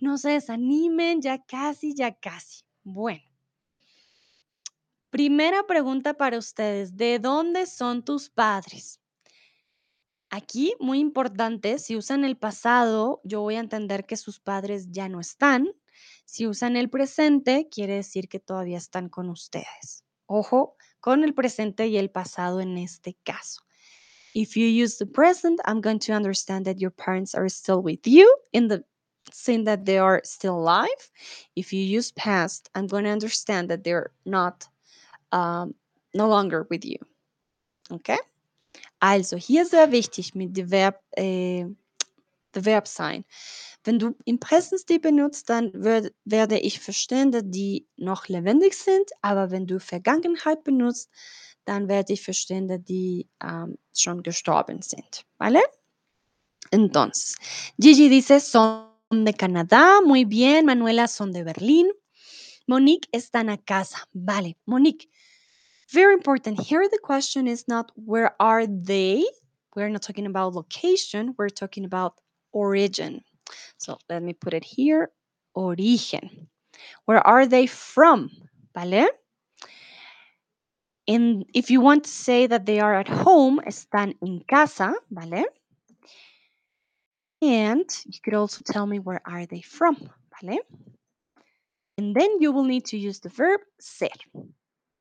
No 0.00 0.18
se 0.18 0.30
desanimen. 0.30 1.22
Ya 1.22 1.42
casi, 1.44 1.94
ya 1.94 2.14
casi. 2.14 2.62
Bueno. 2.82 3.22
Primera 5.10 5.66
pregunta 5.66 6.14
para 6.14 6.38
ustedes. 6.38 6.96
¿De 6.96 7.18
dónde 7.18 7.66
son 7.66 8.04
tus 8.04 8.30
padres? 8.30 8.98
Aquí, 10.30 10.74
muy 10.80 10.98
importante, 10.98 11.78
si 11.78 11.94
usan 11.94 12.24
el 12.24 12.38
pasado, 12.38 13.20
yo 13.22 13.42
voy 13.42 13.56
a 13.56 13.60
entender 13.60 14.06
que 14.06 14.16
sus 14.16 14.40
padres 14.40 14.90
ya 14.90 15.10
no 15.10 15.20
están. 15.20 15.68
Si 16.24 16.46
usan 16.46 16.76
el 16.76 16.88
presente, 16.88 17.68
quiere 17.70 17.96
decir 17.96 18.30
que 18.30 18.40
todavía 18.40 18.78
están 18.78 19.10
con 19.10 19.28
ustedes. 19.28 20.04
Ojo 20.24 20.76
con 21.00 21.22
el 21.24 21.34
presente 21.34 21.88
y 21.88 21.98
el 21.98 22.10
pasado 22.10 22.62
en 22.62 22.78
este 22.78 23.18
caso. 23.22 23.60
If 24.32 24.56
you 24.56 24.64
use 24.64 24.96
the 24.96 25.04
present, 25.04 25.60
I'm 25.66 25.82
going 25.82 25.98
to 26.06 26.14
understand 26.14 26.64
that 26.64 26.78
your 26.78 26.92
parents 26.92 27.34
are 27.34 27.50
still 27.50 27.82
with 27.82 28.00
you 28.06 28.26
in 28.52 28.68
the 28.68 28.86
saying 29.32 29.64
that 29.64 29.84
they 29.84 29.98
are 29.98 30.20
still 30.24 30.56
alive. 30.58 31.10
If 31.56 31.72
you 31.72 31.82
use 31.82 32.12
past, 32.12 32.70
I'm 32.74 32.86
going 32.86 33.04
to 33.04 33.10
understand 33.10 33.70
that 33.70 33.84
they're 33.84 34.10
not 34.24 34.66
um, 35.32 35.74
no 36.14 36.28
longer 36.28 36.66
with 36.70 36.84
you. 36.84 36.98
Okay? 37.90 38.18
Also, 39.00 39.36
hier 39.36 39.66
sehr 39.66 39.90
wichtig 39.90 40.34
mit 40.34 40.56
dem 40.56 40.70
Verb, 40.70 41.00
äh, 41.16 41.66
Verb 42.54 42.86
sein. 42.86 43.24
Wenn 43.84 43.98
du 43.98 44.14
im 44.24 44.38
Präsenstil 44.38 45.00
benutzt, 45.00 45.48
dann 45.50 45.72
würd, 45.72 46.14
werde 46.24 46.58
ich 46.58 46.78
verstehen, 46.78 47.32
dass 47.32 47.42
die 47.46 47.86
noch 47.96 48.28
lebendig 48.28 48.74
sind, 48.74 49.10
aber 49.22 49.50
wenn 49.50 49.66
du 49.66 49.80
Vergangenheit 49.80 50.62
benutzt, 50.62 51.10
dann 51.64 51.88
werde 51.88 52.12
ich 52.12 52.22
verstehen, 52.22 52.68
dass 52.68 52.82
die 52.84 53.28
ähm, 53.42 53.78
schon 53.96 54.22
gestorben 54.22 54.82
sind. 54.82 55.24
¿Vale? 55.38 55.62
Entonces, 56.70 57.36
Gigi 57.78 58.08
dice, 58.08 58.40
son 58.40 58.91
de 59.12 59.34
Canadá, 59.34 60.00
muy 60.04 60.24
bien. 60.24 60.64
Manuela, 60.64 61.06
son 61.06 61.32
de 61.32 61.44
Berlín. 61.44 61.88
Monique 62.66 63.08
están 63.12 63.50
a 63.50 63.58
casa. 63.58 64.08
Vale, 64.14 64.56
Monique. 64.66 65.08
Very 65.92 66.14
important. 66.14 66.58
Here, 66.58 66.88
the 66.88 66.98
question 67.02 67.46
is 67.46 67.68
not 67.68 67.92
where 67.94 68.34
are 68.40 68.66
they? 68.66 69.24
We're 69.76 69.90
not 69.90 70.02
talking 70.02 70.26
about 70.26 70.54
location, 70.54 71.34
we're 71.38 71.50
talking 71.50 71.84
about 71.84 72.14
origin. 72.52 73.22
So 73.78 73.98
let 74.08 74.22
me 74.22 74.32
put 74.32 74.54
it 74.54 74.64
here 74.64 75.10
origen. 75.54 76.48
Where 77.04 77.24
are 77.26 77.46
they 77.46 77.66
from? 77.66 78.30
¿Vale? 78.74 79.08
And 81.06 81.44
if 81.52 81.70
you 81.70 81.80
want 81.80 82.04
to 82.04 82.10
say 82.10 82.46
that 82.46 82.64
they 82.64 82.80
are 82.80 82.94
at 82.94 83.08
home, 83.08 83.60
están 83.66 84.14
en 84.22 84.40
casa, 84.48 84.94
¿vale? 85.10 85.44
And 87.42 87.84
you 88.06 88.20
could 88.22 88.34
also 88.34 88.62
tell 88.64 88.86
me 88.86 89.00
where 89.00 89.20
are 89.26 89.46
they 89.46 89.62
from, 89.62 89.96
¿vale? 90.30 90.60
And 91.98 92.14
then 92.14 92.40
you 92.40 92.52
will 92.52 92.64
need 92.64 92.84
to 92.86 92.96
use 92.96 93.18
the 93.18 93.30
verb 93.30 93.60
ser 93.80 94.08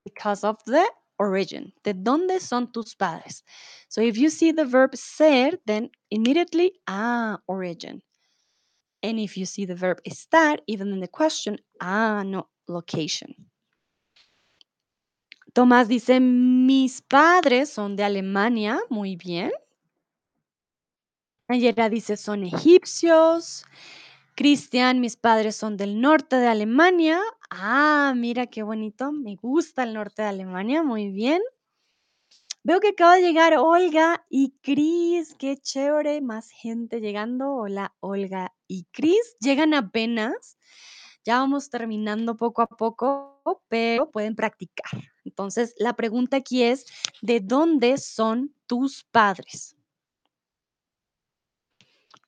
because 0.03 0.43
of 0.43 0.57
the 0.65 0.89
origin. 1.19 1.72
¿De 1.84 1.93
dónde 1.93 2.41
son 2.41 2.72
tus 2.72 2.95
padres? 2.95 3.43
So 3.89 4.01
if 4.01 4.18
you 4.18 4.30
see 4.31 4.51
the 4.51 4.65
verb 4.65 4.95
ser, 4.95 5.51
then 5.68 5.91
immediately, 6.09 6.73
ah, 6.88 7.38
origin. 7.47 8.01
And 9.03 9.19
if 9.19 9.38
you 9.38 9.45
see 9.45 9.65
the 9.65 9.76
verb 9.76 9.99
estar, 10.03 10.57
even 10.65 10.91
in 10.91 10.99
the 10.99 11.07
question, 11.07 11.59
ah, 11.80 12.23
no, 12.23 12.47
location. 12.68 13.35
Tomás 15.53 15.88
dice, 15.88 16.19
mis 16.19 17.01
padres 17.01 17.73
son 17.73 17.95
de 17.95 18.03
Alemania, 18.03 18.80
muy 18.89 19.15
bien. 19.15 19.51
Ayera 21.52 21.90
dice, 21.90 22.18
son 22.18 22.44
egipcios. 22.44 23.65
Cristian, 24.36 25.02
mis 25.02 25.18
padres 25.18 25.56
son 25.56 25.78
del 25.78 25.99
norte 25.99 26.38
de 26.38 26.48
Alemania. 26.48 27.19
Ah, 27.49 28.14
mira 28.15 28.48
qué 28.48 28.64
bonito, 28.64 29.11
me 29.11 29.36
gusta 29.36 29.84
el 29.84 29.94
norte 29.94 30.22
de 30.22 30.30
Alemania, 30.30 30.84
muy 30.84 31.10
bien. 31.10 31.41
Veo 32.64 32.80
que 32.80 32.90
acaba 32.90 33.15
de 33.15 33.23
llegar 33.23 33.56
Olga 33.57 34.23
y 34.30 34.53
Cris, 34.61 35.36
qué 35.38 35.57
chévere, 35.57 36.22
más 36.22 36.52
gente 36.52 37.02
llegando. 37.02 37.56
Hola, 37.56 37.94
Olga 37.99 38.53
y 38.68 38.86
Cris, 38.91 39.36
llegan 39.40 39.73
apenas. 39.73 40.57
Ya 41.26 41.40
vamos 41.40 41.69
terminando 41.69 42.38
poco 42.38 42.61
a 42.61 42.68
poco, 42.68 43.64
pero 43.68 44.10
pueden 44.10 44.36
practicar. 44.36 44.91
Entonces, 45.26 45.73
la 45.78 45.95
pregunta 45.95 46.38
aquí 46.38 46.64
es, 46.64 46.86
¿de 47.22 47.40
dónde 47.40 47.98
son 47.98 48.56
tus 48.68 49.03
padres? 49.03 49.76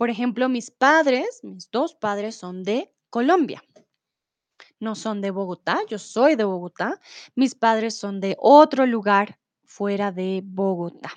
Por 0.04 0.10
ejemplo, 0.10 0.50
mis 0.50 0.70
padres, 0.70 1.40
mis 1.44 1.72
dos 1.72 1.96
padres 1.96 2.36
son 2.36 2.66
de 2.66 2.94
Colombia. 3.10 3.64
No 4.78 4.96
son 4.96 5.22
de 5.22 5.32
Bogotá, 5.32 5.80
yo 5.88 5.98
soy 5.98 6.36
de 6.36 6.44
Bogotá. 6.44 7.00
Mis 7.36 7.56
padres 7.56 7.96
son 7.96 8.20
de 8.20 8.36
otro 8.38 8.86
lugar 8.86 9.40
fuera 9.64 10.12
de 10.12 10.42
Bogotá. 10.44 11.14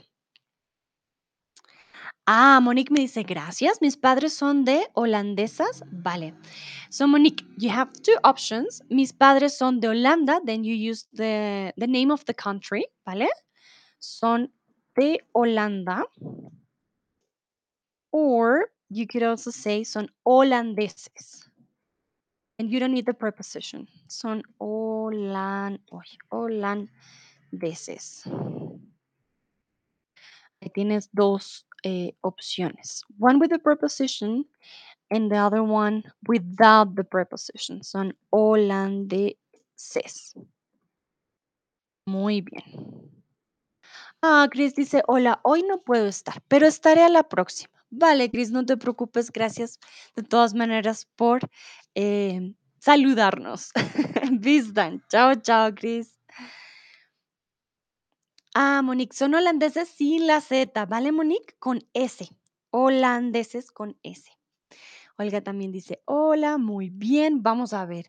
Ah, 2.27 2.61
Monique 2.63 2.93
me 2.93 3.01
dice 3.01 3.25
gracias. 3.25 3.83
Mis 3.83 3.97
padres 3.97 4.35
son 4.35 4.65
de 4.65 4.87
holandesas. 4.95 5.83
Vale. 5.91 6.33
So, 6.89 7.09
Monique, 7.09 7.45
you 7.59 7.71
have 7.71 7.91
two 8.05 8.15
options. 8.23 8.85
Mis 8.89 9.13
padres 9.13 9.59
son 9.59 9.81
de 9.81 9.89
Holanda. 9.89 10.41
Then 10.47 10.63
you 10.63 10.77
use 10.77 11.09
the, 11.13 11.75
the 11.77 11.89
name 11.89 12.13
of 12.13 12.25
the 12.27 12.35
country. 12.35 12.87
Vale. 13.05 13.27
Son 13.99 14.49
de 14.95 15.19
Holanda. 15.35 16.05
Or 18.13 18.71
you 18.89 19.07
could 19.07 19.23
also 19.23 19.51
say 19.51 19.85
son 19.85 20.09
holandeses. 20.27 21.49
And 22.59 22.71
you 22.71 22.81
don't 22.81 22.93
need 22.95 23.07
the 23.07 23.15
preposition. 23.15 23.87
Son 24.09 24.43
holan, 24.61 25.79
holandeses. 26.33 26.89
Ahí 30.63 30.71
tienes 30.73 31.11
dos 31.13 31.67
eh, 31.85 32.13
opciones. 32.23 33.05
One 33.19 33.39
with 33.39 33.51
the 33.51 33.59
preposition 33.59 34.47
and 35.11 35.31
the 35.31 35.37
other 35.37 35.63
one 35.63 36.03
without 36.27 36.95
the 36.95 37.05
preposition. 37.05 37.83
Son 37.83 38.15
holandeses. 38.33 39.37
Muy 42.07 42.41
bien. 42.41 43.11
Ah, 44.23 44.49
Chris 44.51 44.75
dice, 44.75 45.03
hola, 45.07 45.41
hoy 45.43 45.63
no 45.63 45.83
puedo 45.83 46.07
estar, 46.07 46.41
pero 46.49 46.67
estaré 46.67 47.03
a 47.03 47.11
la 47.11 47.25
próxima. 47.25 47.76
Vale, 47.91 48.31
Chris, 48.31 48.51
no 48.51 48.65
te 48.67 48.77
preocupes. 48.77 49.31
Gracias 49.31 49.79
de 50.15 50.23
todas 50.23 50.55
maneras 50.55 51.07
por 51.17 51.41
eh, 51.95 52.55
saludarnos. 52.79 53.71
Bis 54.41 54.73
dann. 54.73 55.03
Chao, 55.09 55.35
chao, 55.37 55.75
Chris. 55.75 56.17
Ah, 58.55 58.81
Monique, 58.83 59.15
son 59.15 59.35
holandeses 59.35 59.89
sin 59.89 60.27
la 60.27 60.41
Z, 60.41 60.87
¿vale, 60.87 61.13
Monique? 61.13 61.55
Con 61.59 61.87
S. 61.93 62.27
Holandeses 62.71 63.71
con 63.71 63.99
S. 64.03 64.31
Olga 65.19 65.41
también 65.43 65.73
dice, 65.73 66.03
hola, 66.05 66.59
muy 66.59 66.91
bien, 66.91 67.43
vamos 67.43 67.73
a 67.73 67.87
ver. 67.87 68.09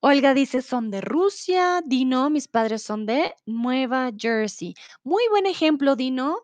Olga 0.00 0.34
dice, 0.34 0.62
son 0.62 0.90
de 0.90 1.00
Rusia. 1.00 1.82
Dino, 1.84 2.30
mis 2.30 2.48
padres 2.48 2.82
son 2.82 3.06
de 3.06 3.34
Nueva 3.46 4.10
Jersey. 4.16 4.74
Muy 5.04 5.22
buen 5.30 5.46
ejemplo, 5.46 5.94
Dino. 5.94 6.38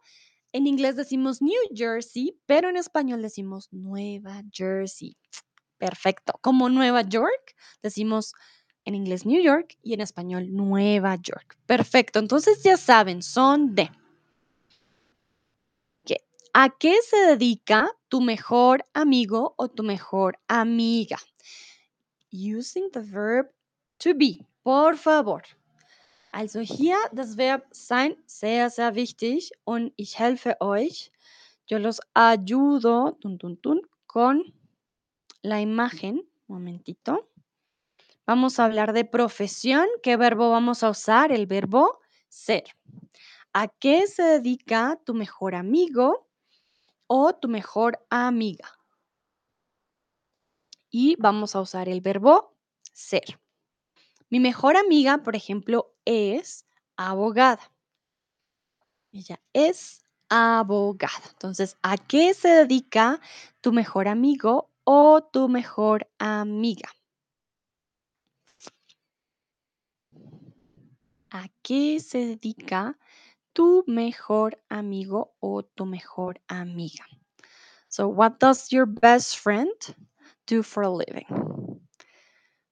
En 0.57 0.67
inglés 0.67 0.97
decimos 0.97 1.43
New 1.43 1.61
Jersey, 1.75 2.35
pero 2.47 2.71
en 2.71 2.79
español 2.79 3.21
decimos 3.21 3.69
Nueva 3.73 4.43
Jersey. 4.51 5.15
Perfecto. 5.77 6.33
Como 6.41 6.71
Nueva 6.71 7.03
York, 7.03 7.55
decimos 7.83 8.33
en 8.87 8.95
inglés 8.95 9.27
New 9.27 9.43
York 9.43 9.77
y 9.83 9.93
en 9.93 10.01
español 10.01 10.47
Nueva 10.51 11.17
York. 11.17 11.59
Perfecto. 11.67 12.21
Entonces 12.21 12.63
ya 12.63 12.79
saben, 12.79 13.23
son 13.23 13.75
de. 13.75 13.91
¿Qué? 16.07 16.25
¿A 16.55 16.71
qué 16.71 17.03
se 17.03 17.19
dedica 17.19 17.91
tu 18.09 18.23
mejor 18.23 18.87
amigo 18.95 19.53
o 19.59 19.69
tu 19.69 19.83
mejor 19.83 20.39
amiga? 20.49 21.19
Using 22.33 22.91
the 22.93 23.01
verb 23.01 23.53
to 23.99 24.15
be. 24.15 24.47
Por 24.63 24.97
favor. 24.97 25.43
Also 26.37 26.61
hier 26.61 26.99
das 27.13 27.39
Verb 27.39 27.65
sein, 27.71 28.15
sehr, 28.27 28.69
sehr 28.69 28.95
wichtig 28.95 29.53
und 29.65 29.95
ich 29.97 30.19
helfe 30.19 30.61
euch. 30.61 31.11
Yo 31.65 31.79
los 31.79 31.99
ayudo 32.13 33.19
con 34.07 34.45
la 35.41 35.63
imagen. 35.63 36.29
Momentito. 36.47 37.27
Vamos 38.27 38.59
a 38.59 38.67
hablar 38.67 38.93
de 38.93 39.07
profesión. 39.07 39.87
¿Qué 40.03 40.19
verbo 40.19 40.51
vamos 40.51 40.83
a 40.83 40.91
usar? 40.91 41.33
El 41.33 41.47
verbo 41.47 42.01
ser. 42.29 42.65
¿A 43.55 43.69
qué 43.69 44.07
se 44.07 44.23
dedica 44.23 45.01
tu 45.07 45.15
mejor 45.15 45.55
amigo 45.55 46.29
o 47.07 47.35
tu 47.35 47.49
mejor 47.49 48.05
amiga? 48.11 48.79
Y 50.91 51.17
vamos 51.19 51.57
a 51.57 51.63
usar 51.63 51.89
el 51.89 52.03
verbo 52.03 52.55
ser. 52.93 53.41
Mi 54.29 54.41
mejor 54.41 54.77
amiga, 54.77 55.19
por 55.19 55.37
ejemplo, 55.37 55.95
es 56.05 56.67
abogada. 56.97 57.73
Ella 59.13 59.41
es 59.53 60.05
abogada. 60.29 61.23
Entonces, 61.31 61.77
¿a 61.83 61.97
qué 61.97 62.35
se 62.35 62.49
dedica 62.49 63.21
tu 63.61 63.73
mejor 63.73 64.09
amigo 64.09 64.71
o 64.85 65.23
tu 65.23 65.49
mejor 65.49 66.09
amiga? 66.19 66.89
¿A 71.31 71.49
qué 71.63 72.01
se 72.01 72.19
dedica 72.19 72.99
tu 73.53 73.85
mejor 73.87 74.61
amigo 74.69 75.35
o 75.41 75.63
tu 75.63 75.87
mejor 75.87 76.41
amiga? 76.49 77.05
So, 77.89 78.09
what 78.09 78.39
does 78.41 78.73
your 78.73 78.87
best 78.87 79.39
friend 79.39 79.73
do 80.47 80.63
for 80.63 80.83
a 80.83 80.91
living? 80.91 81.76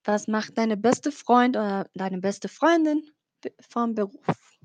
Was 0.05 0.29
macht 0.29 0.59
deine 0.59 0.77
beste 0.77 1.11
Freund 1.11 1.57
oder 1.57 1.89
deine 1.95 2.19
beste 2.19 2.49
Freundin 2.49 3.11
vom 3.61 3.95
Beruf 3.95 4.59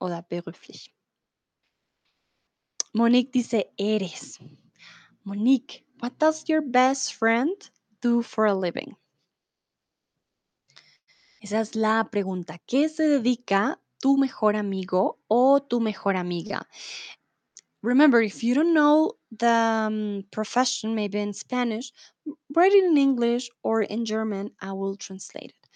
oder 0.00 0.22
beruflich? 0.22 0.94
Monique 2.94 3.32
dice, 3.32 3.66
eres. 3.78 4.38
Monique, 5.24 5.84
what 6.00 6.18
does 6.18 6.44
your 6.48 6.62
best 6.62 7.14
friend 7.14 7.70
do 8.00 8.22
for 8.22 8.46
a 8.46 8.54
living? 8.54 8.96
Esa 11.42 11.60
es 11.60 11.74
la 11.74 12.04
pregunta. 12.04 12.58
¿Qué 12.66 12.88
se 12.88 13.08
dedica 13.08 13.78
tu 14.00 14.16
mejor 14.16 14.56
amigo 14.56 15.18
o 15.28 15.60
tu 15.60 15.80
mejor 15.80 16.16
amiga? 16.16 16.66
Remember, 17.82 18.22
if 18.22 18.44
you 18.44 18.54
don't 18.54 18.74
know 18.74 19.14
the 19.36 19.48
um, 19.48 20.24
profession, 20.30 20.94
maybe 20.94 21.18
in 21.18 21.32
Spanish, 21.32 21.92
write 22.54 22.74
it 22.74 22.84
in 22.84 22.96
English 22.96 23.50
or 23.62 23.82
in 23.82 24.04
German. 24.04 24.50
I 24.60 24.72
will 24.72 24.96
translate 24.96 25.50
it. 25.50 25.68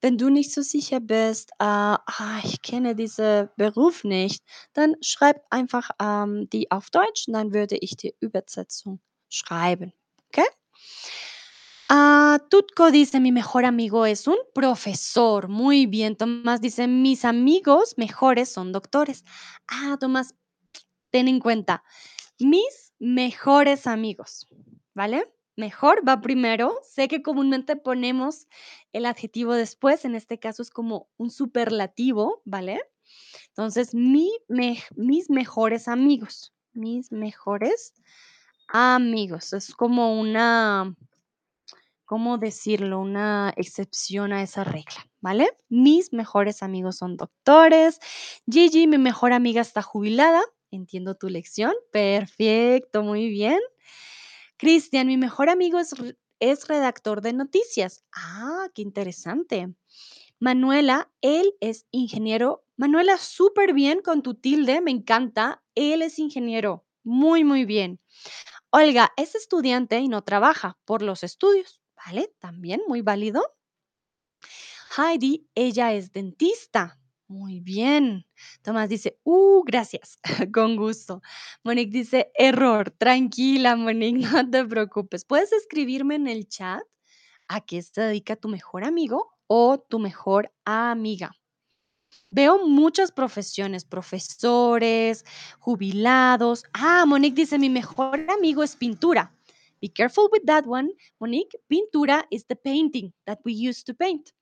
Wenn 0.00 0.16
du 0.16 0.30
nicht 0.30 0.52
so 0.52 0.62
sicher 0.62 1.00
bist, 1.00 1.50
äh, 1.58 1.64
ah, 1.64 2.40
ich 2.44 2.62
kenne 2.62 2.94
diesen 2.94 3.48
Beruf 3.56 4.04
nicht, 4.04 4.44
dann 4.72 4.94
schreib 5.00 5.44
einfach 5.50 5.90
ähm, 6.00 6.48
die 6.50 6.70
auf 6.70 6.90
Deutsch 6.90 7.26
und 7.26 7.34
dann 7.34 7.52
würde 7.52 7.76
ich 7.76 7.96
die 7.96 8.14
Übersetzung 8.20 9.00
schreiben. 9.28 9.92
Okay? 10.28 10.46
Ah, 11.88 12.38
Tutko 12.50 12.90
dice, 12.90 13.18
mi 13.18 13.32
mejor 13.32 13.64
amigo 13.64 14.04
es 14.04 14.26
un 14.28 14.36
profesor. 14.54 15.48
Muy 15.48 15.86
bien. 15.86 16.16
Tomás 16.16 16.60
dice, 16.60 16.86
mis 16.86 17.24
amigos 17.24 17.96
mejores 17.96 18.52
son 18.52 18.72
doctores. 18.72 19.24
Ah, 19.66 19.96
Tomás, 19.98 20.34
ten 21.10 21.28
en 21.28 21.40
cuenta, 21.40 21.82
mis 22.38 22.92
mejores 22.98 23.86
amigos, 23.86 24.46
¿vale? 24.94 25.32
Mejor 25.58 26.08
va 26.08 26.20
primero. 26.20 26.78
Sé 26.84 27.08
que 27.08 27.20
comúnmente 27.20 27.74
ponemos 27.74 28.46
el 28.92 29.06
adjetivo 29.06 29.54
después, 29.54 30.04
en 30.04 30.14
este 30.14 30.38
caso 30.38 30.62
es 30.62 30.70
como 30.70 31.08
un 31.16 31.32
superlativo, 31.32 32.42
¿vale? 32.44 32.80
Entonces, 33.48 33.92
mis 33.92 34.30
mejores 35.28 35.88
amigos, 35.88 36.54
mis 36.74 37.10
mejores 37.10 37.92
amigos, 38.68 39.52
es 39.52 39.74
como 39.74 40.20
una, 40.20 40.94
¿cómo 42.04 42.38
decirlo? 42.38 43.00
Una 43.00 43.52
excepción 43.56 44.32
a 44.32 44.44
esa 44.44 44.62
regla, 44.62 45.10
¿vale? 45.20 45.50
Mis 45.68 46.12
mejores 46.12 46.62
amigos 46.62 46.98
son 46.98 47.16
doctores. 47.16 47.98
Gigi, 48.48 48.86
mi 48.86 48.98
mejor 48.98 49.32
amiga 49.32 49.60
está 49.60 49.82
jubilada. 49.82 50.40
Entiendo 50.70 51.16
tu 51.16 51.28
lección. 51.28 51.74
Perfecto, 51.90 53.02
muy 53.02 53.28
bien. 53.28 53.58
Cristian, 54.58 55.06
mi 55.06 55.16
mejor 55.16 55.48
amigo 55.48 55.78
es, 55.78 55.94
es 56.40 56.68
redactor 56.68 57.22
de 57.22 57.32
noticias. 57.32 58.04
Ah, 58.12 58.68
qué 58.74 58.82
interesante. 58.82 59.72
Manuela, 60.40 61.10
él 61.20 61.54
es 61.60 61.86
ingeniero. 61.90 62.64
Manuela, 62.76 63.18
súper 63.18 63.72
bien 63.72 64.02
con 64.02 64.22
tu 64.22 64.34
tilde, 64.34 64.80
me 64.80 64.90
encanta. 64.90 65.62
Él 65.74 66.02
es 66.02 66.18
ingeniero. 66.18 66.84
Muy, 67.04 67.44
muy 67.44 67.64
bien. 67.64 68.00
Olga, 68.70 69.12
es 69.16 69.34
estudiante 69.34 69.98
y 70.00 70.08
no 70.08 70.22
trabaja 70.22 70.78
por 70.84 71.02
los 71.02 71.22
estudios. 71.22 71.80
¿Vale? 72.06 72.32
También 72.38 72.82
muy 72.86 73.00
válido. 73.02 73.42
Heidi, 74.96 75.48
ella 75.54 75.92
es 75.92 76.12
dentista. 76.12 76.98
Muy 77.28 77.60
bien. 77.60 78.24
Tomás 78.62 78.88
dice, 78.88 79.18
uh, 79.24 79.62
gracias, 79.62 80.18
con 80.52 80.76
gusto. 80.76 81.20
Monique 81.62 81.90
dice, 81.92 82.30
error, 82.34 82.90
tranquila, 82.90 83.76
Monique, 83.76 84.20
no 84.32 84.50
te 84.50 84.64
preocupes. 84.64 85.26
Puedes 85.26 85.52
escribirme 85.52 86.14
en 86.14 86.26
el 86.26 86.48
chat 86.48 86.80
a 87.48 87.60
qué 87.60 87.82
se 87.82 88.00
dedica 88.00 88.36
tu 88.36 88.48
mejor 88.48 88.82
amigo 88.82 89.30
o 89.46 89.78
tu 89.78 89.98
mejor 89.98 90.50
amiga. 90.64 91.30
Veo 92.30 92.66
muchas 92.66 93.12
profesiones, 93.12 93.84
profesores, 93.84 95.26
jubilados. 95.58 96.64
Ah, 96.72 97.04
Monique 97.06 97.42
dice, 97.42 97.58
mi 97.58 97.68
mejor 97.68 98.24
amigo 98.30 98.62
es 98.62 98.74
pintura. 98.74 99.34
Be 99.82 99.90
careful 99.90 100.28
with 100.32 100.44
that 100.46 100.64
one. 100.66 100.90
Monique, 101.20 101.58
pintura 101.68 102.26
is 102.30 102.46
the 102.46 102.56
painting 102.56 103.12
that 103.26 103.38
we 103.44 103.52
use 103.52 103.84
to 103.84 103.92
paint. 103.92 104.32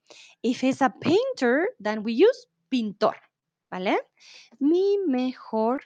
If 0.43 0.63
it's 0.63 0.81
a 0.81 0.95
painter, 1.01 1.69
then 1.81 2.05
we 2.05 2.13
use 2.13 2.47
pintor. 2.69 3.17
¿Vale? 3.71 3.99
Mi 4.59 4.99
mejor 5.07 5.83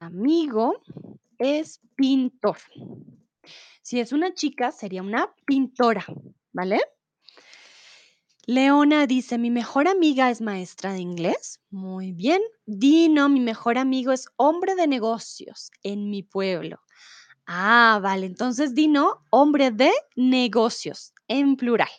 amigo 0.00 0.80
es 1.38 1.80
pintor. 1.96 2.58
Si 3.82 4.00
es 4.00 4.12
una 4.12 4.34
chica, 4.34 4.72
sería 4.72 5.02
una 5.02 5.34
pintora. 5.44 6.04
¿Vale? 6.52 6.80
Leona 8.48 9.08
dice, 9.08 9.38
mi 9.38 9.50
mejor 9.50 9.88
amiga 9.88 10.30
es 10.30 10.40
maestra 10.40 10.92
de 10.92 11.00
inglés. 11.00 11.60
Muy 11.70 12.12
bien. 12.12 12.40
Dino, 12.64 13.28
mi 13.28 13.40
mejor 13.40 13.76
amigo 13.76 14.12
es 14.12 14.28
hombre 14.36 14.76
de 14.76 14.86
negocios 14.86 15.72
en 15.82 16.10
mi 16.10 16.22
pueblo. 16.22 16.78
Ah, 17.46 17.98
vale. 18.00 18.26
Entonces, 18.26 18.74
Dino, 18.74 19.24
hombre 19.30 19.72
de 19.72 19.92
negocios 20.14 21.12
en 21.26 21.56
plural. 21.56 21.90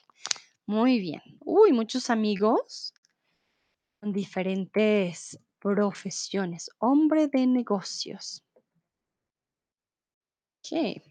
Muy 0.65 0.99
bien. 0.99 1.21
Uy, 1.41 1.73
muchos 1.73 2.09
amigos 2.09 2.93
con 3.99 4.11
diferentes 4.11 5.39
profesiones. 5.59 6.69
Hombre 6.79 7.27
de 7.27 7.47
negocios. 7.47 8.43
Ok. 10.59 11.01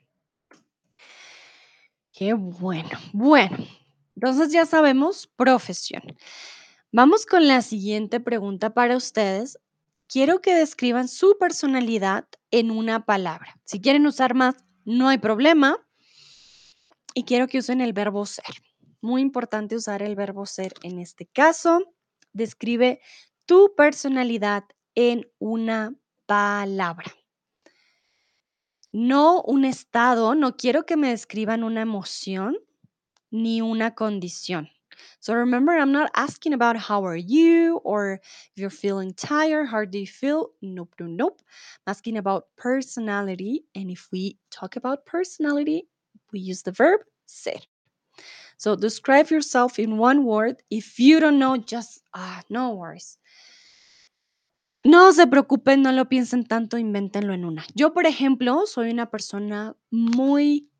Qué 2.12 2.32
bueno. 2.32 2.98
Bueno, 3.12 3.58
entonces 4.14 4.50
ya 4.50 4.64
sabemos 4.64 5.26
profesión. 5.26 6.02
Vamos 6.92 7.26
con 7.26 7.46
la 7.46 7.60
siguiente 7.60 8.20
pregunta 8.20 8.72
para 8.72 8.96
ustedes. 8.96 9.58
Quiero 10.08 10.40
que 10.40 10.54
describan 10.54 11.08
su 11.08 11.36
personalidad 11.38 12.26
en 12.50 12.70
una 12.70 13.04
palabra. 13.04 13.60
Si 13.64 13.80
quieren 13.80 14.06
usar 14.06 14.34
más, 14.34 14.54
no 14.84 15.08
hay 15.08 15.18
problema. 15.18 15.76
Y 17.12 17.24
quiero 17.24 17.48
que 17.48 17.58
usen 17.58 17.80
el 17.80 17.92
verbo 17.92 18.24
ser. 18.24 18.44
Muy 19.00 19.20
importante 19.20 19.76
usar 19.76 20.02
el 20.02 20.16
verbo 20.16 20.46
ser 20.46 20.72
en 20.82 20.98
este 21.00 21.26
caso. 21.26 21.95
Describe 22.36 23.00
tu 23.46 23.74
personalidad 23.74 24.64
en 24.94 25.26
una 25.38 25.94
palabra. 26.26 27.10
No 28.92 29.42
un 29.42 29.64
estado, 29.64 30.34
no 30.34 30.56
quiero 30.56 30.84
que 30.84 30.98
me 30.98 31.08
describan 31.08 31.64
una 31.64 31.80
emoción 31.80 32.58
ni 33.30 33.62
una 33.62 33.94
condición. 33.94 34.68
So 35.18 35.34
remember, 35.34 35.78
I'm 35.78 35.92
not 35.92 36.10
asking 36.14 36.52
about 36.52 36.76
how 36.76 37.06
are 37.06 37.16
you 37.16 37.80
or 37.84 38.20
if 38.22 38.52
you're 38.56 38.70
feeling 38.70 39.14
tired, 39.14 39.66
how 39.66 39.86
do 39.86 39.98
you 39.98 40.06
feel? 40.06 40.50
Nope, 40.60 40.94
nope, 41.00 41.10
nope. 41.10 41.42
I'm 41.86 41.92
asking 41.92 42.18
about 42.18 42.48
personality. 42.56 43.64
And 43.74 43.90
if 43.90 44.08
we 44.12 44.38
talk 44.50 44.76
about 44.76 45.06
personality, 45.06 45.88
we 46.32 46.40
use 46.40 46.62
the 46.62 46.72
verb 46.72 47.00
ser. 47.26 47.60
So 48.56 48.74
describe 48.76 49.30
yourself 49.30 49.78
in 49.78 49.98
one 49.98 50.24
word. 50.24 50.62
If 50.70 50.98
you 50.98 51.20
don't 51.20 51.38
know, 51.38 51.56
just 51.56 52.02
ah, 52.14 52.42
no 52.48 52.74
worries. 52.74 53.18
No 54.84 55.12
se 55.12 55.26
preocupen, 55.26 55.82
no 55.82 55.90
lo 55.90 56.08
piensen 56.08 56.44
tanto, 56.44 56.78
invéntenlo 56.78 57.34
en 57.34 57.44
una. 57.44 57.66
Yo, 57.74 57.92
por 57.92 58.06
ejemplo, 58.06 58.66
soy 58.66 58.90
una 58.90 59.10
persona 59.10 59.76
muy 59.90 60.70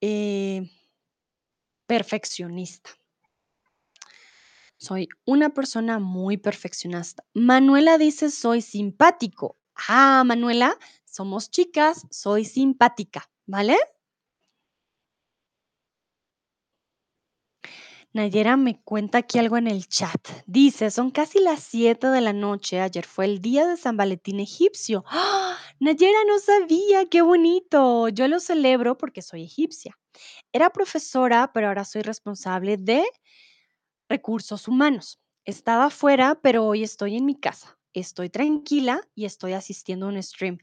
eh, 0.00 0.68
perfeccionista. 1.86 2.90
Soy 4.78 5.08
una 5.24 5.50
persona 5.50 5.98
muy 5.98 6.36
perfeccionista. 6.38 7.24
Manuela 7.34 7.98
dice, 7.98 8.30
soy 8.30 8.62
simpático. 8.62 9.56
Ah, 9.88 10.24
Manuela, 10.24 10.76
somos 11.04 11.50
chicas, 11.50 12.04
soy 12.10 12.44
simpática, 12.44 13.30
¿vale? 13.46 13.76
Nayera 18.14 18.56
me 18.56 18.80
cuenta 18.82 19.18
aquí 19.18 19.38
algo 19.38 19.58
en 19.58 19.66
el 19.66 19.86
chat. 19.86 20.28
Dice, 20.46 20.90
son 20.90 21.10
casi 21.10 21.40
las 21.40 21.62
7 21.62 22.06
de 22.08 22.20
la 22.22 22.32
noche. 22.32 22.80
Ayer 22.80 23.04
fue 23.04 23.26
el 23.26 23.40
día 23.40 23.66
de 23.66 23.76
San 23.76 23.98
Valentín 23.98 24.40
egipcio. 24.40 25.04
¡Ah! 25.08 25.58
Nayera 25.78 26.18
no 26.26 26.38
sabía, 26.38 27.06
qué 27.06 27.20
bonito. 27.20 28.08
Yo 28.08 28.26
lo 28.26 28.40
celebro 28.40 28.96
porque 28.96 29.20
soy 29.20 29.44
egipcia. 29.44 29.98
Era 30.52 30.70
profesora, 30.70 31.50
pero 31.52 31.68
ahora 31.68 31.84
soy 31.84 32.00
responsable 32.00 32.78
de 32.78 33.04
recursos 34.08 34.68
humanos. 34.68 35.20
Estaba 35.44 35.86
afuera, 35.86 36.38
pero 36.42 36.64
hoy 36.64 36.82
estoy 36.82 37.16
en 37.16 37.26
mi 37.26 37.38
casa. 37.38 37.78
Estoy 37.92 38.30
tranquila 38.30 39.02
y 39.14 39.26
estoy 39.26 39.52
asistiendo 39.52 40.06
a 40.06 40.08
un 40.08 40.22
stream. 40.22 40.58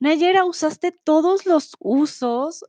Nayera, 0.00 0.44
usaste 0.44 0.92
todos 0.92 1.46
los 1.46 1.76
usos 1.78 2.64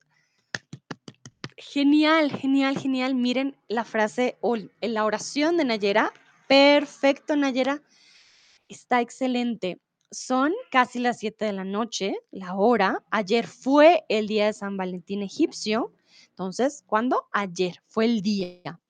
Genial, 1.62 2.32
genial, 2.32 2.76
genial. 2.76 3.14
Miren 3.14 3.56
la 3.68 3.86
frase 3.86 4.36
o 4.42 4.58
la 4.82 5.06
oración 5.06 5.58
de 5.58 5.66
Nayera. 5.66 6.12
Perfecto, 6.48 7.36
Nayera. 7.36 7.84
Está 8.68 9.00
excelente. 9.00 9.80
Son 10.10 10.54
casi 10.72 10.98
las 10.98 11.20
7 11.20 11.46
de 11.46 11.54
la 11.54 11.64
noche, 11.64 12.16
la 12.32 12.56
hora. 12.56 13.04
Ayer 13.12 13.46
fue 13.46 14.04
el 14.10 14.28
día 14.28 14.48
de 14.48 14.54
San 14.54 14.76
Valentín 14.76 15.22
egipcio. 15.22 15.94
Entonces, 16.30 16.84
¿cuándo? 16.88 17.28
Ayer 17.32 17.76
fue 17.86 18.06
el 18.06 18.24
día. 18.24 18.82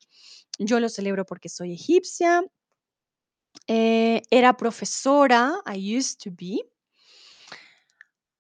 Yo 0.57 0.79
lo 0.79 0.87
celebro 0.87 1.25
porque 1.25 1.49
soy 1.49 1.73
egipcia. 1.73 2.41
eh, 3.67 4.21
era 4.29 4.55
profesora, 4.55 5.61
I 5.65 5.97
used 5.97 6.19
to 6.23 6.31
be. 6.31 6.61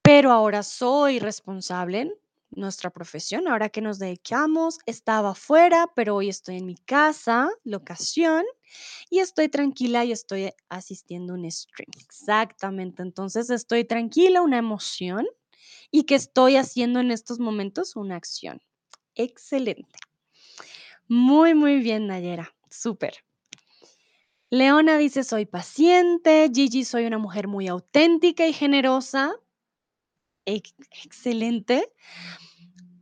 Pero 0.01 0.31
ahora 0.31 0.63
soy 0.63 1.19
responsable 1.19 2.20
nuestra 2.51 2.89
profesión, 2.89 3.47
ahora 3.47 3.69
que 3.69 3.81
nos 3.81 3.99
dedicamos, 3.99 4.79
estaba 4.85 5.31
afuera, 5.31 5.89
pero 5.95 6.15
hoy 6.15 6.29
estoy 6.29 6.57
en 6.57 6.65
mi 6.65 6.75
casa, 6.75 7.49
locación, 7.63 8.45
y 9.09 9.19
estoy 9.19 9.49
tranquila 9.49 10.05
y 10.05 10.11
estoy 10.11 10.51
asistiendo 10.69 11.33
a 11.33 11.37
un 11.37 11.49
stream. 11.49 11.89
Exactamente, 11.99 13.01
entonces 13.01 13.49
estoy 13.49 13.85
tranquila, 13.85 14.41
una 14.41 14.57
emoción, 14.57 15.27
y 15.91 16.03
que 16.03 16.15
estoy 16.15 16.55
haciendo 16.55 16.99
en 16.99 17.11
estos 17.11 17.39
momentos 17.39 17.95
una 17.95 18.15
acción. 18.15 18.61
Excelente. 19.15 19.99
Muy, 21.07 21.53
muy 21.53 21.79
bien, 21.79 22.07
Nayera. 22.07 22.55
Súper. 22.69 23.15
Leona 24.49 24.97
dice, 24.97 25.23
soy 25.23 25.45
paciente. 25.45 26.49
Gigi, 26.53 26.85
soy 26.85 27.05
una 27.05 27.17
mujer 27.17 27.47
muy 27.47 27.67
auténtica 27.67 28.47
y 28.47 28.53
generosa. 28.53 29.33
Ex- 30.45 30.73
excelente. 31.03 31.91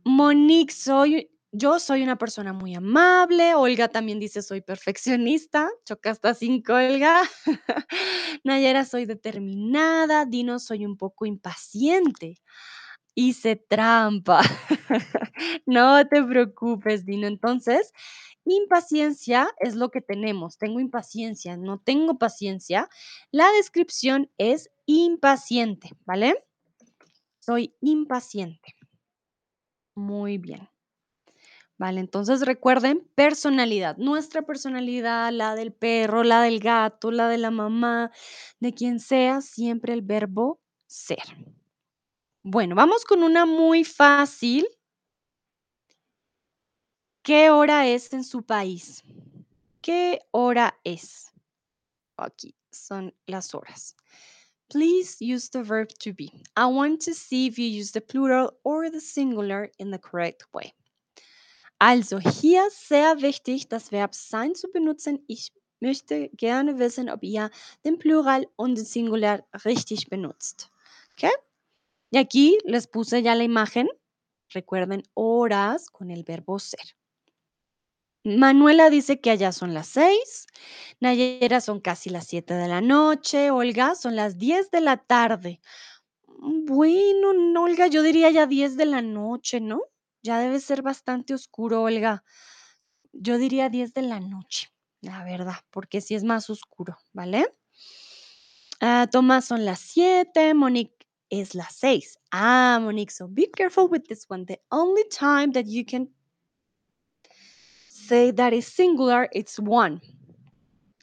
Monique, 0.04 0.72
soy, 0.72 1.30
yo 1.52 1.78
soy 1.78 2.02
una 2.02 2.16
persona 2.16 2.52
muy 2.52 2.74
amable. 2.74 3.54
Olga 3.54 3.88
también 3.88 4.18
dice, 4.18 4.42
soy 4.42 4.60
perfeccionista. 4.60 5.68
Choca 5.84 6.10
hasta 6.10 6.34
cinco, 6.34 6.74
Olga. 6.74 7.22
Nayera, 8.44 8.84
soy 8.84 9.06
determinada. 9.06 10.24
Dino, 10.26 10.58
soy 10.58 10.86
un 10.86 10.96
poco 10.96 11.26
impaciente. 11.26 12.40
Hice 13.14 13.56
trampa. 13.56 14.42
no 15.66 16.06
te 16.08 16.22
preocupes, 16.22 17.04
Dino. 17.04 17.26
Entonces, 17.26 17.92
impaciencia 18.44 19.48
es 19.58 19.74
lo 19.74 19.90
que 19.90 20.00
tenemos. 20.00 20.58
Tengo 20.58 20.80
impaciencia, 20.80 21.56
no 21.56 21.78
tengo 21.78 22.18
paciencia. 22.18 22.88
La 23.30 23.50
descripción 23.52 24.30
es 24.38 24.70
impaciente, 24.86 25.90
¿vale? 26.04 26.42
Soy 27.42 27.74
impaciente. 27.80 28.74
Muy 29.96 30.38
bien. 30.38 30.68
Vale, 31.78 32.00
entonces 32.00 32.42
recuerden 32.42 33.08
personalidad, 33.14 33.96
nuestra 33.96 34.42
personalidad, 34.42 35.32
la 35.32 35.54
del 35.54 35.72
perro, 35.72 36.22
la 36.24 36.42
del 36.42 36.60
gato, 36.60 37.10
la 37.10 37.28
de 37.28 37.38
la 37.38 37.50
mamá, 37.50 38.10
de 38.60 38.74
quien 38.74 39.00
sea, 39.00 39.40
siempre 39.40 39.94
el 39.94 40.02
verbo 40.02 40.60
ser. 40.86 41.22
Bueno, 42.42 42.74
vamos 42.74 43.04
con 43.04 43.22
una 43.22 43.46
muy 43.46 43.84
fácil. 43.84 44.66
¿Qué 47.22 47.50
hora 47.50 47.86
es 47.86 48.12
en 48.12 48.24
su 48.24 48.42
país? 48.42 49.02
¿Qué 49.82 50.20
hora 50.32 50.78
es? 50.84 51.32
Aquí 52.16 52.54
son 52.70 53.14
las 53.26 53.54
horas. 53.54 53.96
Please 54.70 55.16
use 55.20 55.48
the 55.50 55.64
verb 55.64 55.88
to 55.98 56.12
be. 56.12 56.30
I 56.56 56.66
want 56.66 57.00
to 57.02 57.14
see 57.14 57.46
if 57.46 57.58
you 57.58 57.66
use 57.66 57.90
the 57.90 58.00
plural 58.00 58.52
or 58.62 58.88
the 58.88 59.00
singular 59.00 59.68
in 59.78 59.90
the 59.90 59.98
correct 59.98 60.44
way. 60.54 60.72
Also, 61.80 62.18
hier 62.18 62.68
sehr 62.70 63.20
wichtig, 63.20 63.68
das 63.68 63.90
Verb 63.90 64.14
sein 64.14 64.54
zu 64.54 64.70
benutzen. 64.70 65.24
Ich 65.26 65.52
möchte 65.80 66.28
gerne 66.36 66.78
wissen, 66.78 67.10
ob 67.10 67.24
ihr 67.24 67.50
den 67.84 67.98
Plural 67.98 68.46
und 68.56 68.76
den 68.76 68.84
Singular 68.84 69.42
richtig 69.64 70.08
benutzt. 70.08 70.70
¿Ok? 71.12 71.30
Y 72.12 72.18
aquí 72.18 72.58
les 72.64 72.86
puse 72.86 73.22
ya 73.22 73.34
la 73.34 73.44
imagen. 73.44 73.88
Recuerden 74.54 75.02
horas 75.14 75.90
con 75.90 76.10
el 76.10 76.22
verbo 76.22 76.58
ser. 76.58 76.94
Manuela 78.24 78.90
dice 78.90 79.20
que 79.20 79.30
allá 79.30 79.52
son 79.52 79.74
las 79.74 79.88
6. 79.88 80.46
Nayera 81.00 81.60
son 81.60 81.80
casi 81.80 82.10
las 82.10 82.26
7 82.26 82.54
de 82.54 82.68
la 82.68 82.80
noche. 82.80 83.50
Olga 83.50 83.94
son 83.94 84.16
las 84.16 84.38
10 84.38 84.70
de 84.70 84.80
la 84.80 84.98
tarde. 84.98 85.60
Mm, 86.28 86.66
Bueno, 86.66 87.32
no, 87.34 87.64
Olga, 87.64 87.86
yo 87.88 88.02
diría 88.02 88.30
ya 88.30 88.46
10 88.46 88.76
de 88.76 88.86
la 88.86 89.02
noche, 89.02 89.60
¿no? 89.60 89.82
Ya 90.22 90.38
debe 90.40 90.60
ser 90.60 90.82
bastante 90.82 91.34
oscuro, 91.34 91.82
Olga. 91.82 92.24
Yo 93.12 93.38
diría 93.38 93.68
10 93.70 93.94
de 93.94 94.02
la 94.02 94.20
noche, 94.20 94.70
la 95.00 95.24
verdad, 95.24 95.56
porque 95.70 96.00
sí 96.00 96.14
es 96.14 96.24
más 96.24 96.50
oscuro, 96.50 96.96
¿vale? 97.12 97.54
Ah, 98.80 99.06
Tomás 99.10 99.46
son 99.46 99.64
las 99.64 99.80
7, 99.80 100.54
Monique 100.54 101.06
es 101.30 101.54
las 101.54 101.74
6. 101.76 102.18
Ah, 102.30 102.78
Monique, 102.82 103.12
so 103.12 103.28
be 103.28 103.50
careful 103.50 103.88
with 103.90 104.02
this 104.08 104.26
one. 104.28 104.44
The 104.46 104.60
only 104.70 105.04
time 105.08 105.52
that 105.52 105.64
you 105.66 105.84
can 105.84 106.08
that 108.10 108.52
is 108.52 108.66
singular, 108.66 109.28
it's 109.32 109.58
one. 109.58 110.00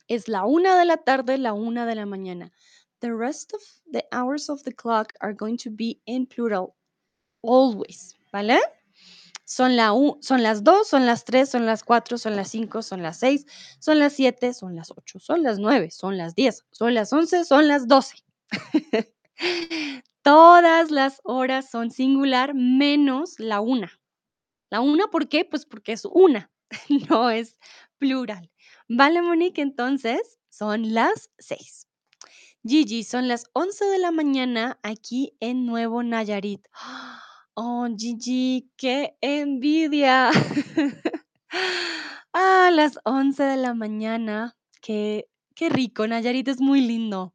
Es 0.09 0.27
la 0.27 0.45
una 0.45 0.77
de 0.77 0.85
la 0.85 0.97
tarde, 0.97 1.37
la 1.37 1.53
una 1.53 1.85
de 1.85 1.95
la 1.95 2.05
mañana. 2.05 2.51
The 2.99 3.13
rest 3.13 3.53
of 3.53 3.61
the 3.91 4.03
hours 4.11 4.49
of 4.49 4.63
the 4.63 4.73
clock 4.73 5.13
are 5.21 5.33
going 5.33 5.57
to 5.57 5.69
be 5.69 5.99
in 6.05 6.25
plural, 6.25 6.75
always, 7.41 8.15
¿vale? 8.33 8.59
Son, 9.45 9.77
la 9.77 9.93
son 10.21 10.43
las 10.43 10.63
2, 10.63 10.87
son 10.87 11.05
las 11.05 11.23
3, 11.23 11.49
son 11.49 11.65
las 11.65 11.83
4, 11.83 12.17
son 12.17 12.35
las 12.35 12.49
5, 12.49 12.81
son 12.81 13.01
las 13.01 13.17
6, 13.19 13.45
son 13.79 13.99
las 13.99 14.13
7, 14.13 14.53
son 14.53 14.75
las 14.75 14.91
8, 14.91 15.19
son 15.19 15.43
las 15.43 15.59
9, 15.59 15.89
son 15.91 16.17
las 16.17 16.35
10, 16.35 16.65
son 16.71 16.93
las 16.93 17.13
11, 17.13 17.45
son 17.45 17.67
las 17.67 17.87
12. 17.87 18.17
Todas 20.23 20.91
las 20.91 21.21
horas 21.23 21.69
son 21.69 21.91
singular 21.91 22.53
menos 22.53 23.39
la 23.39 23.61
una. 23.61 23.89
La 24.69 24.81
una, 24.81 25.07
¿por 25.07 25.29
qué? 25.29 25.45
Pues 25.45 25.65
porque 25.65 25.93
es 25.93 26.03
una, 26.03 26.51
no 27.09 27.29
es 27.29 27.57
plural. 27.97 28.51
¿Vale, 28.89 29.21
Monique? 29.21 29.61
Entonces, 29.61 30.39
son 30.49 30.93
las 30.93 31.29
6. 31.39 31.87
Gigi, 32.65 33.03
son 33.03 33.27
las 33.27 33.45
11 33.53 33.85
de 33.85 33.99
la 33.99 34.11
mañana 34.11 34.79
aquí 34.83 35.35
en 35.39 35.65
Nuevo 35.65 36.03
Nayarit. 36.03 36.67
Oh, 37.59 37.87
Gigi, 37.97 38.69
qué 38.77 39.17
envidia. 39.21 40.29
Ah, 42.33 42.69
las 42.71 42.99
11 43.03 43.43
de 43.43 43.57
la 43.57 43.73
mañana. 43.73 44.55
Qué, 44.81 45.27
qué 45.55 45.69
rico. 45.69 46.07
Nayarit 46.07 46.47
es 46.49 46.61
muy 46.61 46.81
lindo. 46.81 47.33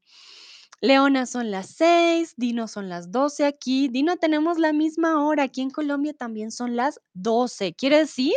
Leona 0.85 1.27
son 1.27 1.53
las 1.53 1.69
6, 1.77 2.35
Dino 2.37 2.67
son 2.67 2.89
las 2.89 3.13
12 3.13 3.47
aquí. 3.47 3.87
Dino, 3.87 4.17
tenemos 4.17 4.59
la 4.59 4.73
misma 4.73 5.25
hora. 5.25 5.45
Aquí 5.45 5.61
en 5.61 5.71
Colombia 5.71 6.13
también 6.13 6.51
son 6.51 6.75
las 6.75 7.01
12. 7.15 7.75
Quiere 7.75 7.99
decir, 7.99 8.35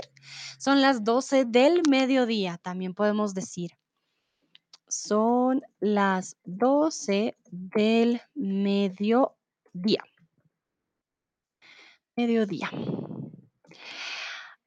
son 0.59 0.80
las 0.80 1.03
12 1.03 1.45
del 1.45 1.81
mediodía, 1.89 2.59
también 2.61 2.93
podemos 2.93 3.34
decir. 3.34 3.72
Son 4.88 5.63
las 5.80 6.38
12 6.43 7.35
del 7.49 8.22
mediodía. 8.35 10.03
Mediodía. 12.15 12.69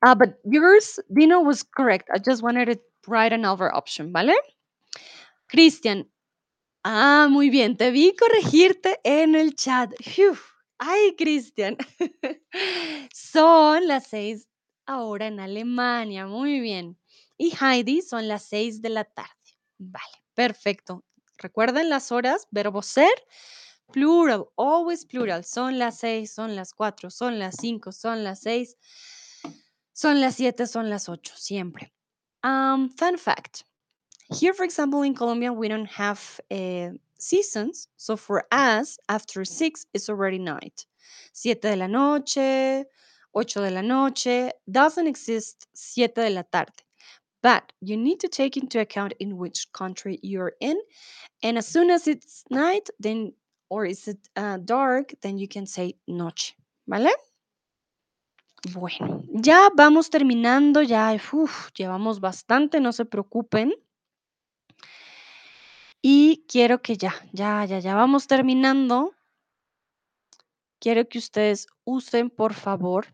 Ah, 0.03 0.17
but 0.17 0.31
yours, 0.43 1.01
Dino, 1.09 1.41
was 1.41 1.63
correct. 1.63 2.09
I 2.13 2.19
just 2.19 2.43
wanted 2.43 2.67
to 2.67 2.81
write 3.07 3.33
another 3.33 3.71
option, 3.73 4.13
¿vale? 4.13 4.35
Cristian. 5.47 6.11
Ah, 6.85 7.29
muy 7.31 7.51
bien. 7.51 7.77
Te 7.77 7.91
vi 7.91 8.15
corregirte 8.15 9.01
en 9.05 9.35
el 9.35 9.55
chat. 9.55 9.93
Ay, 10.79 11.17
Cristian. 11.17 11.77
Son 13.13 13.87
las 13.87 14.07
6 14.09 14.49
ahora 14.87 15.27
en 15.27 15.41
Alemania. 15.41 16.27
Muy 16.27 16.61
bien. 16.61 16.99
Y 17.37 17.53
Heidi 17.61 18.03
son 18.03 18.27
las 18.27 18.45
6 18.45 18.83
de 18.83 18.89
la 18.89 19.05
tarde. 19.05 19.31
Vale, 19.79 20.25
perfecto. 20.35 21.05
Recuerden 21.37 21.89
las 21.89 22.11
horas, 22.11 22.49
verbo 22.51 22.83
ser, 22.83 23.13
plural, 23.93 24.47
always 24.57 25.07
plural. 25.07 25.45
Son 25.45 25.79
las 25.79 25.99
6, 25.99 26.33
son 26.33 26.57
las 26.57 26.75
4, 26.75 27.11
son 27.11 27.39
las 27.39 27.55
5, 27.61 27.93
son 27.93 28.25
las 28.25 28.41
6, 28.41 28.77
son 29.93 30.21
las 30.21 30.35
7, 30.35 30.67
son 30.67 30.91
las 30.91 31.09
8, 31.09 31.33
siempre. 31.37 31.93
Um, 32.43 32.91
fun 32.91 33.19
fact 33.19 33.63
here, 34.33 34.53
for 34.53 34.65
example, 34.65 35.03
in 35.03 35.15
Colombia, 35.15 35.53
we 35.53 35.69
don't 35.69 35.91
have 35.91 36.41
uh, 36.51 36.91
seasons. 37.19 37.89
So 37.97 38.17
for 38.17 38.45
us, 38.53 38.99
after 39.09 39.45
six, 39.45 39.87
it's 39.95 40.09
already 40.09 40.39
night. 40.39 40.87
Siete 41.33 41.63
de 41.63 41.77
la 41.77 41.87
noche, 41.87 42.85
ocho 43.35 43.63
de 43.63 43.71
la 43.71 43.81
noche, 43.81 44.51
doesn't 44.71 45.07
exist 45.07 45.67
siete 45.75 46.17
de 46.17 46.31
la 46.31 46.43
tarde. 46.43 46.83
But 47.43 47.73
you 47.81 47.97
need 47.97 48.21
to 48.21 48.29
take 48.29 48.57
into 48.57 48.81
account 48.81 49.15
in 49.21 49.37
which 49.37 49.73
country 49.73 50.19
you're 50.23 50.55
in. 50.61 50.77
And 51.43 51.57
as 51.57 51.67
soon 51.67 51.89
as 51.91 52.09
it's 52.09 52.43
night, 52.51 52.91
then, 52.99 53.33
or 53.71 53.87
is 53.87 54.09
it 54.09 54.19
uh, 54.37 54.59
dark, 54.59 55.15
then 55.23 55.39
you 55.39 55.47
can 55.47 55.67
say 55.67 55.95
noche. 56.07 56.55
¿Vale? 56.87 57.13
Bueno, 58.73 59.23
ya 59.33 59.71
vamos 59.77 60.11
terminando, 60.11 60.83
ya 60.83 61.17
llevamos 61.75 62.19
bastante, 62.19 62.81
no 62.81 62.91
se 62.91 63.05
preocupen. 63.05 63.73
Y 66.01 66.45
quiero 66.49 66.81
que 66.81 66.97
ya, 66.97 67.15
ya, 67.33 67.65
ya, 67.65 67.81
ya 67.81 67.95
vamos 67.95 68.27
terminando. 68.27 69.15
Quiero 70.81 71.09
que 71.09 71.19
ustedes 71.19 71.67
usen, 71.85 72.31
por 72.31 72.55
favor, 72.55 73.07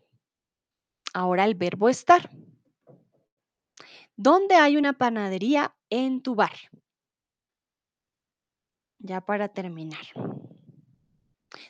ahora 1.13 1.45
el 1.45 1.55
verbo 1.55 1.89
estar. 1.89 2.29
¿Dónde 4.15 4.55
hay 4.55 4.77
una 4.77 4.93
panadería 4.93 5.75
en 5.89 6.21
tu 6.21 6.35
barrio? 6.35 6.69
Ya 8.99 9.19
para 9.21 9.49
terminar. 9.49 10.05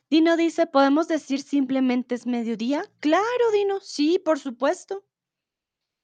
Dino 0.09 0.35
dice, 0.35 0.67
¿podemos 0.67 1.07
decir 1.07 1.41
simplemente 1.41 2.15
es 2.15 2.27
mediodía? 2.27 2.83
Claro, 2.99 3.51
Dino, 3.53 3.79
sí, 3.79 4.19
por 4.19 4.37
supuesto. 4.37 5.05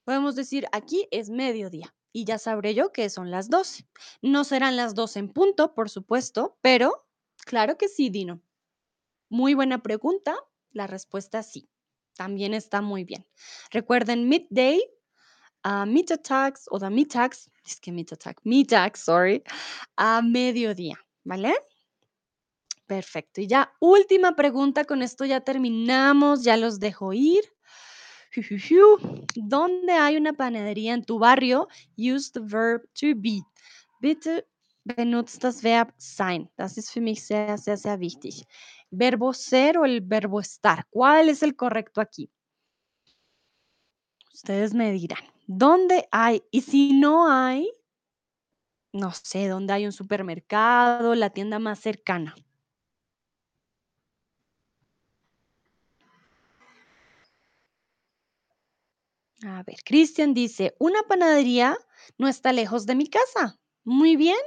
Podemos 0.06 0.36
decir, 0.36 0.68
aquí 0.72 1.08
es 1.12 1.30
mediodía 1.30 1.94
y 2.14 2.26
ya 2.26 2.38
sabré 2.38 2.74
yo 2.74 2.92
que 2.92 3.10
son 3.10 3.32
las 3.32 3.50
12. 3.50 3.88
No 4.22 4.44
serán 4.44 4.76
las 4.76 4.96
12 4.96 5.20
en 5.20 5.30
punto, 5.30 5.74
por 5.74 5.90
supuesto, 5.90 6.58
pero 6.62 7.08
claro 7.46 7.78
que 7.78 7.88
sí, 7.88 8.10
Dino. 8.10 8.42
Muy 9.30 9.54
buena 9.54 9.82
pregunta. 9.82 10.36
La 10.72 10.88
respuesta 10.88 11.44
sí. 11.44 11.70
También 12.16 12.54
está 12.54 12.82
muy 12.82 13.04
bien. 13.04 13.26
Recuerden 13.72 14.28
midday, 14.28 14.82
uh, 15.66 15.86
meet 15.86 16.12
attacks 16.12 16.66
o 16.70 16.80
the 16.80 16.90
meetax, 16.90 17.50
es 17.66 17.80
que 17.80 17.92
meet 17.92 18.12
attack, 18.12 18.40
meetax, 18.44 19.00
sorry, 19.00 19.44
a 19.96 20.22
mediodía, 20.22 21.00
¿vale? 21.24 21.56
Perfecto. 22.86 23.40
Y 23.40 23.48
ya 23.48 23.74
última 23.80 24.36
pregunta, 24.36 24.84
con 24.84 25.02
esto 25.02 25.24
ya 25.24 25.42
terminamos, 25.42 26.44
ya 26.44 26.58
los 26.58 26.80
dejo 26.80 27.14
ir. 27.14 27.44
¿Dónde 29.36 29.94
hay 29.94 30.18
una 30.18 30.34
panadería 30.34 30.94
en 30.94 31.04
tu 31.04 31.20
barrio? 31.20 31.68
Use 31.98 32.32
the 32.34 32.42
verb 32.42 32.82
to 32.94 33.16
be. 33.16 33.42
Bitte 34.00 34.48
benutzt 34.84 35.44
das 35.44 35.64
Verb 35.64 35.94
sein. 35.98 36.50
Das 36.56 36.78
ist 36.78 36.92
für 36.92 37.02
mich 37.02 37.24
sehr, 37.26 37.58
sehr, 37.58 37.78
sehr 37.78 38.00
wichtig. 38.00 38.46
¿Verbo 38.90 39.34
ser 39.34 39.78
o 39.78 39.86
el 39.86 40.02
verbo 40.02 40.40
estar? 40.40 40.86
¿Cuál 40.90 41.30
es 41.30 41.44
el 41.44 41.56
correcto 41.56 42.02
aquí? 42.02 42.30
Ustedes 44.34 44.74
me 44.74 44.92
dirán. 44.92 45.24
¿Dónde 45.48 46.08
hay? 46.12 46.44
Y 46.52 46.62
si 46.62 46.94
no 47.00 47.30
hay, 47.30 47.70
no 48.94 49.12
sé, 49.12 49.48
¿dónde 49.48 49.74
hay 49.74 49.86
un 49.86 49.92
supermercado, 49.92 51.16
la 51.16 51.30
tienda 51.30 51.60
más 51.60 51.80
cercana? 51.80 52.36
A 59.48 59.64
ver, 59.64 59.78
Cristian 59.86 60.34
dice, 60.34 60.76
una 60.80 61.02
panadería 61.04 61.78
no 62.18 62.28
está 62.28 62.54
lejos 62.54 62.86
de 62.86 62.96
mi 62.96 63.08
casa. 63.08 63.60
Muy 63.84 64.16
bien, 64.16 64.38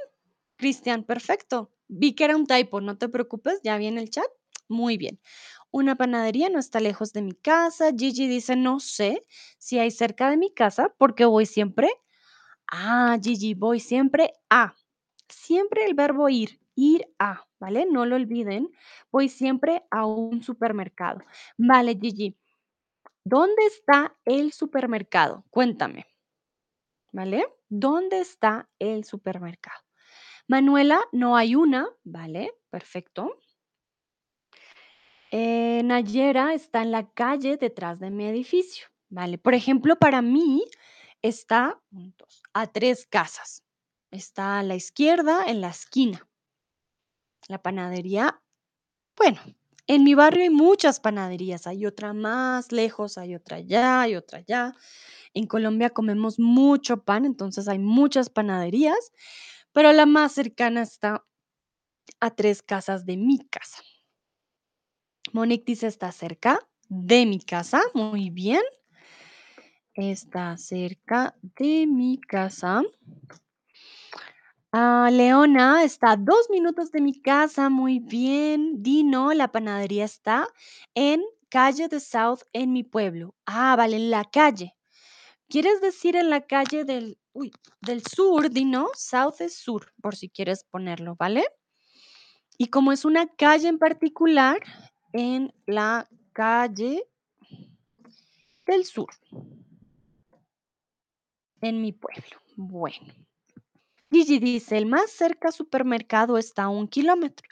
Cristian, 0.57 1.05
perfecto. 1.05 1.73
Vi 1.89 2.15
que 2.15 2.25
era 2.25 2.37
un 2.37 2.47
typo, 2.47 2.81
no 2.81 2.97
te 2.99 3.09
preocupes, 3.09 3.61
ya 3.65 3.77
vi 3.79 3.87
en 3.87 3.99
el 3.99 4.11
chat. 4.11 4.27
Muy 4.69 4.97
bien. 4.97 5.21
Una 5.71 5.97
panadería 5.97 6.49
no 6.51 6.59
está 6.61 6.81
lejos 6.81 7.13
de 7.13 7.23
mi 7.23 7.35
casa. 7.35 7.91
Gigi 7.97 8.29
dice, 8.29 8.57
no 8.57 8.81
sé 8.81 9.25
si 9.59 9.79
hay 9.79 9.91
cerca 9.91 10.31
de 10.31 10.37
mi 10.39 10.53
casa 10.55 10.95
porque 10.99 11.25
voy 11.27 11.47
siempre. 11.47 11.91
Ah, 12.73 13.19
Gigi, 13.23 13.55
voy 13.55 13.81
siempre 13.81 14.33
a. 14.51 14.75
Siempre 15.29 15.85
el 15.87 15.95
verbo 15.95 16.29
ir, 16.29 16.61
ir 16.77 17.07
a, 17.19 17.47
¿vale? 17.61 17.87
No 17.91 18.07
lo 18.07 18.17
olviden. 18.17 18.71
Voy 19.13 19.29
siempre 19.29 19.85
a 19.91 20.07
un 20.07 20.43
supermercado. 20.43 21.21
Vale, 21.59 21.99
Gigi. 22.01 22.37
¿Dónde 23.25 23.65
está 23.67 24.17
el 24.27 24.53
supermercado? 24.53 25.45
Cuéntame. 25.51 26.07
¿Vale? 27.11 27.47
¿Dónde 27.69 28.21
está 28.21 28.69
el 28.79 29.05
supermercado? 29.05 29.81
Manuela, 30.47 31.01
no 31.13 31.37
hay 31.37 31.55
una, 31.55 31.89
¿vale? 32.05 32.53
Perfecto. 32.69 33.39
Eh, 35.31 35.83
Nayera 35.85 36.53
está 36.53 36.83
en 36.83 36.93
la 36.93 37.11
calle 37.11 37.57
detrás 37.57 37.99
de 37.99 38.11
mi 38.11 38.27
edificio, 38.27 38.87
¿vale? 39.09 39.39
Por 39.39 39.55
ejemplo, 39.55 39.97
para 39.97 40.21
mí 40.21 40.65
está 41.23 41.81
a 42.53 42.67
tres 42.67 43.07
casas. 43.07 43.65
Está 44.11 44.59
a 44.59 44.63
la 44.63 44.75
izquierda, 44.75 45.45
en 45.47 45.63
la 45.63 45.71
esquina. 45.71 46.29
La 47.49 47.63
panadería, 47.63 48.41
bueno, 49.17 49.41
en 49.87 50.05
mi 50.05 50.15
barrio 50.15 50.43
hay 50.43 50.51
muchas 50.51 51.01
panaderías. 51.01 51.67
Hay 51.67 51.87
otra 51.87 52.13
más 52.13 52.73
lejos, 52.73 53.19
hay 53.19 53.35
otra 53.35 53.59
allá, 53.59 54.03
hay 54.03 54.17
otra 54.17 54.39
allá. 54.39 54.75
En 55.35 55.47
Colombia 55.47 55.91
comemos 55.91 56.39
mucho 56.39 57.03
pan, 57.03 57.25
entonces 57.25 57.69
hay 57.69 57.79
muchas 57.79 58.31
panaderías, 58.31 59.13
pero 59.73 59.93
la 59.93 60.07
más 60.07 60.33
cercana 60.33 60.83
está 60.83 61.25
a 62.21 62.31
tres 62.31 62.63
casas 62.63 63.05
de 63.05 63.17
mi 63.17 63.39
casa. 63.49 63.83
Monique 65.33 65.65
dice, 65.67 65.87
está 65.89 66.13
cerca 66.13 66.61
de 66.89 67.27
mi 67.27 67.41
casa. 67.41 67.83
Muy 67.95 68.31
bien. 68.31 68.63
Está 69.95 70.57
cerca 70.57 71.35
de 71.43 71.87
mi 71.87 72.21
casa. 72.21 72.83
Ah, 74.77 75.09
Leona 75.09 75.85
está 75.85 76.11
a 76.13 76.17
dos 76.17 76.51
minutos 76.51 76.91
de 76.91 77.01
mi 77.01 77.13
casa. 77.23 77.71
Muy 77.71 78.01
bien. 78.01 78.83
Dino, 78.83 79.33
la 79.33 79.53
panadería 79.53 80.05
está 80.05 80.49
en 80.95 81.23
calle 81.49 81.87
de 81.87 82.01
South 82.01 82.41
en 82.53 82.73
mi 82.73 82.83
pueblo. 82.83 83.37
Ah, 83.47 83.77
vale, 83.77 83.97
en 83.97 84.11
la 84.11 84.25
calle. 84.25 84.75
¿Quieres 85.49 85.81
decir 85.81 86.17
en 86.17 86.31
la 86.31 86.43
calle 86.47 86.85
del, 86.85 87.19
del 87.83 88.03
sur, 88.07 88.51
Dino? 88.51 88.89
South 88.97 89.41
es 89.41 89.57
sur, 89.59 89.93
por 90.03 90.17
si 90.17 90.29
quieres 90.29 90.65
ponerlo, 90.65 91.17
¿vale? 91.19 91.45
Y 92.59 92.67
como 92.67 92.91
es 92.91 93.05
una 93.05 93.29
calle 93.29 93.69
en 93.69 93.79
particular, 93.79 94.59
en 95.13 95.55
la 95.67 96.09
calle 96.33 97.05
del 98.67 98.85
sur, 98.85 99.09
en 101.63 101.81
mi 101.81 101.93
pueblo. 101.93 102.39
Bueno. 102.57 103.24
Gigi 104.15 104.39
dice, 104.39 104.79
el 104.79 104.87
más 104.87 105.11
cerca 105.11 105.51
supermercado 105.51 106.39
está 106.39 106.65
a 106.65 106.69
un 106.69 106.87
kilómetro. 106.87 107.49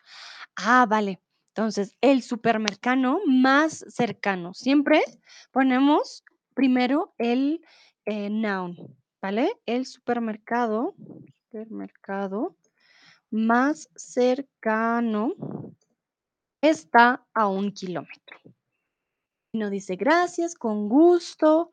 Ah, 0.54 0.86
vale. 0.88 1.20
Entonces, 1.48 1.96
el 2.00 2.22
supermercado 2.22 3.18
más 3.26 3.84
cercano. 3.88 4.54
Siempre 4.54 5.02
ponemos 5.50 6.22
primero 6.54 7.14
el 7.18 7.62
eh, 8.04 8.30
noun, 8.30 8.96
¿vale? 9.20 9.60
El 9.66 9.86
supermercado, 9.86 10.94
supermercado 11.50 12.56
más 13.32 13.88
cercano 13.96 15.34
está 16.60 17.26
a 17.34 17.48
un 17.48 17.72
kilómetro. 17.72 18.38
No 19.52 19.68
dice 19.68 19.96
gracias, 19.96 20.54
con 20.54 20.88
gusto. 20.88 21.72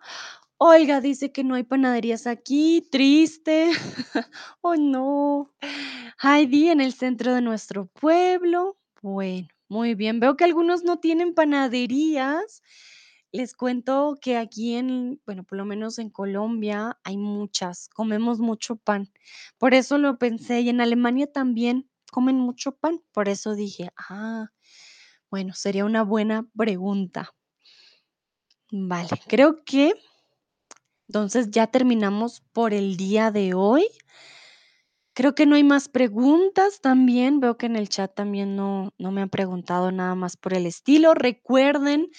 Olga 0.62 1.00
dice 1.00 1.32
que 1.32 1.46
no 1.46 1.56
hay 1.56 1.64
panaderías 1.64 2.28
aquí, 2.28 2.86
triste. 2.92 3.72
oh 4.62 4.76
no. 4.76 5.54
Heidi 6.22 6.68
en 6.68 6.82
el 6.82 6.92
centro 6.92 7.34
de 7.34 7.42
nuestro 7.42 7.86
pueblo. 7.86 8.78
Bueno, 9.02 9.48
muy 9.70 9.96
bien. 9.96 10.20
Veo 10.20 10.36
que 10.36 10.44
algunos 10.44 10.84
no 10.84 11.00
tienen 11.00 11.34
panaderías. 11.34 12.62
Les 13.32 13.54
cuento 13.54 14.18
que 14.22 14.36
aquí 14.36 14.76
en, 14.76 15.22
bueno, 15.26 15.46
por 15.46 15.58
lo 15.58 15.64
menos 15.64 15.98
en 15.98 16.10
Colombia 16.10 17.00
hay 17.06 17.16
muchas, 17.16 17.88
comemos 17.88 18.40
mucho 18.40 18.76
pan. 18.76 19.10
Por 19.58 19.74
eso 19.74 19.98
lo 19.98 20.18
pensé 20.18 20.60
y 20.60 20.68
en 20.68 20.82
Alemania 20.82 21.32
también 21.32 21.90
comen 22.12 22.36
mucho 22.36 22.76
pan. 22.76 23.02
Por 23.14 23.30
eso 23.30 23.56
dije, 23.56 23.92
ah, 23.98 24.50
bueno, 25.32 25.54
sería 25.54 25.86
una 25.86 26.04
buena 26.04 26.50
pregunta. 26.54 27.34
Vale, 28.72 29.10
creo 29.28 29.64
que 29.64 29.94
entonces 31.10 31.50
ya 31.50 31.66
terminamos 31.66 32.42
por 32.54 32.72
el 32.72 32.96
día 32.96 33.32
de 33.32 33.56
hoy. 33.56 33.88
Creo 35.16 35.34
que 35.34 35.48
no 35.48 35.56
hay 35.56 35.64
más 35.64 35.90
preguntas 35.90 36.82
también. 36.82 37.40
Veo 37.40 37.58
que 37.58 37.66
en 37.66 37.76
el 37.76 37.90
chat 37.90 38.14
también 38.14 38.56
no, 38.56 38.94
no 39.00 39.12
me 39.12 39.22
han 39.22 39.30
preguntado 39.30 39.92
nada 39.92 40.14
más 40.14 40.38
por 40.38 40.54
el 40.54 40.68
estilo. 40.68 41.16
Recuerden, 41.16 42.10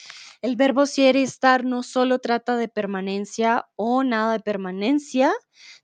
el 0.42 0.56
verbo 0.56 0.86
ser 0.86 1.14
y 1.14 1.22
estar 1.22 1.64
no 1.64 1.84
solo 1.84 2.18
trata 2.18 2.56
de 2.56 2.66
permanencia 2.66 3.68
o 3.76 4.02
nada 4.02 4.32
de 4.32 4.40
permanencia. 4.40 5.32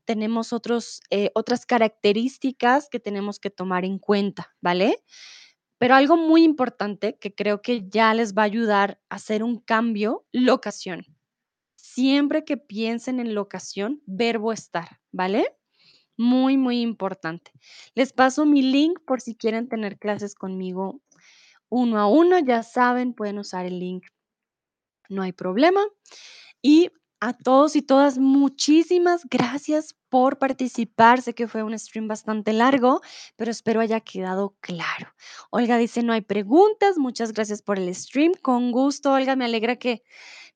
Tenemos 0.05 0.53
otros, 0.53 1.01
eh, 1.11 1.31
otras 1.37 1.65
características 1.65 2.89
que 2.91 2.99
tenemos 2.99 3.39
que 3.39 3.51
tomar 3.51 3.85
en 3.85 4.01
cuenta, 4.01 4.53
¿vale? 4.61 4.99
Pero 5.79 5.95
algo 5.95 6.17
muy 6.17 6.43
importante 6.43 7.19
que 7.21 7.33
creo 7.33 7.63
que 7.63 7.89
ya 7.89 8.13
les 8.15 8.35
va 8.35 8.43
a 8.43 8.47
ayudar 8.47 9.01
a 9.11 9.15
hacer 9.15 9.45
un 9.45 9.61
cambio, 9.61 10.27
locación. 10.33 11.16
Siempre 11.97 12.45
que 12.45 12.59
piensen 12.59 13.21
en 13.21 13.35
locación, 13.35 14.03
verbo 14.05 14.53
estar, 14.53 15.01
¿vale? 15.13 15.57
Muy, 16.19 16.59
muy 16.59 16.83
importante. 16.83 17.53
Les 17.95 18.13
paso 18.13 18.45
mi 18.45 18.61
link 18.61 18.99
por 19.07 19.23
si 19.23 19.35
quieren 19.35 19.67
tener 19.67 19.99
clases 19.99 20.35
conmigo 20.35 21.01
uno 21.71 21.99
a 21.99 22.07
uno. 22.07 22.39
Ya 22.39 22.63
saben, 22.63 23.15
pueden 23.15 23.39
usar 23.39 23.65
el 23.65 23.79
link, 23.79 24.05
no 25.09 25.23
hay 25.23 25.33
problema. 25.33 25.81
Y 26.61 26.91
a 27.19 27.33
todos 27.33 27.77
y 27.77 27.81
todas, 27.81 28.19
muchísimas 28.19 29.23
gracias 29.31 29.97
por 30.11 30.39
participar. 30.39 31.23
Sé 31.23 31.35
que 31.35 31.49
fue 31.49 31.63
un 31.63 31.79
stream 31.79 32.09
bastante 32.09 32.53
largo, 32.53 33.01
pero 33.37 33.51
espero 33.51 33.81
haya 33.81 34.01
quedado 34.01 34.55
claro. 34.61 35.15
Olga 35.49 35.79
dice, 35.79 36.03
no 36.03 36.13
hay 36.13 36.21
preguntas. 36.21 36.99
Muchas 36.99 37.33
gracias 37.33 37.63
por 37.63 37.79
el 37.79 37.95
stream. 37.95 38.33
Con 38.43 38.71
gusto, 38.71 39.15
Olga, 39.15 39.35
me 39.35 39.47
alegra 39.47 39.77
que 39.77 40.03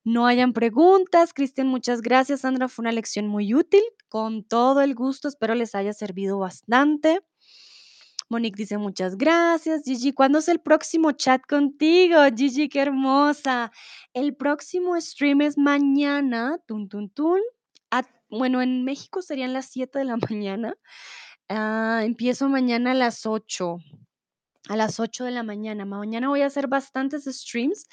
no 0.03 0.25
hayan 0.27 0.53
preguntas. 0.53 1.33
Cristian, 1.33 1.67
muchas 1.67 2.01
gracias. 2.01 2.41
Sandra, 2.41 2.67
fue 2.67 2.83
una 2.83 2.91
lección 2.91 3.27
muy 3.27 3.53
útil. 3.53 3.83
Con 4.09 4.43
todo 4.43 4.81
el 4.81 4.95
gusto, 4.95 5.27
espero 5.27 5.55
les 5.55 5.75
haya 5.75 5.93
servido 5.93 6.39
bastante. 6.39 7.21
Monique 8.29 8.55
dice 8.57 8.77
muchas 8.77 9.17
gracias. 9.17 9.83
Gigi, 9.83 10.13
¿cuándo 10.13 10.39
es 10.39 10.47
el 10.47 10.59
próximo 10.61 11.11
chat 11.11 11.41
contigo? 11.47 12.17
Gigi, 12.35 12.69
qué 12.69 12.79
hermosa. 12.81 13.71
El 14.13 14.35
próximo 14.35 14.99
stream 15.01 15.41
es 15.41 15.57
mañana. 15.57 16.57
Tun, 16.65 16.87
tun, 16.87 17.09
tun. 17.09 17.41
A- 17.91 18.07
bueno, 18.29 18.61
en 18.61 18.85
México 18.85 19.21
serían 19.21 19.51
las 19.51 19.65
7 19.65 19.99
de 19.99 20.05
la 20.05 20.17
mañana. 20.31 20.75
Ah, 21.49 22.01
empiezo 22.05 22.47
mañana 22.47 22.91
a 22.91 22.93
las 22.93 23.25
8. 23.25 23.77
A 24.69 24.77
las 24.77 24.99
8 25.01 25.25
de 25.25 25.31
la 25.31 25.43
mañana. 25.43 25.83
Mañana 25.83 26.29
voy 26.29 26.41
a 26.41 26.45
hacer 26.45 26.67
bastantes 26.67 27.25
streams. 27.25 27.87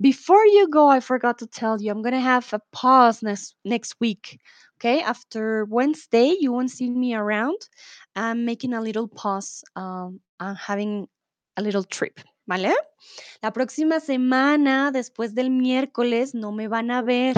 Before 0.00 0.44
you 0.44 0.68
go, 0.68 0.88
I 0.88 1.00
forgot 1.00 1.38
to 1.38 1.46
tell 1.46 1.80
you, 1.80 1.92
I'm 1.92 2.02
to 2.02 2.20
have 2.20 2.52
a 2.52 2.60
pause 2.72 3.22
next, 3.22 3.54
next 3.64 3.94
week. 4.00 4.40
Okay. 4.78 5.00
After 5.00 5.64
Wednesday, 5.66 6.34
you 6.38 6.52
won't 6.52 6.70
see 6.70 6.90
me 6.90 7.14
around. 7.14 7.56
I'm 8.16 8.44
making 8.44 8.74
a 8.74 8.80
little 8.80 9.08
pause. 9.08 9.62
Um, 9.76 10.20
I'm 10.40 10.56
having 10.56 11.08
a 11.56 11.62
little 11.62 11.84
trip. 11.84 12.20
¿Vale? 12.46 12.74
La 13.42 13.52
próxima 13.52 14.00
semana, 14.00 14.90
después 14.92 15.34
del 15.34 15.48
miércoles, 15.48 16.34
no 16.34 16.52
me 16.52 16.68
van 16.68 16.90
a 16.90 17.00
ver. 17.00 17.34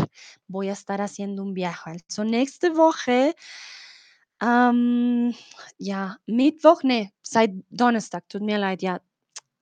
Voy 0.48 0.68
a 0.68 0.72
estar 0.72 1.00
haciendo 1.00 1.44
un 1.44 1.54
viaje. 1.54 2.00
So 2.08 2.24
nächste 2.24 2.70
Woche, 2.70 3.36
ähm, 4.40 5.32
ja, 5.78 6.18
Mittwoch, 6.26 6.82
seit 7.22 7.52
Donnerstag, 7.70 8.24
tut 8.28 8.42
mir 8.42 8.58
leid, 8.58 8.82
ja. 8.82 9.00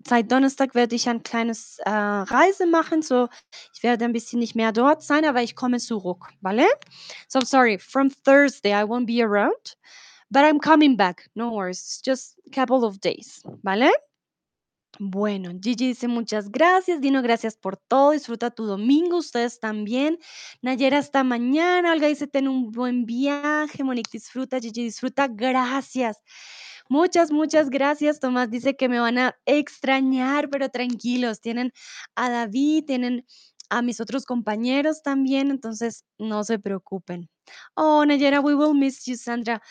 Seit 0.06 0.30
Donnerstag 0.30 0.74
werde 0.74 0.94
ich 0.94 1.08
ein 1.08 1.22
kleines 1.22 1.78
äh, 1.78 1.90
Reise 1.90 2.66
machen. 2.66 3.00
So, 3.00 3.28
ich 3.74 3.82
werde 3.82 4.04
ein 4.04 4.12
bisschen 4.12 4.38
nicht 4.38 4.54
mehr 4.54 4.70
dort 4.70 5.02
sein, 5.02 5.24
aber 5.24 5.42
ich 5.42 5.56
komme 5.56 5.78
zurück, 5.78 6.28
¿vale? 6.42 6.66
So 7.28 7.38
I'm 7.38 7.46
sorry, 7.46 7.78
from 7.78 8.10
Thursday 8.10 8.72
I 8.72 8.84
won't 8.84 9.06
be 9.06 9.22
around, 9.22 9.76
but 10.30 10.42
I'm 10.42 10.60
coming 10.60 10.96
back. 10.96 11.30
No 11.34 11.52
worries, 11.52 12.02
just 12.04 12.38
a 12.46 12.50
couple 12.50 12.86
of 12.86 13.00
days, 13.00 13.42
¿vale? 13.62 13.90
Bueno, 15.00 15.50
Gigi 15.60 15.88
dice 15.88 16.06
muchas 16.06 16.50
gracias, 16.50 17.00
Dino, 17.00 17.20
gracias 17.22 17.56
por 17.56 17.76
todo, 17.76 18.12
disfruta 18.12 18.50
tu 18.50 18.64
domingo, 18.64 19.16
ustedes 19.16 19.58
también. 19.58 20.18
Nayera, 20.62 20.98
hasta 20.98 21.24
mañana, 21.24 21.92
Olga 21.92 22.06
dice, 22.06 22.26
ten 22.26 22.46
un 22.46 22.70
buen 22.70 23.04
viaje, 23.04 23.82
Monique, 23.82 24.10
disfruta, 24.12 24.60
Gigi, 24.60 24.84
disfruta, 24.84 25.26
gracias. 25.28 26.18
Muchas, 26.88 27.30
muchas 27.30 27.70
gracias. 27.70 28.20
Tomás 28.20 28.50
dice 28.50 28.76
que 28.76 28.88
me 28.88 29.00
van 29.00 29.18
a 29.18 29.36
extrañar, 29.46 30.50
pero 30.50 30.68
tranquilos, 30.68 31.40
tienen 31.40 31.72
a 32.14 32.30
David, 32.30 32.84
tienen 32.86 33.26
a 33.70 33.82
mis 33.82 34.00
otros 34.00 34.26
compañeros 34.26 35.02
también, 35.02 35.50
entonces 35.50 36.04
no 36.18 36.44
se 36.44 36.58
preocupen. 36.58 37.28
Oh, 37.74 38.04
Nayera, 38.04 38.40
we 38.40 38.54
will 38.54 38.74
miss 38.74 39.04
you, 39.06 39.16
Sandra. 39.16 39.62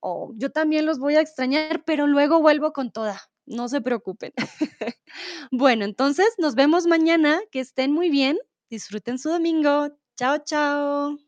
Oh, 0.00 0.32
yo 0.36 0.50
también 0.50 0.86
los 0.86 0.98
voy 0.98 1.16
a 1.16 1.20
extrañar, 1.20 1.84
pero 1.84 2.06
luego 2.06 2.40
vuelvo 2.40 2.72
con 2.72 2.92
toda. 2.92 3.20
No 3.46 3.68
se 3.68 3.80
preocupen. 3.80 4.32
Bueno, 5.52 5.84
entonces 5.86 6.28
nos 6.38 6.54
vemos 6.54 6.86
mañana. 6.86 7.40
Que 7.50 7.60
estén 7.60 7.92
muy 7.92 8.10
bien. 8.10 8.38
Disfruten 8.70 9.18
su 9.18 9.30
domingo. 9.30 9.88
Chao, 10.16 10.38
chao. 10.44 11.27